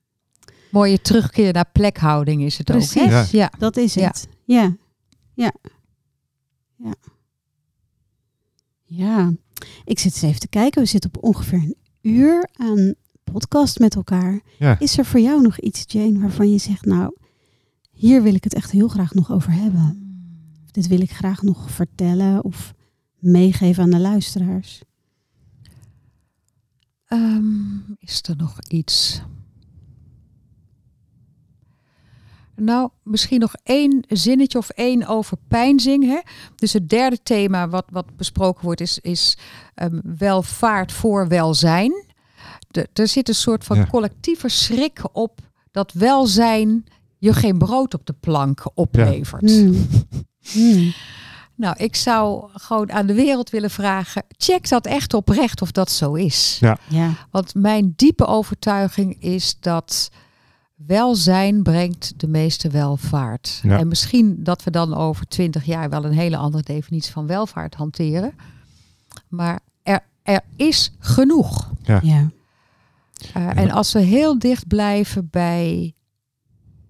Mooie 0.71 1.01
terugkeer 1.01 1.53
naar 1.53 1.69
plekhouding 1.71 2.41
is 2.43 2.57
het 2.57 2.71
ook. 2.71 2.77
Precies. 2.77 3.01
Hè? 3.01 3.09
Ja. 3.09 3.27
Ja. 3.31 3.51
Dat 3.57 3.77
is 3.77 3.95
het. 3.95 4.27
Ja. 4.45 4.75
Ja. 5.33 5.53
Ja. 6.75 6.93
Ja. 8.83 9.33
Ik 9.85 9.99
zit 9.99 10.13
eens 10.13 10.21
even 10.21 10.39
te 10.39 10.47
kijken. 10.47 10.81
We 10.81 10.87
zitten 10.87 11.09
op 11.13 11.23
ongeveer 11.23 11.59
een 11.59 11.75
uur 12.01 12.49
aan 12.53 12.93
podcast 13.23 13.79
met 13.79 13.95
elkaar. 13.95 14.41
Ja. 14.59 14.79
Is 14.79 14.97
er 14.97 15.05
voor 15.05 15.19
jou 15.19 15.41
nog 15.41 15.59
iets, 15.59 15.83
Jane, 15.87 16.19
waarvan 16.19 16.51
je 16.51 16.57
zegt, 16.57 16.85
nou, 16.85 17.15
hier 17.91 18.23
wil 18.23 18.33
ik 18.33 18.43
het 18.43 18.53
echt 18.53 18.71
heel 18.71 18.87
graag 18.87 19.13
nog 19.13 19.31
over 19.31 19.51
hebben. 19.51 20.07
Of 20.63 20.71
dit 20.71 20.87
wil 20.87 21.01
ik 21.01 21.11
graag 21.11 21.41
nog 21.41 21.71
vertellen 21.71 22.43
of 22.43 22.73
meegeven 23.19 23.83
aan 23.83 23.89
de 23.89 23.99
luisteraars. 23.99 24.81
Ehm, 27.09 27.77
is 27.99 28.21
er 28.29 28.35
nog 28.35 28.55
iets? 28.67 29.21
Nou, 32.55 32.89
misschien 33.03 33.39
nog 33.39 33.53
één 33.63 34.03
zinnetje 34.07 34.57
of 34.57 34.69
één 34.69 35.07
overpeinzing. 35.07 36.03
Hè? 36.05 36.19
Dus 36.55 36.73
het 36.73 36.89
derde 36.89 37.19
thema 37.23 37.69
wat, 37.69 37.85
wat 37.91 38.15
besproken 38.17 38.65
wordt 38.65 38.81
is, 38.81 38.99
is 38.99 39.37
ehm, 39.75 39.99
welvaart 40.17 40.91
voor 40.91 41.27
welzijn. 41.27 42.05
De, 42.67 42.87
er 42.93 43.07
zit 43.07 43.27
een 43.27 43.35
soort 43.35 43.63
van 43.63 43.77
Ja. 43.77 43.85
collectieve 43.87 44.49
schrik 44.49 45.01
op 45.11 45.39
dat 45.71 45.91
welzijn 45.93 46.83
je 47.17 47.33
geen 47.33 47.57
brood 47.57 47.93
op 47.93 48.05
de 48.05 48.15
plank 48.19 48.63
oplevert. 48.73 49.51
Hmm. 49.51 49.87
Hmm. 50.51 50.91
Nou, 51.59 51.75
ik 51.77 51.95
zou 51.95 52.49
gewoon 52.53 52.91
aan 52.91 53.05
de 53.05 53.13
wereld 53.13 53.49
willen 53.49 53.69
vragen: 53.69 54.23
check 54.37 54.69
dat 54.69 54.85
echt 54.85 55.13
oprecht 55.13 55.61
of 55.61 55.71
dat 55.71 55.91
zo 55.91 56.13
is. 56.13 56.57
Ja. 56.59 56.77
Ja. 56.87 57.11
Want 57.31 57.55
mijn 57.55 57.93
diepe 57.95 58.25
overtuiging 58.25 59.21
is 59.21 59.57
dat 59.59 60.11
welzijn 60.75 61.63
brengt 61.63 62.13
de 62.17 62.27
meeste 62.27 62.69
welvaart. 62.69 63.59
Ja. 63.63 63.77
En 63.77 63.87
misschien 63.87 64.43
dat 64.43 64.63
we 64.63 64.71
dan 64.71 64.95
over 64.95 65.27
twintig 65.27 65.65
jaar 65.65 65.89
wel 65.89 66.05
een 66.05 66.11
hele 66.11 66.37
andere 66.37 66.63
definitie 66.63 67.11
van 67.11 67.27
welvaart 67.27 67.75
hanteren. 67.75 68.33
Maar 69.27 69.59
er, 69.83 69.99
er 70.23 70.41
is 70.55 70.91
genoeg. 70.99 71.71
Ja. 71.83 72.01
Uh, 72.03 73.57
en 73.57 73.71
als 73.71 73.93
we 73.93 73.99
heel 73.99 74.39
dicht 74.39 74.67
blijven 74.67 75.27
bij 75.31 75.93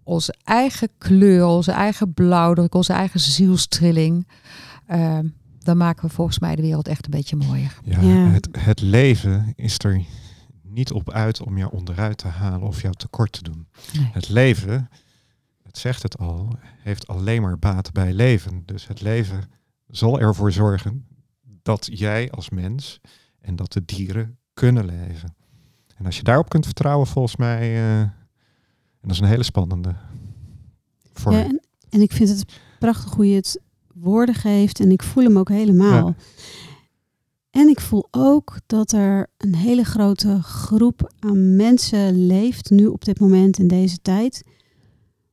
onze 0.10 0.36
eigen 0.44 0.90
kleur, 0.98 1.46
onze 1.46 1.72
eigen 1.72 2.14
blauwdruk, 2.14 2.74
onze 2.74 2.94
eigen 2.94 3.20
zielstrilling, 3.20 4.28
uh, 4.92 5.20
dan 5.60 5.78
maken 5.78 6.08
we 6.08 6.14
volgens 6.14 6.40
mij 6.40 6.56
de 6.56 6.62
wereld 6.62 6.88
echt 6.88 7.06
een 7.06 7.12
beetje 7.12 7.36
mooier. 7.36 7.78
Ja, 7.84 8.02
Ja. 8.02 8.30
Het, 8.30 8.50
het 8.60 8.82
leven 8.82 9.54
is 9.56 9.76
er 9.84 10.02
niet 10.62 10.92
op 10.92 11.12
uit 11.12 11.42
om 11.42 11.58
jou 11.58 11.72
onderuit 11.72 12.18
te 12.18 12.28
halen 12.28 12.68
of 12.68 12.82
jou 12.82 12.94
tekort 12.94 13.32
te 13.32 13.44
doen. 13.44 13.68
Nee. 13.94 14.10
Het 14.12 14.30
leven, 14.30 14.90
het 15.64 15.78
zegt 15.78 16.04
het 16.04 16.18
al, 16.18 16.56
heeft 16.84 17.08
alleen 17.08 17.42
maar 17.42 17.60
baat 17.60 17.92
bij 17.92 18.14
leven. 18.14 18.64
Dus 18.66 18.88
het 18.88 19.02
leven 19.02 19.44
zal 19.88 20.20
ervoor 20.20 20.52
zorgen 20.52 21.08
dat 21.42 21.90
jij 21.92 22.32
als 22.32 22.50
mens 22.50 23.00
en 23.42 23.56
dat 23.56 23.74
de 23.74 23.86
dieren 23.86 24.38
kunnen 24.54 24.86
leven. 24.86 25.36
En 25.98 26.06
als 26.06 26.18
je 26.18 26.24
daarop 26.24 26.50
kunt 26.50 26.66
vertrouwen, 26.66 27.08
volgens 27.08 27.36
mij, 27.36 28.00
uh, 28.02 28.10
en 29.02 29.08
dat 29.08 29.12
is 29.12 29.20
een 29.20 29.28
hele 29.28 29.44
spannende. 29.44 29.96
Ja, 31.24 31.44
en, 31.44 31.62
en 31.90 32.02
ik 32.02 32.12
vind 32.12 32.30
het 32.30 32.46
prachtig 32.80 33.14
hoe 33.14 33.30
je 33.30 33.36
het 33.36 33.62
woorden 33.94 34.36
geeft 34.36 34.80
en 34.80 34.92
ik 34.92 35.04
voel 35.04 35.24
hem 35.24 35.38
ook 35.38 35.50
helemaal. 35.50 36.08
Ja. 36.08 36.16
En 37.52 37.68
ik 37.68 37.80
voel 37.80 38.08
ook 38.12 38.60
dat 38.66 38.92
er 38.92 39.28
een 39.38 39.56
hele 39.56 39.84
grote 39.84 40.42
groep 40.42 41.12
aan 41.20 41.56
mensen 41.56 42.28
leeft, 42.28 42.70
nu 42.70 42.86
op 42.86 43.06
dit 43.06 43.20
moment 43.20 43.60
in 43.60 43.68
deze 43.68 43.98
tijd, 44.02 44.44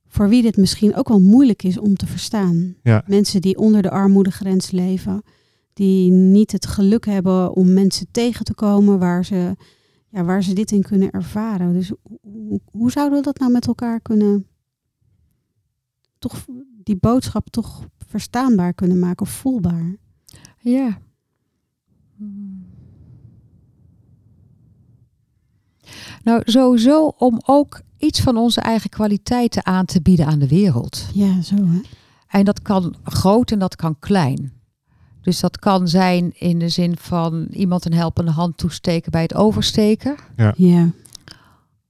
voor 0.08 0.28
wie 0.28 0.42
dit 0.42 0.56
misschien 0.56 0.94
ook 0.94 1.08
wel 1.08 1.20
moeilijk 1.20 1.62
is 1.62 1.78
om 1.78 1.96
te 1.96 2.06
verstaan. 2.06 2.74
Ja. 2.82 3.04
Mensen 3.06 3.40
die 3.40 3.58
onder 3.58 3.82
de 3.82 3.90
armoedegrens 3.90 4.70
leven, 4.70 5.22
die 5.72 6.10
niet 6.10 6.52
het 6.52 6.66
geluk 6.66 7.06
hebben 7.06 7.54
om 7.54 7.72
mensen 7.72 8.06
tegen 8.10 8.44
te 8.44 8.54
komen 8.54 8.98
waar 8.98 9.24
ze, 9.24 9.56
ja, 10.08 10.24
waar 10.24 10.42
ze 10.42 10.54
dit 10.54 10.70
in 10.70 10.82
kunnen 10.82 11.10
ervaren. 11.10 11.72
Dus 11.72 11.92
hoe, 12.20 12.60
hoe 12.70 12.90
zouden 12.90 13.18
we 13.18 13.24
dat 13.24 13.38
nou 13.38 13.52
met 13.52 13.66
elkaar 13.66 14.00
kunnen, 14.00 14.46
toch 16.18 16.44
die 16.82 16.96
boodschap 16.96 17.50
toch 17.50 17.86
verstaanbaar 18.06 18.74
kunnen 18.74 18.98
maken 18.98 19.26
of 19.26 19.30
voelbaar? 19.30 19.96
Ja. 20.58 20.98
Nou, 26.22 26.42
sowieso 26.44 27.06
om 27.06 27.40
ook 27.44 27.80
iets 27.98 28.20
van 28.20 28.36
onze 28.36 28.60
eigen 28.60 28.90
kwaliteiten 28.90 29.66
aan 29.66 29.84
te 29.84 30.02
bieden 30.02 30.26
aan 30.26 30.38
de 30.38 30.48
wereld. 30.48 31.08
Ja, 31.12 31.42
zo 31.42 31.56
hè. 31.56 31.80
En 32.28 32.44
dat 32.44 32.62
kan 32.62 32.94
groot 33.04 33.50
en 33.50 33.58
dat 33.58 33.76
kan 33.76 33.98
klein. 33.98 34.52
Dus 35.26 35.40
dat 35.40 35.58
kan 35.58 35.88
zijn 35.88 36.32
in 36.34 36.58
de 36.58 36.68
zin 36.68 36.96
van 36.96 37.46
iemand 37.50 37.84
een 37.84 37.92
helpende 37.94 38.30
hand 38.30 38.56
toesteken 38.56 39.10
bij 39.10 39.22
het 39.22 39.34
oversteken. 39.34 40.16
Ja. 40.56 40.90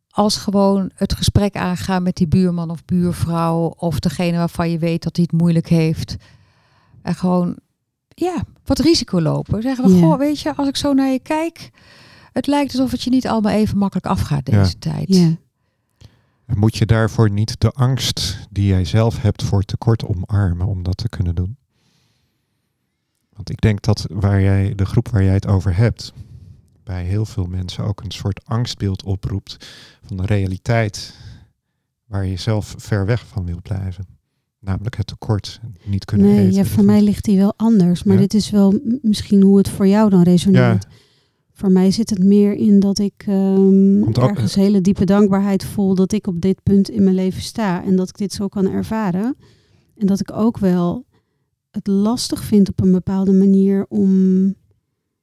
Als 0.08 0.36
gewoon 0.36 0.90
het 0.94 1.12
gesprek 1.14 1.56
aangaan 1.56 2.02
met 2.02 2.16
die 2.16 2.26
buurman 2.26 2.70
of 2.70 2.84
buurvrouw 2.84 3.66
of 3.66 3.98
degene 4.00 4.36
waarvan 4.36 4.70
je 4.70 4.78
weet 4.78 5.02
dat 5.02 5.16
hij 5.16 5.26
het 5.30 5.40
moeilijk 5.40 5.68
heeft. 5.68 6.16
En 7.02 7.14
gewoon, 7.14 7.56
ja, 8.08 8.42
wat 8.64 8.78
risico 8.78 9.20
lopen. 9.20 9.62
Zeggen 9.62 9.84
we, 9.84 9.94
Ja. 9.94 10.00
goh, 10.00 10.18
weet 10.18 10.40
je, 10.40 10.56
als 10.56 10.68
ik 10.68 10.76
zo 10.76 10.92
naar 10.92 11.10
je 11.12 11.20
kijk, 11.20 11.70
het 12.32 12.46
lijkt 12.46 12.72
alsof 12.72 12.90
het 12.90 13.02
je 13.02 13.10
niet 13.10 13.26
allemaal 13.28 13.52
even 13.52 13.78
makkelijk 13.78 14.06
afgaat 14.06 14.44
deze 14.46 14.58
Ja. 14.58 14.72
tijd. 14.92 15.06
Ja. 15.08 15.36
Moet 16.54 16.76
je 16.76 16.86
daarvoor 16.86 17.30
niet 17.30 17.60
de 17.60 17.70
angst 17.72 18.38
die 18.50 18.66
jij 18.66 18.84
zelf 18.84 19.22
hebt 19.22 19.42
voor 19.42 19.62
tekort 19.62 20.04
omarmen 20.04 20.66
om 20.66 20.82
dat 20.82 20.96
te 20.96 21.08
kunnen 21.08 21.34
doen? 21.34 21.56
Want 23.36 23.50
ik 23.50 23.60
denk 23.60 23.82
dat 23.82 24.06
waar 24.10 24.40
jij, 24.40 24.74
de 24.74 24.84
groep 24.86 25.08
waar 25.08 25.24
jij 25.24 25.34
het 25.34 25.46
over 25.46 25.76
hebt, 25.76 26.12
bij 26.84 27.04
heel 27.04 27.24
veel 27.24 27.46
mensen 27.46 27.84
ook 27.84 28.02
een 28.04 28.10
soort 28.10 28.40
angstbeeld 28.44 29.02
oproept 29.04 29.56
van 30.06 30.16
de 30.16 30.26
realiteit 30.26 31.14
waar 32.06 32.26
je 32.26 32.36
zelf 32.36 32.74
ver 32.78 33.06
weg 33.06 33.26
van 33.26 33.44
wilt 33.46 33.62
blijven. 33.62 34.06
Namelijk 34.58 34.96
het 34.96 35.06
tekort, 35.06 35.60
niet 35.84 36.04
kunnen 36.04 36.26
Nee, 36.26 36.38
eten. 36.46 36.54
ja, 36.54 36.64
voor 36.64 36.84
mij 36.84 37.02
ligt 37.02 37.24
die 37.24 37.36
wel 37.38 37.54
anders. 37.56 38.02
Maar 38.02 38.14
Ja? 38.14 38.20
dit 38.20 38.34
is 38.34 38.50
wel 38.50 38.78
misschien 39.02 39.42
hoe 39.42 39.58
het 39.58 39.68
voor 39.68 39.86
jou 39.86 40.10
dan 40.10 40.22
resoneert. 40.22 40.86
Voor 41.52 41.70
mij 41.70 41.90
zit 41.90 42.10
het 42.10 42.24
meer 42.24 42.52
in 42.54 42.80
dat 42.80 42.98
ik 42.98 43.12
Komt 43.16 44.18
ook- 44.18 44.28
ergens 44.30 44.54
hele 44.54 44.80
diepe 44.80 45.04
dankbaarheid 45.04 45.64
voel 45.64 45.94
dat 45.94 46.12
ik 46.12 46.26
op 46.26 46.40
dit 46.40 46.62
punt 46.62 46.88
in 46.90 47.02
mijn 47.02 47.14
leven 47.14 47.42
sta. 47.42 47.84
En 47.84 47.96
dat 47.96 48.08
ik 48.08 48.16
dit 48.16 48.32
zo 48.32 48.48
kan 48.48 48.70
ervaren. 48.70 49.36
En 49.96 50.06
dat 50.06 50.20
ik 50.20 50.32
ook 50.32 50.58
wel 50.58 51.04
het 51.76 51.86
lastig 51.86 52.44
vind 52.44 52.68
op 52.68 52.80
een 52.80 52.92
bepaalde 52.92 53.32
manier 53.32 53.86
om 53.88 54.08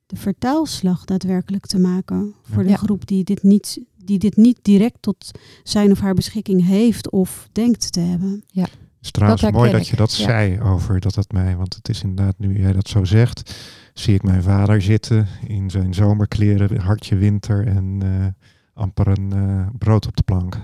de 0.06 0.16
vertaalslag 0.16 1.06
daadwerkelijk 1.06 1.66
te 1.66 1.80
maken. 1.80 2.34
Voor 2.42 2.64
de 2.64 2.70
Ja. 2.70 2.76
groep 2.76 3.08
die 3.08 3.24
dit, 3.24 3.44
niet, 3.44 3.82
die 3.98 4.20
dit 4.20 4.36
niet 4.38 4.60
direct 4.62 4.98
tot 5.00 5.32
zijn 5.64 5.92
of 5.92 6.00
haar 6.00 6.14
beschikking 6.14 6.66
heeft 6.66 7.10
of 7.10 7.50
denkt 7.52 7.92
te 7.92 8.00
hebben. 8.00 8.44
Het 8.54 8.70
is 9.02 9.12
trouwens 9.12 9.42
Dat 9.42 9.52
mooi 9.52 9.72
dat 9.72 9.88
je 9.88 9.96
dat 9.96 10.16
ja. 10.16 10.24
zei 10.26 10.62
over 10.62 11.00
dat 11.00 11.16
het 11.16 11.32
mij, 11.32 11.56
want 11.56 11.76
het 11.76 11.90
is 11.90 12.04
inderdaad, 12.04 12.36
nu 12.38 12.60
jij 12.60 12.74
dat 12.74 12.88
zo 12.88 13.04
zegt, 13.04 13.56
zie 13.94 14.14
ik 14.14 14.24
mijn 14.24 14.44
vader 14.44 14.82
zitten 14.82 15.28
in 15.48 15.70
zijn 15.70 15.94
zomerkleren, 15.94 16.80
hartje 16.80 17.16
winter 17.16 17.68
en 17.68 18.00
eh, 18.02 18.26
amper 18.74 19.08
een 19.08 19.32
eh, 19.34 19.68
brood 19.78 20.08
op 20.08 20.16
de 20.16 20.24
plank. 20.24 20.58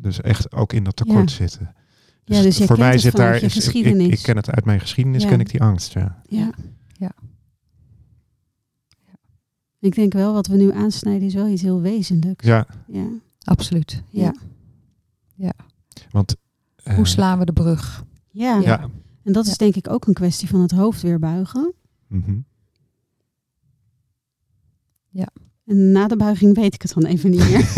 Dus 0.00 0.20
echt 0.20 0.52
ook 0.54 0.72
in 0.72 0.84
dat 0.84 0.96
tekort 0.96 1.30
zitten. 1.30 1.74
Ja, 2.24 2.42
dus 2.42 2.56
voor 2.58 2.78
mij 2.78 2.90
het 2.90 3.00
zit 3.00 3.16
daar, 3.16 3.34
je 3.34 3.40
is, 3.40 3.56
ik, 3.56 3.62
geschiedenis. 3.62 4.08
ik 4.08 4.22
ken 4.22 4.36
het 4.36 4.50
uit 4.50 4.64
mijn 4.64 4.80
geschiedenis, 4.80 5.22
Ja. 5.22 5.28
ken 5.28 5.40
ik 5.40 5.50
die 5.50 5.62
angst. 5.62 5.92
Ja. 5.92 6.22
Ja. 6.28 6.50
Ja. 6.92 7.12
Ik 9.80 9.94
denk 9.94 10.12
wel, 10.12 10.32
wat 10.32 10.46
we 10.46 10.56
nu 10.56 10.72
aansnijden 10.72 11.26
is 11.26 11.34
wel 11.34 11.48
iets 11.48 11.62
heel 11.62 11.80
wezenlijks. 11.80 12.46
Ja, 12.46 12.66
Ja. 12.86 13.06
Absoluut. 13.44 14.02
Ja. 14.08 14.34
Ja. 15.34 15.52
want. 16.10 16.36
eh, 16.76 16.94
Hoe 16.94 17.06
slaan 17.06 17.38
we 17.38 17.44
de 17.44 17.52
brug? 17.52 18.04
Ja. 18.30 18.58
Ja. 18.60 18.88
En 19.24 19.32
dat 19.32 19.44
is 19.44 19.50
Ja. 19.50 19.56
denk 19.56 19.74
ik 19.76 19.90
ook 19.90 20.06
een 20.06 20.14
kwestie 20.14 20.48
van 20.48 20.60
het 20.60 20.70
hoofd 20.70 21.02
weer 21.02 21.18
buigen. 21.18 21.74
mhm. 22.08 22.38
En 25.64 25.92
na 25.92 26.06
de 26.08 26.16
buiging 26.16 26.54
weet 26.56 26.74
ik 26.74 26.82
het 26.82 26.94
dan 26.94 27.04
even 27.04 27.30
niet 27.30 27.40
meer. 27.50 27.60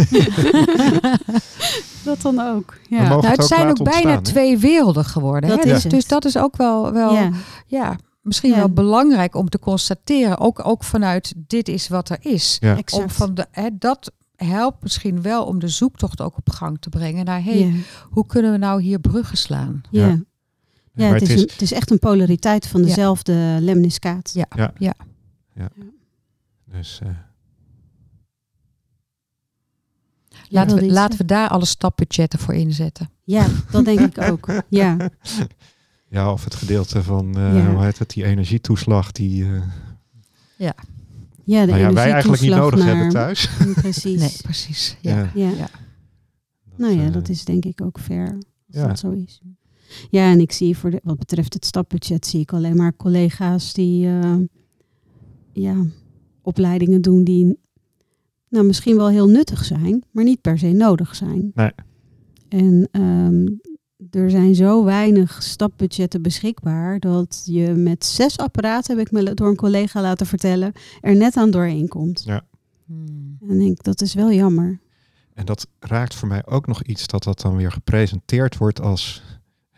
dat 2.04 2.20
dan 2.20 2.40
ook. 2.40 2.78
We 2.88 2.94
Ja. 2.96 3.02
mogen 3.02 3.16
Nou, 3.16 3.26
het 3.26 3.40
ook 3.40 3.46
zijn 3.46 3.68
ook 3.68 3.82
bijna 3.82 3.98
ontstaan, 4.16 4.22
twee 4.22 4.58
werelden 4.58 5.04
geworden. 5.04 5.50
Dat 5.50 5.58
hè? 5.58 5.64
is 5.64 5.72
Dus, 5.72 5.82
het. 5.82 5.92
dus 5.92 6.06
dat 6.06 6.24
is 6.24 6.36
ook 6.38 6.56
wel, 6.56 6.92
wel 6.92 7.12
ja. 7.14 7.30
ja, 7.66 7.96
misschien 8.22 8.50
Ja. 8.50 8.56
wel 8.56 8.70
belangrijk 8.70 9.34
om 9.34 9.48
te 9.48 9.58
constateren. 9.58 10.38
Ook, 10.38 10.66
ook 10.66 10.84
vanuit 10.84 11.34
dit 11.36 11.68
is 11.68 11.88
wat 11.88 12.08
er 12.08 12.18
is. 12.20 12.56
Ja. 12.60 12.78
Om 12.92 13.10
van 13.10 13.34
de, 13.34 13.46
hè, 13.50 13.68
dat 13.78 14.12
helpt 14.36 14.82
misschien 14.82 15.22
wel 15.22 15.44
om 15.44 15.58
de 15.58 15.68
zoektocht 15.68 16.20
ook 16.20 16.36
op 16.36 16.50
gang 16.50 16.76
te 16.80 16.88
brengen 16.88 17.24
naar 17.24 17.44
hey, 17.44 17.58
ja. 17.58 17.72
hoe 18.10 18.26
kunnen 18.26 18.52
we 18.52 18.58
nou 18.58 18.82
hier 18.82 18.98
bruggen 18.98 19.36
slaan? 19.36 19.82
Ja. 19.90 20.06
Ja. 20.06 20.18
Ja, 20.96 21.12
het, 21.12 21.22
is 21.22 21.28
een, 21.30 21.48
het 21.52 21.62
is 21.62 21.72
echt 21.72 21.90
een 21.90 21.98
polariteit 21.98 22.66
van 22.66 22.80
Ja. 22.80 22.86
dezelfde 22.86 23.56
lemniskaat. 23.60 24.32
Ja. 24.78 24.94
Dus, 26.70 27.00
eh, 27.02 27.08
Laten, 30.48 30.76
we, 30.76 30.86
laten 30.92 31.18
we 31.18 31.24
daar 31.24 31.48
alle 31.48 31.64
stapbudgetten 31.64 32.38
voor 32.38 32.54
inzetten. 32.54 33.10
Ja, 33.24 33.46
dat 33.70 33.84
denk 33.84 34.00
ik 34.00 34.20
ook. 34.30 34.62
Ja, 34.68 35.10
ja, 36.08 36.32
of 36.32 36.44
het 36.44 36.54
gedeelte 36.54 37.02
van, 37.02 37.36
eh, 37.36 37.56
Ja. 37.56 37.70
hoe 37.74 37.84
heet 37.84 37.98
het, 37.98 38.10
die 38.10 38.24
energietoeslag 38.24 39.12
die 39.12 39.44
eh, 39.44 39.62
ja 40.56 40.74
de 41.66 41.70
nou 41.72 41.78
ja, 41.78 41.92
wij 41.92 42.10
eigenlijk 42.12 42.42
niet 42.42 42.50
nodig 42.50 42.78
naar- 42.78 42.88
hebben 42.88 43.08
thuis. 43.08 43.48
Precies. 43.74 44.20
Nee, 44.20 44.36
precies. 44.42 44.96
Ja. 45.00 45.16
Ja. 45.18 45.30
Ja. 45.34 45.50
Ja. 45.56 45.68
Nou 46.76 46.94
ja, 46.96 47.04
eh, 47.06 47.12
dat 47.12 47.28
is 47.28 47.44
denk 47.44 47.64
ik 47.64 47.80
ook 47.80 47.98
fair. 48.00 48.32
Als 48.32 48.42
Ja. 48.66 48.86
dat 48.86 48.98
zo 48.98 49.10
is. 49.10 49.40
Ja, 50.10 50.30
en 50.30 50.40
ik 50.40 50.52
zie 50.52 50.76
voor 50.76 50.90
de, 50.90 51.00
wat 51.02 51.18
betreft 51.18 51.54
het 51.54 51.64
stapbudget, 51.64 52.26
zie 52.26 52.40
ik 52.40 52.52
alleen 52.52 52.76
maar 52.76 52.96
collega's 52.96 53.72
die 53.72 54.06
eh, 54.06 54.34
ja, 55.52 55.84
opleidingen 56.42 57.02
doen 57.02 57.24
die 57.24 57.58
nou, 58.54 58.66
misschien 58.66 58.96
wel 58.96 59.08
heel 59.08 59.28
nuttig 59.28 59.64
zijn, 59.64 60.04
maar 60.10 60.24
niet 60.24 60.40
per 60.40 60.58
se 60.58 60.66
nodig 60.72 61.14
zijn. 61.14 61.50
Nee. 61.54 61.72
En 62.48 62.88
ehm, 62.90 63.46
er 64.10 64.30
zijn 64.30 64.54
zo 64.54 64.84
weinig 64.84 65.42
stapbudgetten 65.42 66.22
beschikbaar 66.22 67.00
dat 67.00 67.42
je 67.44 67.72
met 67.72 68.04
zes 68.04 68.38
apparaten, 68.38 68.96
heb 68.96 69.06
ik 69.06 69.12
me 69.12 69.34
door 69.34 69.48
een 69.48 69.56
collega 69.56 70.00
laten 70.00 70.26
vertellen, 70.26 70.72
er 71.00 71.16
net 71.16 71.36
aan 71.36 71.50
doorheen 71.50 71.88
komt. 71.88 72.24
Hmm. 72.86 73.36
En 73.40 73.50
ik 73.50 73.58
denk, 73.58 73.82
dat 73.82 74.00
is 74.00 74.14
wel 74.14 74.32
jammer. 74.32 74.80
En 75.32 75.44
dat 75.44 75.66
raakt 75.78 76.14
voor 76.14 76.28
mij 76.28 76.46
ook 76.46 76.66
nog 76.66 76.82
iets 76.82 77.06
dat 77.06 77.22
dat 77.22 77.40
dan 77.40 77.56
weer 77.56 77.72
gepresenteerd 77.72 78.56
wordt 78.56 78.80
als 78.80 79.22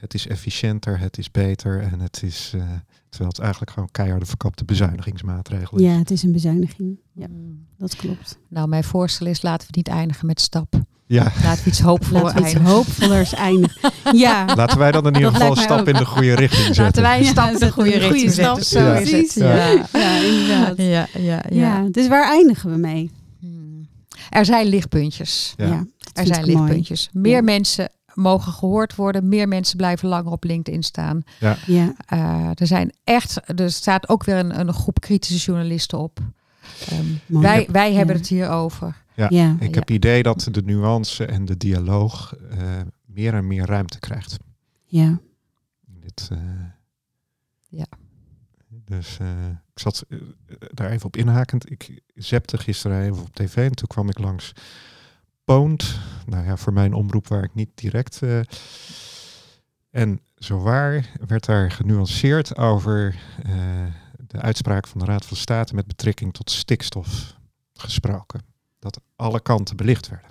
het 0.07 0.15
is 0.15 0.27
efficiënter, 0.27 0.99
het 0.99 1.19
is 1.19 1.31
beter 1.31 1.81
en 1.81 2.01
het 2.01 2.23
is, 2.23 2.53
eh, 2.55 2.61
terwijl 3.09 3.31
het 3.31 3.39
eigenlijk 3.39 3.71
gewoon 3.71 3.89
keiharde 3.93 4.27
verkapte 4.27 4.65
bezuinigingsmaatregel 4.65 5.79
is. 5.79 5.85
Ja, 5.85 5.99
het 5.99 6.11
is 6.11 6.23
een 6.23 6.33
bezuiniging. 6.33 6.99
Ja, 7.13 7.27
Hmm. 7.27 7.67
dat 7.79 7.97
klopt. 7.97 8.39
Nou, 8.49 8.69
mijn 8.69 8.85
voorstel 8.85 9.27
is 9.27 9.43
laten 9.43 9.67
we 9.71 9.73
niet 9.77 9.89
eindigen 9.89 10.27
met 10.27 10.41
stap. 10.41 10.75
Ja, 11.07 11.33
Laten 11.45 11.65
we 11.65 11.71
iets 11.71 11.81
hoopvoller 11.81 12.23
Laten 12.23 12.37
we 12.43 12.45
iets 12.49 12.55
eindigen. 12.55 12.77
hoopvollers 12.77 13.35
eindigen. 13.35 13.93
Ja, 14.13 14.45
laten 14.55 14.79
wij 14.79 14.93
dan 14.93 15.07
in 15.07 15.15
ieder 15.15 15.33
geval 15.33 15.51
een 15.51 15.57
stap 15.57 15.81
ook. 15.81 15.87
in 15.87 15.95
de 15.95 16.05
goede 16.07 16.35
richting 16.35 16.65
zetten. 16.65 16.85
Laten 16.85 17.03
wij 17.03 17.19
een 17.19 17.25
stap 17.25 17.51
in 17.53 17.59
de 17.59 17.73
goede 17.73 17.99
richting 17.99 18.33
stap. 18.33 18.55
zetten. 18.61 18.65
Zo 18.65 18.79
Ja. 18.81 18.95
is 18.99 19.11
het. 19.11 19.21
Precies. 19.21 19.35
Ja. 19.35 19.67
ja, 19.93 20.17
inderdaad. 20.19 20.77
Ja, 20.77 20.85
ja, 21.15 21.21
ja. 21.23 21.43
Ja, 21.51 21.89
dus 21.91 22.09
waar 22.09 22.29
eindigen 22.31 22.71
we 22.71 22.77
mee? 22.77 23.11
Hmm. 23.41 23.87
Er 24.31 24.45
zijn 24.45 24.67
lichtpuntjes. 24.67 25.55
Ja. 25.57 25.87
Er 26.13 26.27
zijn 26.27 26.45
lichtpuntjes. 26.45 27.09
Meer 27.13 27.33
Ja. 27.37 27.43
mensen 27.43 27.91
mogen 28.17 28.53
gehoord 28.53 28.95
worden. 28.95 29.29
Meer 29.29 29.49
mensen 29.49 29.77
blijven 29.77 30.09
langer 30.09 30.33
op 30.33 30.45
LinkedIn 30.45 30.83
staan. 30.83 31.23
Ja, 31.41 31.95
Eh, 32.07 32.51
er 32.55 32.67
zijn 32.67 32.93
echt, 33.05 33.59
er 33.61 33.71
staat 33.73 34.09
ook 34.09 34.25
weer 34.25 34.37
een, 34.37 34.61
een 34.61 34.73
groep 34.73 35.01
kritische 35.01 35.51
journalisten 35.51 35.99
op. 35.99 36.19
Ehm, 36.89 37.05
wij 37.27 37.69
wij 37.73 37.93
hebben 37.95 38.15
Ja. 38.15 38.21
het 38.21 38.29
hier 38.31 38.49
over. 38.49 39.05
Ja. 39.15 39.27
Ja, 39.31 39.57
Ik 39.61 39.75
heb 39.75 39.83
het 39.89 39.97
idee 39.97 40.23
dat 40.23 40.49
de 40.51 40.63
nuance 40.63 41.27
en 41.27 41.45
de 41.45 41.57
dialoog 41.57 42.35
eh, 42.51 42.59
meer 43.07 43.35
en 43.35 43.47
meer 43.47 43.67
ruimte 43.67 43.99
krijgt. 43.99 44.37
ja, 44.85 45.19
Dit, 45.87 46.29
eh, 46.33 46.39
Ja. 47.69 47.87
Dus 48.85 49.19
eh, 49.21 49.47
ik 49.75 49.79
zat 49.79 50.05
daar 50.75 50.91
even 50.91 51.07
op 51.07 51.17
inhakend. 51.17 51.71
Ik 51.71 52.01
zepte 52.15 52.59
gisteren 52.59 53.03
even 53.03 53.23
op 53.23 53.35
tv 53.35 53.57
en 53.57 53.75
toen 53.75 53.87
kwam 53.89 54.09
ik 54.09 54.19
langs 54.19 54.53
Poont. 55.51 55.99
Nou 56.27 56.45
ja, 56.47 56.57
voor 56.57 56.73
mijn 56.73 56.95
omroep 56.95 57.29
waar 57.29 57.43
ik 57.45 57.55
niet 57.55 57.69
direct... 57.75 58.23
eh, 58.23 58.41
en 59.91 60.21
zowaar 60.35 61.07
werd 61.27 61.45
daar 61.47 61.71
genuanceerd 61.71 62.57
over 62.57 63.17
eh, 63.45 63.53
de 64.27 64.41
uitspraak 64.41 64.87
van 64.87 65.01
de 65.01 65.07
Raad 65.07 65.27
van 65.27 65.37
State 65.37 65.75
met 65.75 65.87
betrekking 65.87 66.33
tot 66.35 66.51
stikstof 66.51 67.35
gesproken. 67.75 68.41
Dat 68.79 69.01
alle 69.17 69.41
kanten 69.41 69.77
belicht 69.77 70.09
werden. 70.09 70.31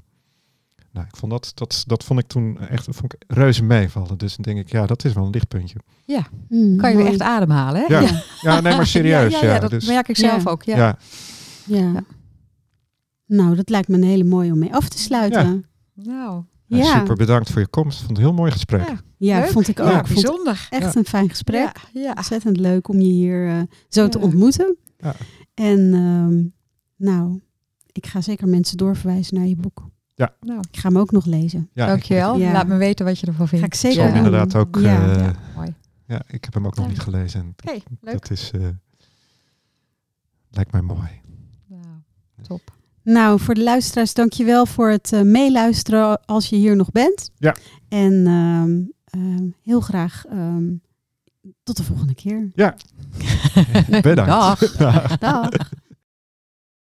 Nou, 0.92 1.08
ik 1.08 1.16
vond 1.18 1.32
dat, 1.32 1.52
dat, 1.56 1.84
dat 1.88 2.04
vond 2.04 2.20
ik 2.20 2.28
toen 2.28 2.60
echt 2.60 2.84
vond 2.84 3.14
ik 3.14 3.24
reuze 3.28 3.64
meevallen. 3.64 4.18
Dus 4.18 4.36
dan 4.36 4.44
denk 4.54 4.66
ik, 4.66 4.72
ja, 4.72 4.86
dat 4.86 5.06
is 5.06 5.14
wel 5.14 5.24
een 5.26 5.30
lichtpuntje. 5.30 5.80
Mm, 6.50 6.78
Kan 6.78 6.92
je 6.92 6.98
weer 6.98 7.06
echt 7.06 7.22
ademhalen, 7.22 7.82
hè? 7.82 7.88
Ja, 7.94 8.00
Ja. 8.02 8.22
ja 8.42 8.60
nee, 8.62 8.76
maar 8.76 8.88
serieus. 8.98 9.32
Ja, 9.34 9.40
Ja, 9.40 9.46
ja, 9.48 9.54
ja, 9.54 9.60
dat 9.60 9.70
dus, 9.70 9.86
merk 9.88 10.08
ik 10.08 10.18
zelf 10.18 10.44
Ja. 10.44 10.50
ook. 10.52 10.64
Ja. 10.64 10.98
ja. 11.66 12.04
Ja. 13.26 13.36
Ja. 13.36 13.44
Nou, 13.44 13.56
dat 13.56 13.70
lijkt 13.70 13.88
me 13.88 13.96
een 13.96 14.04
hele 14.04 14.24
mooie 14.24 14.52
om 14.52 14.60
mee 14.60 14.74
af 14.76 14.90
te 14.90 14.98
sluiten. 15.00 15.66
Nou, 15.94 16.44
Ja, 16.68 16.78
Ja, 16.78 17.00
Super 17.00 17.16
bedankt 17.16 17.50
voor 17.52 17.62
je 17.62 17.68
komst. 17.68 18.00
Ik 18.00 18.06
vond 18.06 18.10
het 18.10 18.18
een 18.18 18.24
heel 18.32 18.34
mooi 18.42 18.52
gesprek. 18.52 18.88
Ja. 18.88 19.00
ja, 19.18 19.40
leuk. 19.40 19.50
vond 19.50 19.68
ik 19.68 19.80
ook. 19.80 19.88
Ja, 19.88 19.94
vond 20.06 20.08
bijzonder. 20.08 20.68
echt 20.70 20.94
Ja. 20.94 21.00
een 21.00 21.06
fijn 21.06 21.30
gesprek. 21.30 21.78
Ja, 21.94 22.02
ja. 22.02 22.14
Ontzettend 22.16 22.58
leuk 22.58 22.88
om 22.88 23.00
je 23.00 23.08
hier 23.08 23.48
eh, 23.50 23.62
zo 23.90 24.08
te 24.10 24.18
Ja. 24.18 24.24
ontmoeten. 24.24 24.78
Ja. 24.98 25.16
En 25.54 25.94
ehm, 25.94 26.44
nou, 27.10 27.42
ik 27.92 28.06
ga 28.06 28.22
zeker 28.22 28.48
mensen 28.48 28.78
doorverwijzen 28.78 29.36
naar 29.38 29.46
je 29.48 29.56
boek. 29.56 29.84
Nou, 30.40 30.60
Ik 30.72 30.78
ga 30.80 30.88
hem 30.90 30.98
ook 30.98 31.12
nog 31.12 31.26
lezen. 31.26 31.70
Ja, 31.74 31.88
dankjewel. 31.88 32.38
Ja. 32.38 32.52
Laat 32.52 32.68
me 32.68 32.78
weten 32.78 33.06
wat 33.06 33.20
je 33.20 33.28
ervan 33.28 33.48
vindt. 33.48 33.66
Ga 33.66 33.72
ik 33.72 33.80
zeker 33.80 34.02
Ik 34.08 34.08
doen. 34.08 34.18
inderdaad 34.26 34.56
ook. 34.56 34.76
Ja. 34.80 35.16
Ja, 35.18 35.34
mooi. 35.56 35.74
ja, 36.08 36.22
ik 36.28 36.44
heb 36.44 36.54
hem 36.54 36.66
ook 36.66 36.76
nog 36.76 36.86
Ja. 36.86 36.92
niet 36.92 37.00
gelezen. 37.00 37.40
En 37.40 37.56
Oké, 37.66 37.80
leuk. 38.02 38.14
dat 38.14 38.30
is, 38.32 38.52
eh, 38.52 38.68
lijkt 40.50 40.72
mij 40.72 40.82
mooi. 40.82 41.22
Nou, 41.68 41.84
top. 42.42 42.75
Nou, 43.06 43.40
voor 43.40 43.54
de 43.54 43.64
luisteraars, 43.64 44.14
dankjewel 44.14 44.66
voor 44.66 44.90
het 44.90 45.14
eh, 45.14 45.22
meeluisteren 45.22 46.26
als 46.26 46.50
je 46.50 46.56
hier 46.56 46.76
nog 46.76 46.92
bent. 46.92 47.32
Ja. 47.38 47.56
En 47.90 48.28
ehm, 48.28 48.82
ehm, 49.06 49.48
heel 49.64 49.80
graag 49.80 50.26
ehm, 50.30 50.74
tot 51.64 51.78
de 51.78 51.84
volgende 51.84 52.16
keer. 52.16 52.52
Bedankt. 54.02 54.26
Dag. 54.26 55.18
Dag. 55.18 55.50